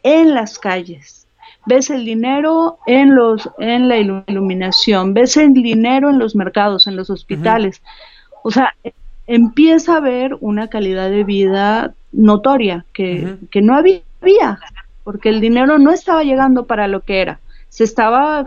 en 0.02 0.34
las 0.34 0.58
calles, 0.58 1.19
ves 1.66 1.90
el 1.90 2.04
dinero 2.04 2.78
en 2.86 3.14
los 3.14 3.48
en 3.58 3.88
la 3.88 3.98
iluminación, 3.98 5.14
ves 5.14 5.36
el 5.36 5.52
dinero 5.52 6.10
en 6.10 6.18
los 6.18 6.34
mercados, 6.34 6.86
en 6.86 6.96
los 6.96 7.10
hospitales. 7.10 7.82
O 8.42 8.50
sea, 8.50 8.74
empieza 9.26 9.94
a 9.94 9.98
haber 9.98 10.36
una 10.40 10.68
calidad 10.68 11.10
de 11.10 11.24
vida 11.24 11.94
notoria 12.12 12.84
que, 12.92 13.36
que 13.50 13.62
no 13.62 13.74
había, 13.74 14.02
porque 15.04 15.28
el 15.28 15.40
dinero 15.40 15.78
no 15.78 15.92
estaba 15.92 16.24
llegando 16.24 16.66
para 16.66 16.88
lo 16.88 17.00
que 17.00 17.20
era. 17.20 17.40
Se 17.68 17.84
estaba 17.84 18.46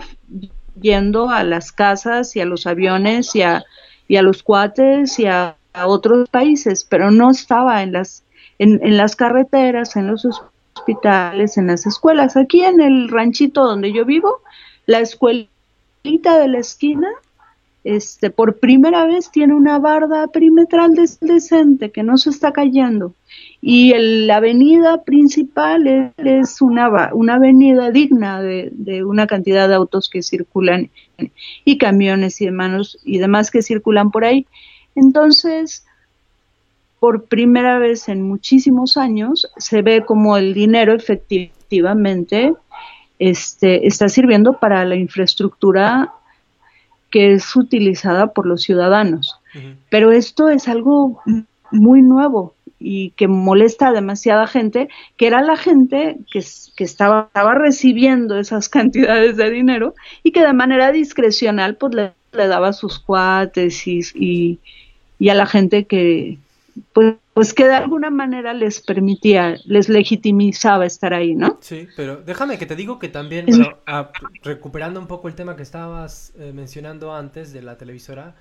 yendo 0.81 1.30
a 1.30 1.44
las 1.44 1.72
casas 1.72 2.35
y 2.35 2.41
a 2.41 2.45
los 2.45 2.68
aviones 2.68 3.35
y 3.35 3.44
a 3.44 3.64
y 4.07 4.18
a 4.18 4.22
los 4.22 4.44
cuates 4.44 5.19
y 5.19 5.26
a, 5.26 5.56
otros 5.85 6.30
países, 6.30 6.85
pero 6.88 7.10
no 7.10 7.31
estaba 7.31 7.81
en 7.81 7.94
las, 7.94 8.23
en, 8.60 8.80
en 8.84 8.95
las 8.95 9.15
carreteras, 9.15 9.95
en 9.95 10.06
los 10.06 10.23
hospitales, 10.23 10.52
en 10.88 11.68
las 11.68 11.85
escuelas. 11.85 12.38
Aquí 12.38 12.64
en 12.64 12.81
el 12.81 13.10
ranchito 13.10 13.64
donde 13.64 13.93
yo 13.93 14.05
vivo, 14.05 14.41
la 14.85 14.99
escuelita 14.99 16.39
de 16.39 16.47
la 16.47 16.60
esquina 16.60 17.10
este, 17.84 18.30
por 18.30 18.60
primera 18.60 19.05
vez 19.05 19.30
tiene 19.30 19.53
una 19.53 19.77
barda 19.77 20.27
perimetral 20.27 20.95
decente 20.95 21.91
que 21.91 22.03
no 22.03 22.18
se 22.18 22.30
está 22.30 22.53
cayendo. 22.53 23.14
Y 23.61 23.93
la 23.97 24.38
avenida 24.38 25.03
principal 25.03 26.14
es, 26.18 26.61
una, 26.61 27.14
una, 27.14 27.35
avenida 27.35 27.91
digna 27.91 28.41
de, 28.41 28.69
de, 28.72 29.03
una 29.03 29.27
cantidad 29.27 29.68
de 29.68 29.76
autos 29.76 30.10
que 30.10 30.23
circulan 30.23 30.89
y 31.65 31.77
camiones 31.77 32.39
y 32.41 32.45
demás, 32.45 32.97
y 33.03 33.18
demás 33.18 33.51
que 33.51 33.61
circulan 33.61 34.11
por 34.11 34.23
ahí. 34.23 34.45
Entonces, 34.95 35.85
por 37.03 37.25
primera 37.25 37.80
vez 37.80 38.07
en 38.07 38.21
muchísimos 38.21 38.95
años, 38.95 39.51
se 39.57 39.81
ve 39.81 40.05
como 40.05 40.38
el 40.38 40.53
dinero 40.53 40.93
efectivamente 40.93 42.53
este, 43.19 43.85
está 43.85 44.07
sirviendo 44.07 44.57
para 44.57 44.85
la 44.85 44.95
infraestructura 44.95 46.13
que 47.11 47.34
es 47.34 47.57
utilizada 47.57 48.27
por 48.27 48.45
los 48.45 48.61
ciudadanos. 48.61 49.38
Pero 49.89 50.13
esto 50.13 50.47
es 50.47 50.69
algo 50.69 51.21
muy 51.71 52.01
nuevo 52.01 52.53
y 52.80 53.09
que 53.17 53.27
molesta 53.27 53.89
a 53.89 53.91
demasiada 53.91 54.47
gente, 54.47 54.88
que 55.17 55.27
era 55.27 55.41
la 55.41 55.57
gente 55.57 56.19
que, 56.31 56.41
que 56.77 56.84
estaba, 56.85 57.25
estaba, 57.27 57.53
recibiendo 57.53 58.39
esas 58.39 58.69
cantidades 58.77 59.35
de 59.35 59.49
dinero 59.49 59.93
y 60.23 60.31
que 60.31 60.39
de 60.39 60.53
manera 60.53 60.93
discrecional 60.93 61.75
pues 61.75 61.95
le, 61.95 62.13
le 62.31 62.47
daba 62.47 62.71
sus 62.71 62.97
cuates 62.97 63.85
y, 63.88 64.57
y 65.19 65.30
a 65.30 65.34
la 65.34 65.45
gente 65.45 65.84
que, 65.84 66.38
pues, 66.93 67.15
pues 67.33 67.53
que 67.53 67.65
de 67.65 67.75
alguna 67.75 68.09
manera 68.09 68.53
les 68.53 68.81
permitía, 68.81 69.57
les 69.65 69.89
legitimizaba 69.89 70.85
estar 70.85 71.13
ahí, 71.13 71.35
¿no? 71.35 71.57
Sí, 71.61 71.87
pero 71.95 72.17
déjame 72.17 72.57
que 72.57 72.65
te 72.65 72.75
digo 72.75 72.99
que 72.99 73.09
también, 73.09 73.47
recuperando 74.43 74.99
un 74.99 75.07
poco 75.07 75.27
el 75.27 75.35
tema 75.35 75.55
que 75.55 75.63
estabas 75.63 76.33
eh, 76.37 76.51
mencionando 76.53 77.13
antes 77.13 77.53
de 77.53 77.61
la 77.61 77.77
televisora, 77.77 78.35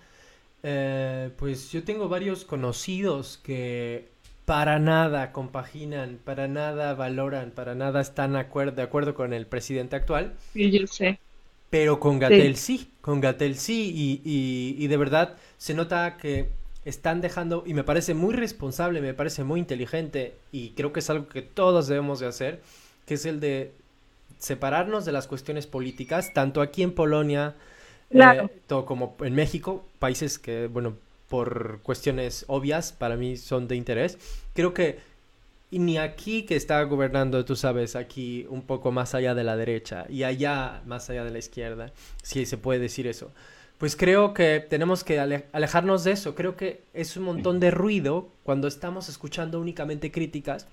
eh, 0.62 1.30
pues 1.36 1.72
yo 1.72 1.82
tengo 1.84 2.08
varios 2.08 2.44
conocidos 2.44 3.40
que 3.42 4.08
para 4.44 4.78
nada 4.78 5.32
compaginan, 5.32 6.18
para 6.24 6.48
nada 6.48 6.94
valoran, 6.94 7.50
para 7.50 7.74
nada 7.74 8.00
están 8.00 8.32
de 8.32 8.40
acuerdo 8.40 9.14
con 9.14 9.32
el 9.32 9.46
presidente 9.46 9.96
actual. 9.96 10.32
Sí, 10.52 10.70
yo 10.70 10.86
sé. 10.86 11.18
Pero 11.70 11.98
con 12.00 12.18
Gatel 12.18 12.56
sí, 12.56 12.90
con 13.00 13.20
Gatel 13.20 13.56
sí, 13.56 14.20
y, 14.24 14.76
y 14.78 14.86
de 14.86 14.96
verdad 14.98 15.36
se 15.56 15.72
nota 15.72 16.18
que 16.18 16.50
están 16.84 17.20
dejando, 17.20 17.62
y 17.66 17.74
me 17.74 17.84
parece 17.84 18.14
muy 18.14 18.34
responsable, 18.34 19.00
me 19.00 19.14
parece 19.14 19.44
muy 19.44 19.60
inteligente, 19.60 20.34
y 20.50 20.70
creo 20.70 20.92
que 20.92 21.00
es 21.00 21.10
algo 21.10 21.28
que 21.28 21.42
todos 21.42 21.86
debemos 21.86 22.20
de 22.20 22.26
hacer, 22.26 22.60
que 23.06 23.14
es 23.14 23.26
el 23.26 23.40
de 23.40 23.72
separarnos 24.38 25.04
de 25.04 25.12
las 25.12 25.28
cuestiones 25.28 25.66
políticas, 25.66 26.32
tanto 26.34 26.60
aquí 26.60 26.82
en 26.82 26.92
Polonia 26.92 27.54
eh, 28.10 28.48
como 28.68 29.16
en 29.20 29.34
México, 29.34 29.86
países 29.98 30.38
que, 30.38 30.66
bueno, 30.66 30.96
por 31.28 31.80
cuestiones 31.82 32.44
obvias 32.48 32.92
para 32.92 33.16
mí 33.16 33.36
son 33.36 33.68
de 33.68 33.76
interés. 33.76 34.18
Creo 34.52 34.74
que 34.74 34.98
ni 35.70 35.96
aquí 35.96 36.42
que 36.42 36.56
está 36.56 36.82
gobernando, 36.82 37.44
tú 37.46 37.56
sabes, 37.56 37.96
aquí 37.96 38.44
un 38.50 38.62
poco 38.62 38.92
más 38.92 39.14
allá 39.14 39.34
de 39.34 39.44
la 39.44 39.56
derecha 39.56 40.04
y 40.10 40.24
allá 40.24 40.82
más 40.84 41.08
allá 41.08 41.24
de 41.24 41.30
la 41.30 41.38
izquierda, 41.38 41.92
si 42.22 42.44
se 42.44 42.58
puede 42.58 42.80
decir 42.80 43.06
eso 43.06 43.30
pues 43.82 43.96
creo 43.96 44.32
que 44.32 44.60
tenemos 44.60 45.02
que 45.02 45.18
alejarnos 45.18 46.04
de 46.04 46.12
eso. 46.12 46.36
Creo 46.36 46.54
que 46.54 46.84
es 46.94 47.16
un 47.16 47.24
montón 47.24 47.58
de 47.58 47.72
ruido 47.72 48.28
cuando 48.44 48.68
estamos 48.68 49.08
escuchando 49.08 49.60
únicamente 49.60 50.12
críticas. 50.12 50.68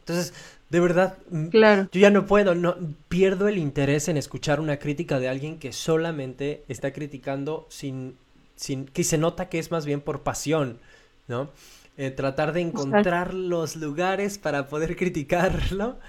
Entonces, 0.00 0.34
de 0.68 0.80
verdad, 0.80 1.16
mm, 1.30 1.46
claro. 1.50 1.88
yo 1.92 2.00
ya 2.00 2.10
no 2.10 2.26
puedo, 2.26 2.56
no 2.56 2.74
pierdo 3.06 3.46
el 3.46 3.56
interés 3.56 4.08
en 4.08 4.16
escuchar 4.16 4.58
una 4.58 4.80
crítica 4.80 5.20
de 5.20 5.28
alguien 5.28 5.60
que 5.60 5.72
solamente 5.72 6.64
está 6.66 6.92
criticando 6.92 7.68
sin, 7.70 8.16
sin 8.56 8.86
que 8.86 9.04
se 9.04 9.16
nota 9.16 9.48
que 9.48 9.60
es 9.60 9.70
más 9.70 9.86
bien 9.86 10.00
por 10.00 10.24
pasión, 10.24 10.80
¿no? 11.28 11.50
Eh, 11.96 12.10
tratar 12.10 12.52
de 12.52 12.62
encontrar 12.62 13.32
los 13.32 13.76
lugares 13.76 14.38
para 14.38 14.66
poder 14.66 14.96
criticarlo, 14.96 16.00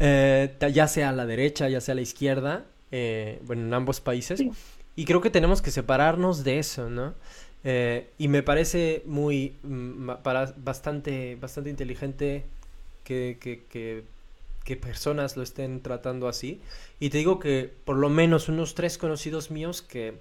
eh, 0.00 0.56
ya 0.72 0.88
sea 0.88 1.10
a 1.10 1.12
la 1.12 1.24
derecha, 1.24 1.68
ya 1.68 1.80
sea 1.80 1.92
a 1.92 1.94
la 1.94 2.02
izquierda, 2.02 2.64
eh, 2.90 3.40
bueno, 3.46 3.62
en 3.62 3.74
ambos 3.74 4.00
países. 4.00 4.42
Y 4.98 5.04
creo 5.04 5.20
que 5.20 5.30
tenemos 5.30 5.62
que 5.62 5.70
separarnos 5.70 6.42
de 6.42 6.58
eso, 6.58 6.90
¿no? 6.90 7.14
Eh, 7.62 8.10
y 8.18 8.26
me 8.26 8.42
parece 8.42 9.04
muy, 9.06 9.54
mm, 9.62 10.10
para, 10.24 10.52
bastante, 10.56 11.36
bastante 11.36 11.70
inteligente 11.70 12.44
que, 13.04 13.38
que, 13.40 13.62
que, 14.64 14.76
personas 14.76 15.36
lo 15.36 15.44
estén 15.44 15.82
tratando 15.82 16.26
así. 16.26 16.60
Y 16.98 17.10
te 17.10 17.18
digo 17.18 17.38
que 17.38 17.70
por 17.84 17.96
lo 17.96 18.08
menos 18.08 18.48
unos 18.48 18.74
tres 18.74 18.98
conocidos 18.98 19.52
míos 19.52 19.82
que, 19.82 20.14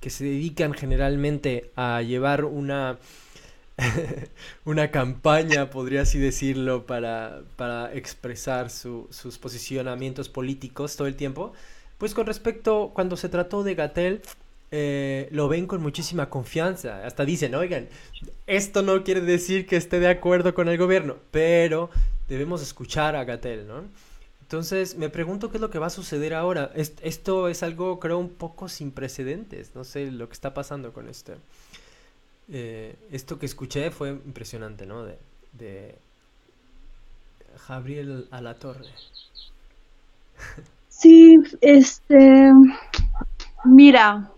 que 0.00 0.10
se 0.10 0.24
dedican 0.24 0.74
generalmente 0.74 1.70
a 1.76 2.02
llevar 2.02 2.44
una, 2.46 2.98
una 4.64 4.90
campaña, 4.90 5.70
podría 5.70 6.02
así 6.02 6.18
decirlo, 6.18 6.84
para, 6.84 7.42
para 7.54 7.94
expresar 7.94 8.70
su, 8.70 9.06
sus 9.10 9.38
posicionamientos 9.38 10.28
políticos 10.28 10.96
todo 10.96 11.06
el 11.06 11.14
tiempo, 11.14 11.52
pues 11.98 12.14
con 12.14 12.26
respecto, 12.26 12.90
cuando 12.94 13.16
se 13.16 13.28
trató 13.28 13.62
de 13.62 13.74
Gatel, 13.74 14.22
eh, 14.70 15.28
lo 15.30 15.48
ven 15.48 15.66
con 15.66 15.80
muchísima 15.80 16.28
confianza. 16.28 17.06
Hasta 17.06 17.24
dicen, 17.24 17.54
oigan, 17.54 17.88
esto 18.46 18.82
no 18.82 19.02
quiere 19.04 19.20
decir 19.20 19.66
que 19.66 19.76
esté 19.76 20.00
de 20.00 20.08
acuerdo 20.08 20.54
con 20.54 20.68
el 20.68 20.76
gobierno, 20.78 21.16
pero 21.30 21.90
debemos 22.28 22.62
escuchar 22.62 23.16
a 23.16 23.24
Gatel, 23.24 23.66
¿no? 23.66 23.84
Entonces, 24.42 24.96
me 24.96 25.08
pregunto 25.08 25.50
qué 25.50 25.56
es 25.56 25.60
lo 25.60 25.70
que 25.70 25.78
va 25.78 25.86
a 25.86 25.90
suceder 25.90 26.34
ahora. 26.34 26.70
esto 26.74 27.48
es 27.48 27.62
algo, 27.62 27.98
creo, 27.98 28.18
un 28.18 28.30
poco 28.30 28.68
sin 28.68 28.92
precedentes. 28.92 29.74
No 29.74 29.82
sé 29.82 30.10
lo 30.12 30.28
que 30.28 30.34
está 30.34 30.54
pasando 30.54 30.92
con 30.92 31.08
este. 31.08 31.34
Eh, 32.48 32.94
esto 33.10 33.38
que 33.40 33.46
escuché 33.46 33.90
fue 33.90 34.10
impresionante, 34.10 34.86
¿no? 34.86 35.04
De, 35.04 35.18
de 35.52 35.96
Gabriel 37.68 38.28
Alatorre. 38.30 38.86
Sí, 40.98 41.38
este. 41.60 42.52
Mira, 43.64 44.30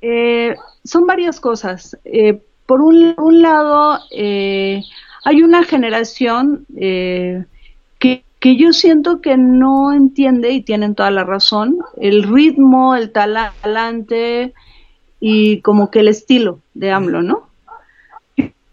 eh, 0.00 0.54
son 0.84 1.06
varias 1.06 1.40
cosas. 1.40 1.96
Eh, 2.04 2.40
por 2.66 2.80
un, 2.80 3.42
lado, 3.42 3.98
hay 4.10 5.42
una 5.42 5.62
generación 5.64 6.66
que 6.74 8.24
que 8.46 8.56
yo 8.56 8.72
siento 8.72 9.20
que 9.20 9.36
no 9.36 9.92
entiende, 9.92 10.50
y 10.50 10.62
tienen 10.62 10.94
toda 10.94 11.10
la 11.10 11.24
razón, 11.24 11.78
el 11.96 12.22
ritmo, 12.22 12.94
el 12.94 13.10
talante 13.10 14.54
y 15.18 15.60
como 15.62 15.90
que 15.90 15.98
el 16.00 16.08
estilo 16.08 16.60
de 16.74 16.92
AMLO, 16.92 17.22
¿no? 17.22 17.48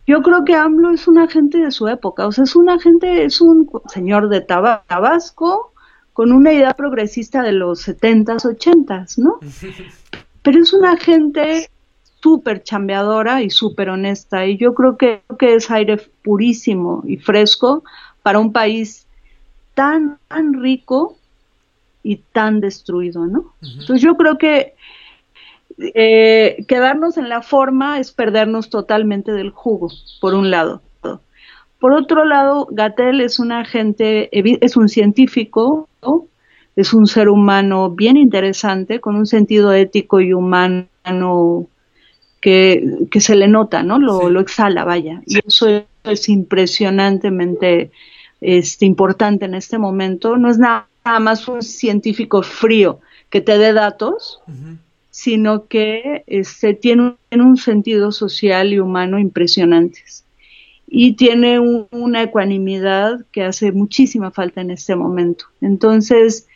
Yo 0.05 0.21
creo 0.21 0.43
que 0.43 0.53
AMLO 0.53 0.91
es 0.91 1.07
un 1.07 1.17
agente 1.17 1.57
de 1.57 1.71
su 1.71 1.87
época, 1.87 2.27
o 2.27 2.31
sea, 2.31 2.43
es 2.43 2.55
un 2.55 2.69
agente, 2.69 3.23
es 3.23 3.41
un 3.41 3.67
señor 3.87 4.29
de 4.29 4.41
Tabasco 4.41 5.72
con 6.13 6.31
una 6.31 6.53
idea 6.53 6.73
progresista 6.73 7.41
de 7.41 7.51
los 7.51 7.87
70s, 7.87 8.45
80s, 8.45 9.17
¿no? 9.17 9.39
Pero 10.43 10.61
es 10.61 10.73
una 10.73 10.97
gente 10.97 11.69
súper 12.21 12.63
chambeadora 12.63 13.41
y 13.41 13.49
súper 13.49 13.89
honesta, 13.89 14.45
y 14.45 14.57
yo 14.57 14.73
creo 14.73 14.97
que, 14.97 15.21
que 15.37 15.55
es 15.55 15.69
aire 15.69 15.97
purísimo 16.23 17.03
y 17.05 17.17
fresco 17.17 17.83
para 18.21 18.39
un 18.39 18.53
país 18.53 19.05
tan, 19.73 20.17
tan 20.27 20.53
rico 20.53 21.17
y 22.03 22.17
tan 22.17 22.61
destruido, 22.61 23.25
¿no? 23.25 23.53
Entonces 23.61 24.01
yo 24.01 24.15
creo 24.15 24.37
que 24.37 24.75
eh, 25.77 26.65
quedarnos 26.67 27.17
en 27.17 27.29
la 27.29 27.41
forma 27.41 27.99
es 27.99 28.11
perdernos 28.11 28.69
totalmente 28.69 29.31
del 29.31 29.49
jugo, 29.49 29.89
por 30.21 30.33
un 30.33 30.51
lado. 30.51 30.81
Por 31.83 31.91
otro 31.91 32.23
lado, 32.23 32.65
Gatel 32.71 33.19
es 33.19 33.39
un 33.39 33.51
agente, 33.51 34.29
es 34.31 34.77
un 34.77 34.87
científico, 34.87 35.89
es 36.77 36.93
un 36.93 37.07
ser 37.07 37.27
humano 37.27 37.89
bien 37.89 38.15
interesante, 38.15 39.01
con 39.01 39.17
un 39.17 39.27
sentido 39.27 39.73
ético 39.73 40.21
y 40.21 40.31
humano 40.31 40.87
que, 42.39 43.05
se 43.19 43.35
le 43.35 43.49
nota, 43.49 43.83
¿no? 43.83 43.99
Lo, 43.99 44.29
lo 44.29 44.39
exhala, 44.39 44.85
vaya. 44.85 45.21
Y 45.25 45.39
eso 45.45 45.83
es 46.05 46.29
impresionantemente 46.29 47.91
este, 48.39 48.85
importante 48.85 49.43
en 49.43 49.53
este 49.53 49.77
momento. 49.77 50.37
No 50.37 50.49
es 50.49 50.57
nada, 50.57 50.87
más 51.19 51.49
un 51.49 51.61
científico 51.61 52.43
frío 52.43 53.01
que 53.29 53.41
te 53.41 53.57
dé 53.57 53.73
datos, 53.73 54.39
sino 55.11 55.67
que 55.67 56.23
este, 56.27 56.75
tiene 56.75 57.17
un, 57.31 57.57
sentido 57.57 58.13
social 58.13 58.71
y 58.71 58.79
humano 58.79 59.19
impresionantes. 59.19 60.12
Y 60.95 61.13
tiene 61.13 61.59
una 61.59 62.21
ecuanimidad 62.21 63.25
que 63.31 63.43
hace 63.43 63.71
muchísima 63.71 64.29
falta 64.29 64.61
en 64.61 64.69
este 64.69 64.95
momento. 64.95 65.45
Entonces, 65.59 66.47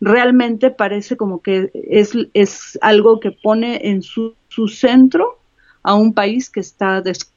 realmente 0.00 0.70
parece 0.70 1.16
como 1.16 1.42
que 1.42 1.72
es, 1.74 2.12
es 2.34 2.78
algo 2.82 3.18
que 3.18 3.32
pone 3.32 3.88
en 3.88 4.02
su, 4.02 4.34
su 4.46 4.68
centro 4.68 5.40
a 5.82 5.94
un 5.94 6.14
país 6.14 6.50
que 6.50 6.60
está 6.60 7.00
des 7.00 7.32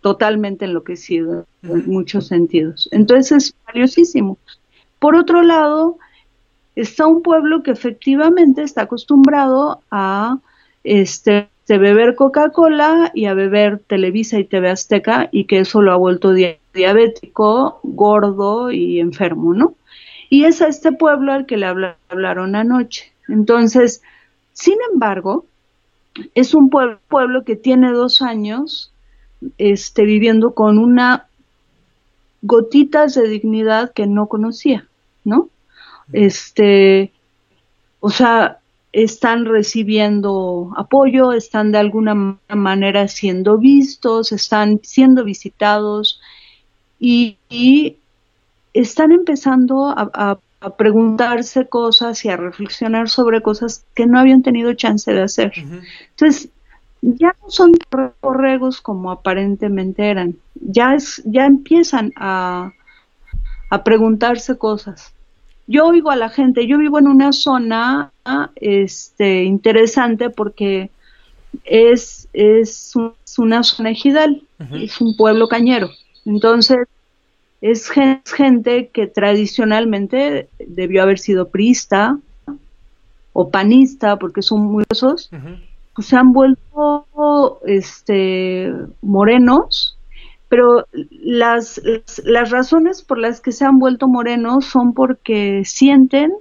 totalmente 0.00 0.66
enloquecido 0.66 1.44
en 1.62 1.86
muchos 1.86 2.28
sentidos. 2.28 2.88
Entonces 2.92 3.48
es 3.48 3.54
valiosísimo. 3.66 4.38
Por 5.00 5.16
otro 5.16 5.42
lado, 5.42 5.98
está 6.76 7.06
un 7.06 7.22
pueblo 7.22 7.62
que 7.62 7.70
efectivamente 7.70 8.62
está 8.62 8.82
acostumbrado 8.82 9.80
a 9.90 10.38
este, 10.84 11.48
beber 11.66 12.14
Coca-Cola 12.14 13.10
y 13.14 13.26
a 13.26 13.34
beber 13.34 13.78
Televisa 13.78 14.38
y 14.38 14.44
TV 14.44 14.70
Azteca 14.70 15.28
y 15.32 15.44
que 15.44 15.60
eso 15.60 15.82
lo 15.82 15.92
ha 15.92 15.96
vuelto 15.96 16.32
diabético, 16.32 17.80
gordo 17.82 18.70
y 18.70 19.00
enfermo, 19.00 19.54
¿no? 19.54 19.74
Y 20.28 20.44
es 20.44 20.60
a 20.62 20.68
este 20.68 20.92
pueblo 20.92 21.32
al 21.32 21.46
que 21.46 21.56
le 21.56 21.66
hablaron 21.66 22.56
anoche. 22.56 23.12
Entonces, 23.28 24.02
sin 24.52 24.76
embargo, 24.92 25.46
es 26.34 26.54
un 26.54 26.70
pueblo 26.70 27.44
que 27.44 27.56
tiene 27.56 27.92
dos 27.92 28.22
años 28.22 28.92
este, 29.58 30.04
viviendo 30.04 30.54
con 30.54 30.78
una 30.78 31.26
gotitas 32.42 33.14
de 33.14 33.26
dignidad 33.28 33.92
que 33.92 34.06
no 34.06 34.26
conocía, 34.26 34.86
¿no? 35.24 35.48
Este, 36.12 37.10
o 38.00 38.10
sea, 38.10 38.58
están 38.94 39.44
recibiendo 39.44 40.72
apoyo, 40.76 41.32
están 41.32 41.72
de 41.72 41.78
alguna 41.78 42.38
manera 42.48 43.08
siendo 43.08 43.58
vistos, 43.58 44.30
están 44.30 44.80
siendo 44.84 45.24
visitados 45.24 46.20
y, 47.00 47.36
están 48.72 49.12
empezando 49.12 49.88
a, 49.88 50.38
preguntarse 50.78 51.68
cosas 51.68 52.24
y 52.24 52.30
a 52.30 52.38
reflexionar 52.38 53.10
sobre 53.10 53.42
cosas 53.42 53.84
que 53.94 54.06
no 54.06 54.18
habían 54.18 54.42
tenido 54.42 54.72
chance 54.72 55.12
de 55.12 55.20
hacer. 55.20 55.52
Entonces, 55.56 56.48
ya 57.02 57.36
no 57.42 57.50
son 57.50 57.74
borregos 58.22 58.80
como 58.80 59.10
aparentemente 59.10 60.08
eran, 60.08 60.36
ya, 60.54 60.94
es, 60.94 61.20
ya 61.26 61.44
empiezan 61.44 62.12
a, 62.16 62.72
a 63.68 63.84
preguntarse 63.84 64.56
cosas. 64.56 65.13
Yo 65.66 65.86
oigo 65.86 66.10
a 66.10 66.16
la 66.16 66.28
gente, 66.28 66.66
yo 66.66 66.78
vivo 66.78 66.98
en 66.98 67.08
una 67.08 67.32
zona 67.32 68.12
este, 68.56 69.44
interesante 69.44 70.30
porque 70.30 70.90
es, 71.64 72.28
es, 72.32 72.92
una 73.38 73.62
zona 73.62 73.90
ejidal, 73.90 74.42
es 74.72 75.00
un 75.00 75.16
pueblo 75.16 75.48
cañero. 75.48 75.90
Entonces, 76.24 76.86
es 77.60 77.90
gente 77.90 78.88
que 78.88 79.06
tradicionalmente 79.06 80.48
debió 80.58 81.02
haber 81.02 81.18
sido 81.18 81.48
priista 81.48 82.18
o 83.32 83.50
panista, 83.50 84.18
porque 84.18 84.42
son 84.42 84.62
muy 84.62 84.84
esos, 84.90 85.30
pues 85.94 86.06
se 86.06 86.16
han 86.16 86.32
vuelto 86.32 87.60
este, 87.66 88.72
morenos, 89.00 89.96
pero 90.48 90.86
las, 91.10 91.80
las, 92.24 92.50
razones 92.50 93.02
por 93.02 93.18
las 93.18 93.40
que 93.40 93.52
se 93.52 93.64
han 93.64 93.78
vuelto 93.78 94.08
morenos 94.08 94.66
son 94.66 94.92
porque 94.92 95.62
sienten 95.64 96.32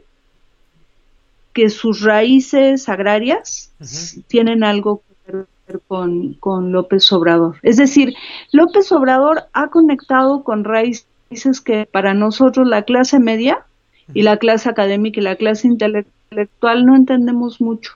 que 1.53 1.69
sus 1.69 2.01
raíces 2.01 2.89
agrarias 2.89 3.71
tienen 4.27 4.63
algo 4.63 5.01
que 5.25 5.31
ver 5.67 5.79
con, 5.87 6.33
con 6.35 6.71
López 6.71 7.11
Obrador. 7.13 7.57
Es 7.61 7.77
decir, 7.77 8.13
López 8.51 8.91
Obrador 8.91 9.43
ha 9.53 9.69
conectado 9.69 10.43
con 10.43 10.63
raíces 10.63 11.05
que 11.63 11.87
para 11.91 12.13
nosotros 12.13 12.67
la 12.67 12.83
clase 12.83 13.19
media 13.19 13.65
y 14.13 14.23
la 14.23 14.37
clase 14.37 14.69
académica 14.69 15.19
y 15.19 15.23
la 15.23 15.35
clase 15.35 15.67
intelectual 15.67 16.85
no 16.85 16.95
entendemos 16.95 17.61
mucho. 17.61 17.93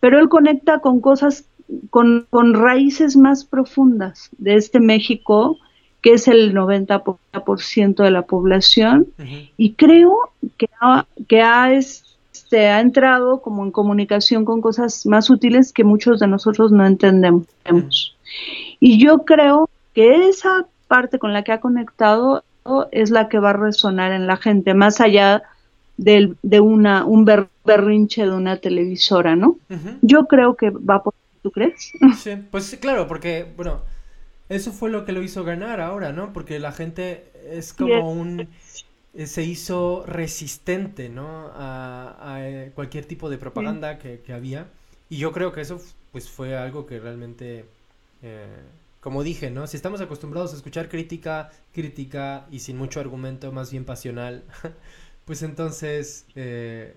Pero 0.00 0.18
él 0.18 0.28
conecta 0.28 0.80
con 0.80 1.00
cosas, 1.00 1.46
con, 1.90 2.26
raíces 2.54 3.16
más 3.16 3.44
profundas 3.44 4.30
de 4.38 4.54
este 4.54 4.80
México, 4.80 5.58
que 6.02 6.14
es 6.14 6.28
el 6.28 6.54
90% 6.54 7.96
de 7.96 8.10
la 8.10 8.22
población, 8.22 9.08
y 9.56 9.72
creo 9.72 10.30
que 10.56 10.68
ha, 10.80 11.06
que 11.28 11.42
ha, 11.42 11.72
este, 11.72 12.68
ha 12.68 12.80
entrado 12.80 13.40
como 13.40 13.64
en 13.64 13.72
comunicación 13.72 14.44
con 14.44 14.60
cosas 14.60 15.06
más 15.06 15.30
útiles 15.30 15.72
que 15.72 15.84
muchos 15.84 16.20
de 16.20 16.28
nosotros 16.28 16.70
no 16.70 16.86
entendemos. 16.86 17.46
Y 18.78 18.98
yo 18.98 19.24
creo 19.24 19.68
que 19.94 20.28
esa 20.28 20.66
parte 20.86 21.18
con 21.18 21.32
la 21.32 21.42
que 21.42 21.52
ha 21.52 21.60
conectado 21.60 22.44
es 22.92 23.10
la 23.10 23.28
que 23.28 23.38
va 23.38 23.50
a 23.50 23.54
resonar 23.54 24.12
en 24.12 24.26
la 24.26 24.36
gente, 24.36 24.74
más 24.74 25.00
allá 25.00 25.42
de 25.96 26.60
una, 26.60 27.04
un 27.04 27.24
berrinche 27.64 28.24
de 28.24 28.32
una 28.32 28.58
televisora, 28.58 29.36
¿no? 29.36 29.56
Yo 30.02 30.26
creo 30.26 30.54
que 30.56 30.70
va 30.70 31.02
por... 31.02 31.14
¿Tú 31.46 31.52
crees? 31.52 31.92
Sí, 32.18 32.32
pues 32.50 32.76
claro, 32.80 33.06
porque, 33.06 33.46
bueno, 33.56 33.82
eso 34.48 34.72
fue 34.72 34.90
lo 34.90 35.04
que 35.04 35.12
lo 35.12 35.22
hizo 35.22 35.44
ganar 35.44 35.80
ahora, 35.80 36.12
¿no? 36.12 36.32
Porque 36.32 36.58
la 36.58 36.72
gente 36.72 37.30
es 37.48 37.72
como 37.72 38.10
un... 38.10 38.48
Eh, 39.14 39.28
se 39.28 39.44
hizo 39.44 40.02
resistente, 40.08 41.08
¿no? 41.08 41.52
A, 41.54 42.38
eh, 42.40 42.72
cualquier 42.74 43.04
tipo 43.04 43.30
de 43.30 43.38
propaganda 43.38 44.00
que, 44.00 44.20
había. 44.32 44.66
Y 45.08 45.18
yo 45.18 45.30
creo 45.30 45.52
que 45.52 45.60
eso, 45.60 45.80
pues, 46.10 46.28
fue 46.28 46.56
algo 46.56 46.84
que 46.84 46.98
realmente... 46.98 47.64
Eh, 48.22 48.46
como 49.00 49.22
dije, 49.22 49.52
¿no? 49.52 49.68
Si 49.68 49.76
estamos 49.76 50.00
acostumbrados 50.00 50.52
a 50.52 50.56
escuchar 50.56 50.88
crítica, 50.88 51.52
crítica 51.72 52.48
y 52.50 52.58
sin 52.58 52.76
mucho 52.76 52.98
argumento, 52.98 53.52
más 53.52 53.70
bien 53.70 53.84
pasional, 53.84 54.42
pues 55.26 55.42
entonces 55.42 56.26
eh, 56.34 56.92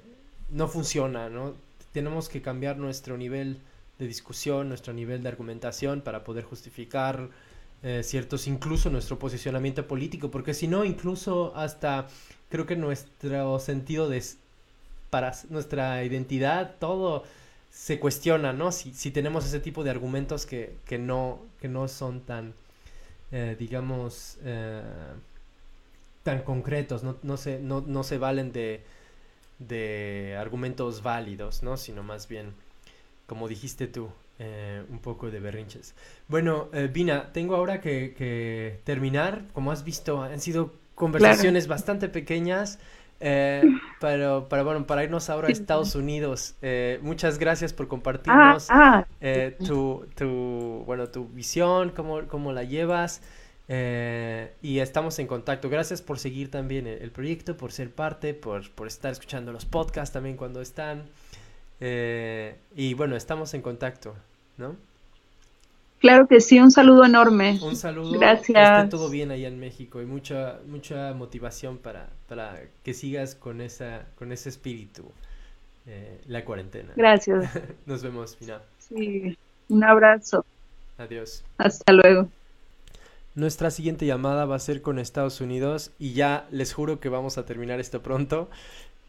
no 0.50 0.68
funciona, 0.68 1.30
¿no? 1.30 1.54
Tenemos 1.92 2.30
que 2.30 2.42
cambiar 2.42 2.78
nuestro 2.78 3.16
nivel 3.16 3.60
de 4.00 4.08
discusión, 4.08 4.70
nuestro 4.70 4.94
nivel 4.94 5.22
de 5.22 5.30
argumentación 5.30 6.02
para 6.02 6.24
poder 6.24 6.46
justificar 6.46 7.30
eh, 7.84 8.02
ciertos, 8.04 8.48
incluso 8.48 8.90
nuestro 8.90 9.20
posicionamiento 9.20 9.88
político, 9.88 10.32
porque 10.32 10.54
si 10.54 10.68
no, 10.68 10.86
incluso 10.86 11.54
hasta 11.56 12.08
creo 12.50 12.66
que 12.66 12.76
nuestro 12.76 13.60
sentido 13.60 14.10
de, 14.10 14.24
para 15.10 15.34
nuestra 15.50 16.04
identidad, 16.04 16.76
todo 16.80 17.24
se 17.72 18.00
cuestiona, 18.00 18.54
¿no? 18.54 18.72
Si, 18.72 18.94
si 18.94 19.12
tenemos 19.12 19.46
ese 19.46 19.60
tipo 19.60 19.84
de 19.84 19.92
argumentos 19.92 20.46
que, 20.46 20.76
que, 20.86 20.98
no, 20.98 21.40
que 21.62 21.68
no 21.68 21.88
son 21.88 22.22
tan, 22.22 22.54
eh, 23.32 23.56
digamos, 23.60 24.38
eh, 24.44 24.82
tan 26.24 26.42
concretos, 26.44 27.04
no, 27.04 27.18
no, 27.24 27.38
se, 27.38 27.60
no, 27.60 27.82
no 27.82 28.04
se 28.04 28.18
valen 28.18 28.52
de, 28.52 28.84
de 29.60 30.36
argumentos 30.40 31.04
válidos, 31.04 31.64
¿no? 31.64 31.78
Sino 31.78 32.04
más 32.04 32.28
bien, 32.28 32.54
como 33.30 33.48
dijiste 33.48 33.88
tú, 33.88 34.10
eh, 34.40 34.84
un 34.90 35.00
poco 35.00 35.32
de 35.32 35.40
berrinches. 35.40 35.96
Bueno, 36.28 36.68
Vina, 36.92 37.32
tengo 37.32 37.56
ahora 37.56 37.80
que, 37.80 38.14
que, 38.14 38.82
terminar. 38.84 39.46
Como 39.54 39.72
has 39.72 39.86
visto, 39.86 40.22
han 40.22 40.42
sido 40.42 40.74
conversaciones 40.96 41.68
bastante 41.68 42.10
pequeñas. 42.10 42.80
Eh, 43.20 43.64
pero, 44.00 44.48
para, 44.48 44.64
bueno, 44.64 44.86
para 44.86 45.04
irnos 45.04 45.30
ahora 45.30 45.48
a 45.48 45.52
Estados 45.52 45.96
Unidos, 45.96 46.56
eh, 46.62 47.00
muchas 47.02 47.38
gracias 47.38 47.74
por 47.74 47.88
compartirnos 47.88 48.70
ah, 48.70 49.04
ah. 49.04 49.08
Eh, 49.20 49.58
tu, 49.66 50.06
tu, 50.16 50.84
bueno, 50.86 51.08
tu 51.08 51.28
visión, 51.28 51.92
cómo, 51.96 52.28
cómo 52.28 52.54
la 52.54 52.64
llevas. 52.64 53.22
y 53.68 54.80
estamos 54.80 55.20
en 55.20 55.28
contacto. 55.28 55.70
Gracias 55.70 56.02
por 56.02 56.20
seguir 56.20 56.50
también 56.50 56.88
el, 56.88 57.12
proyecto, 57.12 57.58
por 57.58 57.72
ser 57.72 57.92
parte, 57.92 58.34
por, 58.34 58.70
por, 58.72 58.88
estar 58.88 59.12
escuchando 59.12 59.52
los 59.52 59.66
podcasts 59.66 60.14
también 60.14 60.38
cuando 60.38 60.62
están. 60.62 61.10
Y 61.80 62.94
bueno, 62.94 63.16
estamos 63.16 63.54
en 63.54 63.62
contacto, 63.62 64.16
¿no? 64.58 64.76
Claro 66.00 66.28
que 66.28 66.40
sí, 66.40 66.60
un 66.60 66.72
saludo 66.72 67.04
enorme. 67.04 67.60
Un 67.62 67.76
saludo. 67.76 68.18
Gracias. 68.18 68.70
Que 68.70 68.78
esté 68.86 68.90
todo 68.90 69.10
bien 69.10 69.32
allá 69.32 69.50
en 69.50 69.60
México 69.60 70.02
y 70.02 70.06
mucha 70.06 70.60
mucha 70.66 71.14
motivación 71.14 71.78
para, 71.78 72.10
para 72.28 72.58
que 72.84 72.94
sigas 72.94 73.36
con 73.36 73.60
esa 73.60 74.06
con 74.18 74.32
ese 74.32 74.48
espíritu 74.48 75.04
eh, 75.88 76.22
la 76.28 76.46
cuarentena. 76.46 76.94
Gracias. 76.96 77.50
Nos 77.86 78.02
vemos, 78.02 78.38
mira. 78.40 78.62
Sí, 78.78 79.38
un 79.68 79.84
abrazo. 79.84 80.46
Adiós. 80.98 81.44
Hasta 81.58 81.92
luego. 81.92 82.30
Nuestra 83.36 83.70
siguiente 83.70 84.06
llamada 84.06 84.46
va 84.46 84.56
a 84.56 84.60
ser 84.60 84.82
con 84.82 85.00
Estados 85.00 85.42
Unidos 85.42 85.92
y 86.00 86.14
ya 86.14 86.48
les 86.52 86.74
juro 86.74 87.00
que 87.00 87.10
vamos 87.10 87.38
a 87.38 87.46
terminar 87.46 87.80
esto 87.80 88.02
pronto. 88.02 88.50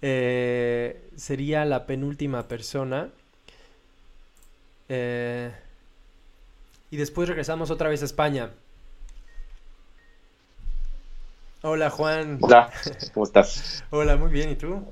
Eh, 0.02 1.10
sería 1.16 1.64
la 1.64 1.86
penúltima 1.86 2.48
persona. 2.48 3.08
Eh, 4.88 5.52
y 6.90 6.96
después 6.96 7.28
regresamos 7.28 7.70
otra 7.70 7.88
vez 7.88 8.02
a 8.02 8.06
España. 8.06 8.50
Hola 11.62 11.90
Juan. 11.90 12.38
Hola, 12.40 12.70
¿cómo 13.12 13.24
estás? 13.24 13.84
Hola, 13.90 14.16
muy 14.16 14.30
bien, 14.30 14.50
¿y 14.50 14.56
tú? 14.56 14.82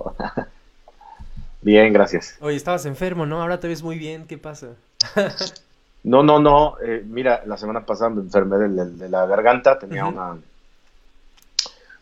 bien, 1.62 1.92
gracias. 1.92 2.36
Oye, 2.40 2.56
estabas 2.56 2.84
enfermo, 2.84 3.24
¿no? 3.24 3.40
Ahora 3.40 3.58
te 3.58 3.68
ves 3.68 3.82
muy 3.82 3.98
bien, 3.98 4.26
¿qué 4.26 4.36
pasa? 4.36 4.68
no, 6.04 6.22
no, 6.22 6.38
no, 6.38 6.76
eh, 6.84 7.02
mira, 7.06 7.42
la 7.46 7.56
semana 7.56 7.86
pasada 7.86 8.10
me 8.10 8.20
enfermé 8.20 8.58
de, 8.58 9.08
la 9.08 9.24
garganta, 9.24 9.78
tenía 9.78 10.04
una... 10.04 10.36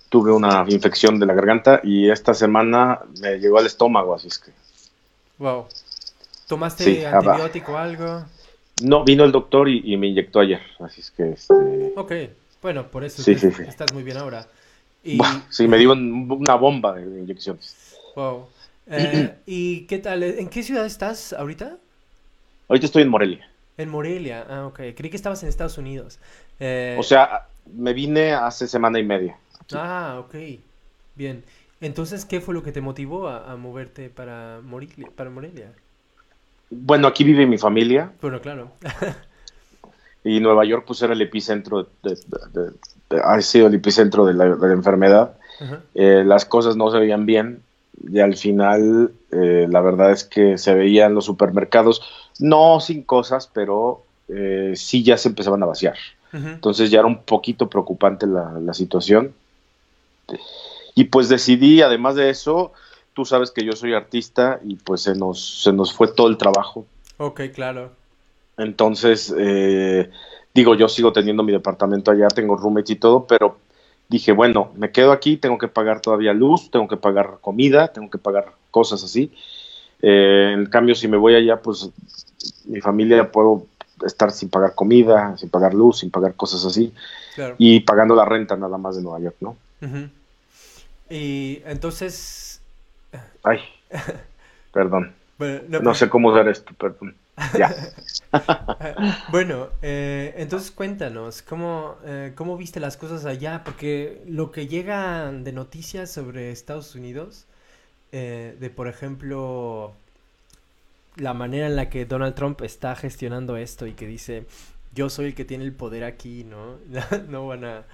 Tuve 0.08 0.32
una 0.32 0.64
infección 0.68 1.18
de 1.18 1.26
la 1.26 1.34
garganta 1.34 1.80
y 1.82 2.10
esta 2.10 2.32
semana 2.34 3.00
me 3.20 3.38
llegó 3.38 3.58
al 3.58 3.66
estómago, 3.66 4.14
así 4.14 4.28
es 4.28 4.38
que... 4.38 4.52
Wow. 5.38 5.66
¿Tomaste 6.46 7.06
antibiótico 7.06 7.72
o 7.72 7.76
algo? 7.76 8.24
No, 8.82 9.04
vino 9.04 9.24
el 9.24 9.32
doctor 9.32 9.68
y, 9.68 9.96
me 9.96 10.06
inyectó 10.06 10.40
ayer, 10.40 10.60
así 10.80 11.00
es 11.00 11.10
que... 11.10 11.32
Este... 11.32 11.92
Ok, 11.96 12.12
bueno, 12.62 12.86
por 12.86 13.04
eso 13.04 13.28
estás 13.30 13.92
muy 13.92 14.02
bien 14.02 14.16
ahora. 14.16 14.46
Y... 15.02 15.18
sí, 15.50 15.66
me 15.66 15.78
dio 15.78 15.92
una 15.92 16.54
bomba 16.54 16.94
de 16.94 17.02
inyecciones. 17.20 17.96
Wow. 18.14 18.46
Eh, 18.88 19.34
¿Y 19.46 19.80
qué 19.86 19.98
tal? 19.98 20.22
¿En 20.22 20.48
qué 20.48 20.62
ciudad 20.62 20.86
estás 20.86 21.32
ahorita? 21.32 21.76
Ahorita 22.68 22.86
estoy 22.86 23.02
en 23.02 23.08
Morelia. 23.08 23.48
En 23.78 23.88
Morelia, 23.88 24.46
ah, 24.48 24.66
ok. 24.66 24.80
Creí 24.96 25.10
que 25.10 25.16
estabas 25.16 25.42
en 25.42 25.48
Estados 25.48 25.78
Unidos. 25.78 26.18
Eh, 26.58 26.96
o 26.98 27.02
sea, 27.02 27.46
me 27.74 27.92
vine 27.92 28.32
hace 28.32 28.66
semana 28.66 28.98
y 28.98 29.04
media. 29.04 29.36
Ah, 29.72 30.16
ok. 30.20 30.34
Bien. 31.14 31.44
Entonces, 31.80 32.24
¿qué 32.24 32.40
fue 32.40 32.54
lo 32.54 32.62
que 32.62 32.72
te 32.72 32.80
motivó 32.80 33.28
a, 33.28 33.52
a 33.52 33.56
moverte 33.56 34.08
para 34.08 34.60
Morelia? 34.62 35.08
Para 35.14 35.30
Morelia? 35.30 35.72
Bueno, 36.70 37.06
aquí 37.06 37.24
vive 37.24 37.46
mi 37.46 37.58
familia. 37.58 38.12
Bueno, 38.20 38.40
claro. 38.40 38.70
y 40.26 40.40
Nueva 40.40 40.64
York 40.64 40.84
pues 40.86 41.00
era 41.02 41.12
el 41.12 41.22
epicentro, 41.22 41.88
de, 42.02 42.18
ha 43.22 43.40
sido 43.40 43.68
el 43.68 43.74
epicentro 43.74 44.24
de 44.26 44.34
la, 44.34 44.46
enfermedad. 44.72 45.36
Eh, 45.94 46.24
las 46.26 46.44
cosas 46.44 46.76
no 46.76 46.90
se 46.90 46.98
veían 46.98 47.24
bien 47.24 47.62
y 48.12 48.18
al 48.18 48.36
final 48.36 49.12
eh, 49.30 49.66
la 49.70 49.80
verdad 49.80 50.10
es 50.10 50.24
que 50.24 50.58
se 50.58 50.74
veían 50.74 51.14
los 51.14 51.24
supermercados, 51.24 52.02
no 52.40 52.80
sin 52.80 53.04
cosas, 53.04 53.48
pero 53.52 54.02
eh, 54.28 54.72
sí 54.74 55.02
ya 55.02 55.16
se 55.16 55.28
empezaban 55.28 55.62
a 55.62 55.66
vaciar. 55.66 55.94
Entonces 56.32 56.90
ya 56.90 56.98
era 56.98 57.08
un 57.08 57.22
poquito 57.22 57.70
preocupante 57.70 58.26
la, 58.26 58.58
la 58.60 58.74
situación. 58.74 59.32
Y 60.94 61.04
pues 61.04 61.28
decidí, 61.28 61.82
además 61.82 62.14
de 62.14 62.30
eso, 62.30 62.72
tú 63.12 63.24
sabes 63.24 63.50
que 63.50 63.64
yo 63.64 63.72
soy 63.72 63.94
artista 63.94 64.60
y 64.64 64.76
pues 64.76 65.02
se 65.02 65.14
nos, 65.14 65.62
se 65.62 65.72
nos 65.72 65.92
fue 65.92 66.08
todo 66.08 66.28
el 66.28 66.36
trabajo. 66.36 66.86
Ok, 67.18 67.42
claro. 67.54 67.90
Entonces, 68.58 69.34
eh, 69.36 70.10
digo, 70.54 70.74
yo 70.74 70.88
sigo 70.88 71.12
teniendo 71.12 71.42
mi 71.42 71.52
departamento 71.52 72.10
allá, 72.10 72.28
tengo 72.28 72.56
roommates 72.56 72.90
y 72.90 72.96
todo, 72.96 73.26
pero 73.26 73.58
dije, 74.08 74.32
bueno, 74.32 74.70
me 74.76 74.90
quedo 74.90 75.12
aquí, 75.12 75.36
tengo 75.36 75.58
que 75.58 75.68
pagar 75.68 76.00
todavía 76.00 76.32
luz, 76.32 76.70
tengo 76.70 76.88
que 76.88 76.96
pagar 76.96 77.38
comida, 77.40 77.88
tengo 77.88 78.10
que 78.10 78.18
pagar 78.18 78.52
cosas 78.70 79.04
así. 79.04 79.32
Eh, 80.02 80.52
en 80.54 80.66
cambio, 80.66 80.94
si 80.94 81.08
me 81.08 81.16
voy 81.16 81.34
allá, 81.34 81.60
pues 81.60 81.90
mi 82.66 82.80
familia 82.80 83.30
puedo 83.30 83.66
estar 84.04 84.30
sin 84.30 84.48
pagar 84.48 84.74
comida, 84.74 85.36
sin 85.38 85.48
pagar 85.48 85.74
luz, 85.74 86.00
sin 86.00 86.10
pagar 86.10 86.34
cosas 86.34 86.64
así, 86.64 86.92
y 87.58 87.80
pagando 87.80 88.14
la 88.14 88.24
renta 88.24 88.56
nada 88.56 88.76
más 88.78 88.96
de 88.96 89.02
Nueva 89.02 89.20
York, 89.20 89.36
¿no? 89.40 89.56
Y 91.08 91.62
entonces, 91.64 92.60
Ay, 93.42 93.60
perdón. 94.72 95.14
no, 95.38 95.94
sé 95.94 96.08
cómo 96.08 96.30
usar 96.30 96.48
esto, 96.48 96.72
perdón. 96.74 97.14
Ya. 97.56 97.74
bueno, 99.30 99.68
eh, 99.82 100.34
entonces 100.38 100.70
cuéntanos, 100.70 101.42
¿cómo, 101.42 101.96
eh, 102.04 102.32
¿cómo 102.34 102.56
viste 102.56 102.80
las 102.80 102.96
cosas 102.96 103.26
allá? 103.26 103.62
Porque 103.62 104.22
lo 104.26 104.50
que 104.50 104.66
llega 104.66 105.30
de 105.30 105.52
noticias 105.52 106.10
sobre 106.10 106.50
Estados 106.50 106.94
Unidos, 106.94 107.46
eh, 108.12 108.56
de 108.58 108.70
por 108.70 108.88
ejemplo, 108.88 109.92
la 111.16 111.34
manera 111.34 111.66
en 111.66 111.76
la 111.76 111.90
que 111.90 112.06
Donald 112.06 112.34
Trump 112.34 112.62
está 112.62 112.96
gestionando 112.96 113.56
esto 113.56 113.86
y 113.86 113.92
que 113.92 114.06
dice, 114.06 114.46
yo 114.94 115.10
soy 115.10 115.26
el 115.26 115.34
que 115.34 115.44
tiene 115.44 115.64
el 115.64 115.72
poder 115.72 116.04
aquí, 116.04 116.44
¿no? 116.44 116.78
no 117.28 117.46
van 117.46 117.64
a... 117.64 117.84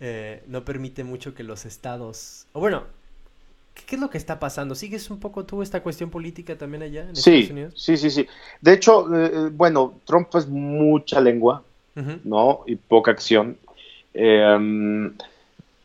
no 0.00 0.64
permite 0.64 1.04
mucho 1.04 1.34
que 1.34 1.42
los 1.42 1.64
estados... 1.64 2.46
O 2.52 2.60
bueno, 2.60 2.84
¿Qué 3.84 3.96
es 3.96 4.00
lo 4.00 4.08
que 4.08 4.18
está 4.18 4.38
pasando? 4.38 4.74
¿Sigues 4.74 5.10
un 5.10 5.20
poco 5.20 5.44
tú 5.44 5.60
esta 5.60 5.82
cuestión 5.82 6.08
política 6.08 6.56
también 6.56 6.82
allá 6.82 7.02
en 7.02 7.10
Estados 7.10 7.50
Unidos? 7.50 7.74
Sí, 7.76 7.96
sí, 7.96 8.10
sí. 8.10 8.26
De 8.60 8.72
hecho, 8.72 9.14
eh, 9.14 9.30
eh, 9.32 9.50
bueno, 9.52 9.94
Trump 10.04 10.34
es 10.34 10.48
mucha 10.48 11.20
lengua, 11.20 11.62
¿no? 12.24 12.60
Y 12.66 12.76
poca 12.76 13.10
acción. 13.10 13.56
Em, 14.14 15.12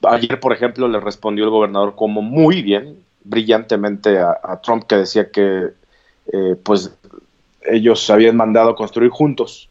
ayer, 0.04 0.40
por 0.40 0.54
ejemplo, 0.54 0.88
le 0.88 1.00
respondió 1.00 1.44
el 1.44 1.50
gobernador 1.52 1.96
como 1.96 2.22
muy 2.22 2.62
bien, 2.62 2.98
brillantemente 3.24 4.20
a, 4.20 4.60
Trump, 4.64 4.84
que 4.84 4.96
decía 4.96 5.30
que, 5.30 5.70
eh, 6.34 6.56
pues, 6.64 6.96
ellos 7.64 8.10
habían 8.10 8.36
mandado 8.36 8.76
construir 8.76 9.12
juntos 9.12 9.70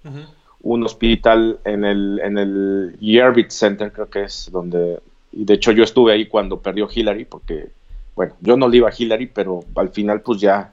un 0.62 0.85
hospital 0.85 1.59
en 1.65 1.85
el, 1.85 2.20
en 2.23 2.39
el 2.39 2.97
Yerbit 3.01 3.51
Center, 3.51 3.93
creo 3.93 4.11
que 4.11 4.24
es 4.24 4.51
donde, 4.53 5.01
y 5.32 5.45
de 5.45 5.55
hecho 5.55 5.73
yo 5.73 5.85
estuve 5.85 6.12
ahí 6.12 6.27
cuando 6.27 6.61
perdió 6.61 6.89
Hillary, 6.93 7.24
porque 7.24 7.70
bueno, 8.15 8.35
yo 8.41 8.57
no 8.57 8.69
le 8.69 8.78
iba 8.78 8.89
a 8.89 8.95
Hillary, 8.97 9.27
pero 9.27 9.65
al 9.74 9.89
final 9.91 10.20
pues 10.20 10.41
ya, 10.41 10.73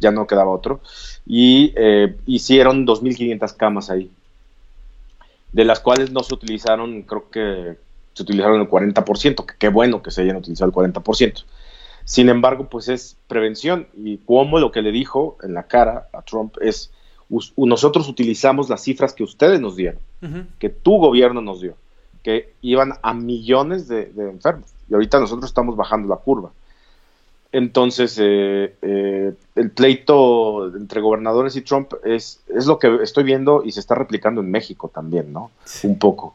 ya 0.00 0.10
no 0.10 0.26
quedaba 0.26 0.50
otro. 0.50 0.80
Y 1.26 1.72
eh, 1.76 2.16
hicieron 2.26 2.86
2.500 2.86 3.56
camas 3.56 3.90
ahí, 3.90 4.10
de 5.52 5.64
las 5.64 5.80
cuales 5.80 6.10
no 6.10 6.22
se 6.22 6.34
utilizaron, 6.34 7.02
creo 7.02 7.30
que 7.30 7.76
se 8.14 8.22
utilizaron 8.22 8.60
el 8.60 8.68
40%, 8.68 9.46
que 9.46 9.54
qué 9.58 9.68
bueno 9.68 10.02
que 10.02 10.10
se 10.10 10.22
hayan 10.22 10.36
utilizado 10.36 10.68
el 10.70 10.92
40%. 10.92 11.44
Sin 12.04 12.30
embargo, 12.30 12.68
pues 12.68 12.88
es 12.88 13.16
prevención 13.28 13.86
y 13.94 14.16
como 14.18 14.58
lo 14.58 14.72
que 14.72 14.82
le 14.82 14.90
dijo 14.92 15.36
en 15.42 15.54
la 15.54 15.64
cara 15.64 16.08
a 16.12 16.22
Trump 16.22 16.56
es, 16.60 16.90
nosotros 17.56 18.08
utilizamos 18.08 18.68
las 18.68 18.82
cifras 18.82 19.12
que 19.12 19.22
ustedes 19.22 19.60
nos 19.60 19.76
dieron, 19.76 20.00
que 20.58 20.68
tu 20.68 20.98
gobierno 20.98 21.40
nos 21.40 21.60
dio, 21.60 21.74
que 22.22 22.52
iban 22.62 22.94
a 23.02 23.14
millones 23.14 23.88
de 23.88 24.10
enfermos 24.16 24.70
y 24.88 24.94
ahorita 24.94 25.20
nosotros 25.20 25.50
estamos 25.50 25.76
bajando 25.76 26.08
la 26.08 26.16
curva. 26.16 26.50
Entonces, 27.50 28.18
eh, 28.20 28.74
eh, 28.82 29.32
el 29.54 29.70
pleito 29.70 30.74
entre 30.76 31.00
gobernadores 31.00 31.56
y 31.56 31.62
Trump 31.62 31.94
es, 32.04 32.42
es 32.48 32.66
lo 32.66 32.78
que 32.78 32.98
estoy 33.02 33.24
viendo 33.24 33.62
y 33.64 33.72
se 33.72 33.80
está 33.80 33.94
replicando 33.94 34.42
en 34.42 34.50
México 34.50 34.90
también, 34.92 35.32
¿no? 35.32 35.50
Un 35.82 35.98
poco. 35.98 36.34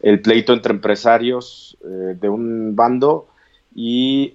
El 0.00 0.20
pleito 0.20 0.52
entre 0.52 0.72
empresarios 0.72 1.76
eh, 1.84 2.16
de 2.20 2.28
un 2.28 2.76
bando 2.76 3.26
y, 3.74 4.34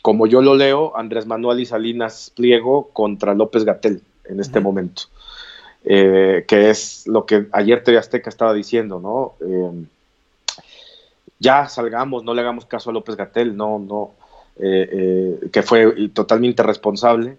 como 0.00 0.26
yo 0.26 0.40
lo 0.40 0.54
leo, 0.54 0.96
Andrés 0.96 1.26
Manuel 1.26 1.60
y 1.60 1.66
Salinas 1.66 2.32
Pliego 2.34 2.88
contra 2.92 3.34
López 3.34 3.64
Gatel 3.64 4.00
en 4.26 4.40
este 4.40 4.60
momento. 4.60 5.02
Que 5.84 6.70
es 6.70 7.06
lo 7.06 7.26
que 7.26 7.46
ayer 7.52 7.84
TV 7.84 7.98
Azteca 7.98 8.30
estaba 8.30 8.54
diciendo, 8.54 9.00
¿no? 9.00 9.34
ya 11.44 11.68
salgamos, 11.68 12.24
no 12.24 12.34
le 12.34 12.40
hagamos 12.40 12.64
caso 12.64 12.90
a 12.90 12.92
López 12.92 13.16
Gatel, 13.16 13.56
no, 13.56 13.78
no, 13.78 14.12
eh, 14.58 14.88
eh, 14.90 15.50
que 15.52 15.62
fue 15.62 16.08
totalmente 16.08 16.62
responsable. 16.62 17.36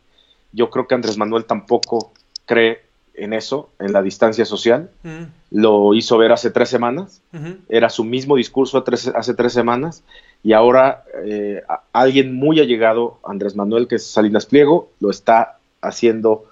Yo 0.51 0.69
creo 0.69 0.88
que 0.88 0.95
Andrés 0.95 1.17
Manuel 1.17 1.45
tampoco 1.45 2.11
cree 2.45 2.81
en 3.15 3.34
eso, 3.34 3.69
en 3.80 3.93
la 3.93 4.01
distancia 4.01 4.45
social. 4.45 4.91
Mm. 5.03 5.23
Lo 5.51 5.93
hizo 5.93 6.17
ver 6.17 6.31
hace 6.34 6.51
tres 6.51 6.69
semanas, 6.69 7.22
era 7.69 7.89
su 7.89 8.03
mismo 8.03 8.35
discurso 8.35 8.84
hace 9.15 9.34
tres 9.34 9.53
semanas, 9.53 10.03
y 10.43 10.53
ahora 10.53 11.03
eh, 11.23 11.63
alguien 11.93 12.35
muy 12.35 12.59
allegado, 12.59 13.17
Andrés 13.23 13.55
Manuel, 13.55 13.88
que 13.88 13.95
es 13.95 14.05
Salinas 14.05 14.45
Pliego, 14.45 14.91
lo 14.99 15.09
está 15.09 15.57
haciendo 15.81 16.45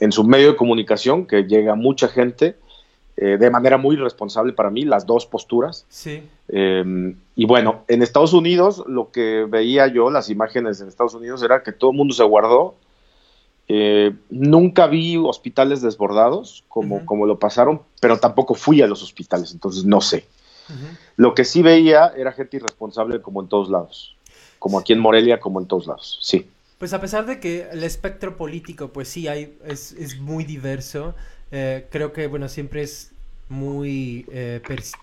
en 0.00 0.12
su 0.12 0.24
medio 0.24 0.52
de 0.52 0.56
comunicación, 0.56 1.26
que 1.26 1.44
llega 1.44 1.74
mucha 1.74 2.08
gente, 2.08 2.56
eh, 3.16 3.38
de 3.38 3.50
manera 3.50 3.78
muy 3.78 3.96
responsable 3.96 4.52
para 4.52 4.70
mí, 4.70 4.84
las 4.84 5.06
dos 5.06 5.26
posturas. 5.26 5.86
Sí. 5.88 6.22
Em, 6.48 7.16
y 7.34 7.46
bueno, 7.46 7.84
en 7.88 8.02
Estados 8.02 8.34
Unidos, 8.34 8.84
lo 8.86 9.10
que 9.10 9.46
veía 9.48 9.86
yo, 9.86 10.10
las 10.10 10.28
imágenes 10.28 10.80
en 10.80 10.88
Estados 10.88 11.14
Unidos, 11.14 11.42
era 11.42 11.62
que 11.62 11.72
todo 11.72 11.92
el 11.92 11.96
mundo 11.96 12.14
se 12.14 12.24
guardó. 12.24 12.74
Eh, 13.68 14.14
nunca 14.30 14.86
vi 14.86 15.16
hospitales 15.16 15.80
desbordados 15.80 16.64
como, 16.68 17.04
como 17.04 17.26
lo 17.26 17.38
pasaron, 17.38 17.80
pero 18.00 18.18
tampoco 18.18 18.54
fui 18.54 18.82
a 18.82 18.86
los 18.86 19.02
hospitales, 19.02 19.52
entonces 19.52 19.84
no 19.84 20.00
sé. 20.00 20.26
Lo 21.16 21.34
que 21.34 21.44
sí 21.44 21.62
veía 21.62 22.12
era 22.16 22.32
gente 22.32 22.56
irresponsable 22.56 23.22
como 23.22 23.40
en 23.40 23.48
todos 23.48 23.70
lados, 23.70 24.16
como 24.58 24.78
aquí 24.78 24.92
en 24.92 24.98
Morelia, 24.98 25.38
como 25.38 25.60
en 25.60 25.66
todos 25.66 25.86
lados, 25.86 26.18
sí. 26.22 26.48
Pues 26.78 26.92
a 26.92 27.00
pesar 27.00 27.26
de 27.26 27.40
que 27.40 27.68
el 27.72 27.84
espectro 27.84 28.36
político, 28.36 28.92
pues 28.92 29.08
sí, 29.08 29.28
hay, 29.28 29.56
es, 29.64 29.92
es 29.92 30.18
muy 30.18 30.44
diverso, 30.44 31.14
eh, 31.50 31.86
creo 31.90 32.12
que, 32.12 32.26
bueno, 32.26 32.48
siempre 32.48 32.82
es 32.82 33.12
muy 33.48 34.26
eh, 34.30 34.60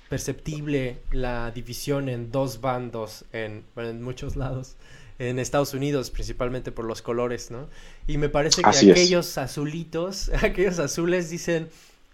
perceptible 0.10 0.98
la 1.12 1.52
división 1.52 2.10
en 2.10 2.32
dos 2.32 2.62
bandos 2.62 3.26
en, 3.32 3.64
en 3.78 4.04
muchos 4.04 4.36
lados 4.36 4.76
en 5.20 5.40
Estados 5.40 5.74
Unidos, 5.74 6.10
principalmente 6.10 6.72
por 6.72 6.86
los 6.86 7.02
colores, 7.02 7.52
¿no? 7.52 7.68
Y 8.08 8.18
me 8.18 8.30
parece 8.30 8.62
que 8.62 8.92
aquellos 8.92 9.38
azulitos, 9.38 10.32
aquellos 10.42 10.80
azules 10.80 11.30
dicen, 11.30 11.70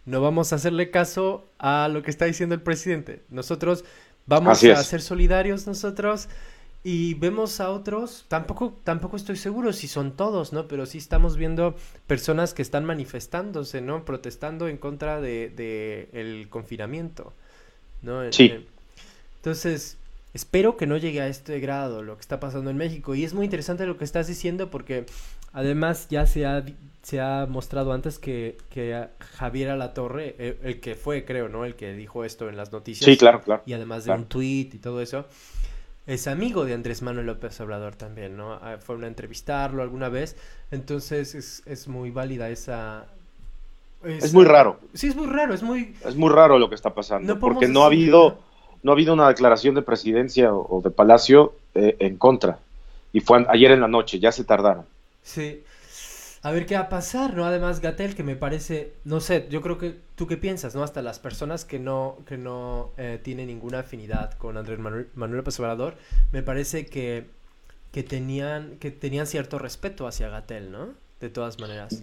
no 0.05 0.21
vamos 0.21 0.51
a 0.53 0.57
hacerle 0.57 0.91
caso 0.91 1.47
a 1.59 1.87
lo 1.87 2.03
que 2.03 2.11
está 2.11 2.25
diciendo 2.25 2.55
el 2.55 2.61
presidente. 2.61 3.21
Nosotros 3.29 3.85
vamos 4.25 4.63
a 4.63 4.83
ser 4.83 5.01
solidarios 5.01 5.65
nosotros 5.65 6.29
y 6.83 7.15
vemos 7.15 7.59
a 7.59 7.71
otros, 7.71 8.25
tampoco, 8.29 8.79
tampoco 8.83 9.17
estoy 9.17 9.35
seguro 9.35 9.73
si 9.73 9.87
son 9.89 10.13
todos, 10.15 10.53
¿no? 10.53 10.67
Pero 10.69 10.85
sí 10.85 10.97
estamos 10.97 11.35
viendo 11.35 11.75
personas 12.07 12.53
que 12.53 12.61
están 12.61 12.85
manifestándose, 12.85 13.81
¿no? 13.81 14.05
Protestando 14.05 14.69
en 14.69 14.77
contra 14.77 15.19
de, 15.19 16.09
el 16.13 16.47
confinamiento, 16.49 17.33
¿no? 18.01 18.31
Sí. 18.31 18.45
Eh, 18.45 18.65
entonces, 19.35 19.97
espero 20.33 20.77
que 20.77 20.87
no 20.87 20.95
llegue 20.95 21.19
a 21.19 21.27
este 21.27 21.59
grado 21.59 22.01
lo 22.01 22.15
que 22.15 22.21
está 22.21 22.39
pasando 22.39 22.69
en 22.69 22.77
México. 22.77 23.13
Y 23.13 23.25
es 23.25 23.33
muy 23.33 23.43
interesante 23.43 23.85
lo 23.85 23.97
que 23.97 24.05
estás 24.05 24.27
diciendo 24.27 24.71
porque 24.71 25.05
además 25.51 26.07
ya 26.09 26.25
se 26.27 26.45
ha, 26.45 26.63
se 27.01 27.19
ha 27.19 27.45
mostrado 27.45 27.91
antes 27.91 28.19
que, 28.19 28.57
que 28.69 29.05
Javier 29.19 29.71
Alatorre, 29.71 30.35
el, 30.39 30.57
el 30.63 30.79
que 30.79 30.95
fue, 30.95 31.25
creo, 31.25 31.49
¿no? 31.49 31.65
El 31.65 31.75
que 31.75 31.91
dijo 31.91 32.23
esto 32.23 32.47
en 32.47 32.55
las 32.55 32.71
noticias. 32.71 33.03
Sí, 33.03 33.17
claro, 33.17 33.41
claro. 33.41 33.63
Y 33.65 33.73
además 33.73 34.05
de 34.05 34.11
un 34.11 34.27
tweet 34.27 34.69
y 34.71 34.77
todo 34.77 35.01
eso 35.01 35.25
es 36.09 36.27
amigo 36.27 36.65
de 36.65 36.73
Andrés 36.73 37.01
Manuel 37.01 37.27
López 37.27 37.59
Obrador 37.61 37.95
también, 37.95 38.35
¿no? 38.35 38.53
Ah, 38.53 38.77
Fueron 38.79 39.03
a 39.03 39.07
entrevistarlo 39.07 39.83
alguna 39.83 40.09
vez, 40.09 40.35
entonces 40.71 41.35
es, 41.35 41.63
es 41.65 41.87
muy 41.87 42.09
válida 42.11 42.49
esa... 42.49 43.05
Es, 44.03 44.33
muy 44.33 44.45
raro. 44.45 44.79
Sí, 44.93 45.07
es 45.07 45.15
muy 45.15 45.27
raro, 45.27 45.53
es 45.53 45.61
muy... 45.61 45.93
Es 46.05 46.15
muy 46.15 46.29
raro 46.29 46.57
lo 46.57 46.69
que 46.69 46.75
está 46.75 46.93
pasando, 46.93 47.39
porque 47.39 47.67
no 47.67 47.83
ha 47.83 47.87
habido... 47.87 48.37
No 48.81 48.91
ha 48.91 48.93
habido 48.93 49.13
una 49.13 49.27
declaración 49.27 49.75
de 49.75 49.81
presidencia 49.81 50.53
o, 50.53 50.81
de 50.81 50.89
Palacio 50.89 51.53
eh, 51.75 51.97
en 51.99 52.15
contra. 52.15 52.59
Y 53.11 53.19
fue 53.19 53.45
ayer 53.49 53.71
en 53.71 53.81
la 53.81 53.89
noche, 53.89 54.19
ya 54.19 54.31
se 54.31 54.45
tardaron. 54.45 54.85
Sí 55.21 55.63
a 56.41 56.51
ver 56.51 56.65
qué 56.65 56.75
va 56.75 56.81
a 56.81 56.89
pasar, 56.89 57.35
¿no? 57.35 57.45
Además, 57.45 57.81
Gatel, 57.81 58.15
que 58.15 58.23
me 58.23 58.35
parece, 58.35 58.93
no 59.03 59.19
sé, 59.19 59.47
yo 59.49 59.61
creo 59.61 59.77
que 59.77 59.95
tú 60.15 60.25
qué 60.25 60.37
piensas, 60.37 60.73
¿no? 60.73 60.83
Hasta 60.83 61.01
las 61.01 61.19
personas 61.19 61.65
que 61.65 61.79
no, 61.79 62.17
que 62.25 62.37
no 62.37 62.91
eh, 62.97 63.19
tienen 63.21 63.47
ninguna 63.47 63.79
afinidad 63.79 64.33
con 64.33 64.55
Andrés 64.55 64.79
Manuel, 64.79 65.07
Manuel 65.15 65.37
López 65.39 65.59
Obrador, 65.59 65.95
me 66.31 66.41
parece 66.41 66.85
que, 66.85 67.25
que, 67.91 68.03
tenían, 68.03 68.77
que 68.79 68.89
tenían 68.89 69.27
cierto 69.27 69.59
respeto 69.59 70.07
hacia 70.07 70.29
Gatel, 70.29 70.71
¿no? 70.71 70.89
De 71.19 71.29
todas 71.29 71.59
maneras. 71.59 72.01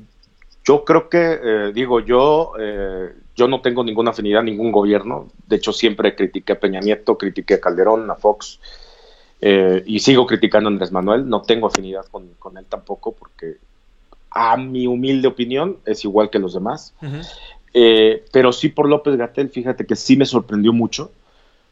Yo 0.65 0.85
creo 0.85 1.09
que, 1.09 1.39
eh, 1.43 1.73
digo, 1.73 2.01
yo, 2.01 2.53
eh, 2.61 3.15
yo 3.35 3.49
no 3.49 3.63
tengo 3.63 3.85
ninguna 3.85 4.11
afinidad 4.11 4.41
a 4.41 4.45
ningún 4.45 4.71
gobierno. 4.71 5.29
De 5.47 5.57
hecho, 5.57 5.73
siempre 5.73 6.15
critiqué 6.15 6.53
a 6.53 6.61
Peña 6.61 6.81
Nieto, 6.81 7.17
critiqué 7.17 7.55
a 7.55 7.61
Calderón, 7.61 8.11
a 8.11 8.17
Fox, 8.17 8.61
y 9.41 10.01
sigo 10.01 10.27
criticando 10.27 10.69
a 10.69 10.73
Andrés 10.73 10.91
Manuel. 10.91 11.29
No 11.29 11.43
tengo 11.43 11.69
afinidad 11.69 12.05
con, 12.07 12.31
con 12.39 12.59
él 12.59 12.67
tampoco, 12.69 13.13
porque 13.13 13.59
a 14.37 14.57
mi 14.59 14.87
humilde 14.87 15.29
opinión, 15.29 15.79
es 15.87 16.05
igual 16.05 16.29
que 16.29 16.39
los 16.39 16.53
demás. 16.53 16.95
Eh, 17.73 18.23
pero 18.33 18.53
sí 18.53 18.69
por 18.69 18.89
López 18.89 19.17
Gatel, 19.17 19.49
fíjate 19.49 19.87
que 19.87 19.97
sí 19.97 20.17
me 20.17 20.27
sorprendió 20.27 20.73
mucho, 20.73 21.11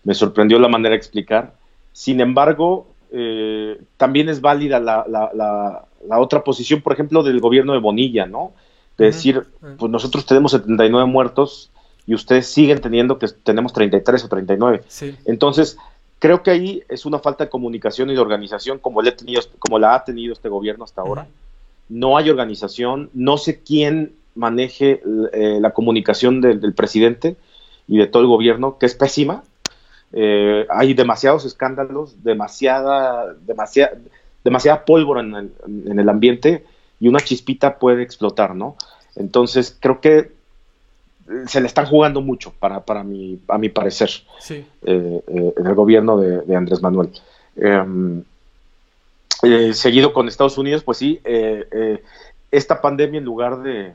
me 0.03 0.15
sorprendió 0.15 0.59
la 0.59 0.69
manera 0.69 0.91
de 0.91 0.97
explicar. 0.97 1.53
Sin 1.93 2.21
embargo, 2.21 2.87
eh, 3.13 3.81
también 3.99 4.31
es 4.31 4.41
válida 4.41 4.81
la, 4.81 5.05
la, 5.07 6.19
otra 6.19 6.43
posición, 6.43 6.81
por 6.81 6.95
ejemplo, 6.95 7.23
del 7.23 7.41
gobierno 7.41 7.75
de 7.75 7.81
Bonilla, 7.81 8.27
¿no? 8.27 8.53
De 8.97 9.07
decir, 9.07 9.45
pues 9.79 9.91
nosotros 9.91 10.25
tenemos 10.25 10.53
79 10.53 11.07
muertos 11.07 11.71
y 12.07 12.15
ustedes 12.15 12.47
siguen 12.47 12.81
teniendo 12.81 13.19
que 13.19 13.27
tenemos 13.29 13.73
33 13.73 14.25
o 14.25 14.29
39. 14.29 14.83
Entonces, 15.27 15.77
creo 16.19 16.43
que 16.43 16.51
ahí 16.51 16.83
es 16.89 17.05
una 17.05 17.19
falta 17.19 17.45
de 17.45 17.51
comunicación 17.51 18.09
y 18.11 18.15
de 18.15 18.21
organización 18.21 18.79
como, 18.79 19.03
he 19.03 19.13
tenido, 19.13 19.43
como 19.59 19.79
la 19.79 19.97
ha 19.97 20.05
tenido 20.05 20.33
este 20.33 20.49
gobierno 20.49 20.85
hasta 20.85 21.03
ahora 21.03 21.27
no 21.95 22.17
hay 22.17 22.29
organización, 22.29 23.09
no 23.15 23.39
sé 23.39 23.61
quién 23.61 24.17
maneje 24.35 25.01
eh, 25.33 25.59
la 25.61 25.71
comunicación 25.71 26.41
del, 26.41 26.75
presidente 26.75 27.37
y 27.87 27.99
de 27.99 28.09
todo 28.09 28.25
el 28.25 28.29
gobierno, 28.29 28.79
que 28.79 28.87
es 28.87 28.97
pésima. 28.97 29.45
Eh, 30.13 30.67
hay 30.71 30.95
demasiados 30.95 31.45
escándalos, 31.45 32.25
demasiada, 32.25 33.33
demasiada, 33.47 33.93
demasiada 34.43 34.85
pólvora 34.85 35.21
en 35.21 35.99
el, 35.99 36.09
ambiente 36.09 36.65
y 36.99 37.07
una 37.07 37.21
chispita 37.21 37.79
puede 37.79 38.03
explotar, 38.03 38.57
¿no? 38.57 38.75
Entonces 39.15 39.77
creo 39.79 40.01
que 40.01 40.33
se 41.47 41.61
le 41.61 41.69
están 41.69 41.87
jugando 41.87 42.21
mucho 42.21 42.53
para, 42.59 42.85
para 42.85 43.05
mi, 43.05 43.39
a 43.47 43.57
mi 43.57 43.69
parecer 43.69 44.11
sí. 44.41 44.67
Eh, 44.83 45.23
en 45.57 45.65
el 45.65 45.75
gobierno 45.75 46.19
de, 46.19 46.41
de 46.41 46.57
Andrés 46.57 46.83
Manuel. 46.83 47.11
Em, 47.55 48.25
eh, 49.45 49.75
seguido 49.75 50.13
con 50.13 50.29
Estados 50.29 50.59
Unidos, 50.59 50.83
pues 50.83 50.99
sí, 50.99 51.21
eh, 51.25 51.67
eh, 51.71 52.03
esta 52.51 52.81
pandemia 52.81 53.19
en 53.19 53.25
lugar 53.25 53.63
de, 53.63 53.95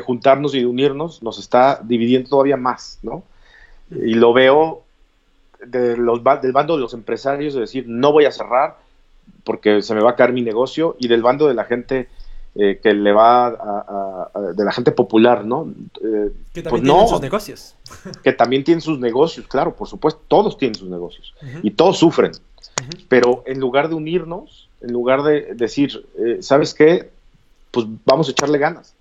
juntarnos 0.00 0.54
y 0.54 0.60
de 0.60 0.66
unirnos, 0.66 1.22
nos 1.22 1.38
está 1.38 1.80
dividiendo 1.82 2.30
todavía 2.30 2.56
más, 2.56 2.98
¿no? 3.02 3.22
Y 3.90 4.14
lo 4.14 4.32
veo 4.32 4.82
de 5.64 5.96
los, 5.96 6.22
del 6.42 6.52
bando 6.52 6.76
de 6.76 6.82
los 6.82 6.94
empresarios 6.94 7.54
de 7.54 7.60
decir, 7.60 7.84
no 7.88 8.12
voy 8.12 8.26
a 8.26 8.32
cerrar 8.32 8.76
porque 9.44 9.82
se 9.82 9.94
me 9.94 10.00
va 10.00 10.10
a 10.10 10.16
caer 10.16 10.32
mi 10.32 10.42
negocio, 10.42 10.96
y 10.98 11.08
del 11.08 11.22
bando 11.22 11.48
de 11.48 11.54
la 11.54 11.64
gente 11.64 12.08
que 12.54 12.92
le 12.92 13.12
va 13.12 13.46
a, 13.46 14.30
de 14.52 14.64
la 14.64 14.72
gente 14.72 14.90
popular, 14.90 15.44
¿no? 15.44 15.72
que 16.52 16.62
también 16.62 16.70
pues 16.70 16.82
tienen 16.82 17.08
sus 17.08 17.20
negocios. 17.20 17.74
que 18.24 18.32
también 18.32 18.64
tienen 18.64 18.80
sus 18.80 18.98
negocios, 18.98 19.46
claro, 19.46 19.76
por 19.76 19.86
supuesto, 19.86 20.20
todos 20.26 20.58
tienen 20.58 20.74
sus 20.74 20.88
negocios 20.88 21.34
y 21.62 21.70
todos 21.70 21.98
sufren. 21.98 22.32
Pero 23.08 23.42
en 23.46 23.60
lugar 23.60 23.88
de 23.88 23.94
unirnos, 23.94 24.67
en 24.80 24.92
lugar 24.92 25.22
de 25.22 25.54
decir, 25.54 26.06
eh, 26.18 26.38
¿sabes 26.40 26.74
qué? 26.74 27.10
Pues 27.70 27.86
vamos 28.04 28.28
a 28.28 28.30
echarle 28.32 28.58
ganas. 28.58 28.94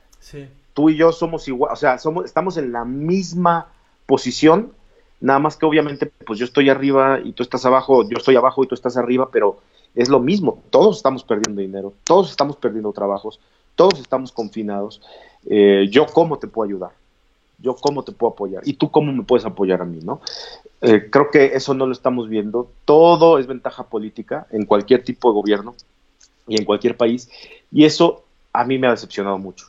Tú 0.73 0.89
y 0.89 0.97
yo 0.97 1.11
somos 1.11 1.47
igual, 1.47 1.73
o 1.73 1.75
sea, 1.75 1.97
somos, 1.97 2.25
estamos 2.25 2.57
en 2.57 2.71
la 2.71 2.85
misma 2.85 3.67
posición, 4.05 4.71
nada 5.19 5.39
más 5.39 5.57
que 5.57 5.65
obviamente, 5.65 6.05
pues 6.25 6.39
yo 6.39 6.45
estoy 6.45 6.69
arriba 6.69 7.19
y 7.23 7.33
tú 7.33 7.43
estás 7.43 7.65
abajo, 7.65 8.07
yo 8.07 8.17
estoy 8.17 8.35
abajo 8.35 8.63
y 8.63 8.67
tú 8.67 8.75
estás 8.75 8.97
arriba, 8.97 9.29
pero 9.31 9.59
es 9.95 10.09
lo 10.09 10.19
mismo, 10.19 10.61
todos 10.69 10.97
estamos 10.97 11.23
perdiendo 11.23 11.61
dinero, 11.61 11.93
todos 12.03 12.29
estamos 12.29 12.55
perdiendo 12.57 12.91
trabajos, 12.93 13.39
todos 13.75 13.99
estamos 13.99 14.31
confinados. 14.31 15.01
Eh, 15.49 15.87
yo 15.89 16.05
cómo 16.05 16.37
te 16.37 16.47
puedo 16.47 16.67
ayudar, 16.67 16.91
yo 17.59 17.75
cómo 17.75 18.03
te 18.03 18.11
puedo 18.11 18.33
apoyar 18.33 18.61
y 18.65 18.73
tú 18.73 18.91
cómo 18.91 19.11
me 19.11 19.23
puedes 19.23 19.45
apoyar 19.45 19.81
a 19.81 19.85
mí, 19.85 19.99
¿no? 20.03 20.21
Eh, 20.81 21.09
creo 21.09 21.31
que 21.31 21.45
eso 21.55 21.73
no 21.73 21.85
lo 21.85 21.91
estamos 21.91 22.29
viendo. 22.29 22.71
Todo 22.85 23.39
es 23.39 23.47
ventaja 23.47 23.83
política 23.83 24.47
en 24.51 24.65
cualquier 24.65 25.03
tipo 25.03 25.29
de 25.29 25.33
gobierno 25.33 25.75
y 26.47 26.57
en 26.57 26.65
cualquier 26.65 26.95
país. 26.95 27.29
Y 27.71 27.85
eso 27.85 28.23
a 28.53 28.63
mí 28.63 28.77
me 28.77 28.87
ha 28.87 28.91
decepcionado 28.91 29.37
mucho. 29.37 29.67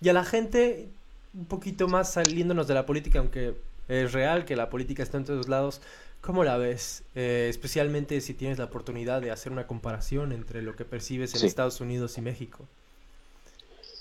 Y 0.00 0.08
a 0.08 0.12
la 0.12 0.24
gente, 0.24 0.88
un 1.34 1.46
poquito 1.46 1.88
más 1.88 2.12
saliéndonos 2.12 2.66
de 2.66 2.74
la 2.74 2.86
política, 2.86 3.18
aunque 3.18 3.54
es 3.88 4.12
real 4.12 4.44
que 4.44 4.56
la 4.56 4.70
política 4.70 5.02
está 5.02 5.18
en 5.18 5.24
todos 5.24 5.48
lados, 5.48 5.80
¿cómo 6.20 6.44
la 6.44 6.56
ves? 6.56 7.02
Eh, 7.14 7.48
especialmente 7.50 8.20
si 8.20 8.34
tienes 8.34 8.58
la 8.58 8.66
oportunidad 8.66 9.20
de 9.20 9.30
hacer 9.30 9.52
una 9.52 9.66
comparación 9.66 10.32
entre 10.32 10.62
lo 10.62 10.76
que 10.76 10.84
percibes 10.84 11.34
en 11.34 11.46
Estados 11.46 11.80
Unidos 11.80 12.16
y 12.18 12.20
México. 12.20 12.64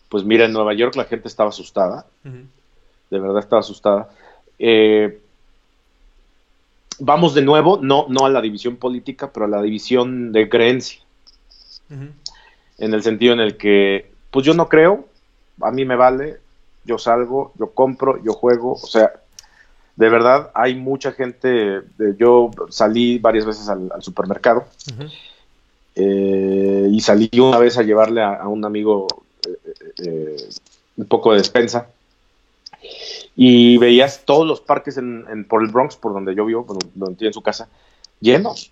Pues 0.10 0.24
mira, 0.24 0.46
en 0.46 0.54
Nueva 0.54 0.74
York 0.74 0.96
la 0.96 1.06
gente 1.06 1.28
estaba 1.28 1.50
asustada. 1.50 2.06
De 2.24 3.20
verdad 3.20 3.40
estaba 3.40 3.62
asustada. 3.62 4.10
Eh, 4.60 5.20
vamos 7.02 7.34
de 7.34 7.42
nuevo, 7.42 7.80
no, 7.82 8.06
no 8.10 8.26
a 8.26 8.30
la 8.30 8.42
división 8.42 8.78
política, 8.78 9.32
pero 9.34 9.46
a 9.46 9.50
la 9.50 9.62
división 9.62 10.32
de 10.32 10.48
creencia. 10.48 11.02
En 11.90 12.94
el 12.94 13.04
sentido 13.04 13.34
en 13.34 13.42
el 13.42 13.58
que, 13.58 14.12
pues 14.30 14.46
yo 14.46 14.54
no 14.54 14.70
creo, 14.70 15.10
a 15.62 15.72
mí 15.72 15.84
me 15.84 15.96
vale, 15.96 16.38
yo 16.86 16.98
salgo, 16.98 17.54
yo 17.60 17.72
compro, 17.72 18.24
yo 18.24 18.34
juego, 18.34 18.74
o 18.74 18.88
sea, 18.88 19.12
de 19.96 20.10
verdad 20.10 20.52
hay 20.54 20.76
mucha 20.76 21.12
gente, 21.12 21.82
yo 22.18 22.52
salí 22.70 23.18
varias 23.18 23.46
veces 23.46 23.68
al, 23.68 23.92
supermercado 24.00 24.66
eh, 25.96 26.88
y 26.90 27.02
salí 27.02 27.30
una 27.40 27.58
vez 27.58 27.78
a 27.78 27.84
llevarle 27.84 28.24
a, 28.24 28.48
un 28.48 28.64
amigo 28.64 29.08
eh, 29.46 29.74
eh, 30.06 30.50
un 30.96 31.06
poco 31.08 31.32
de 31.32 31.40
despensa 31.40 31.90
y 33.36 33.78
veías 33.78 34.24
todos 34.26 34.46
los 34.46 34.62
parques 34.62 34.98
en, 34.98 35.46
por 35.48 35.64
el 35.64 35.70
Bronx, 35.70 35.96
por 35.96 36.14
donde 36.14 36.36
yo 36.36 36.46
vivo, 36.46 36.66
donde 36.96 37.16
tiene 37.16 37.34
su 37.34 37.42
casa, 37.42 37.70
llenos, 38.20 38.72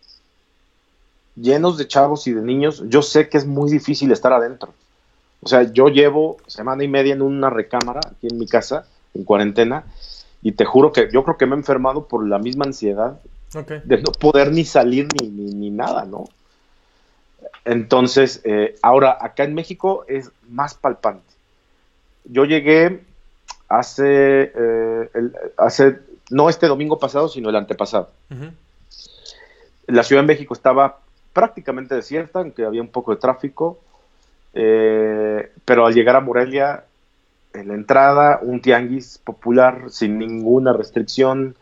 llenos 1.36 1.77
de 1.77 1.88
chavos 1.88 2.27
y 2.27 2.34
de 2.34 2.41
niños. 2.41 2.84
Yo 2.88 3.02
sé 3.02 3.30
que 3.30 3.38
es 3.38 3.45
muy 3.45 3.69
difícil 3.69 4.11
estar 4.11 4.34
adentro. 4.34 4.73
O 5.41 5.48
sea, 5.48 5.64
yo 5.64 5.88
llevo 5.88 6.38
semana 6.48 6.84
y 6.84 6.88
media 6.88 7.14
en 7.14 7.22
una 7.22 7.49
recámara 7.49 8.02
aquí 8.06 8.27
en 8.27 8.38
mi 8.38 8.45
casa, 8.45 8.86
en 9.14 9.23
cuarentena, 9.23 9.86
y 10.41 10.52
te 10.52 10.65
juro 10.65 10.91
que 10.91 11.10
yo 11.11 11.23
creo 11.23 11.38
que 11.38 11.45
me 11.45 11.56
he 11.56 11.57
enfermado 11.57 12.06
por 12.07 12.27
la 12.27 12.40
misma 12.40 12.65
ansiedad 12.65 13.19
de 13.84 13.98
no 13.98 14.11
poder 14.11 14.52
ni 14.52 14.64
salir 14.64 15.07
ni, 15.19 15.27
ni, 15.27 15.69
nada, 15.69 16.06
¿no? 16.06 16.26
Entonces, 17.65 18.41
eh, 18.44 18.76
ahora 18.81 19.18
acá 19.19 19.44
en 19.44 19.56
México 19.56 20.06
es 20.07 20.31
más 20.48 20.76
palpante. 20.76 21.23
Yo 22.26 22.45
llegué 22.45 23.02
hace, 23.70 24.52
eh, 24.56 25.10
hace, 25.58 26.00
no 26.32 26.50
este 26.50 26.68
domingo 26.68 27.00
pasado, 27.00 27.30
sino 27.30 27.50
el 27.50 27.56
antepasado. 27.56 28.10
La 29.88 30.04
Ciudad 30.04 30.24
de 30.24 30.28
México 30.28 30.54
estaba 30.54 31.00
prácticamente 31.34 31.96
desierta, 31.96 32.40
aunque 32.40 32.66
había 32.66 32.82
un 32.82 32.90
poco 32.90 33.14
de 33.14 33.22
tráfico, 33.22 33.80
eh, 34.54 35.52
pero 35.64 35.86
al 35.86 35.94
llegar 35.94 36.16
a 36.16 36.22
Morelia, 36.22 36.84
en 37.54 37.70
la 37.70 37.76
entrada, 37.76 38.40
un 38.41 38.62
tianguis 38.62 39.20
popular 39.20 39.86
sin 39.90 40.20
ninguna 40.20 40.74
restricción, 40.74 41.56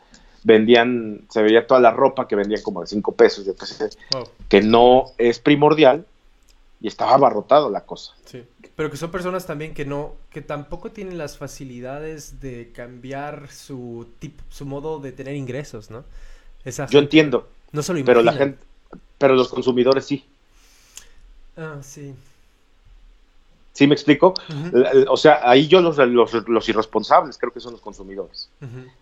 vendían, 0.43 1.21
se 1.29 1.41
veía 1.41 1.67
toda 1.67 1.79
la 1.79 1.91
ropa 1.91 2.27
que 2.27 2.35
vendían 2.35 2.61
como 2.61 2.81
de 2.81 2.87
5 2.87 3.11
pesos, 3.13 3.45
yo 3.45 3.53
pensé, 3.55 3.89
que 4.49 4.61
no 4.61 5.05
es 5.17 5.39
primordial, 5.39 6.05
y 6.79 6.87
estaba 6.87 7.13
abarrotado 7.13 7.69
la 7.69 7.81
cosa. 7.81 8.13
Sí. 8.25 8.43
Pero 8.75 8.91
que 8.91 8.97
son 8.97 9.09
personas 9.09 9.45
también 9.45 9.73
que 9.73 9.85
no, 9.85 10.13
que 10.29 10.41
tampoco 10.41 10.91
tienen 10.91 11.17
las 11.17 11.37
facilidades 11.37 12.39
de 12.39 12.71
cambiar 12.73 13.49
su 13.49 14.07
tipo, 14.19 14.43
su 14.49 14.65
modo 14.65 14.99
de 14.99 15.11
tener 15.11 15.35
ingresos, 15.35 15.89
¿no? 15.89 16.03
Yo 16.89 16.99
entiendo. 16.99 17.47
No 17.71 17.81
solo 17.81 18.03
Pero 18.05 18.21
la 18.21 18.33
gente, 18.33 18.59
pero 19.17 19.35
los 19.35 19.49
consumidores 19.49 20.05
sí. 20.05 20.25
Ah, 21.55 21.77
sí. 21.81 22.13
¿Sí 23.73 23.85
me 23.85 23.93
explico? 23.93 24.33
O 25.07 25.17
sea, 25.17 25.41
ahí 25.43 25.67
yo 25.67 25.81
los, 25.81 25.97
los, 25.97 26.69
irresponsables 26.69 27.37
creo 27.37 27.53
que 27.53 27.59
son 27.59 27.73
los 27.73 27.81
consumidores. 27.81 28.49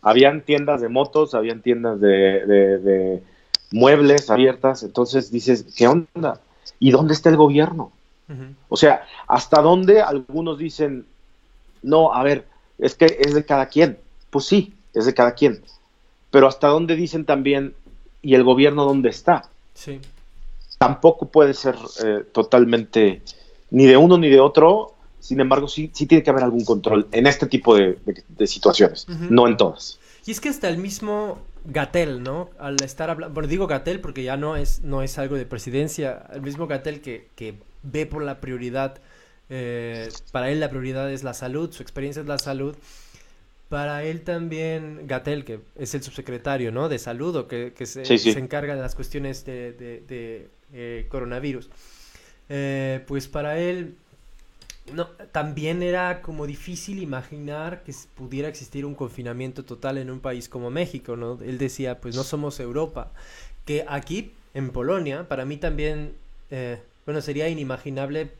Habían 0.02 0.41
tiendas 0.41 0.81
de 0.81 0.89
motos, 0.89 1.34
habían 1.34 1.61
tiendas 1.61 2.02
de, 2.02 2.10
de, 2.45 3.23
muebles 3.72 4.30
abiertas, 4.30 4.84
entonces 4.84 5.31
dices, 5.31 5.65
¿qué 5.77 5.88
onda? 5.88 6.41
¿Y 6.79 6.91
dónde 6.91 7.13
está 7.13 7.29
el 7.29 7.37
gobierno? 7.37 7.91
O 8.69 8.77
sea, 8.77 9.05
hasta 9.27 9.61
dónde 9.61 10.01
algunos 10.01 10.57
dicen, 10.57 11.05
no, 11.83 12.13
a 12.13 12.23
ver, 12.23 12.47
es 12.79 12.95
que 12.95 13.05
es 13.05 13.33
de 13.33 13.45
cada 13.45 13.67
quien. 13.67 13.99
Pues 14.31 14.45
sí, 14.45 14.73
es 14.93 15.05
de 15.05 15.13
cada 15.13 15.33
quien. 15.33 15.61
Pero 16.31 16.47
hasta 16.47 16.67
dónde 16.67 16.95
dicen 16.95 17.25
también, 17.25 17.75
¿y 18.21 18.33
el 18.33 18.43
gobierno 18.43 18.85
dónde 18.85 19.09
está? 19.09 19.49
Sí. 19.73 19.99
Tampoco 20.77 21.27
puede 21.27 21.53
ser 21.53 21.75
eh, 22.03 22.25
totalmente 22.31 23.21
ni 23.69 23.85
de 23.85 23.97
uno 23.97 24.17
ni 24.17 24.29
de 24.29 24.39
otro. 24.39 24.93
Sin 25.19 25.39
embargo, 25.39 25.67
sí, 25.67 25.89
sí 25.93 26.05
tiene 26.05 26.23
que 26.23 26.29
haber 26.29 26.43
algún 26.43 26.65
control 26.65 27.07
en 27.11 27.27
este 27.27 27.47
tipo 27.47 27.75
de, 27.75 27.97
situaciones, 28.45 29.07
no 29.07 29.47
en 29.47 29.57
todas. 29.57 29.99
Y 30.25 30.31
es 30.31 30.39
que 30.39 30.49
hasta 30.49 30.69
el 30.69 30.77
mismo 30.77 31.39
Gatel, 31.65 32.23
¿no? 32.23 32.49
Al 32.59 32.81
estar 32.83 33.09
hablando, 33.09 33.33
bueno, 33.33 33.47
digo 33.47 33.67
Gatel 33.67 33.99
porque 33.99 34.23
ya 34.23 34.37
no 34.37 34.55
es, 34.55 34.81
no 34.81 35.01
es 35.01 35.17
algo 35.17 35.35
de 35.35 35.45
presidencia, 35.45 36.25
el 36.33 36.41
mismo 36.41 36.67
Gatel 36.67 37.01
que, 37.01 37.29
que 37.35 37.55
ve 37.83 38.05
por 38.05 38.23
la 38.23 38.39
prioridad, 38.39 39.01
eh, 39.49 40.09
para 40.31 40.49
él 40.51 40.59
la 40.59 40.69
prioridad 40.69 41.11
es 41.11 41.23
la 41.23 41.33
salud, 41.33 41.71
su 41.71 41.81
experiencia 41.81 42.21
es 42.21 42.27
la 42.27 42.37
salud. 42.37 42.75
Para 43.69 44.03
él 44.03 44.21
también, 44.21 45.07
Gatel, 45.07 45.43
que 45.43 45.59
es 45.75 45.95
el 45.95 46.03
subsecretario 46.03 46.71
¿no? 46.71 46.87
de 46.87 46.99
salud 46.99 47.35
o 47.35 47.47
que, 47.47 47.73
se, 47.85 48.05
se, 48.05 48.39
encarga 48.39 48.75
de 48.75 48.81
las 48.81 48.93
cuestiones 48.93 49.43
de, 49.43 49.73
de, 49.73 50.49
eh, 50.71 51.07
coronavirus, 51.09 51.69
eh, 52.47 53.03
pues 53.07 53.27
para 53.27 53.57
él 53.57 53.95
no, 54.93 55.07
también 55.31 55.83
era 55.83 56.21
como 56.21 56.45
difícil 56.45 56.99
imaginar 56.99 57.83
que 57.83 57.93
pudiera 58.15 58.47
existir 58.47 58.85
un 58.85 58.95
confinamiento 58.95 59.65
total 59.65 59.97
en 59.97 60.11
un 60.11 60.19
país 60.19 60.49
como 60.49 60.69
México, 60.69 61.15
¿no? 61.15 61.39
Él 61.41 61.57
decía, 61.57 61.99
pues 61.99 62.15
no 62.15 62.23
somos 62.23 62.59
Europa, 62.59 63.11
que 63.65 63.85
aquí, 63.87 64.31
en 64.53 64.69
Polonia, 64.69 65.27
para 65.27 65.45
mí 65.45 65.57
también 65.57 66.13
bueno, 67.05 67.21
sería 67.21 67.49
inimaginable 67.49 68.31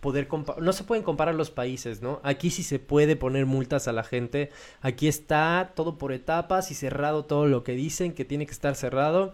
poder 0.00 0.28
no 0.60 0.72
se 0.74 0.84
pueden 0.84 1.02
comparar 1.02 1.34
los 1.34 1.50
países, 1.50 2.02
¿no? 2.02 2.20
Aquí 2.22 2.50
sí 2.50 2.62
se 2.62 2.78
puede 2.78 3.16
poner 3.16 3.46
multas 3.46 3.88
a 3.88 3.92
la 3.92 4.04
gente, 4.04 4.50
aquí 4.82 5.08
está 5.08 5.72
todo 5.74 5.96
por 5.96 6.12
etapas 6.12 6.70
y 6.70 6.74
cerrado 6.74 7.24
todo 7.24 7.46
lo 7.46 7.64
que 7.64 7.72
dicen 7.72 8.12
que 8.12 8.24
tiene 8.26 8.44
que 8.44 8.52
estar 8.52 8.76
cerrado 8.76 9.32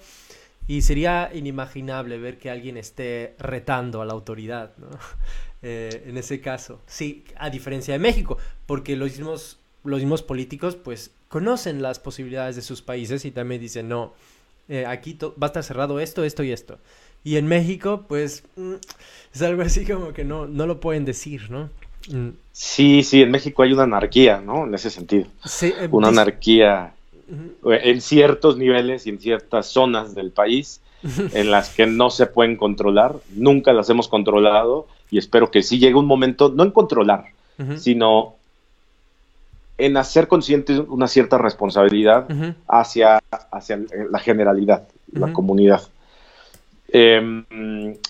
y 0.68 0.82
sería 0.82 1.30
inimaginable 1.34 2.18
ver 2.18 2.38
que 2.38 2.50
alguien 2.50 2.76
esté 2.76 3.34
retando 3.38 4.00
a 4.00 4.04
la 4.04 4.12
autoridad, 4.12 4.72
¿no? 4.78 4.88
Eh, 5.62 6.04
en 6.06 6.16
ese 6.16 6.40
caso, 6.40 6.80
sí, 6.86 7.24
a 7.36 7.50
diferencia 7.50 7.92
de 7.92 7.98
México, 7.98 8.38
porque 8.64 8.96
los 8.96 9.10
mismos, 9.10 9.58
los 9.84 10.00
mismos 10.00 10.22
políticos 10.22 10.74
pues 10.74 11.10
conocen 11.28 11.82
las 11.82 11.98
posibilidades 11.98 12.56
de 12.56 12.62
sus 12.62 12.80
países 12.80 13.26
y 13.26 13.30
también 13.30 13.60
dicen, 13.60 13.88
no, 13.88 14.14
eh, 14.68 14.86
aquí 14.86 15.18
va 15.20 15.32
a 15.42 15.46
estar 15.46 15.62
cerrado 15.62 16.00
esto, 16.00 16.24
esto 16.24 16.42
y 16.42 16.52
esto. 16.52 16.78
Y 17.24 17.36
en 17.36 17.46
México, 17.46 18.06
pues, 18.08 18.44
mm, 18.56 18.74
es 19.34 19.42
algo 19.42 19.60
así 19.60 19.84
como 19.84 20.14
que 20.14 20.24
no, 20.24 20.46
no 20.46 20.66
lo 20.66 20.80
pueden 20.80 21.04
decir, 21.04 21.50
¿no? 21.50 21.68
Mm. 22.08 22.30
Sí, 22.52 23.02
sí, 23.02 23.20
en 23.20 23.30
México 23.30 23.62
hay 23.62 23.74
una 23.74 23.82
anarquía, 23.82 24.40
¿no? 24.40 24.64
En 24.64 24.74
ese 24.74 24.88
sentido. 24.88 25.26
Sí, 25.44 25.74
eh, 25.78 25.88
una 25.90 26.08
anarquía 26.08 26.94
en 27.64 28.00
ciertos 28.00 28.56
niveles 28.56 29.06
y 29.06 29.10
en 29.10 29.20
ciertas 29.20 29.66
zonas 29.66 30.14
del 30.14 30.32
país 30.32 30.80
en 31.32 31.50
las 31.50 31.70
que 31.70 31.86
no 31.86 32.10
se 32.10 32.26
pueden 32.26 32.56
controlar. 32.56 33.16
Nunca 33.34 33.72
las 33.72 33.90
hemos 33.90 34.08
controlado 34.08 34.86
y 35.10 35.18
espero 35.18 35.50
que 35.50 35.62
sí 35.62 35.78
llegue 35.78 35.94
un 35.94 36.06
momento, 36.06 36.50
no 36.50 36.62
en 36.62 36.70
controlar, 36.70 37.26
sino 37.76 38.36
en 39.76 39.96
hacer 39.96 40.28
consciente 40.28 40.78
una 40.78 41.08
cierta 41.08 41.36
responsabilidad 41.38 42.26
hacia, 42.68 43.20
hacia 43.50 43.80
la 44.10 44.18
generalidad, 44.18 44.88
la 45.12 45.32
comunidad. 45.32 45.82
Em, 46.92 47.44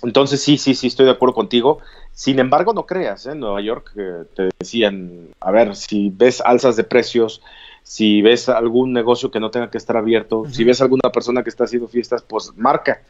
entonces 0.02 0.43
sí, 0.43 0.56
sí, 0.56 0.74
sí, 0.74 0.86
estoy 0.86 1.06
de 1.06 1.12
acuerdo 1.12 1.35
contigo. 1.35 1.78
Sin 2.12 2.39
embargo, 2.39 2.72
no 2.72 2.86
creas, 2.86 3.27
¿eh? 3.27 3.32
en 3.32 3.40
Nueva 3.40 3.60
York 3.60 3.93
te 4.35 4.51
decían, 4.59 5.28
a 5.40 5.51
ver, 5.51 5.74
si 5.77 6.10
ves 6.10 6.40
alzas 6.40 6.77
de 6.77 6.85
precios, 6.85 7.40
si 7.82 8.20
ves 8.22 8.48
algún 8.48 8.93
negocio 8.93 9.31
que 9.31 9.40
no 9.40 9.51
tenga 9.51 9.70
que 9.70 9.78
estar 9.78 9.97
abierto, 9.97 10.44
si 10.51 10.64
ves 10.64 10.81
alguna 10.81 11.10
persona 11.12 11.43
que 11.43 11.51
está 11.51 11.64
haciendo 11.64 11.89
fiestas, 11.89 12.22
pues 12.22 12.52
marca, 12.56 13.01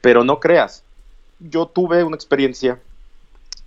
pero 0.00 0.24
no 0.24 0.40
creas. 0.40 0.82
Yo 1.38 1.66
tuve 1.66 2.04
una 2.04 2.16
experiencia 2.16 2.78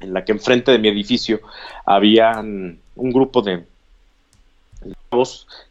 en 0.03 0.13
la 0.13 0.23
que 0.23 0.33
enfrente 0.33 0.71
de 0.71 0.79
mi 0.79 0.89
edificio 0.89 1.39
había 1.85 2.39
un 2.39 2.79
grupo 2.95 3.41
de 3.41 3.65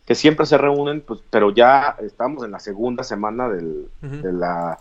que 0.06 0.14
siempre 0.14 0.46
se 0.46 0.58
reúnen, 0.58 1.00
pues, 1.00 1.20
pero 1.30 1.50
ya 1.50 1.96
estamos 2.00 2.44
en 2.44 2.52
la 2.52 2.60
segunda 2.60 3.02
semana 3.02 3.48
del, 3.48 3.88
de 4.00 4.32
la 4.32 4.78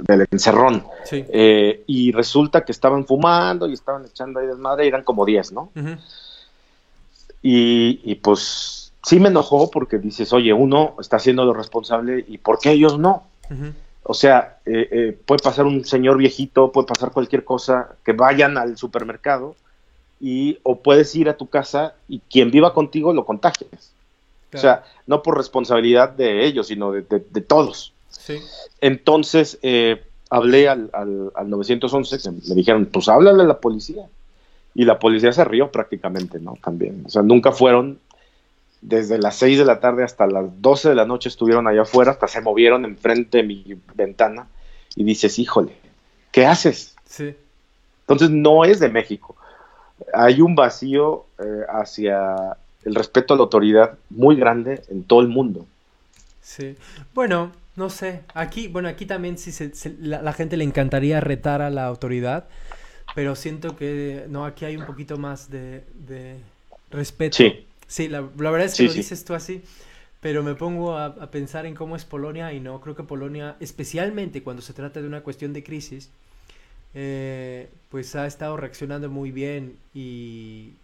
del 0.00 0.26
encerrón. 0.30 0.84
Eh, 1.10 1.84
y 1.86 2.12
resulta 2.12 2.64
que 2.64 2.72
estaban 2.72 3.06
fumando 3.06 3.68
y 3.68 3.74
estaban 3.74 4.04
echando 4.04 4.40
ahí 4.40 4.46
desmadre 4.46 4.84
y 4.84 4.88
eran 4.88 5.04
como 5.04 5.24
10, 5.24 5.52
¿no? 5.52 5.70
y, 7.42 8.14
pues 8.16 8.92
sí 9.02 9.20
me 9.20 9.28
enojó 9.28 9.70
porque 9.70 9.98
dices, 9.98 10.32
oye, 10.32 10.52
uno 10.52 10.96
está 11.00 11.18
siendo 11.18 11.44
lo 11.44 11.54
responsable 11.54 12.24
y 12.26 12.38
¿por 12.38 12.58
qué 12.58 12.72
ellos 12.72 12.98
no? 12.98 13.24
O 14.10 14.14
sea, 14.14 14.56
eh, 14.64 14.88
eh, 14.90 15.18
puede 15.26 15.42
pasar 15.42 15.66
un 15.66 15.84
señor 15.84 16.16
viejito, 16.16 16.72
puede 16.72 16.86
pasar 16.86 17.12
cualquier 17.12 17.44
cosa, 17.44 17.96
que 18.06 18.12
vayan 18.12 18.56
al 18.56 18.78
supermercado 18.78 19.54
y 20.18 20.58
o 20.62 20.80
puedes 20.80 21.14
ir 21.14 21.28
a 21.28 21.36
tu 21.36 21.46
casa 21.46 21.92
y 22.08 22.20
quien 22.20 22.50
viva 22.50 22.72
contigo 22.72 23.12
lo 23.12 23.26
contagies. 23.26 23.92
O 24.54 24.56
sea, 24.56 24.82
no 25.06 25.22
por 25.22 25.36
responsabilidad 25.36 26.08
de 26.08 26.46
ellos, 26.46 26.68
sino 26.68 26.90
de, 26.92 27.02
todos. 27.42 27.92
Entonces, 28.80 29.58
eh, 29.60 30.02
hablé 30.30 30.70
al, 30.70 30.88
al, 30.94 31.50
911, 31.50 32.30
me 32.48 32.54
dijeron, 32.54 32.86
pues 32.86 33.10
háblale 33.10 33.42
a 33.42 33.46
la 33.46 33.60
policía. 33.60 34.06
Y 34.74 34.86
la 34.86 34.98
policía 34.98 35.32
se 35.32 35.44
rió 35.44 35.70
prácticamente, 35.70 36.40
¿no? 36.40 36.56
También. 36.64 37.02
O 37.04 37.10
sea, 37.10 37.20
nunca 37.20 37.52
fueron, 37.52 37.98
desde 38.80 39.18
las 39.18 39.36
6 39.36 39.58
de 39.58 39.64
la 39.64 39.80
tarde 39.80 40.04
hasta 40.04 40.26
las 40.26 40.60
12 40.60 40.90
de 40.90 40.94
la 40.94 41.04
noche 41.04 41.28
estuvieron 41.28 41.66
allá 41.66 41.82
afuera, 41.82 42.12
hasta 42.12 42.28
se 42.28 42.40
movieron 42.40 42.84
enfrente 42.84 43.38
de 43.38 43.44
mi 43.44 43.76
ventana. 43.94 44.46
Y 44.96 45.04
dices, 45.04 45.38
híjole, 45.38 45.72
¿qué 46.32 46.46
haces? 46.46 46.96
Sí. 47.06 47.34
Entonces, 48.00 48.30
no 48.30 48.64
es 48.64 48.80
de 48.80 48.88
México. 48.88 49.36
Hay 50.14 50.40
un 50.40 50.54
vacío 50.54 51.26
eh, 51.38 51.62
hacia 51.68 52.56
el 52.84 52.94
respeto 52.94 53.34
a 53.34 53.36
la 53.36 53.42
autoridad 53.42 53.98
muy 54.10 54.36
grande 54.36 54.82
en 54.88 55.04
todo 55.04 55.20
el 55.20 55.28
mundo. 55.28 55.66
Sí. 56.42 56.76
Bueno, 57.14 57.52
no 57.76 57.90
sé. 57.90 58.22
Aquí, 58.34 58.68
bueno, 58.68 58.88
aquí 58.88 59.06
también 59.06 59.38
sí 59.38 59.52
se, 59.52 59.70
la, 60.00 60.32
gente 60.32 60.56
le 60.56 60.64
encantaría 60.64 61.20
retar 61.20 61.62
a 61.62 61.70
la 61.70 61.84
autoridad, 61.84 62.48
pero 63.14 63.36
siento 63.36 63.76
que 63.76 64.24
no, 64.28 64.44
aquí 64.44 64.64
hay 64.64 64.76
un 64.76 64.84
poquito 64.84 65.16
más 65.16 65.50
de, 65.50 65.84
respeto. 66.90 67.36
Sí. 67.36 67.66
Sí, 67.88 68.06
la, 68.08 68.20
verdad 68.20 68.64
es 68.64 68.76
que 68.76 68.84
lo 68.84 68.92
dices 68.92 69.24
tú 69.24 69.34
así, 69.34 69.62
pero 70.20 70.42
me 70.42 70.54
pongo 70.54 70.96
a, 70.96 71.30
pensar 71.30 71.66
en 71.66 71.74
cómo 71.74 71.96
es 71.96 72.04
Polonia 72.04 72.52
y 72.52 72.60
no 72.60 72.80
creo 72.80 72.94
que 72.94 73.02
Polonia, 73.02 73.56
especialmente 73.60 74.42
cuando 74.42 74.62
se 74.62 74.74
trata 74.74 75.00
de 75.00 75.06
una 75.06 75.22
cuestión 75.22 75.52
de 75.54 75.64
crisis, 75.64 76.10
eh, 76.94 77.68
pues 77.90 78.14
ha 78.14 78.26
estado 78.26 78.56
reaccionando 78.56 79.08
muy 79.08 79.32
bien 79.32 79.76
y, 79.94 80.74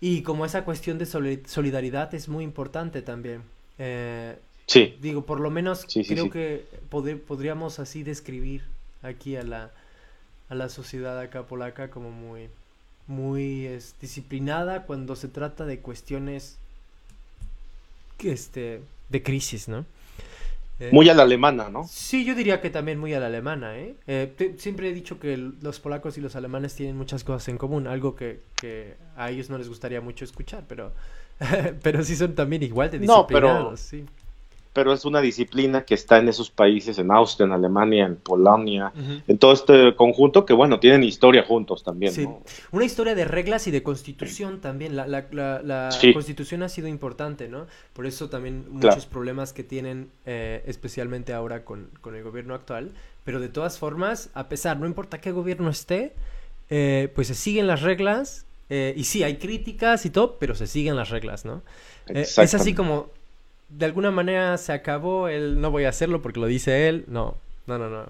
y 0.00 0.22
como 0.22 0.46
esa 0.46 0.64
cuestión 0.64 0.98
de 0.98 1.06
solidaridad 1.06 2.14
es 2.14 2.28
muy 2.28 2.44
importante 2.44 3.02
también. 3.02 3.42
Eh, 3.78 4.36
sí. 4.66 4.96
Digo, 5.00 5.26
por 5.26 5.40
lo 5.40 5.50
menos 5.50 5.84
creo 6.06 6.30
que 6.30 6.64
podríamos 6.90 7.80
así 7.80 8.04
describir 8.04 8.62
aquí 9.02 9.36
a 9.36 9.42
la, 9.42 9.72
a 10.48 10.54
la 10.54 10.68
sociedad 10.68 11.18
acá 11.18 11.42
polaca 11.44 11.90
como 11.90 12.10
muy, 12.10 12.48
muy 13.06 13.68
disciplinada 14.00 14.82
cuando 14.82 15.16
se 15.16 15.28
trata 15.28 15.64
de 15.64 15.80
cuestiones 15.80 16.58
este, 18.18 18.80
de 19.08 19.22
crisis, 19.22 19.68
¿no? 19.68 19.84
Eh, 20.78 20.90
muy 20.92 21.08
a 21.08 21.14
la 21.14 21.22
alemana, 21.22 21.70
¿no? 21.70 21.86
Sí, 21.88 22.24
yo 22.24 22.34
diría 22.34 22.60
que 22.60 22.68
también 22.68 22.98
muy 22.98 23.14
a 23.14 23.20
la 23.20 23.26
alemana, 23.26 23.78
¿eh? 23.78 23.94
eh 24.06 24.54
siempre 24.58 24.90
he 24.90 24.92
dicho 24.92 25.18
que 25.18 25.36
los 25.36 25.80
polacos 25.80 26.18
y 26.18 26.20
los 26.20 26.36
alemanes 26.36 26.74
tienen 26.74 26.96
muchas 26.96 27.24
cosas 27.24 27.48
en 27.48 27.56
común, 27.56 27.86
algo 27.86 28.14
que, 28.14 28.40
que 28.56 28.94
a 29.16 29.30
ellos 29.30 29.48
no 29.48 29.56
les 29.56 29.68
gustaría 29.68 30.02
mucho 30.02 30.24
escuchar, 30.24 30.64
pero, 30.68 30.92
pero 31.82 32.04
sí 32.04 32.14
son 32.14 32.34
también 32.34 32.62
igual 32.62 32.90
de 32.90 32.98
disciplinados, 32.98 33.30
no, 33.30 33.70
pero, 33.70 33.76
sí 33.76 34.04
pero 34.76 34.92
es 34.92 35.06
una 35.06 35.22
disciplina 35.22 35.86
que 35.86 35.94
está 35.94 36.18
en 36.18 36.28
esos 36.28 36.50
países, 36.50 36.98
en 36.98 37.10
Austria, 37.10 37.46
en 37.46 37.52
Alemania, 37.52 38.04
en 38.04 38.16
Polonia, 38.16 38.92
en 39.26 39.38
todo 39.38 39.54
este 39.54 39.96
conjunto 39.96 40.44
que, 40.44 40.52
bueno, 40.52 40.78
tienen 40.78 41.02
historia 41.02 41.44
juntos 41.44 41.82
también. 41.82 42.12
Sí. 42.12 42.28
Una 42.72 42.84
historia 42.84 43.14
de 43.14 43.24
reglas 43.24 43.66
y 43.68 43.70
de 43.70 43.82
constitución 43.82 44.60
también. 44.60 44.94
La, 44.94 45.06
la, 45.06 45.28
la, 45.30 45.88
constitución 46.12 46.62
ha 46.62 46.68
sido 46.68 46.88
importante, 46.88 47.48
¿no? 47.48 47.66
Por 47.94 48.04
eso 48.04 48.28
también 48.28 48.66
muchos 48.68 49.06
problemas 49.06 49.54
que 49.54 49.64
tienen, 49.64 50.10
eh, 50.26 50.62
especialmente 50.66 51.32
ahora 51.32 51.64
con, 51.64 51.88
con, 52.02 52.14
el 52.14 52.22
gobierno 52.22 52.52
actual. 52.52 52.92
Pero 53.24 53.40
de 53.40 53.48
todas 53.48 53.78
formas, 53.78 54.28
a 54.34 54.50
pesar, 54.50 54.78
no 54.78 54.86
importa 54.86 55.22
qué 55.22 55.32
gobierno 55.32 55.70
esté, 55.70 56.12
eh, 56.68 57.10
pues 57.14 57.28
se 57.28 57.34
siguen 57.34 57.66
las 57.66 57.80
reglas. 57.80 58.44
Eh, 58.68 58.92
y 58.94 59.04
sí, 59.04 59.22
hay 59.22 59.38
críticas 59.38 60.04
y 60.04 60.10
todo, 60.10 60.38
pero 60.38 60.54
se 60.54 60.66
siguen 60.66 60.96
las 60.96 61.08
reglas, 61.08 61.46
¿no? 61.46 61.62
es 62.08 62.38
así 62.38 62.74
como 62.74 63.15
de 63.68 63.86
alguna 63.86 64.10
manera 64.10 64.56
se 64.58 64.72
acabó 64.72 65.28
el 65.28 65.60
no 65.60 65.70
voy 65.70 65.84
a 65.84 65.88
hacerlo 65.88 66.22
porque 66.22 66.40
lo 66.40 66.46
dice 66.46 66.88
él. 66.88 67.04
No, 67.08 67.36
no, 67.66 67.78
no, 67.78 67.88
no. 67.88 68.04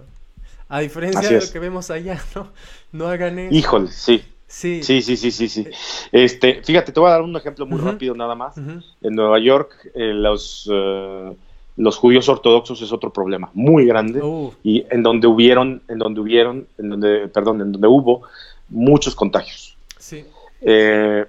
A 0.69 0.81
diferencia 0.81 1.29
de 1.29 1.41
lo 1.41 1.51
que 1.53 1.59
vemos 1.59 1.91
allá, 1.91 2.21
¿no? 2.35 2.49
No 2.93 3.09
hagan 3.09 3.39
eso. 3.39 3.55
Híjole, 3.55 3.89
sí. 3.89 4.23
Sí. 4.49 4.83
Sí, 4.83 5.03
sí, 5.03 5.17
sí, 5.17 5.33
sí, 5.33 5.49
sí. 5.49 5.67
Este, 6.13 6.63
fíjate, 6.63 6.93
te 6.93 7.01
voy 7.01 7.09
a 7.09 7.15
dar 7.15 7.23
un 7.23 7.35
ejemplo 7.37 7.67
muy 7.67 7.81
rápido 7.81 8.15
nada 8.15 8.37
más. 8.37 8.57
En 8.57 9.15
Nueva 9.15 9.41
York, 9.41 9.91
eh, 9.95 10.13
los, 10.15 10.71
eh, 10.73 11.33
los 11.77 11.97
judíos 11.97 12.29
ortodoxos 12.29 12.81
es 12.81 12.93
otro 12.93 13.13
problema 13.13 13.51
muy 13.55 13.87
grande 13.87 14.23
uh. 14.23 14.53
y 14.63 14.87
en 14.89 15.03
donde 15.03 15.27
hubieron, 15.27 15.83
en 15.89 15.99
donde 15.99 16.21
hubieron, 16.21 16.69
en 16.79 16.91
donde, 16.91 17.29
perdón, 17.29 17.61
en 17.61 17.73
donde 17.73 17.89
hubo 17.89 18.23
muchos 18.69 19.17
contagios. 19.17 19.77
Sí. 19.99 20.25
Eh, 20.61 21.25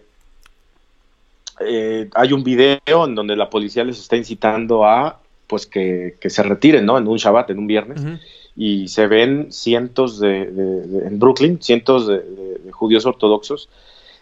eh, 1.59 2.09
hay 2.13 2.34
un 2.34 2.43
video 2.43 3.05
en 3.05 3.15
donde 3.15 3.35
la 3.35 3.49
policía 3.49 3.84
les 3.84 3.99
está 3.99 4.15
incitando 4.15 4.85
a 4.85 5.19
pues 5.47 5.65
que, 5.65 6.17
se 6.21 6.43
retiren, 6.43 6.85
¿no? 6.85 6.97
En 6.97 7.07
un 7.07 7.17
Shabbat, 7.17 7.49
en 7.51 7.59
un 7.59 7.67
viernes, 7.67 8.01
y 8.55 8.89
se 8.89 9.07
ven 9.07 9.51
cientos 9.51 10.19
de, 10.19 10.41
en 10.41 11.19
Brooklyn, 11.19 11.61
cientos 11.61 12.07
de, 12.07 12.21
judíos 12.71 13.05
ortodoxos 13.05 13.69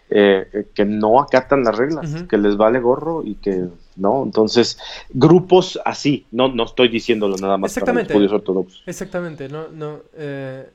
eh, 0.08 0.66
que 0.72 0.84
no 0.84 1.20
acatan 1.20 1.64
las 1.64 1.76
reglas, 1.76 2.24
que 2.28 2.38
les 2.38 2.56
vale 2.56 2.78
gorro 2.78 3.24
y 3.24 3.34
que 3.34 3.64
no, 3.96 4.22
entonces 4.22 4.78
grupos 5.10 5.80
así, 5.84 6.26
no, 6.30 6.48
no 6.48 6.64
estoy 6.64 6.88
diciéndolo 6.88 7.36
nada 7.38 7.56
más 7.58 7.76
para 7.76 7.92
los 7.92 8.12
judíos 8.12 8.32
ortodoxos. 8.32 8.82
Exactamente, 8.86 9.48
no, 9.48 9.68
no, 9.68 9.98
eh, 10.14 10.70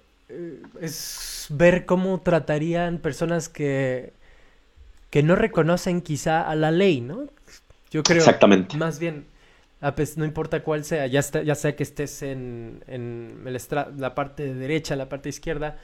es 0.82 1.48
ver 1.50 1.86
cómo 1.86 2.20
tratarían 2.20 2.98
personas 2.98 3.48
que 3.48 4.12
que 5.12 5.22
no 5.22 5.36
reconocen 5.36 6.02
quizá 6.02 6.42
a 6.50 6.56
la 6.56 6.72
ley, 6.72 7.02
¿no? 7.02 7.28
Yo 7.92 8.02
creo. 8.02 8.18
Exactamente. 8.18 8.78
Más 8.78 8.98
bien, 8.98 9.28
no 10.16 10.26
importa 10.26 10.64
cuál 10.64 10.86
sea, 10.86 11.06
ya, 11.06 11.22
ya 11.22 11.54
sea 11.54 11.76
que 11.76 11.84
estés 11.84 12.24
en, 12.24 12.84
en 12.88 13.44
la 13.98 14.16
parte 14.16 14.54
derecha, 14.56 14.96
la 14.96 15.10
parte 15.10 15.30
izquierda, 15.30 15.78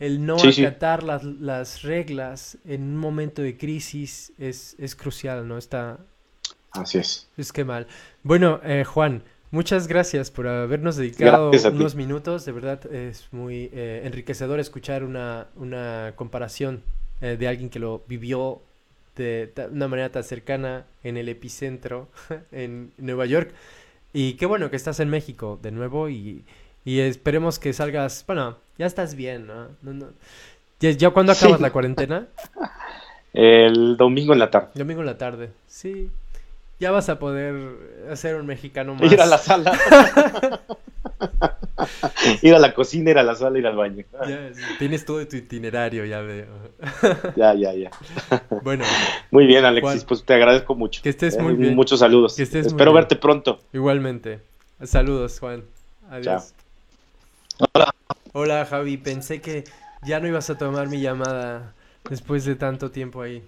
el 0.00 0.24
no 0.24 0.36
acatar 0.36 1.02
Las, 1.02 1.22
las, 1.22 1.82
reglas 1.82 2.58
en 2.64 2.82
un 2.82 2.96
momento 2.96 3.42
de 3.42 3.56
crisis 3.56 4.32
es, 4.38 4.74
es 4.78 4.96
crucial, 4.96 5.46
¿no? 5.46 5.58
Está... 5.58 5.98
Así 6.72 6.98
es. 6.98 7.28
Es 7.36 7.52
que 7.52 7.64
mal. 7.64 7.86
Bueno, 8.22 8.58
eh, 8.64 8.84
Juan, 8.84 9.22
muchas 9.50 9.86
gracias 9.86 10.30
por 10.30 10.48
habernos 10.48 10.96
dedicado 10.96 11.50
unos 11.70 11.94
minutos. 11.94 12.46
De 12.46 12.52
verdad 12.52 12.90
es 12.90 13.28
muy 13.32 13.68
eh, 13.74 14.00
enriquecedor 14.04 14.58
escuchar 14.58 15.04
una, 15.04 15.48
una 15.56 16.14
comparación 16.16 16.82
eh, 17.22 17.36
de 17.38 17.48
alguien 17.48 17.70
que 17.70 17.78
lo 17.78 18.02
vivió 18.08 18.60
de, 19.16 19.52
una 19.70 19.86
manera 19.86 20.10
tan 20.10 20.24
cercana 20.24 20.86
en 21.04 21.16
el 21.16 21.28
epicentro 21.28 22.08
en 22.52 22.92
Nueva 22.98 23.26
York. 23.26 23.52
Y 24.12 24.34
qué 24.34 24.44
bueno 24.44 24.70
que 24.70 24.76
estás 24.76 25.00
en 25.00 25.08
México 25.08 25.58
de 25.62 25.70
nuevo 25.70 26.08
y, 26.08 26.44
esperemos 26.84 27.60
que 27.60 27.72
salgas, 27.72 28.24
bueno, 28.26 28.58
ya 28.76 28.86
estás 28.86 29.14
bien, 29.14 29.46
¿no? 29.46 29.68
¿Ya, 30.80 31.10
cuándo 31.10 31.32
acabas 31.32 31.60
la 31.60 31.70
cuarentena? 31.70 32.26
El 33.32 33.96
domingo 33.96 34.32
en 34.32 34.40
la 34.40 34.50
tarde. 34.50 34.70
Domingo 34.74 35.00
en 35.00 35.06
la 35.06 35.16
tarde, 35.16 35.50
sí. 35.68 36.10
Ya 36.80 36.90
vas 36.90 37.08
a 37.08 37.20
poder 37.20 37.54
hacer 38.10 38.34
un 38.34 38.46
mexicano 38.46 38.96
más. 38.96 39.10
Ir 39.10 39.20
a 39.20 39.26
la 39.26 39.38
sala. 39.38 39.78
ir 42.42 42.54
a 42.54 42.58
la 42.58 42.74
cocina, 42.74 43.10
ir 43.10 43.18
a 43.18 43.22
la 43.22 43.34
sala, 43.34 43.58
ir 43.58 43.66
al 43.66 43.76
baño. 43.76 44.04
tienes 44.78 45.04
todo 45.04 45.26
tu 45.26 45.36
itinerario, 45.36 46.04
ya 46.04 46.20
veo. 46.20 46.46
ya, 47.36 47.54
ya, 47.54 47.74
ya. 47.74 47.90
Bueno. 48.62 48.84
Muy 49.30 49.46
bien, 49.46 49.64
Alexis, 49.64 50.04
pues 50.04 50.24
te 50.24 50.34
agradezco 50.34 50.74
mucho. 50.74 51.02
Que 51.02 51.08
estés 51.08 51.38
muy 51.38 51.54
eh, 51.54 51.56
bien. 51.56 51.76
Muchos 51.76 52.00
saludos. 52.00 52.38
Espero 52.38 52.92
verte 52.92 53.16
pronto. 53.16 53.60
Igualmente. 53.72 54.40
Saludos, 54.82 55.38
Juan. 55.38 55.64
Adiós. 56.10 56.54
Hola. 57.58 57.94
Hola, 58.32 58.66
Javi. 58.66 58.96
Pensé 58.96 59.40
que 59.40 59.64
ya 60.02 60.20
no 60.20 60.26
ibas 60.26 60.50
a 60.50 60.58
tomar 60.58 60.88
mi 60.88 61.00
llamada 61.00 61.72
después 62.08 62.44
de 62.44 62.56
tanto 62.56 62.90
tiempo 62.90 63.22
ahí. 63.22 63.42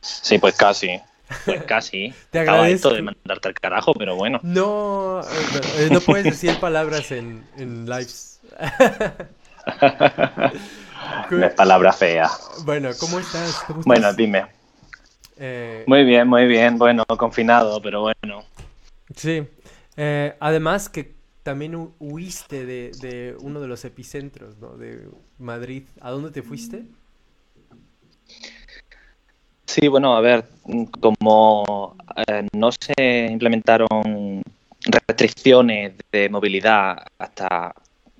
Sí, 0.00 0.38
pues 0.38 0.56
casi. 0.56 1.00
Pues 1.44 1.62
casi. 1.64 2.14
Te 2.30 2.40
agradezco. 2.40 2.90
de 2.90 3.02
mandarte 3.02 3.48
al 3.48 3.54
carajo, 3.54 3.92
pero 3.94 4.16
bueno. 4.16 4.40
No, 4.42 5.20
eh, 5.78 5.88
no 5.90 6.00
puedes 6.00 6.24
decir 6.24 6.58
palabras 6.60 7.10
en, 7.12 7.44
en 7.56 7.86
lives. 7.86 8.40
Una 11.30 11.50
palabra 11.50 11.92
fea. 11.92 12.30
Bueno, 12.64 12.90
¿cómo 12.98 13.18
estás? 13.18 13.64
Bueno, 13.84 14.12
dime. 14.12 14.46
Eh, 15.36 15.84
muy 15.86 16.04
bien, 16.04 16.28
muy 16.28 16.46
bien. 16.46 16.78
Bueno, 16.78 17.04
confinado, 17.04 17.80
pero 17.82 18.02
bueno. 18.02 18.44
Sí. 19.14 19.46
Eh, 19.96 20.36
además 20.40 20.88
que 20.88 21.14
también 21.42 21.90
huiste 21.98 22.66
de, 22.66 22.92
de, 23.00 23.36
uno 23.40 23.60
de 23.60 23.68
los 23.68 23.84
epicentros, 23.84 24.58
¿no? 24.58 24.76
De 24.76 25.08
Madrid. 25.38 25.84
¿A 26.00 26.10
dónde 26.10 26.30
te 26.30 26.42
fuiste? 26.42 26.84
Sí, 29.66 29.88
bueno, 29.88 30.16
a 30.16 30.20
ver, 30.20 30.44
como 31.00 31.96
eh, 32.28 32.46
no 32.54 32.70
se 32.72 33.28
implementaron 33.30 34.42
restricciones 34.86 35.94
de 36.12 36.28
movilidad 36.28 37.04
hasta 37.18 37.74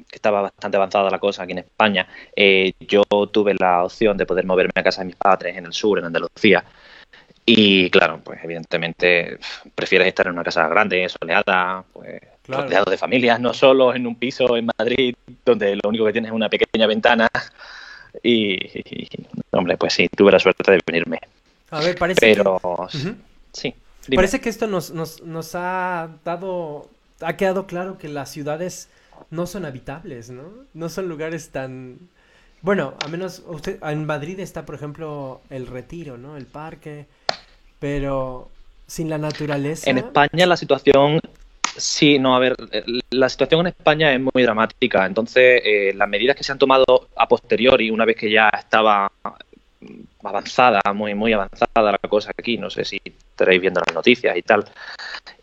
que 0.09 0.17
estaba 0.17 0.43
bastante 0.43 0.77
avanzada 0.77 1.11
la 1.11 1.19
cosa 1.19 1.45
aquí 1.45 1.53
en 1.53 1.59
España, 1.59 2.07
eh, 2.35 2.73
yo 2.81 3.03
tuve 3.33 3.55
la 3.55 3.85
opción 3.85 4.17
de 4.17 4.27
poder 4.27 4.45
moverme 4.45 4.73
a 4.75 4.83
casa 4.83 5.01
de 5.01 5.07
mis 5.07 5.17
padres 5.17 5.57
en 5.57 5.67
el 5.67 5.73
sur, 5.73 5.99
en 5.99 6.07
Andalucía. 6.07 6.65
Y 7.45 7.91
claro, 7.91 8.21
pues 8.25 8.41
evidentemente 8.43 9.39
prefieres 9.75 10.09
estar 10.09 10.27
en 10.27 10.33
una 10.33 10.43
casa 10.43 10.67
grande, 10.69 11.09
soleada, 11.09 11.85
pues 11.93 12.21
rodeado 12.49 12.91
de 12.91 12.99
familias, 12.99 13.41
no 13.41 13.55
solo 13.55 13.95
en 13.95 14.07
un 14.07 14.17
piso 14.17 14.57
en 14.57 14.69
Madrid, 14.79 15.15
donde 15.45 15.77
lo 15.77 15.89
único 15.89 16.05
que 16.07 16.13
tienes 16.13 16.31
es 16.31 16.35
una 16.35 16.49
pequeña 16.49 16.87
ventana. 16.89 17.29
Y, 18.23 18.59
hombre, 19.53 19.77
pues 19.77 19.93
sí, 19.93 20.09
tuve 20.09 20.33
la 20.33 20.39
suerte 20.39 20.71
de 20.71 20.81
venirme. 20.87 21.21
A 21.71 21.81
ver, 21.81 21.97
parece 21.97 22.21
Pero, 22.21 22.61
sí. 23.53 23.75
Parece 24.15 24.41
que 24.41 24.49
esto 24.49 24.67
nos, 24.67 24.93
nos, 24.93 25.23
nos 25.23 25.55
ha 25.55 26.09
dado, 26.25 26.89
ha 27.21 27.37
quedado 27.37 27.67
claro 27.67 27.99
que 27.99 28.09
las 28.09 28.31
ciudades 28.31 28.89
no 29.31 29.47
son 29.47 29.65
habitables, 29.65 30.31
¿no? 30.31 30.45
No 30.75 30.89
son 30.89 31.09
lugares 31.09 31.51
tan... 31.51 31.99
Bueno, 32.63 32.95
a 33.05 33.09
menos 33.09 33.43
usted, 33.47 33.83
en 33.83 34.07
Madrid 34.07 34.39
está, 34.41 34.65
por 34.65 34.77
ejemplo, 34.77 35.41
el 35.51 35.67
retiro, 35.67 36.17
¿no? 36.17 36.37
El 36.37 36.47
parque, 36.47 37.07
pero 37.81 38.49
sin 38.87 39.11
la 39.11 39.19
naturaleza. 39.19 39.91
En 39.91 39.99
España 39.99 40.47
la 40.47 40.57
situación 40.57 41.21
Sí, 41.77 42.19
no, 42.19 42.35
a 42.35 42.39
ver, 42.39 42.57
la 43.11 43.29
situación 43.29 43.61
en 43.61 43.67
España 43.67 44.13
es 44.13 44.21
muy 44.21 44.43
dramática. 44.43 45.05
Entonces, 45.05 45.61
eh, 45.65 45.93
las 45.95 46.09
medidas 46.09 46.35
que 46.35 46.43
se 46.43 46.53
han 46.53 46.59
tomado 46.59 47.09
a 47.15 47.29
posteriori, 47.29 47.91
una 47.91 48.05
vez 48.05 48.17
que 48.17 48.31
ya 48.31 48.49
estaba 48.49 49.13
avanzada, 50.23 50.81
muy, 50.95 51.15
muy 51.15 51.33
avanzada 51.33 51.93
la 51.93 51.99
cosa 51.99 52.33
aquí, 52.37 52.59
no 52.59 52.71
sé 52.71 52.85
si 52.85 53.01
estaréis 53.05 53.61
viendo 53.61 53.81
las 53.81 53.95
noticias 53.95 54.37
y 54.37 54.43
tal, 54.43 54.65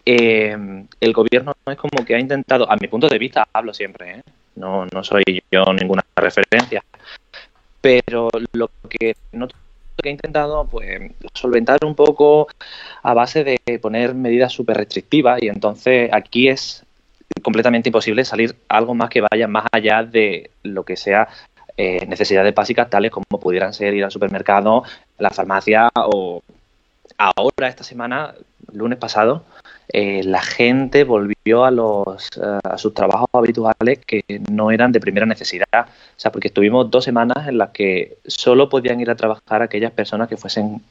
eh, 0.05 0.85
el 0.99 1.13
gobierno 1.13 1.53
es 1.65 1.77
como 1.77 2.05
que 2.05 2.15
ha 2.15 2.19
intentado, 2.19 2.69
a 2.69 2.75
mi 2.75 2.87
punto 2.87 3.07
de 3.07 3.17
vista, 3.17 3.47
hablo 3.53 3.73
siempre, 3.73 4.17
¿eh? 4.17 4.21
no, 4.55 4.85
no 4.85 5.03
soy 5.03 5.23
yo 5.51 5.65
ninguna 5.73 6.03
referencia, 6.15 6.83
pero 7.81 8.29
lo 8.53 8.69
que 8.89 9.15
no 9.31 9.47
que 10.01 10.09
ha 10.09 10.11
intentado 10.11 10.67
pues 10.67 11.11
solventar 11.33 11.79
un 11.85 11.95
poco 11.95 12.47
a 13.03 13.13
base 13.13 13.43
de 13.43 13.79
poner 13.79 14.15
medidas 14.15 14.51
súper 14.51 14.77
restrictivas 14.77 15.41
y 15.41 15.47
entonces 15.47 16.09
aquí 16.11 16.49
es 16.49 16.83
completamente 17.41 17.89
imposible 17.89 18.25
salir 18.25 18.55
algo 18.69 18.95
más 18.95 19.09
que 19.09 19.21
vaya 19.21 19.47
más 19.47 19.65
allá 19.71 20.03
de 20.03 20.51
lo 20.63 20.83
que 20.83 20.97
sea 20.97 21.27
eh, 21.77 22.05
necesidades 22.05 22.53
básicas 22.53 22.89
tales 22.89 23.11
como 23.11 23.39
pudieran 23.39 23.73
ser 23.73 23.93
ir 23.93 24.03
al 24.03 24.11
supermercado, 24.11 24.83
la 25.17 25.29
farmacia 25.29 25.89
o 25.95 26.41
ahora 27.17 27.67
esta 27.67 27.83
semana, 27.83 28.33
lunes 28.71 28.97
pasado, 28.97 29.43
eh, 29.89 30.23
la 30.23 30.41
gente 30.41 31.03
volvió 31.03 31.65
a, 31.65 31.71
los, 31.71 32.29
eh, 32.37 32.59
a 32.63 32.77
sus 32.77 32.93
trabajos 32.93 33.29
habituales 33.33 33.99
que 33.99 34.23
no 34.51 34.71
eran 34.71 34.91
de 34.91 34.99
primera 34.99 35.25
necesidad. 35.25 35.67
O 35.73 36.19
sea, 36.19 36.31
porque 36.31 36.47
estuvimos 36.47 36.89
dos 36.89 37.03
semanas 37.03 37.47
en 37.47 37.57
las 37.57 37.69
que 37.71 38.17
solo 38.25 38.69
podían 38.69 38.99
ir 39.01 39.09
a 39.09 39.15
trabajar 39.15 39.61
aquellas 39.61 39.91
personas 39.91 40.27
que 40.27 40.37
fuesen 40.37 40.81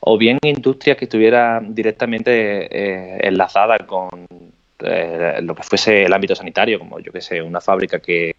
o 0.00 0.18
bien 0.18 0.38
industrias 0.42 0.96
que 0.96 1.06
estuvieran 1.06 1.74
directamente 1.74 2.68
eh, 2.70 3.18
enlazadas 3.26 3.82
con 3.86 4.08
lo 4.78 5.54
que 5.54 5.62
fuese 5.62 6.04
el 6.04 6.12
ámbito 6.12 6.34
sanitario, 6.34 6.78
como 6.78 7.00
yo 7.00 7.12
que 7.12 7.20
sé, 7.20 7.42
una 7.42 7.60
fábrica 7.60 8.00
que 8.00 8.34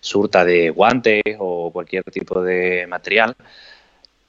surta 0.00 0.44
de 0.44 0.70
guantes 0.70 1.22
o 1.38 1.70
cualquier 1.72 2.04
tipo 2.04 2.42
de 2.42 2.86
material, 2.86 3.34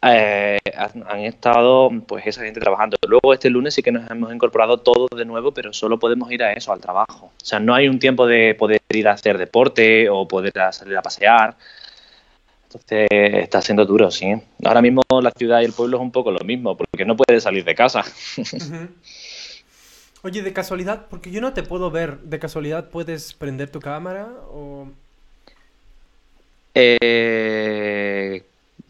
eh, 0.02 0.60
han, 0.78 1.20
estado 1.20 1.90
pues 2.08 2.26
esa 2.26 2.44
gente 2.44 2.60
trabajando. 2.60 2.98
Luego 3.08 3.34
este 3.34 3.50
lunes 3.50 3.74
sí 3.74 3.84
que 3.84 3.92
nos 3.92 4.10
hemos 4.10 4.34
incorporado 4.34 4.78
todos 4.78 5.10
de 5.16 5.26
nuevo, 5.26 5.54
pero 5.54 5.74
solo 5.74 6.00
podemos 6.00 6.32
ir 6.32 6.44
a 6.44 6.54
eso, 6.54 6.72
al 6.72 6.80
trabajo. 6.80 7.28
O 7.28 7.46
sea, 7.46 7.60
no 7.60 7.76
hay 7.76 7.88
un 7.88 8.00
tiempo 8.00 8.26
de 8.26 8.56
poder 8.56 8.82
ir 8.90 9.08
a 9.10 9.14
hacer 9.14 9.38
deporte 9.38 10.10
o 10.10 10.28
poder 10.28 10.54
salir 10.72 10.98
a 10.98 11.02
pasear. 11.02 11.58
Entonces 12.64 13.08
está 13.12 13.62
siendo 13.62 13.86
duro, 13.86 14.12
sí. 14.12 14.32
Ahora 14.64 14.82
mismo 14.82 15.02
la 15.22 15.32
ciudad 15.32 15.62
y 15.62 15.66
el 15.66 15.74
pueblo 15.74 15.98
es 15.98 16.04
un 16.04 16.12
poco 16.12 16.32
lo 16.32 16.40
mismo, 16.46 16.78
porque 16.78 17.04
no 17.04 17.18
puedes 17.18 17.44
salir 17.44 17.66
de 17.66 17.76
casa. 17.76 18.04
Oye, 20.22 20.42
de 20.42 20.52
casualidad, 20.52 21.08
porque 21.10 21.32
yo 21.32 21.40
no 21.40 21.54
te 21.54 21.64
puedo 21.64 21.92
ver, 21.92 22.20
¿de 22.20 22.40
casualidad 22.40 22.90
puedes 22.90 23.34
prender 23.34 23.70
tu 23.70 23.80
cámara 23.80 24.28
o...? 24.52 24.90
Eh, 26.76 28.44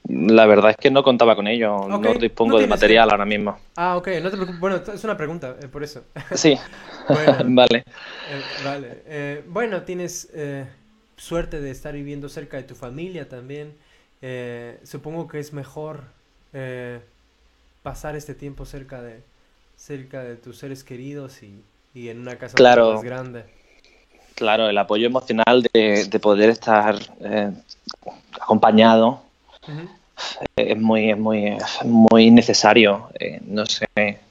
la 0.08 0.46
verdad 0.48 0.72
es 0.72 0.78
que 0.78 0.90
no 0.90 1.04
contaba 1.04 1.36
con 1.36 1.48
ello, 1.48 1.88
no 1.88 2.14
dispongo 2.16 2.60
de 2.60 2.68
material 2.68 3.12
ahora 3.12 3.26
mismo. 3.26 3.60
Ah, 3.76 3.96
ok, 3.96 4.08
no 4.22 4.32
te 4.32 4.38
preocupes. 4.38 4.60
Bueno, 4.60 4.78
es 4.78 5.04
una 5.04 5.16
pregunta, 5.16 5.56
eh, 5.62 5.68
por 5.68 5.84
eso. 5.84 6.04
Sí, 6.36 6.58
vale. 7.46 7.78
Eh, 7.78 8.42
vale. 8.64 9.04
Eh, 9.06 9.44
bueno, 9.48 9.84
tienes 9.84 10.32
suerte 11.16 11.62
de 11.62 11.70
estar 11.70 11.94
viviendo 11.94 12.28
cerca 12.28 12.58
de 12.58 12.64
tu 12.64 12.76
familia 12.76 13.30
también. 13.30 13.76
supongo 14.84 15.28
que 15.28 15.40
es 15.40 15.54
mejor 15.54 16.06
pasar 17.84 18.16
este 18.16 18.34
tiempo 18.34 18.66
cerca 18.66 19.02
de, 19.02 19.22
cerca 19.80 20.24
de 20.24 20.36
tus 20.36 20.58
seres 20.58 20.84
queridos 20.84 21.42
y, 21.42 21.62
y 21.94 22.10
en 22.10 22.20
una 22.20 22.38
casa 22.38 22.56
más 22.62 23.04
grande. 23.04 23.44
Claro, 24.36 24.70
el 24.70 24.78
apoyo 24.78 25.08
emocional 25.08 25.66
de, 25.74 26.06
de 26.06 26.20
poder 26.20 26.50
estar 26.50 26.96
acompañado 28.40 29.22
es 30.56 30.78
muy, 30.78 31.10
es 31.10 31.18
muy, 31.18 31.58
muy 31.86 32.32
necesario. 32.32 33.10
Eh, 33.20 33.40
no 33.46 33.66
sé, 33.66 33.88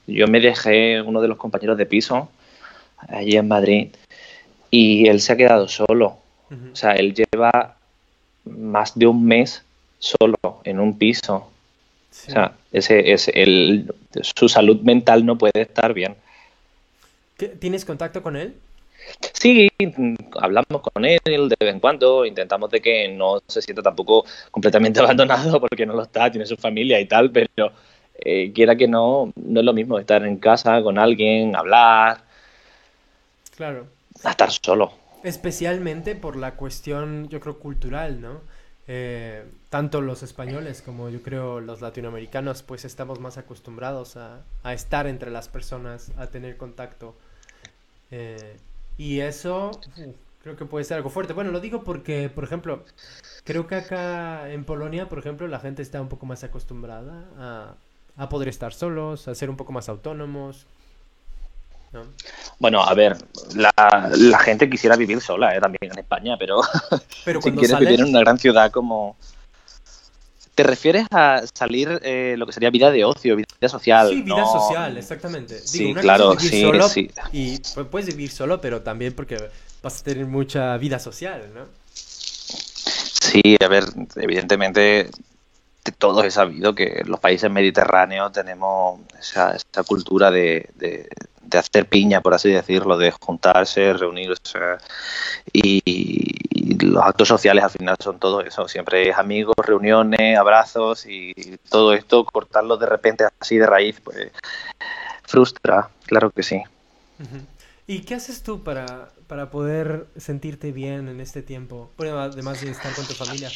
yo 0.07 0.27
me 0.27 0.39
dejé 0.39 1.01
uno 1.01 1.21
de 1.21 1.27
los 1.27 1.37
compañeros 1.37 1.77
de 1.77 1.85
piso 1.85 2.29
allí 3.07 3.35
en 3.35 3.47
Madrid 3.47 3.89
y 4.71 5.07
él 5.07 5.19
se 5.19 5.33
ha 5.33 5.37
quedado 5.37 5.67
solo. 5.67 6.17
O 6.51 6.75
sea, 6.75 6.93
él 6.93 7.13
lleva 7.13 7.75
más 8.45 8.97
de 8.97 9.05
un 9.05 9.25
mes 9.25 9.63
solo 9.99 10.37
en 10.63 10.79
un 10.79 10.97
piso. 10.97 11.51
O 12.27 12.31
sea, 12.31 12.53
ese, 12.71 13.11
es 13.11 13.29
el, 13.33 13.93
su 14.21 14.49
salud 14.49 14.81
mental 14.81 15.25
no 15.25 15.37
puede 15.37 15.61
estar 15.61 15.93
bien. 15.93 16.15
¿Tienes 17.59 17.85
contacto 17.85 18.21
con 18.21 18.35
él? 18.35 18.55
Sí, 19.33 19.69
hablamos 20.39 20.81
con 20.81 21.05
él 21.05 21.19
de 21.23 21.55
vez 21.59 21.73
en 21.73 21.79
cuando, 21.79 22.25
intentamos 22.25 22.69
de 22.69 22.81
que 22.81 23.07
no 23.07 23.41
se 23.47 23.61
sienta 23.61 23.81
tampoco 23.81 24.25
completamente 24.51 24.99
abandonado 25.01 25.59
porque 25.59 25.85
no 25.85 25.93
lo 25.93 26.03
está, 26.03 26.29
tiene 26.29 26.45
su 26.45 26.57
familia 26.57 26.99
y 26.99 27.05
tal, 27.05 27.31
pero 27.31 27.71
eh, 28.19 28.51
quiera 28.53 28.75
que 28.75 28.87
no, 28.87 29.31
no 29.35 29.59
es 29.59 29.65
lo 29.65 29.73
mismo 29.73 29.97
estar 29.97 30.25
en 30.25 30.37
casa 30.37 30.81
con 30.83 30.99
alguien, 30.99 31.55
hablar. 31.55 32.21
Claro. 33.55 33.87
A 34.23 34.31
estar 34.31 34.51
solo. 34.51 34.91
Especialmente 35.23 36.15
por 36.15 36.35
la 36.35 36.55
cuestión, 36.55 37.29
yo 37.29 37.39
creo, 37.39 37.59
cultural, 37.59 38.21
¿no? 38.21 38.41
Eh, 38.87 39.43
tanto 39.69 40.01
los 40.01 40.23
españoles 40.23 40.81
como 40.81 41.09
yo 41.09 41.21
creo 41.21 41.59
los 41.59 41.81
latinoamericanos, 41.81 42.63
pues 42.63 42.85
estamos 42.85 43.19
más 43.19 43.37
acostumbrados 43.37 44.17
a, 44.17 44.41
a 44.63 44.73
estar 44.73 45.07
entre 45.07 45.31
las 45.31 45.47
personas, 45.47 46.11
a 46.17 46.27
tener 46.27 46.57
contacto. 46.57 47.15
Eh, 48.11 48.57
y 48.97 49.19
eso 49.19 49.71
creo 50.43 50.55
que 50.55 50.65
puede 50.65 50.85
ser 50.85 50.97
algo 50.97 51.09
fuerte. 51.09 51.33
Bueno, 51.33 51.51
lo 51.51 51.59
digo 51.59 51.83
porque, 51.83 52.29
por 52.29 52.43
ejemplo, 52.43 52.83
creo 53.43 53.67
que 53.67 53.75
acá 53.75 54.51
en 54.51 54.65
Polonia, 54.65 55.07
por 55.07 55.19
ejemplo, 55.19 55.47
la 55.47 55.59
gente 55.59 55.81
está 55.81 56.01
un 56.01 56.09
poco 56.09 56.25
más 56.25 56.43
acostumbrada 56.43 57.25
a, 57.37 57.75
a 58.17 58.29
poder 58.29 58.47
estar 58.47 58.73
solos, 58.73 59.27
a 59.27 59.35
ser 59.35 59.49
un 59.49 59.57
poco 59.57 59.71
más 59.71 59.87
autónomos. 59.87 60.65
Bueno, 62.59 62.83
a 62.83 62.93
ver, 62.93 63.17
la, 63.55 64.11
la, 64.15 64.39
gente 64.39 64.69
quisiera 64.69 64.95
vivir 64.95 65.21
sola 65.21 65.55
¿eh? 65.55 65.59
también 65.59 65.91
en 65.91 65.99
España, 65.99 66.35
pero, 66.37 66.61
pero 67.25 67.41
si 67.43 67.51
quieres 67.51 67.79
vivir 67.79 68.01
en 68.01 68.09
una 68.09 68.19
gran 68.19 68.37
ciudad 68.37 68.71
como, 68.71 69.17
¿Te 70.59 70.63
refieres 70.63 71.07
a 71.11 71.41
salir 71.53 72.01
eh, 72.03 72.35
lo 72.37 72.45
que 72.45 72.51
sería 72.51 72.69
vida 72.69 72.91
de 72.91 73.05
ocio, 73.05 73.37
vida 73.37 73.69
social? 73.69 74.09
Sí, 74.09 74.23
vida 74.23 74.45
social, 74.45 74.97
exactamente. 74.97 75.57
sí, 75.57 75.93
claro, 75.93 76.37
sí, 76.37 76.69
sí. 76.89 77.09
Y 77.31 77.59
puedes 77.85 78.07
vivir 78.07 78.29
solo, 78.29 78.59
pero 78.59 78.81
también 78.81 79.13
porque 79.13 79.37
vas 79.81 80.01
a 80.01 80.03
tener 80.03 80.25
mucha 80.25 80.75
vida 80.75 80.99
social, 80.99 81.49
¿no? 81.55 81.61
Sí, 81.93 83.55
a 83.57 83.69
ver, 83.69 83.85
evidentemente 84.17 85.09
todos 85.97 86.25
he 86.25 86.31
sabido 86.31 86.75
que 86.75 87.03
los 87.05 87.21
países 87.21 87.49
mediterráneos 87.49 88.33
tenemos 88.33 88.99
esa, 89.17 89.55
esa 89.55 89.83
cultura 89.83 90.29
de, 90.29 90.67
de 91.49 91.57
hacer 91.57 91.87
piña, 91.87 92.21
por 92.21 92.33
así 92.33 92.49
decirlo, 92.49 92.97
de 92.97 93.11
juntarse, 93.11 93.93
reunirse. 93.93 94.59
Y, 95.51 96.21
los 96.77 97.03
actos 97.03 97.27
sociales 97.27 97.63
al 97.63 97.69
final 97.69 97.95
son 97.99 98.19
todo 98.19 98.41
eso. 98.41 98.67
Siempre 98.67 99.09
es 99.09 99.17
amigos, 99.17 99.55
reuniones, 99.57 100.37
abrazos 100.37 101.05
y 101.05 101.33
todo 101.69 101.93
esto, 101.93 102.25
cortarlo 102.25 102.77
de 102.77 102.85
repente 102.85 103.25
así 103.39 103.57
de 103.57 103.65
raíz, 103.65 103.99
pues 104.01 104.31
frustra, 105.23 105.89
claro 106.05 106.31
que 106.31 106.43
sí. 106.43 106.61
¿Y 107.87 108.01
qué 108.01 108.15
haces 108.15 108.43
tú 108.43 108.63
para, 108.63 109.09
para 109.27 109.49
poder 109.49 110.07
sentirte 110.17 110.71
bien 110.71 111.07
en 111.07 111.19
este 111.19 111.41
tiempo? 111.41 111.91
además 111.97 112.61
de 112.61 112.71
estar 112.71 112.93
con 112.93 113.05
tu 113.05 113.13
familia. 113.13 113.49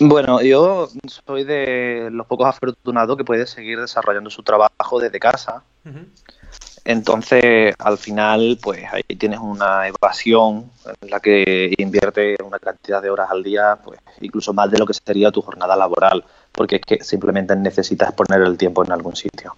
Bueno, 0.00 0.42
yo 0.42 0.88
soy 1.26 1.44
de 1.44 2.08
los 2.10 2.26
pocos 2.26 2.48
afortunados 2.48 3.16
que 3.16 3.24
puede 3.24 3.46
seguir 3.46 3.80
desarrollando 3.80 4.30
su 4.30 4.42
trabajo 4.42 4.98
desde 4.98 5.20
casa. 5.20 5.62
Entonces, 6.84 7.74
al 7.78 7.96
final, 7.96 8.58
pues 8.62 8.84
ahí 8.92 9.02
tienes 9.16 9.38
una 9.38 9.88
evasión 9.88 10.70
en 11.00 11.10
la 11.10 11.18
que 11.18 11.72
invierte 11.78 12.36
una 12.44 12.58
cantidad 12.58 13.00
de 13.00 13.08
horas 13.08 13.30
al 13.30 13.42
día, 13.42 13.78
pues 13.82 13.98
incluso 14.20 14.52
más 14.52 14.70
de 14.70 14.78
lo 14.78 14.86
que 14.86 14.92
sería 14.92 15.30
tu 15.30 15.40
jornada 15.40 15.76
laboral, 15.76 16.22
porque 16.52 16.76
es 16.76 16.82
que 16.82 17.02
simplemente 17.02 17.56
necesitas 17.56 18.12
poner 18.12 18.42
el 18.42 18.58
tiempo 18.58 18.84
en 18.84 18.92
algún 18.92 19.16
sitio. 19.16 19.56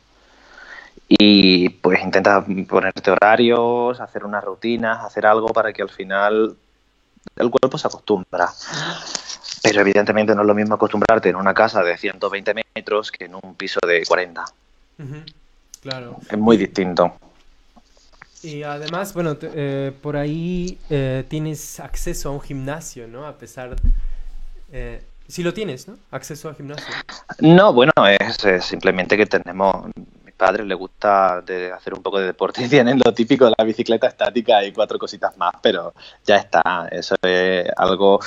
Y 1.08 1.68
pues 1.68 2.00
intentas 2.02 2.44
ponerte 2.68 3.10
horarios, 3.10 4.00
hacer 4.00 4.24
unas 4.24 4.44
rutinas, 4.44 5.04
hacer 5.04 5.26
algo 5.26 5.48
para 5.48 5.72
que 5.72 5.82
al 5.82 5.90
final 5.90 6.56
el 7.36 7.50
cuerpo 7.50 7.76
se 7.76 7.88
acostumbra. 7.88 8.48
Pero 9.62 9.80
evidentemente 9.80 10.32
no 10.34 10.42
es 10.42 10.46
lo 10.46 10.54
mismo 10.54 10.76
acostumbrarte 10.76 11.28
en 11.28 11.36
una 11.36 11.54
casa 11.54 11.82
de 11.82 11.96
120 11.96 12.54
metros 12.74 13.10
que 13.10 13.24
en 13.24 13.34
un 13.34 13.56
piso 13.56 13.80
de 13.84 14.04
40. 14.06 14.44
Claro. 15.86 16.16
Es 16.28 16.36
muy 16.36 16.56
distinto. 16.56 17.14
Y 18.42 18.64
además, 18.64 19.14
bueno, 19.14 19.36
eh, 19.40 19.92
por 20.02 20.16
ahí 20.16 20.78
eh, 20.90 21.24
tienes 21.28 21.78
acceso 21.78 22.30
a 22.30 22.32
un 22.32 22.40
gimnasio, 22.40 23.06
¿no? 23.06 23.24
A 23.24 23.38
pesar... 23.38 23.76
Eh, 24.72 25.00
si 25.28 25.44
lo 25.44 25.54
tienes, 25.54 25.86
¿no? 25.86 25.96
Acceso 26.10 26.48
al 26.48 26.56
gimnasio. 26.56 26.86
No, 27.38 27.72
bueno, 27.72 27.92
es, 28.18 28.64
simplemente 28.64 29.16
que 29.16 29.26
tenemos... 29.26 29.86
Mis 30.24 30.34
padres 30.34 30.66
les 30.66 30.76
gusta 30.76 31.40
de 31.40 31.72
hacer 31.72 31.94
un 31.94 32.02
poco 32.02 32.18
de 32.18 32.26
deporte 32.26 32.64
y 32.64 32.68
tienen 32.68 33.00
lo 33.04 33.14
típico 33.14 33.46
de 33.46 33.54
la 33.56 33.64
bicicleta 33.64 34.08
estática 34.08 34.64
y 34.64 34.72
cuatro 34.72 34.98
cositas 34.98 35.36
más, 35.36 35.54
pero 35.62 35.94
ya 36.24 36.36
está. 36.36 36.88
Eso 36.90 37.14
es 37.22 37.68
algo 37.76 38.20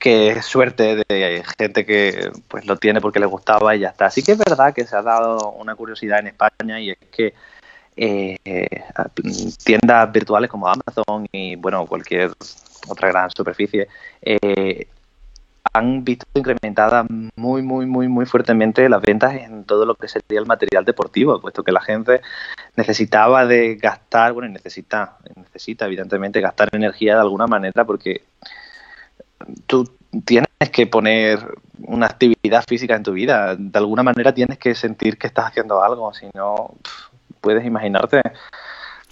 que 0.00 0.40
suerte 0.40 1.04
de 1.06 1.44
gente 1.58 1.84
que 1.84 2.32
pues 2.48 2.64
lo 2.66 2.76
tiene 2.76 3.02
porque 3.02 3.20
le 3.20 3.26
gustaba 3.26 3.76
y 3.76 3.80
ya 3.80 3.88
está. 3.90 4.06
Así 4.06 4.22
que 4.22 4.32
es 4.32 4.38
verdad 4.38 4.72
que 4.74 4.86
se 4.86 4.96
ha 4.96 5.02
dado 5.02 5.52
una 5.52 5.76
curiosidad 5.76 6.20
en 6.20 6.28
España 6.28 6.80
y 6.80 6.90
es 6.90 6.98
que 7.12 7.34
eh, 7.96 8.38
tiendas 9.62 10.10
virtuales 10.10 10.50
como 10.50 10.66
Amazon 10.66 11.26
y 11.30 11.56
bueno 11.56 11.86
cualquier 11.86 12.30
otra 12.88 13.08
gran 13.08 13.30
superficie 13.30 13.88
eh, 14.22 14.86
han 15.74 16.02
visto 16.02 16.24
incrementadas 16.32 17.04
muy 17.36 17.62
muy 17.62 17.84
muy 17.84 18.08
muy 18.08 18.24
fuertemente 18.24 18.88
las 18.88 19.02
ventas 19.02 19.34
en 19.34 19.64
todo 19.64 19.84
lo 19.84 19.96
que 19.96 20.08
sería 20.08 20.40
el 20.40 20.46
material 20.46 20.84
deportivo 20.86 21.40
puesto 21.42 21.62
que 21.62 21.72
la 21.72 21.82
gente 21.82 22.22
necesitaba 22.76 23.44
de 23.44 23.74
gastar 23.74 24.32
bueno 24.32 24.48
necesita 24.48 25.18
necesita 25.36 25.84
evidentemente 25.84 26.40
gastar 26.40 26.70
energía 26.72 27.16
de 27.16 27.20
alguna 27.20 27.46
manera 27.46 27.84
porque 27.84 28.22
tú 29.66 29.90
tienes 30.24 30.48
que 30.72 30.86
poner 30.86 31.38
una 31.82 32.06
actividad 32.06 32.64
física 32.66 32.96
en 32.96 33.02
tu 33.02 33.12
vida. 33.12 33.56
De 33.56 33.78
alguna 33.78 34.02
manera 34.02 34.34
tienes 34.34 34.58
que 34.58 34.74
sentir 34.74 35.18
que 35.18 35.26
estás 35.26 35.46
haciendo 35.46 35.82
algo, 35.82 36.12
si 36.12 36.26
no, 36.34 36.74
puedes 37.40 37.64
imaginarte 37.64 38.20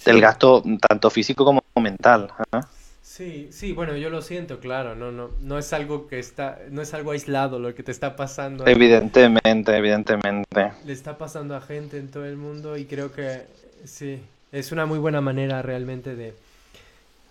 el 0.05 0.21
gasto 0.21 0.63
tanto 0.87 1.09
físico 1.09 1.45
como 1.45 1.61
mental. 1.81 2.31
¿eh? 2.53 2.59
Sí, 3.01 3.49
sí, 3.51 3.73
bueno, 3.73 3.97
yo 3.97 4.09
lo 4.09 4.21
siento, 4.21 4.59
claro, 4.59 4.95
no, 4.95 5.11
no, 5.11 5.31
no 5.41 5.57
es 5.57 5.73
algo 5.73 6.07
que 6.07 6.19
está, 6.19 6.59
no 6.69 6.81
es 6.81 6.93
algo 6.93 7.11
aislado 7.11 7.59
lo 7.59 7.73
que 7.75 7.83
te 7.83 7.91
está 7.91 8.15
pasando. 8.15 8.65
Evidentemente, 8.65 9.75
evidentemente. 9.75 10.71
Le 10.85 10.93
está 10.93 11.17
pasando 11.17 11.55
a 11.55 11.61
gente 11.61 11.97
en 11.97 12.09
todo 12.09 12.25
el 12.25 12.37
mundo 12.37 12.77
y 12.77 12.85
creo 12.85 13.11
que 13.11 13.41
sí, 13.83 14.21
es 14.51 14.71
una 14.71 14.85
muy 14.85 14.99
buena 14.99 15.21
manera 15.21 15.61
realmente 15.61 16.15
de, 16.15 16.33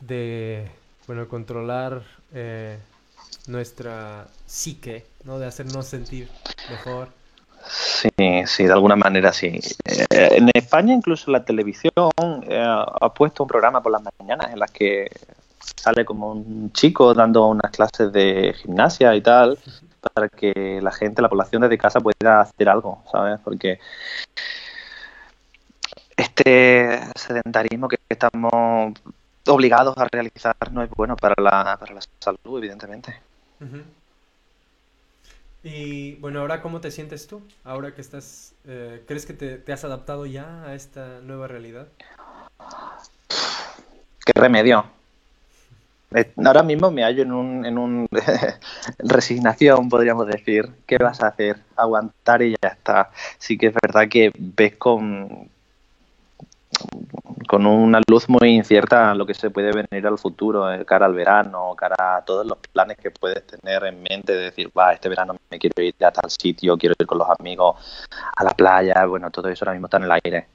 de 0.00 0.68
bueno, 1.08 1.26
controlar 1.26 2.02
eh, 2.34 2.78
nuestra 3.46 4.26
psique, 4.46 5.06
¿no? 5.24 5.38
De 5.38 5.46
hacernos 5.46 5.86
sentir 5.86 6.28
mejor. 6.70 7.08
Sí, 7.66 8.10
sí, 8.46 8.64
de 8.64 8.72
alguna 8.72 8.94
manera 8.94 9.32
sí. 9.32 9.58
Eh, 9.86 10.06
en 10.10 10.50
España 10.52 10.94
incluso 10.94 11.30
la 11.30 11.44
televisión 11.44 11.92
eh, 12.46 12.62
ha 12.62 13.12
puesto 13.14 13.42
un 13.42 13.48
programa 13.48 13.82
por 13.82 13.90
las 13.90 14.02
mañanas 14.20 14.52
en 14.52 14.60
las 14.60 14.70
que 14.70 15.10
sale 15.76 16.04
como 16.04 16.32
un 16.32 16.72
chico 16.72 17.14
dando 17.14 17.46
unas 17.46 17.72
clases 17.72 18.12
de 18.12 18.54
gimnasia 18.54 19.14
y 19.16 19.22
tal 19.22 19.58
para 20.14 20.28
que 20.28 20.80
la 20.82 20.92
gente, 20.92 21.22
la 21.22 21.28
población 21.30 21.62
desde 21.62 21.78
casa 21.78 22.00
pueda 22.00 22.42
hacer 22.42 22.68
algo, 22.68 23.02
¿sabes? 23.10 23.40
Porque 23.42 23.80
este 26.16 27.00
sedentarismo 27.16 27.88
que 27.88 27.96
estamos 28.08 28.92
obligados 29.48 29.96
a 29.98 30.06
realizar 30.10 30.56
no 30.72 30.82
es 30.82 30.90
bueno 30.90 31.16
para 31.16 31.34
la, 31.42 31.76
para 31.78 31.94
la 31.94 32.00
salud, 32.20 32.58
evidentemente. 32.58 33.20
Y 35.62 36.14
bueno, 36.16 36.40
ahora 36.40 36.62
cómo 36.62 36.80
te 36.80 36.90
sientes 36.90 37.26
tú? 37.26 37.42
Ahora 37.64 37.94
que 37.94 38.00
estás, 38.00 38.54
eh, 38.66 39.02
¿crees 39.06 39.26
que 39.26 39.34
te, 39.34 39.72
has 39.72 39.84
adaptado 39.84 40.26
ya 40.26 40.64
a 40.64 40.74
esta 40.74 41.20
nueva 41.20 41.48
realidad? 41.48 41.88
¿Qué 44.24 44.32
remedio? 44.34 44.84
Eh, 46.14 46.32
ahora 46.42 46.62
mismo 46.62 46.90
me 46.90 47.02
hallo 47.02 47.22
en 47.22 47.32
un, 47.32 47.66
en 47.66 47.76
un 47.76 48.08
resignación, 48.98 49.88
podríamos 49.88 50.26
decir. 50.26 50.70
¿Qué 50.86 50.96
vas 50.96 51.22
a 51.22 51.28
hacer? 51.28 51.58
Aguantar 51.76 52.42
y 52.42 52.54
ya 52.62 52.68
está. 52.68 53.10
Sí 53.38 53.58
que 53.58 53.66
es 53.66 53.74
verdad 53.74 54.08
que 54.08 54.32
ves 54.38 54.76
con, 54.76 55.50
con 57.48 57.66
una 57.66 58.00
luz 58.08 58.28
muy 58.28 58.50
incierta 58.50 59.14
lo 59.14 59.26
que 59.26 59.34
se 59.34 59.50
puede 59.50 59.72
venir 59.72 60.06
al 60.06 60.18
futuro, 60.18 60.70
eh, 60.72 60.84
cara 60.84 61.06
al 61.06 61.14
verano, 61.14 61.74
cara 61.74 62.18
a 62.18 62.24
todos 62.24 62.46
los 62.46 62.58
planes 62.58 62.98
que 62.98 63.10
puedes 63.10 63.44
tener 63.46 63.82
en 63.84 64.00
mente, 64.02 64.34
de 64.34 64.44
decir, 64.44 64.70
va, 64.78 64.92
este 64.92 65.08
verano 65.08 65.34
me 65.50 65.58
quiero 65.58 65.82
ir 65.82 65.94
a 66.04 66.12
tal 66.12 66.30
sitio, 66.30 66.76
quiero 66.76 66.94
ir 66.98 67.06
con 67.06 67.18
los 67.18 67.28
amigos 67.40 68.06
a 68.36 68.44
la 68.44 68.50
playa, 68.50 69.04
bueno, 69.06 69.30
todo 69.30 69.48
eso 69.48 69.64
ahora 69.64 69.72
mismo 69.72 69.86
está 69.86 69.96
en 69.96 70.04
el 70.04 70.12
aire. 70.12 70.46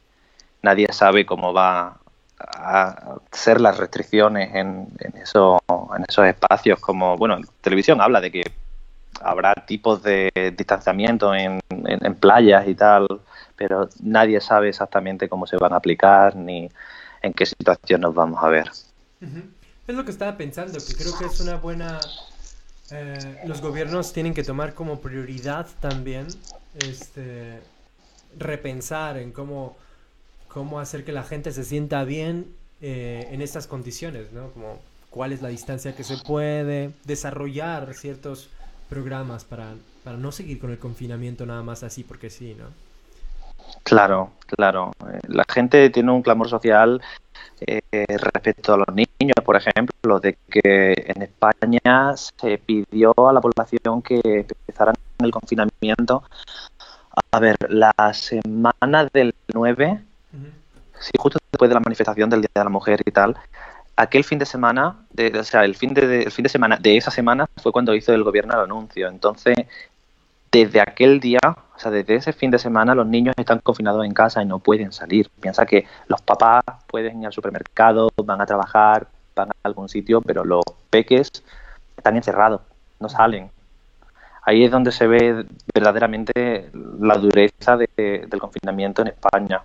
Nadie 0.61 0.88
sabe 0.94 1.26
cómo 1.26 1.52
va 1.52 1.98
a 2.40 3.15
ser 3.32 3.60
las 3.60 3.78
restricciones 3.78 4.53
en, 4.53 4.88
en, 4.99 5.15
en 5.15 5.22
esos 5.22 6.26
espacios, 6.26 6.80
como, 6.80 7.18
bueno, 7.18 7.40
televisión 7.61 8.02
habla 8.02 8.22
de 8.22 8.32
que 8.32 8.44
habrá 9.22 9.53
tipos 9.56 10.03
de 10.03 10.53
distanciamiento 10.56 11.34
en, 11.34 11.60
en 11.70 12.15
playas 12.15 12.68
y 12.68 12.76
tal, 12.76 13.07
pero 13.56 13.90
nadie 14.02 14.42
sabe 14.42 14.70
exactamente 14.70 15.30
cómo 15.30 15.48
se 15.48 15.58
van 15.58 15.74
a 15.74 15.78
aplicar 15.78 16.36
ni 16.36 16.70
en 17.22 17.34
qué 17.34 17.46
situación 17.46 18.02
nos 18.02 18.14
vamos 18.14 18.44
a 18.44 18.50
ver. 18.50 18.70
Es 19.88 19.96
lo 19.96 20.06
que 20.06 20.12
estaba 20.12 20.38
pensando, 20.38 20.78
que 20.80 20.94
creo 20.96 21.18
que 21.18 21.26
es 21.26 21.40
una 21.40 21.56
buena... 21.56 22.00
Eh, 22.92 23.42
los 23.46 23.62
gobiernos 23.62 24.14
tienen 24.14 24.34
que 24.34 24.44
tomar 24.44 24.74
como 24.74 25.00
prioridad 25.00 25.68
también 25.80 26.28
este, 26.76 27.60
repensar 28.38 29.18
en 29.18 29.32
cómo, 29.32 29.78
cómo 30.48 30.80
hacer 30.80 31.06
que 31.06 31.12
la 31.12 31.24
gente 31.24 31.52
se 31.52 31.64
sienta 31.64 32.04
bien 32.04 32.54
eh, 32.82 33.30
en 33.32 33.42
estas 33.42 33.68
condiciones, 33.68 34.32
¿no? 34.34 34.52
Como 34.52 34.82
cuál 35.10 35.32
es 35.32 35.42
la 35.42 35.50
distancia 35.50 35.96
que 35.96 36.04
se 36.04 36.18
puede, 36.18 36.92
desarrollar 37.06 37.94
ciertos 37.94 38.50
programas 38.90 39.46
para, 39.46 39.76
para 40.04 40.18
no 40.18 40.32
seguir 40.32 40.60
con 40.60 40.72
el 40.72 40.78
confinamiento 40.78 41.46
nada 41.46 41.64
más 41.64 41.84
así 41.84 42.04
porque 42.04 42.30
sí, 42.30 42.56
¿no? 42.58 42.66
Claro, 43.84 44.31
claro. 44.48 44.91
Eh, 45.11 45.19
la 45.27 45.45
gente 45.48 45.90
tiene 45.90 46.11
un 46.11 46.22
clamor 46.22 46.49
social 46.49 47.02
eh, 47.65 47.81
respecto 48.07 48.73
a 48.73 48.77
los 48.77 48.88
niños, 48.94 49.35
por 49.44 49.56
ejemplo, 49.56 50.19
de 50.19 50.38
que 50.49 50.94
en 51.07 51.22
España 51.22 52.15
se 52.15 52.57
pidió 52.57 53.14
a 53.27 53.34
la 53.34 53.41
población 53.41 54.02
que 54.02 54.19
empezaran 54.23 54.95
el 55.19 55.31
confinamiento. 55.31 56.23
A 57.31 57.40
ver, 57.40 57.56
la 57.69 57.94
semana 58.14 59.07
del 59.14 59.34
9, 59.53 59.99
sí, 60.99 61.11
justo 61.18 61.40
después 61.52 61.69
de 61.69 61.76
la 61.76 61.80
manifestación 61.80 62.30
del 62.30 62.41
Día 62.41 62.49
de 62.56 62.64
la 62.64 62.69
Mujer 62.69 63.02
y 63.06 63.11
tal, 63.11 63.38
aquel 63.95 64.23
fin 64.23 64.40
de 64.40 64.45
semana, 64.45 65.06
de, 65.11 65.27
o 65.40 65.44
sea, 65.44 65.64
el 65.64 65.76
fin 65.76 65.94
de, 65.94 66.23
el 66.23 66.31
fin 66.31 66.44
de 66.44 66.49
semana 66.49 66.77
de 66.77 66.98
esa 66.98 67.11
semana 67.11 67.48
fue 67.61 67.72
cuando 67.72 67.94
hizo 67.94 68.14
el 68.14 68.23
gobierno 68.23 68.53
el 68.56 68.61
anuncio. 68.61 69.07
Entonces, 69.07 69.56
desde 70.52 70.81
aquel 70.81 71.19
día, 71.19 71.40
desde 71.89 72.15
ese 72.15 72.34
fin 72.34 72.51
de 72.51 72.60
semana, 72.60 72.95
los 72.95 73.07
niños 73.07 73.35
están 73.38 73.60
confinados 73.60 74.05
en 74.05 74.14
casa 74.14 74.41
y 74.41 74.45
no 74.45 74.60
pueden 74.60 74.91
salir. 74.91 75.30
Piensa 75.39 75.65
que 75.65 75.85
los 76.07 76.22
papás 76.22 76.64
pueden 76.88 77.22
ir 77.22 77.27
al 77.27 77.34
supermercado, 77.34 78.10
van 78.23 78.41
a 78.41 78.45
trabajar, 78.45 79.07
van 79.35 79.49
a 79.49 79.53
algún 79.64 79.89
sitio, 79.89 80.22
pero 80.22 80.43
los 80.43 80.64
peques 80.89 81.30
están 81.97 82.15
encerrados, 82.15 82.61
no 82.99 83.10
salen. 83.10 83.49
Ahí 84.45 84.65
es 84.65 84.72
donde 84.72 84.91
se 84.91 85.07
ve 85.07 85.45
verdaderamente 85.73 86.69
la 86.99 87.15
dureza 87.15 87.77
del 87.77 88.39
confinamiento 88.39 89.01
en 89.01 89.10
España. 89.10 89.61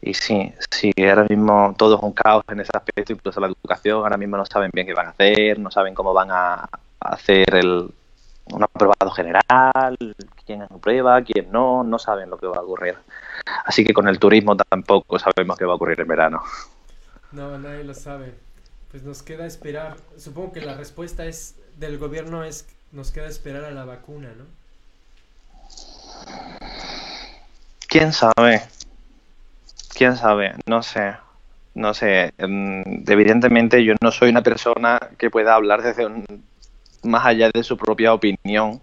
Y 0.00 0.14
sí, 0.14 0.52
sí, 0.70 0.90
ahora 1.08 1.26
mismo 1.28 1.74
todo 1.78 1.96
es 1.96 2.02
un 2.02 2.12
caos 2.12 2.42
en 2.48 2.60
ese 2.60 2.72
aspecto, 2.74 3.12
incluso 3.12 3.40
la 3.40 3.46
educación, 3.46 3.98
ahora 3.98 4.16
mismo 4.16 4.36
no 4.36 4.44
saben 4.46 4.70
bien 4.72 4.86
qué 4.86 4.94
van 4.94 5.06
a 5.06 5.10
hacer, 5.10 5.58
no 5.58 5.70
saben 5.70 5.94
cómo 5.94 6.12
van 6.12 6.30
a 6.32 6.68
hacer 6.98 7.54
el, 7.54 7.90
un 8.46 8.62
aprobado 8.62 9.10
general, 9.10 9.96
quién 10.46 10.66
prueba, 10.80 11.22
quién 11.22 11.50
no, 11.52 11.84
no 11.84 11.98
saben 11.98 12.30
lo 12.30 12.38
que 12.38 12.46
va 12.46 12.56
a 12.56 12.62
ocurrir. 12.62 12.96
Así 13.64 13.84
que 13.84 13.92
con 13.92 14.08
el 14.08 14.18
turismo 14.18 14.56
tampoco 14.56 15.18
sabemos 15.18 15.56
qué 15.56 15.64
va 15.64 15.72
a 15.72 15.76
ocurrir 15.76 16.00
en 16.00 16.08
verano. 16.08 16.42
No, 17.32 17.58
nadie 17.58 17.84
lo 17.84 17.94
sabe. 17.94 18.34
Pues 18.90 19.02
nos 19.02 19.22
queda 19.22 19.46
esperar. 19.46 19.96
Supongo 20.18 20.52
que 20.52 20.60
la 20.60 20.74
respuesta 20.74 21.24
es 21.24 21.56
del 21.78 21.98
gobierno 21.98 22.44
es 22.44 22.66
nos 22.92 23.10
queda 23.10 23.26
esperar 23.26 23.64
a 23.64 23.70
la 23.70 23.84
vacuna, 23.84 24.28
¿no? 24.36 24.44
¿Quién 27.88 28.12
sabe? 28.12 28.62
¿Quién 29.94 30.16
sabe? 30.16 30.54
No 30.66 30.82
sé. 30.82 31.14
No 31.74 31.94
sé. 31.94 32.34
Em, 32.36 33.02
evidentemente 33.08 33.82
yo 33.82 33.94
no 34.02 34.12
soy 34.12 34.28
una 34.28 34.42
persona 34.42 34.98
que 35.16 35.30
pueda 35.30 35.54
hablar 35.54 35.82
desde 35.82 36.04
un, 36.04 36.24
más 37.02 37.24
allá 37.26 37.50
de 37.52 37.62
su 37.62 37.76
propia 37.76 38.14
opinión, 38.14 38.80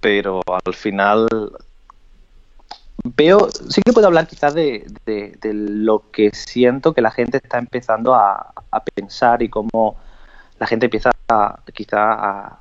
pero 0.00 0.40
al 0.64 0.74
final 0.74 1.26
veo, 3.16 3.48
sí 3.50 3.82
que 3.84 3.92
puedo 3.92 4.06
hablar 4.06 4.26
quizás 4.26 4.54
de, 4.54 4.86
lo 5.42 6.10
que 6.10 6.30
siento 6.32 6.94
que 6.94 7.02
la 7.02 7.10
gente 7.10 7.38
está 7.38 7.58
empezando 7.58 8.14
a, 8.14 8.52
pensar 8.94 9.42
y 9.42 9.48
cómo 9.48 9.96
la 10.58 10.66
gente 10.66 10.86
empieza 10.86 11.10
a, 11.28 11.60
quizá 11.72 12.12
a 12.12 12.58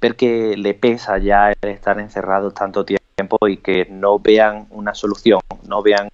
ver 0.00 0.16
que 0.16 0.56
le 0.56 0.74
pesa 0.74 1.18
ya 1.18 1.50
el 1.50 1.68
estar 1.70 1.98
encerrados 1.98 2.54
tanto 2.54 2.84
tiempo 2.84 3.48
y 3.48 3.58
que 3.58 3.86
no 3.90 4.18
vean 4.18 4.66
una 4.70 4.94
solución, 4.94 5.40
no 5.66 5.82
vean 5.82 6.08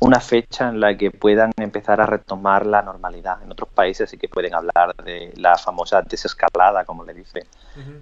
una 0.00 0.20
fecha 0.20 0.68
en 0.68 0.80
la 0.80 0.96
que 0.96 1.10
puedan 1.10 1.52
empezar 1.56 2.00
a 2.00 2.06
retomar 2.06 2.66
la 2.66 2.82
normalidad. 2.82 3.42
En 3.42 3.52
otros 3.52 3.68
países 3.68 4.10
sí 4.10 4.18
que 4.18 4.28
pueden 4.28 4.54
hablar 4.54 4.94
de 5.04 5.32
la 5.36 5.56
famosa 5.56 6.02
desescalada, 6.02 6.84
como 6.84 7.04
le 7.04 7.14
dice, 7.14 7.46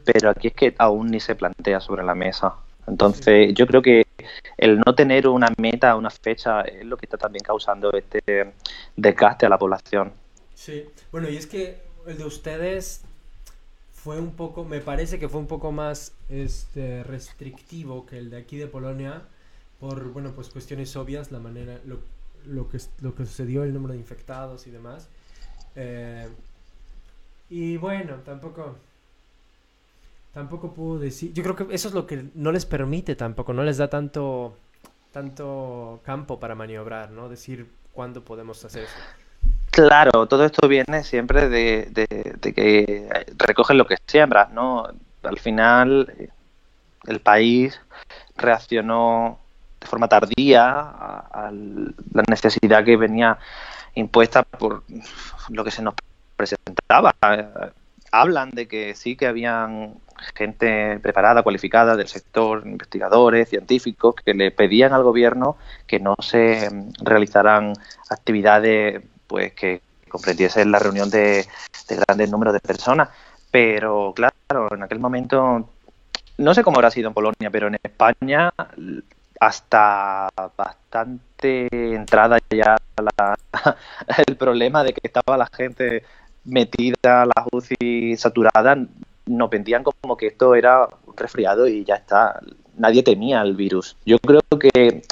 pero 0.04 0.30
aquí 0.30 0.48
es 0.48 0.54
que 0.54 0.74
aún 0.78 1.10
ni 1.10 1.20
se 1.20 1.34
plantea 1.34 1.80
sobre 1.80 2.02
la 2.02 2.14
mesa. 2.14 2.54
Entonces, 2.86 3.54
yo 3.54 3.66
creo 3.66 3.82
que 3.82 4.06
el 4.56 4.80
no 4.84 4.94
tener 4.94 5.28
una 5.28 5.48
meta, 5.58 5.94
una 5.96 6.10
fecha, 6.10 6.62
es 6.62 6.84
lo 6.84 6.96
que 6.96 7.06
está 7.06 7.16
también 7.16 7.44
causando 7.44 7.92
este 7.92 8.52
desgaste 8.96 9.46
a 9.46 9.48
la 9.48 9.58
población. 9.58 10.12
Sí, 10.54 10.84
bueno, 11.10 11.28
y 11.28 11.36
es 11.36 11.46
que 11.46 11.82
el 12.06 12.18
de 12.18 12.24
ustedes 12.24 13.04
fue 13.92 14.18
un 14.18 14.32
poco, 14.32 14.64
me 14.64 14.80
parece 14.80 15.18
que 15.18 15.28
fue 15.28 15.40
un 15.40 15.46
poco 15.46 15.70
más 15.70 16.12
este, 16.28 17.04
restrictivo 17.04 18.04
que 18.04 18.18
el 18.18 18.30
de 18.30 18.38
aquí 18.38 18.56
de 18.56 18.66
Polonia, 18.66 19.22
por, 19.82 20.12
bueno, 20.12 20.30
pues 20.30 20.48
cuestiones 20.48 20.94
obvias, 20.94 21.32
la 21.32 21.40
manera, 21.40 21.80
lo, 21.84 21.98
lo, 22.46 22.68
que, 22.68 22.78
lo 23.00 23.16
que 23.16 23.26
sucedió, 23.26 23.64
el 23.64 23.74
número 23.74 23.94
de 23.94 23.98
infectados 23.98 24.68
y 24.68 24.70
demás. 24.70 25.08
Eh, 25.74 26.28
y 27.50 27.78
bueno, 27.78 28.14
tampoco 28.24 28.76
tampoco 30.32 30.72
puedo 30.72 31.00
decir. 31.00 31.32
Yo 31.32 31.42
creo 31.42 31.56
que 31.56 31.74
eso 31.74 31.88
es 31.88 31.94
lo 31.94 32.06
que 32.06 32.26
no 32.36 32.52
les 32.52 32.64
permite 32.64 33.16
tampoco, 33.16 33.52
no 33.52 33.64
les 33.64 33.78
da 33.78 33.88
tanto, 33.88 34.56
tanto 35.10 35.98
campo 36.04 36.38
para 36.38 36.54
maniobrar, 36.54 37.10
¿no? 37.10 37.28
Decir 37.28 37.66
cuándo 37.92 38.22
podemos 38.22 38.64
hacer 38.64 38.84
eso. 38.84 38.94
Claro, 39.72 40.28
todo 40.28 40.44
esto 40.44 40.68
viene 40.68 41.02
siempre 41.02 41.48
de, 41.48 41.88
de, 41.90 42.54
que 42.54 43.08
recogen 43.36 43.78
lo 43.78 43.86
que 43.86 43.96
siembras, 44.06 44.52
¿no? 44.52 44.86
Al 45.24 45.40
final, 45.40 46.30
el 47.08 47.20
país 47.20 47.80
reaccionó 48.36 49.41
de 49.82 49.88
forma 49.88 50.08
tardía 50.08 50.70
a, 50.70 51.50
la 51.52 52.22
necesidad 52.28 52.84
que 52.84 52.96
venía 52.96 53.36
impuesta 53.94 54.42
por 54.42 54.84
lo 55.50 55.64
que 55.64 55.70
se 55.70 55.82
nos 55.82 55.94
presentaba. 56.36 57.14
Hablan 58.10 58.50
de 58.50 58.68
que 58.68 58.94
sí 58.94 59.16
que 59.16 59.26
habían 59.26 59.94
gente 60.34 60.98
preparada, 61.00 61.42
cualificada 61.42 61.96
del 61.96 62.08
sector, 62.08 62.62
investigadores, 62.64 63.48
científicos, 63.48 64.14
que 64.14 64.34
le 64.34 64.50
pedían 64.50 64.92
al 64.92 65.02
gobierno 65.02 65.56
que 65.86 65.98
no 65.98 66.14
se 66.20 66.70
realizaran 67.02 67.72
actividades 68.08 69.02
pues 69.26 69.52
que 69.54 69.80
comprendiesen 70.08 70.70
la 70.70 70.78
reunión 70.78 71.10
de, 71.10 71.46
grandes 71.88 72.30
números 72.30 72.54
de 72.54 72.60
personas. 72.60 73.08
Pero 73.50 74.14
claro, 74.14 74.74
en 74.74 74.82
aquel 74.82 75.00
momento, 75.00 75.68
no 76.38 76.54
sé 76.54 76.62
cómo 76.62 76.76
habrá 76.76 76.90
sido 76.90 77.08
en 77.08 77.14
Polonia, 77.14 77.50
pero 77.50 77.66
en 77.66 77.78
España 77.82 78.52
hasta 79.42 80.28
bastante 80.56 81.66
entrada 81.72 82.38
ya 82.48 82.76
el 84.28 84.36
problema 84.36 84.84
de 84.84 84.92
que 84.92 85.00
estaba 85.02 85.36
la 85.36 85.48
gente 85.52 86.04
metida, 86.44 87.26
la 87.26 87.46
UCI 87.50 88.16
saturada, 88.16 88.78
nos 89.26 89.50
vendían 89.50 89.82
como 89.82 90.16
que 90.16 90.28
esto 90.28 90.54
era 90.54 90.86
resfriado 91.16 91.66
y 91.66 91.84
ya 91.84 91.96
está. 91.96 92.40
Nadie 92.76 93.02
temía 93.02 93.42
el 93.42 93.56
virus. 93.56 93.96
Yo 94.06 94.16
creo 94.20 94.42
que 94.60 95.02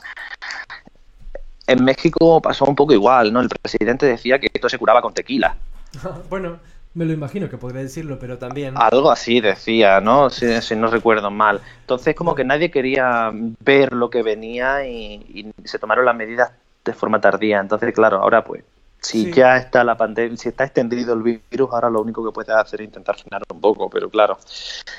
en 1.67 1.85
México 1.85 2.41
pasó 2.41 2.67
un 2.67 2.77
poco 2.77 2.93
igual, 2.93 3.33
¿no? 3.33 3.41
El 3.41 3.49
presidente 3.49 4.07
decía 4.07 4.39
que 4.39 4.49
esto 4.53 4.69
se 4.69 4.79
curaba 4.79 5.03
con 5.03 5.13
tequila. 5.13 5.57
bueno, 6.31 6.61
me 6.95 7.05
lo 7.05 7.13
imagino 7.13 7.49
que 7.49 7.57
podría 7.57 7.83
decirlo, 7.83 8.19
pero 8.19 8.39
también... 8.39 8.75
Algo 8.77 9.11
así 9.11 9.41
decía, 9.41 10.01
¿no? 10.01 10.31
Si, 10.31 10.75
no 10.75 10.89
recuerdo 10.89 11.31
mal. 11.31 11.61
Entonces 11.81 12.15
como 12.15 12.35
que 12.35 12.45
nadie 12.45 12.71
quería 12.71 13.31
ver 13.33 13.93
lo 13.93 14.11
que 14.11 14.23
venía 14.23 14.87
y 14.87 15.53
se 15.65 15.79
tomaron 15.79 16.05
las 16.05 16.17
medidas 16.17 16.53
de 16.85 16.93
forma 16.93 17.21
tardía. 17.21 17.61
Entonces, 17.61 17.95
claro, 17.95 18.19
ahora 18.19 18.45
pues 18.45 18.65
si 19.01 19.33
ya 19.33 19.57
está 19.57 19.83
la 19.83 19.97
pandemia, 19.97 20.37
si 20.37 20.51
está 20.51 20.65
extendido 20.65 21.15
el 21.15 21.23
virus, 21.23 21.71
ahora 21.73 21.89
lo 21.89 22.03
único 22.03 22.25
que 22.25 22.33
puedes 22.33 22.51
hacer 22.51 22.83
es 22.83 22.89
intentar 22.89 23.17
frenar 23.17 23.43
un 23.51 23.61
poco, 23.61 23.89
pero 23.89 24.11
claro, 24.11 24.39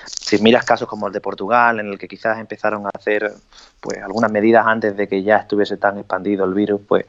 si 0.05 0.41
miras 0.41 0.65
casos 0.65 0.88
como 0.88 1.07
el 1.07 1.13
de 1.13 1.22
Portugal, 1.22 1.80
en 1.80 1.88
el 1.88 1.99
que 1.99 2.07
quizás 2.07 2.39
empezaron 2.39 2.85
a 2.88 2.89
hacer 2.97 3.31
pues 3.80 3.99
algunas 3.99 4.31
medidas 4.31 4.65
antes 4.65 4.97
de 4.97 5.07
que 5.07 5.22
ya 5.22 5.38
estuviese 5.38 5.77
tan 5.77 5.99
expandido 5.99 6.45
el 6.45 6.53
virus, 6.53 6.81
pues 6.88 7.05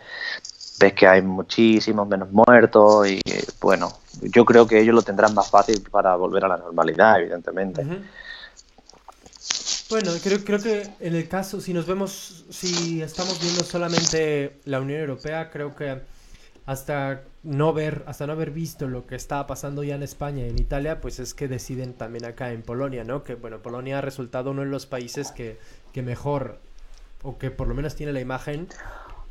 ves 0.83 0.93
que 0.95 1.07
hay 1.07 1.23
muchísimos 1.23 2.09
menos 2.09 2.31
muertos 2.33 3.09
y 3.09 3.21
bueno, 3.61 3.93
yo 4.21 4.45
creo 4.45 4.67
que 4.67 4.81
ellos 4.81 4.95
lo 4.95 5.03
tendrán 5.03 5.33
más 5.35 5.49
fácil 5.49 5.81
para 5.91 6.17
volver 6.17 6.45
a 6.45 6.49
la 6.49 6.57
normalidad, 6.57 7.21
evidentemente. 7.21 7.85
Bueno, 9.89 10.11
creo, 10.23 10.43
creo 10.45 10.61
que 10.61 10.89
en 11.01 11.15
el 11.15 11.29
caso, 11.29 11.61
si 11.61 11.73
nos 11.73 11.87
vemos, 11.87 12.45
si 12.51 13.01
estamos 13.03 13.41
viendo 13.41 13.63
solamente 13.63 14.59
la 14.65 14.81
Unión 14.81 15.01
Europea, 15.01 15.51
creo 15.51 15.77
que 15.77 16.01
hasta 16.67 17.23
no 17.43 17.73
ver, 17.73 18.03
hasta 18.07 18.27
no 18.27 18.33
haber 18.33 18.51
visto 18.51 18.89
lo 18.89 19.07
que 19.07 19.17
estaba 19.17 19.47
pasando 19.47 19.83
ya 19.85 19.95
en 19.95 20.03
España 20.03 20.47
y 20.47 20.51
en 20.51 20.59
Italia, 20.59 21.01
pues 21.01 21.19
es 21.19 21.35
que 21.35 21.47
deciden 21.47 21.93
también 21.93 22.25
acá 22.25 22.53
en 22.53 22.63
Polonia, 22.63 23.05
¿no? 23.05 23.23
Que 23.23 23.35
bueno, 23.35 23.59
Polonia 23.59 23.99
ha 23.99 24.01
resultado 24.01 24.51
uno 24.53 24.63
de 24.63 24.69
los 24.69 24.87
países 24.87 25.31
que, 25.31 25.59
que 25.93 26.03
mejor, 26.03 26.59
o 27.23 27.39
que 27.39 27.51
por 27.51 27.69
lo 27.69 27.75
menos 27.75 27.95
tiene 27.95 28.13
la 28.13 28.21
imagen 28.21 28.69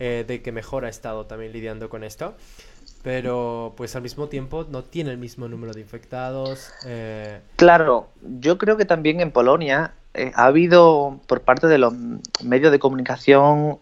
eh, 0.03 0.25
de 0.27 0.41
que 0.41 0.51
mejor 0.51 0.83
ha 0.83 0.89
estado 0.89 1.27
también 1.27 1.51
lidiando 1.51 1.87
con 1.87 2.03
esto. 2.03 2.33
Pero 3.03 3.75
pues 3.77 3.95
al 3.95 4.01
mismo 4.01 4.29
tiempo 4.29 4.65
no 4.67 4.83
tiene 4.83 5.11
el 5.11 5.19
mismo 5.19 5.47
número 5.47 5.73
de 5.73 5.81
infectados. 5.81 6.71
Eh. 6.87 7.39
Claro, 7.55 8.09
yo 8.39 8.57
creo 8.57 8.77
que 8.77 8.85
también 8.85 9.21
en 9.21 9.29
Polonia 9.29 9.93
eh, 10.15 10.31
ha 10.33 10.45
habido 10.45 11.19
por 11.27 11.41
parte 11.41 11.67
de 11.67 11.77
los 11.77 11.93
medios 12.43 12.71
de 12.71 12.79
comunicación 12.79 13.77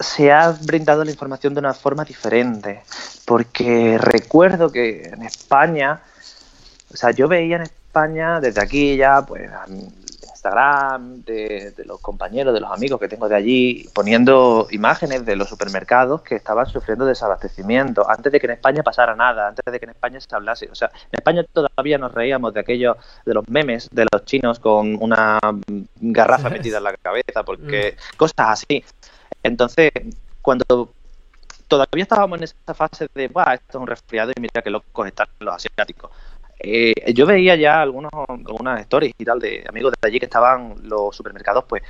se 0.00 0.32
ha 0.32 0.50
brindado 0.64 1.04
la 1.04 1.10
información 1.10 1.52
de 1.52 1.60
una 1.60 1.74
forma 1.74 2.04
diferente, 2.04 2.82
porque 3.26 3.98
recuerdo 3.98 4.72
que 4.72 5.10
en 5.12 5.22
España, 5.22 6.00
o 6.92 6.96
sea, 6.96 7.10
yo 7.10 7.28
veía 7.28 7.56
en 7.56 7.62
España 7.62 8.40
desde 8.40 8.62
aquí 8.62 8.96
ya, 8.96 9.26
pues, 9.26 9.50
Instagram, 10.46 11.24
de, 11.24 11.74
los 11.84 12.00
compañeros, 12.00 12.54
de 12.54 12.60
los 12.60 12.70
amigos 12.70 13.00
que 13.00 13.08
tengo 13.08 13.28
de 13.28 13.34
allí, 13.34 13.88
poniendo 13.94 14.68
imágenes 14.70 15.24
de 15.26 15.36
los 15.36 15.48
supermercados 15.48 16.22
que 16.22 16.36
estaban 16.36 16.66
sufriendo 16.66 17.04
desabastecimiento, 17.04 18.08
antes 18.08 18.32
de 18.32 18.40
que 18.40 18.46
en 18.46 18.52
España 18.52 18.82
pasara 18.82 19.14
nada, 19.16 19.48
antes 19.48 19.64
de 19.64 19.78
que 19.78 19.86
en 19.86 19.90
España 19.90 20.20
se 20.20 20.34
hablase. 20.34 20.68
O 20.70 20.74
sea, 20.74 20.90
en 21.10 21.18
España 21.18 21.44
todavía 21.52 21.98
nos 21.98 22.12
reíamos 22.12 22.54
de 22.54 22.60
aquellos, 22.60 22.96
de 23.24 23.34
los 23.34 23.48
memes 23.48 23.88
de 23.90 24.06
los 24.10 24.24
chinos 24.24 24.58
con 24.60 24.96
una 25.02 25.38
garrafa 25.96 26.48
metida 26.50 26.78
en 26.78 26.84
la 26.84 26.96
cabeza, 26.96 27.42
porque 27.44 27.96
mm. 27.96 28.16
cosas 28.16 28.34
así. 28.38 28.84
Entonces, 29.42 29.90
cuando 30.42 30.92
todavía 31.68 32.04
estábamos 32.04 32.38
en 32.38 32.44
esa 32.44 32.74
fase 32.74 33.08
de, 33.14 33.28
Buah, 33.28 33.54
esto 33.54 33.78
es 33.78 33.82
un 33.82 33.86
resfriado 33.86 34.32
y 34.36 34.40
mira 34.40 34.62
qué 34.62 34.70
locos 34.70 35.06
están 35.06 35.26
los 35.40 35.54
asiáticos. 35.54 36.10
Eh, 36.58 37.12
yo 37.12 37.26
veía 37.26 37.54
ya 37.56 37.82
algunos, 37.82 38.10
algunas 38.28 38.80
stories 38.82 39.14
y 39.18 39.24
tal 39.24 39.40
de 39.40 39.64
amigos 39.68 39.92
de 40.00 40.08
allí 40.08 40.18
que 40.18 40.26
estaban 40.26 40.74
los 40.82 41.14
supermercados, 41.14 41.64
pues 41.68 41.82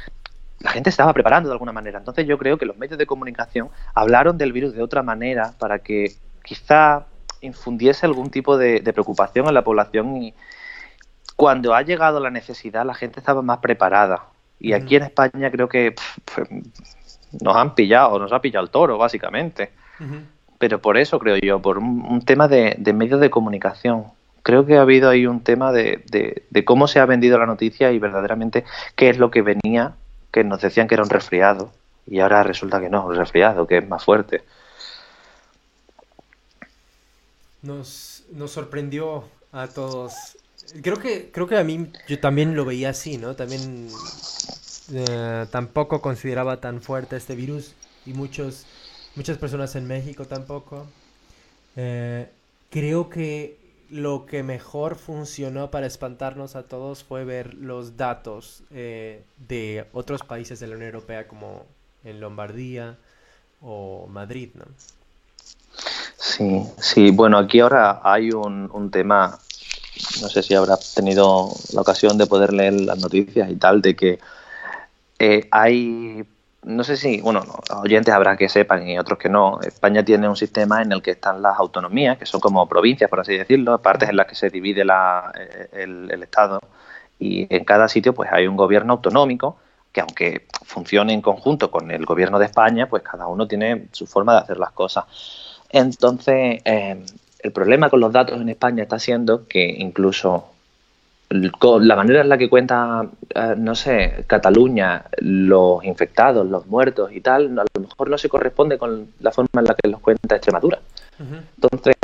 la 0.61 0.71
gente 0.71 0.91
estaba 0.91 1.13
preparando 1.13 1.49
de 1.49 1.53
alguna 1.53 1.73
manera. 1.73 1.99
Entonces 1.99 2.27
yo 2.27 2.39
creo 2.39 2.59
que 2.59 2.67
los 2.67 2.77
medios 2.77 2.99
de 2.99 3.07
comunicación 3.07 3.71
hablaron 3.95 4.39
del 4.39 4.53
virus 4.53 4.75
de 4.75 4.83
otra 4.83 5.03
manera 5.03 5.53
para 5.59 5.79
que 5.81 6.13
quizá 6.43 7.07
infundiese 7.41 8.07
algún 8.07 8.31
tipo 8.31 8.57
de, 8.57 8.81
preocupación 8.93 9.47
en 9.49 9.55
la 9.55 9.63
población 9.63 10.17
y 10.17 10.35
cuando 11.37 11.75
ha 11.75 11.83
llegado 11.83 12.19
la 12.19 12.31
necesidad 12.31 12.87
la 12.87 12.95
gente 12.95 13.21
estaba 13.21 13.43
más 13.43 13.59
preparada. 13.59 14.25
Y 14.59 14.73
aquí 14.73 14.97
en 14.97 15.03
España 15.03 15.51
creo 15.51 15.69
que 15.69 15.95
nos 17.43 17.57
han 17.57 17.75
pillado, 17.75 18.19
nos 18.19 18.33
ha 18.33 18.41
pillado 18.41 18.65
el 18.65 18.71
toro, 18.71 18.97
básicamente. 18.97 19.71
Pero 20.59 20.81
por 20.81 20.97
eso 20.97 21.19
creo 21.19 21.37
yo, 21.37 21.61
por 21.61 21.77
un, 21.79 22.23
tema 22.25 22.49
de, 22.49 22.77
medios 22.95 23.21
de 23.21 23.29
comunicación. 23.29 24.05
Creo 24.47 24.65
que 24.65 24.77
ha 24.77 24.83
habido 24.83 25.11
ahí 25.11 25.27
un 25.27 25.41
tema 25.41 25.73
de, 25.73 26.05
de, 26.07 26.65
cómo 26.65 26.87
se 26.87 27.01
ha 27.01 27.05
vendido 27.05 27.37
la 27.37 27.47
noticia 27.47 27.91
y 27.91 27.99
verdaderamente 27.99 28.63
qué 28.95 29.11
es 29.11 29.19
lo 29.19 29.33
que 29.33 29.43
venía, 29.43 29.97
que 30.31 30.45
nos 30.45 30.61
decían 30.61 30.87
que 30.87 30.95
era 30.95 31.03
un 31.03 31.11
resfriado. 31.11 31.73
Y 32.07 32.21
ahora 32.21 32.45
resulta 32.45 32.81
que 32.81 32.89
no, 32.89 33.05
un 33.07 33.17
resfriado, 33.17 33.67
que 33.67 33.79
es 33.79 33.89
más 33.89 34.05
fuerte. 34.05 34.45
nos, 37.63 38.23
nos 38.31 38.53
sorprendió 38.53 39.25
a 39.51 39.67
todos. 39.67 40.15
Creo 40.81 41.01
que, 41.01 41.33
creo 41.33 41.49
que 41.49 41.59
a 41.59 41.65
mí 41.65 41.91
yo 42.07 42.21
también 42.21 42.55
lo 42.55 42.65
veía 42.65 42.91
así, 42.91 43.19
¿no? 43.19 43.35
También 43.35 43.89
eh, 44.93 45.47
tampoco 45.51 46.01
consideraba 46.01 46.61
tan 46.61 46.83
fuerte 46.83 47.17
este 47.17 47.35
virus 47.35 47.73
y 48.07 48.13
muchos, 48.13 48.65
muchas 49.17 49.39
personas 49.39 49.75
en 49.75 49.89
México 49.89 50.25
tampoco. 50.27 50.87
Eh, 51.75 52.29
creo 52.71 53.11
que 53.11 53.66
lo 53.91 54.27
que 54.27 54.43
mejor 54.43 54.97
funcionó 54.97 55.71
para 55.71 55.87
espantarnos 55.87 56.57
a 56.57 56.65
todos 56.65 57.05
fue 57.05 57.25
ver 57.25 57.55
los 57.55 57.97
datos 57.97 58.63
eh, 58.71 59.23
de 59.49 59.87
otros 59.93 60.23
países 60.23 60.61
de 60.61 60.67
la 60.67 60.77
Unión 60.77 60.89
Europea 60.89 61.29
como 61.29 61.65
en 62.05 62.21
Lombardía 62.21 62.99
o 63.63 64.07
Madrid, 64.09 64.51
¿no? 64.55 64.65
Sí, 66.17 66.63
sí, 66.79 67.11
bueno, 67.11 67.39
aquí 67.39 67.61
ahora 67.61 68.01
hay 68.03 68.31
un, 68.31 68.71
un 68.73 68.91
tema, 68.91 69.39
no 70.21 70.29
sé 70.29 70.43
si 70.43 70.55
habrá 70.55 70.77
tenido 70.95 71.51
la 71.73 71.81
ocasión 71.83 72.19
de 72.19 72.27
poder 72.27 72.53
leer 72.53 72.81
las 72.81 72.99
noticias 72.99 73.51
y 73.51 73.57
tal, 73.57 73.83
de 73.83 73.95
que 73.95 74.19
eh, 75.19 75.49
hay, 75.51 76.25
no 76.67 76.83
sé 76.83 76.97
si, 76.97 77.21
bueno, 77.21 77.45
oyentes 77.81 78.13
habrá 78.13 78.37
que 78.37 78.49
sepan 78.49 78.89
y 78.89 78.99
otros 78.99 79.21
que 79.21 79.29
no, 79.29 79.61
España 79.63 80.05
tiene 80.05 80.29
un 80.29 80.37
sistema 80.37 80.83
en 80.83 80.91
el 80.91 81.01
que 81.01 81.13
están 81.13 81.41
las 81.41 81.57
autonomías, 81.59 82.19
que 82.19 82.27
son 82.27 82.41
como 82.41 82.69
provincias, 82.69 83.09
por 83.09 83.21
así 83.21 83.37
decirlo, 83.39 83.81
partes 83.81 84.09
en 84.09 84.17
las 84.17 84.27
que 84.27 84.35
se 84.35 84.51
divide 84.51 84.85
la, 84.85 85.33
eh, 85.39 85.69
el, 85.73 86.23
Estado 86.25 86.59
y 87.21 87.47
en 87.55 87.65
cada 87.65 87.87
sitio 87.89 88.15
pues 88.15 88.31
hay 88.33 88.49
un 88.49 88.57
gobierno 88.57 88.95
autonómico 88.95 89.59
que 89.93 90.01
aunque 90.01 90.47
funcione 90.65 91.13
en 91.13 91.23
conjunto 91.23 91.71
con 91.71 91.93
el 91.93 92.05
gobierno 92.05 92.41
de 92.41 92.47
España, 92.47 92.89
pues 92.89 93.05
cada 93.05 93.29
uno 93.29 93.47
tiene 93.47 93.87
su 93.93 94.07
forma 94.09 94.33
de 94.33 94.41
hacer 94.41 94.59
las 94.59 94.73
cosas. 94.73 95.05
Entonces, 95.71 96.61
eh, 96.65 97.05
el 97.39 97.53
problema 97.53 97.91
con 97.91 98.01
los 98.01 98.13
datos 98.13 98.41
en 98.41 98.49
España 98.49 98.83
está 98.83 98.99
siendo 98.99 99.47
que 99.47 99.65
incluso 99.65 100.49
la 101.29 101.97
manera 101.97 102.21
en 102.21 102.29
la 102.29 102.39
que 102.39 102.49
cuenta, 102.49 103.09
eh, 103.35 103.55
no 103.57 103.75
sé, 103.75 104.25
Cataluña, 104.27 105.05
los 105.19 105.85
infectados, 105.85 106.47
los 106.47 106.67
muertos 106.67 107.13
y 107.13 107.21
tal, 107.21 107.59
a 107.59 107.65
lo 107.75 107.81
mejor 107.81 108.11
no 108.11 108.19
se 108.19 108.29
corresponde 108.29 108.79
con 108.79 109.09
la 109.21 109.33
forma 109.33 109.61
en 109.61 109.65
la 109.65 109.75
que 109.75 109.89
los 109.89 110.01
cuenta 110.01 110.37
Extremadura. 110.37 110.79
Entonces, 111.19 111.95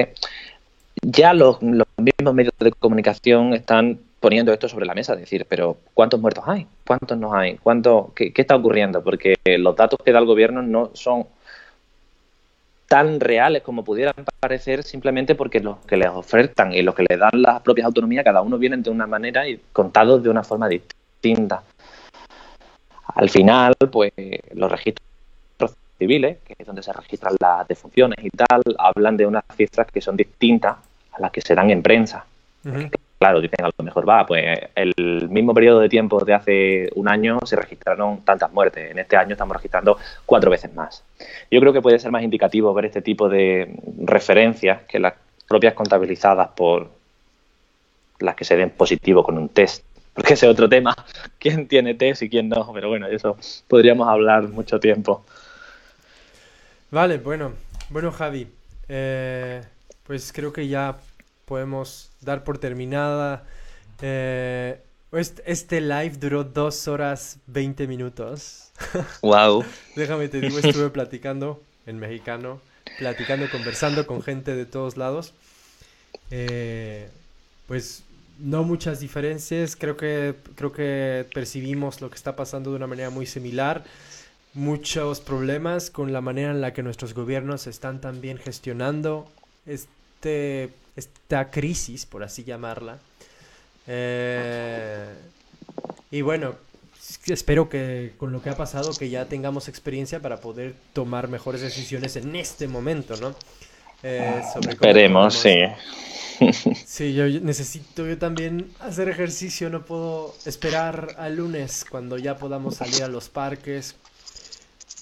ya 1.02 1.34
los, 1.34 1.62
los, 1.62 1.86
mismos 1.98 2.34
medios 2.34 2.54
de 2.58 2.72
comunicación 2.72 3.52
están 3.54 3.98
poniendo 4.18 4.52
esto 4.52 4.68
sobre 4.68 4.86
la 4.86 4.94
mesa, 4.94 5.14
decir, 5.14 5.46
pero 5.48 5.76
¿cuántos 5.94 6.20
muertos 6.20 6.44
hay? 6.46 6.66
¿Cuántos 6.86 7.18
no 7.18 7.34
hay? 7.34 7.58
¿Cuánto, 7.58 8.12
qué, 8.14 8.32
qué 8.32 8.42
está 8.42 8.56
ocurriendo? 8.56 9.02
Porque 9.02 9.34
los 9.58 9.76
datos 9.76 10.00
que 10.04 10.12
da 10.12 10.18
el 10.18 10.26
gobierno 10.26 10.62
no 10.62 10.90
son 10.94 11.26
tan 12.92 13.20
reales 13.20 13.62
como 13.62 13.84
pudieran 13.84 14.14
parecer 14.38 14.82
simplemente 14.82 15.34
porque 15.34 15.60
los 15.60 15.78
que 15.86 15.96
les 15.96 16.10
ofertan 16.10 16.74
y 16.74 16.82
los 16.82 16.94
que 16.94 17.06
les 17.08 17.18
dan 17.18 17.40
las 17.40 17.62
propias 17.62 17.86
autonomías, 17.86 18.22
cada 18.22 18.42
uno 18.42 18.58
vienen 18.58 18.82
de 18.82 18.90
una 18.90 19.06
manera 19.06 19.48
y 19.48 19.58
contados 19.72 20.22
de 20.22 20.28
una 20.28 20.44
forma 20.44 20.68
distinta. 20.68 21.62
Al 23.14 23.30
final, 23.30 23.74
pues 23.90 24.12
los 24.52 24.70
registros 24.70 25.74
civiles, 25.98 26.36
que 26.44 26.54
es 26.58 26.66
donde 26.66 26.82
se 26.82 26.92
registran 26.92 27.34
las 27.40 27.66
defunciones 27.66 28.18
y 28.22 28.28
tal, 28.28 28.62
hablan 28.78 29.16
de 29.16 29.24
unas 29.24 29.44
cifras 29.56 29.86
que 29.90 30.02
son 30.02 30.14
distintas 30.14 30.76
a 31.12 31.18
las 31.18 31.32
que 31.32 31.40
se 31.40 31.54
dan 31.54 31.70
en 31.70 31.82
prensa. 31.82 32.26
Claro, 33.22 33.40
dicen 33.40 33.64
a 33.64 33.70
lo 33.78 33.84
mejor 33.84 34.08
va, 34.08 34.26
pues 34.26 34.44
el 34.74 35.28
mismo 35.30 35.54
periodo 35.54 35.78
de 35.78 35.88
tiempo 35.88 36.24
de 36.24 36.34
hace 36.34 36.90
un 36.96 37.08
año 37.08 37.38
se 37.44 37.54
registraron 37.54 38.24
tantas 38.24 38.52
muertes. 38.52 38.90
En 38.90 38.98
este 38.98 39.16
año 39.16 39.34
estamos 39.34 39.56
registrando 39.56 39.96
cuatro 40.26 40.50
veces 40.50 40.74
más. 40.74 41.04
Yo 41.48 41.60
creo 41.60 41.72
que 41.72 41.80
puede 41.80 42.00
ser 42.00 42.10
más 42.10 42.24
indicativo 42.24 42.74
ver 42.74 42.86
este 42.86 43.00
tipo 43.00 43.28
de 43.28 43.76
referencias 44.02 44.82
que 44.88 44.98
las 44.98 45.14
propias 45.46 45.74
contabilizadas 45.74 46.48
por 46.48 46.88
las 48.18 48.34
que 48.34 48.44
se 48.44 48.56
den 48.56 48.70
positivo 48.70 49.22
con 49.22 49.38
un 49.38 49.50
test. 49.50 49.84
Porque 50.14 50.34
ese 50.34 50.46
es 50.46 50.52
otro 50.52 50.68
tema, 50.68 50.92
quién 51.38 51.68
tiene 51.68 51.94
test 51.94 52.22
y 52.22 52.28
quién 52.28 52.48
no, 52.48 52.72
pero 52.74 52.88
bueno, 52.88 53.06
eso 53.06 53.36
podríamos 53.68 54.08
hablar 54.08 54.48
mucho 54.48 54.80
tiempo. 54.80 55.24
Vale, 56.90 57.18
bueno, 57.18 57.52
bueno 57.88 58.10
Javi, 58.10 58.48
eh, 58.88 59.62
pues 60.08 60.32
creo 60.32 60.52
que 60.52 60.66
ya 60.66 60.96
podemos 61.52 62.08
dar 62.22 62.44
por 62.44 62.56
terminada. 62.56 63.44
Eh, 64.00 64.80
este 65.44 65.82
live 65.82 66.16
duró 66.18 66.44
dos 66.44 66.88
horas 66.88 67.40
20 67.46 67.86
minutos. 67.86 68.72
Wow. 69.20 69.62
Déjame 69.94 70.28
te 70.28 70.40
digo, 70.40 70.58
estuve 70.58 70.88
platicando 70.88 71.62
en 71.84 71.98
mexicano, 71.98 72.58
platicando, 72.98 73.50
conversando 73.50 74.06
con 74.06 74.22
gente 74.22 74.56
de 74.56 74.64
todos 74.64 74.96
lados. 74.96 75.34
Eh, 76.30 77.10
pues 77.66 78.02
no 78.38 78.64
muchas 78.64 79.00
diferencias, 79.00 79.76
creo 79.76 79.98
que, 79.98 80.34
creo 80.54 80.72
que 80.72 81.26
percibimos 81.34 82.00
lo 82.00 82.08
que 82.08 82.16
está 82.16 82.34
pasando 82.34 82.70
de 82.70 82.76
una 82.76 82.86
manera 82.86 83.10
muy 83.10 83.26
similar. 83.26 83.84
Muchos 84.54 85.20
problemas 85.20 85.90
con 85.90 86.14
la 86.14 86.22
manera 86.22 86.50
en 86.50 86.62
la 86.62 86.72
que 86.72 86.82
nuestros 86.82 87.12
gobiernos 87.12 87.66
están 87.66 88.00
también 88.00 88.38
gestionando 88.38 89.30
este 89.66 90.70
esta 90.96 91.50
crisis, 91.50 92.06
por 92.06 92.22
así 92.22 92.44
llamarla. 92.44 92.98
Eh, 93.86 95.08
y 96.10 96.20
bueno, 96.22 96.54
espero 97.26 97.68
que 97.68 98.12
con 98.18 98.32
lo 98.32 98.42
que 98.42 98.50
ha 98.50 98.56
pasado, 98.56 98.92
que 98.94 99.10
ya 99.10 99.26
tengamos 99.26 99.68
experiencia 99.68 100.20
para 100.20 100.40
poder 100.40 100.74
tomar 100.92 101.28
mejores 101.28 101.60
decisiones 101.60 102.16
en 102.16 102.36
este 102.36 102.68
momento, 102.68 103.16
¿no? 103.16 103.34
Eh, 104.02 104.42
sobre 104.52 104.72
Esperemos, 104.72 105.34
sí. 105.34 105.56
Sí, 106.86 107.14
yo 107.14 107.28
necesito 107.40 108.04
yo 108.06 108.18
también 108.18 108.72
hacer 108.80 109.08
ejercicio, 109.08 109.70
no 109.70 109.84
puedo 109.84 110.34
esperar 110.44 111.14
al 111.18 111.36
lunes 111.36 111.84
cuando 111.88 112.18
ya 112.18 112.36
podamos 112.36 112.76
salir 112.76 113.04
a 113.04 113.08
los 113.08 113.28
parques. 113.28 113.94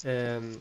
Eh, 0.04 0.58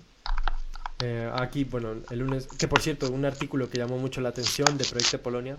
eh, 1.01 1.30
aquí, 1.34 1.63
bueno, 1.63 1.95
el 2.09 2.19
lunes, 2.19 2.47
que 2.47 2.67
por 2.67 2.81
cierto, 2.81 3.09
un 3.11 3.26
artículo 3.26 3.69
que 3.69 3.77
llamó 3.77 3.97
mucho 3.97 4.19
la 4.21 4.30
atención 4.30 4.77
de 4.77 4.85
Proyecto 4.85 5.21
Polonia 5.21 5.57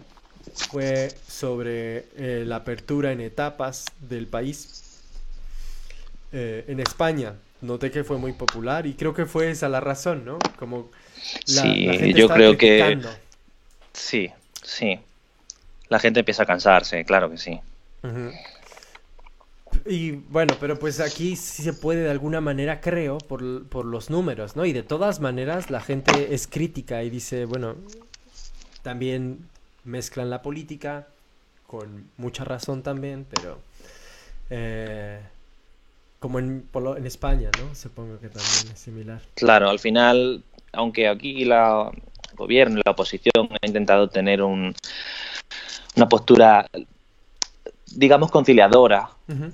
fue 0.54 1.14
sobre 1.28 2.06
eh, 2.16 2.44
la 2.46 2.56
apertura 2.56 3.12
en 3.12 3.20
etapas 3.20 3.86
del 4.00 4.26
país 4.26 5.02
eh, 6.32 6.64
en 6.68 6.80
España. 6.80 7.34
Noté 7.62 7.90
que 7.90 8.04
fue 8.04 8.18
muy 8.18 8.32
popular 8.32 8.86
y 8.86 8.94
creo 8.94 9.12
que 9.14 9.26
fue 9.26 9.50
esa 9.50 9.68
la 9.68 9.80
razón, 9.80 10.24
¿no? 10.24 10.38
Como 10.58 10.90
la, 11.46 11.62
sí, 11.62 11.84
la 11.86 11.92
gente 11.94 12.18
yo 12.18 12.28
creo 12.28 12.56
criticando. 12.56 13.08
que 13.10 13.16
sí, 13.92 14.30
sí. 14.62 14.98
La 15.88 15.98
gente 15.98 16.20
empieza 16.20 16.44
a 16.44 16.46
cansarse, 16.46 17.04
claro 17.04 17.30
que 17.30 17.36
sí. 17.38 17.60
Uh 18.02 18.06
-huh. 18.08 18.32
Y 19.86 20.12
bueno, 20.12 20.54
pero 20.60 20.78
pues 20.78 21.00
aquí 21.00 21.36
sí 21.36 21.62
se 21.62 21.72
puede 21.72 22.02
de 22.02 22.10
alguna 22.10 22.40
manera, 22.40 22.80
creo, 22.80 23.18
por, 23.18 23.66
por, 23.66 23.84
los 23.84 24.10
números, 24.10 24.56
¿no? 24.56 24.64
Y 24.64 24.72
de 24.72 24.82
todas 24.82 25.20
maneras 25.20 25.70
la 25.70 25.80
gente 25.80 26.34
es 26.34 26.46
crítica 26.46 27.02
y 27.02 27.10
dice, 27.10 27.44
bueno, 27.44 27.76
también 28.82 29.38
mezclan 29.84 30.30
la 30.30 30.42
política, 30.42 31.06
con 31.66 32.04
mucha 32.16 32.44
razón 32.44 32.82
también, 32.82 33.26
pero 33.30 33.58
eh, 34.50 35.20
como 36.18 36.38
en, 36.38 36.66
en 36.96 37.06
España, 37.06 37.50
¿no? 37.58 37.74
Supongo 37.74 38.18
que 38.20 38.28
también 38.28 38.72
es 38.72 38.78
similar. 38.78 39.22
Claro, 39.34 39.70
al 39.70 39.78
final, 39.78 40.42
aunque 40.72 41.08
aquí 41.08 41.44
la, 41.44 41.90
el 42.30 42.36
gobierno 42.36 42.80
y 42.80 42.82
la 42.84 42.92
oposición 42.92 43.48
ha 43.50 43.66
intentado 43.66 44.08
tener 44.08 44.42
un, 44.42 44.74
una 45.96 46.08
postura 46.08 46.66
digamos, 47.94 48.30
conciliadora. 48.30 49.10
Uh 49.28 49.32
-huh. 49.32 49.52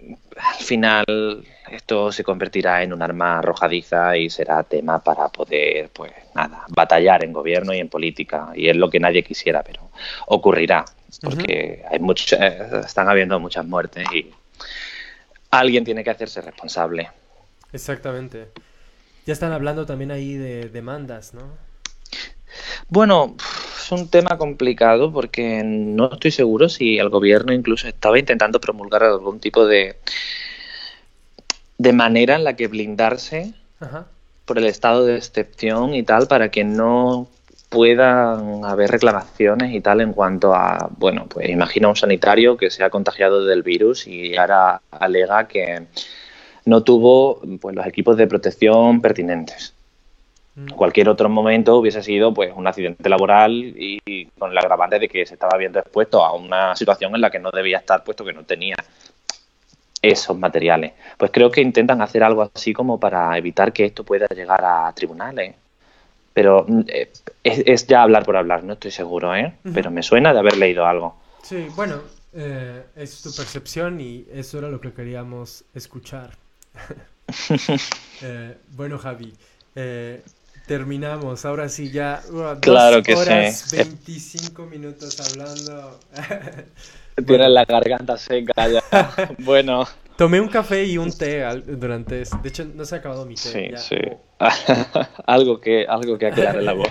Al 0.00 0.64
final 0.64 1.44
esto 1.70 2.12
se 2.12 2.22
convertirá 2.22 2.82
en 2.82 2.92
un 2.92 3.02
arma 3.02 3.38
arrojadiza 3.38 4.16
y 4.16 4.30
será 4.30 4.62
tema 4.62 5.02
para 5.02 5.28
poder, 5.28 5.90
pues 5.90 6.12
nada, 6.34 6.64
batallar 6.68 7.24
en 7.24 7.32
gobierno 7.32 7.74
y 7.74 7.78
en 7.78 7.88
política. 7.88 8.50
Y 8.54 8.68
es 8.68 8.76
lo 8.76 8.88
que 8.88 9.00
nadie 9.00 9.22
quisiera, 9.22 9.62
pero 9.62 9.90
ocurrirá, 10.26 10.84
porque 11.22 11.82
uh 11.82 11.88
-huh. 11.88 11.92
hay 11.92 11.98
mucho, 11.98 12.36
eh, 12.36 12.80
están 12.84 13.08
habiendo 13.08 13.40
muchas 13.40 13.66
muertes 13.66 14.06
y 14.12 14.30
alguien 15.50 15.84
tiene 15.84 16.04
que 16.04 16.10
hacerse 16.10 16.40
responsable. 16.40 17.10
Exactamente. 17.72 18.48
Ya 19.26 19.32
están 19.32 19.52
hablando 19.52 19.84
también 19.84 20.10
ahí 20.10 20.34
de 20.34 20.68
demandas, 20.68 21.34
¿no? 21.34 21.67
Bueno, 22.88 23.36
es 23.76 23.92
un 23.92 24.08
tema 24.08 24.38
complicado 24.38 25.12
porque 25.12 25.62
no 25.64 26.12
estoy 26.12 26.30
seguro 26.30 26.68
si 26.68 26.98
el 26.98 27.08
gobierno 27.08 27.52
incluso 27.52 27.88
estaba 27.88 28.18
intentando 28.18 28.60
promulgar 28.60 29.04
algún 29.04 29.40
tipo 29.40 29.66
de 29.66 29.96
de 31.78 31.92
manera 31.92 32.34
en 32.34 32.44
la 32.44 32.56
que 32.56 32.66
blindarse 32.66 33.54
Ajá. 33.80 34.06
por 34.44 34.58
el 34.58 34.66
estado 34.66 35.06
de 35.06 35.16
excepción 35.16 35.94
y 35.94 36.02
tal 36.02 36.26
para 36.26 36.50
que 36.50 36.64
no 36.64 37.28
puedan 37.68 38.64
haber 38.64 38.90
reclamaciones 38.90 39.74
y 39.74 39.80
tal 39.80 40.00
en 40.00 40.12
cuanto 40.12 40.54
a, 40.54 40.88
bueno, 40.96 41.26
pues 41.28 41.48
imagina 41.48 41.88
un 41.88 41.96
sanitario 41.96 42.56
que 42.56 42.70
se 42.70 42.82
ha 42.82 42.90
contagiado 42.90 43.44
del 43.44 43.62
virus 43.62 44.06
y 44.06 44.36
ahora 44.36 44.80
alega 44.90 45.46
que 45.46 45.86
no 46.64 46.82
tuvo 46.82 47.40
pues 47.60 47.76
los 47.76 47.86
equipos 47.86 48.16
de 48.16 48.26
protección 48.26 49.00
pertinentes. 49.00 49.74
Mm. 50.58 50.70
Cualquier 50.70 51.08
otro 51.08 51.28
momento 51.28 51.76
hubiese 51.76 52.02
sido 52.02 52.34
pues 52.34 52.52
un 52.54 52.66
accidente 52.66 53.08
laboral 53.08 53.52
y, 53.52 54.26
con 54.36 54.50
el 54.50 54.58
agravante 54.58 54.98
de 54.98 55.08
que 55.08 55.24
se 55.24 55.34
estaba 55.34 55.56
viendo 55.56 55.78
expuesto 55.78 56.24
a 56.24 56.34
una 56.34 56.74
situación 56.74 57.14
en 57.14 57.20
la 57.20 57.30
que 57.30 57.38
no 57.38 57.52
debía 57.52 57.78
estar 57.78 58.02
puesto 58.02 58.24
que 58.24 58.32
no 58.32 58.42
tenía 58.42 58.74
esos 60.02 60.36
materiales. 60.36 60.94
Pues 61.16 61.30
creo 61.30 61.48
que 61.48 61.60
intentan 61.60 62.02
hacer 62.02 62.24
algo 62.24 62.50
así 62.52 62.72
como 62.72 62.98
para 62.98 63.38
evitar 63.38 63.72
que 63.72 63.84
esto 63.84 64.02
pueda 64.02 64.26
llegar 64.34 64.64
a 64.64 64.92
tribunales. 64.94 65.54
Pero 66.34 66.64
mm, 66.66 66.80
eh, 66.88 67.12
es, 67.44 67.86
ya 67.86 68.02
hablar 68.02 68.24
por 68.24 68.36
hablar, 68.36 68.64
no 68.64 68.72
estoy 68.72 68.90
seguro, 68.90 69.36
¿eh? 69.36 69.54
Pero 69.72 69.92
me 69.92 70.02
suena 70.02 70.32
de 70.32 70.40
haber 70.40 70.56
leído 70.56 70.84
algo. 70.86 71.16
Sí, 71.42 71.68
bueno, 71.76 72.00
eh, 72.32 72.82
es 72.96 73.22
tu 73.22 73.32
percepción 73.32 74.00
y 74.00 74.26
eso 74.32 74.58
era 74.58 74.68
lo 74.68 74.80
que 74.80 74.92
queríamos 74.92 75.64
escuchar. 75.72 76.30
Eh, 78.20 78.56
bueno, 78.72 78.98
Javi, 78.98 79.32
terminamos. 80.68 81.44
Ahora 81.44 81.68
sí, 81.68 81.90
ya 81.90 82.22
uh, 82.30 82.60
claro 82.60 83.02
que 83.02 83.16
horas, 83.16 83.72
25 83.72 84.66
minutos 84.66 85.18
hablando. 85.18 85.98
Tienes 87.26 87.48
la 87.48 87.64
garganta 87.64 88.16
seca 88.16 88.68
ya. 88.68 88.82
bueno. 89.38 89.84
Tomé 90.16 90.40
un 90.40 90.48
café 90.48 90.84
y 90.84 90.98
un 90.98 91.16
té 91.16 91.44
durante... 91.64 92.16
De 92.16 92.48
hecho, 92.48 92.64
no 92.74 92.84
se 92.84 92.96
ha 92.96 92.98
acabado 92.98 93.24
mi 93.24 93.36
té. 93.36 93.76
Sí, 93.76 93.96
sí. 93.96 93.96
algo, 95.26 95.60
que, 95.60 95.86
algo 95.88 96.18
que 96.18 96.26
aclarar 96.26 96.56
en 96.56 96.64
la 96.64 96.72
voz. 96.72 96.90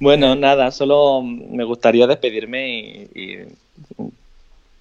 Bueno, 0.00 0.34
nada, 0.34 0.70
solo 0.70 1.20
me 1.22 1.64
gustaría 1.64 2.06
despedirme 2.06 3.06
y, 3.14 3.38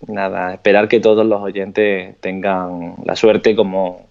nada, 0.08 0.54
esperar 0.54 0.88
que 0.88 1.02
todos 1.02 1.26
los 1.26 1.42
oyentes 1.42 2.16
tengan 2.22 2.96
la 3.04 3.18
suerte 3.18 3.54
como 3.54 4.08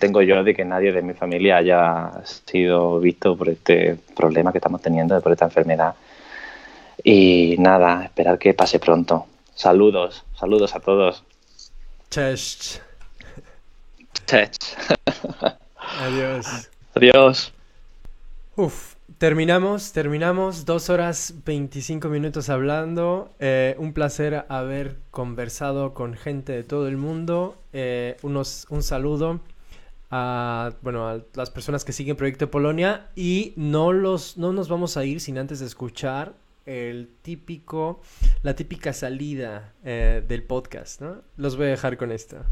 tengo 0.00 0.22
yo 0.22 0.42
de 0.42 0.54
que 0.54 0.64
nadie 0.64 0.92
de 0.92 1.02
mi 1.02 1.14
familia 1.14 1.58
haya 1.58 2.10
sido 2.24 2.98
visto 2.98 3.36
por 3.36 3.48
este 3.50 3.96
problema 4.16 4.50
que 4.50 4.58
estamos 4.58 4.82
teniendo, 4.82 5.20
por 5.20 5.30
esta 5.30 5.44
enfermedad. 5.44 5.94
Y 7.04 7.56
nada, 7.58 8.04
esperar 8.04 8.38
que 8.38 8.54
pase 8.54 8.80
pronto. 8.80 9.26
Saludos, 9.54 10.24
saludos 10.34 10.74
a 10.74 10.80
todos. 10.80 11.22
Cześć. 12.10 12.80
Cześć. 14.26 14.76
Adiós. 16.04 16.68
Adiós. 16.94 17.52
Uf, 18.56 18.94
terminamos, 19.18 19.92
terminamos. 19.92 20.64
Dos 20.64 20.90
horas 20.90 21.34
25 21.44 22.08
minutos 22.08 22.48
hablando. 22.48 23.30
Eh, 23.38 23.76
un 23.78 23.92
placer 23.92 24.44
haber 24.48 24.96
conversado 25.10 25.94
con 25.94 26.14
gente 26.14 26.52
de 26.52 26.64
todo 26.64 26.88
el 26.88 26.96
mundo. 26.96 27.56
Eh, 27.72 28.16
unos, 28.22 28.66
un 28.70 28.82
saludo 28.82 29.40
a, 30.10 30.72
bueno, 30.82 31.08
a 31.08 31.22
las 31.34 31.50
personas 31.50 31.84
que 31.84 31.92
siguen 31.92 32.16
Proyecto 32.16 32.50
Polonia 32.50 33.10
y 33.14 33.52
no, 33.56 33.92
los, 33.92 34.36
no 34.36 34.52
nos 34.52 34.68
vamos 34.68 34.96
a 34.96 35.04
ir 35.04 35.20
sin 35.20 35.38
antes 35.38 35.60
de 35.60 35.66
escuchar 35.66 36.34
el 36.66 37.08
típico, 37.22 38.00
la 38.42 38.54
típica 38.54 38.92
salida 38.92 39.74
eh, 39.84 40.22
del 40.26 40.42
podcast, 40.42 41.00
¿no? 41.00 41.22
Los 41.36 41.56
voy 41.56 41.66
a 41.66 41.70
dejar 41.70 41.96
con 41.96 42.12
esta. 42.12 42.44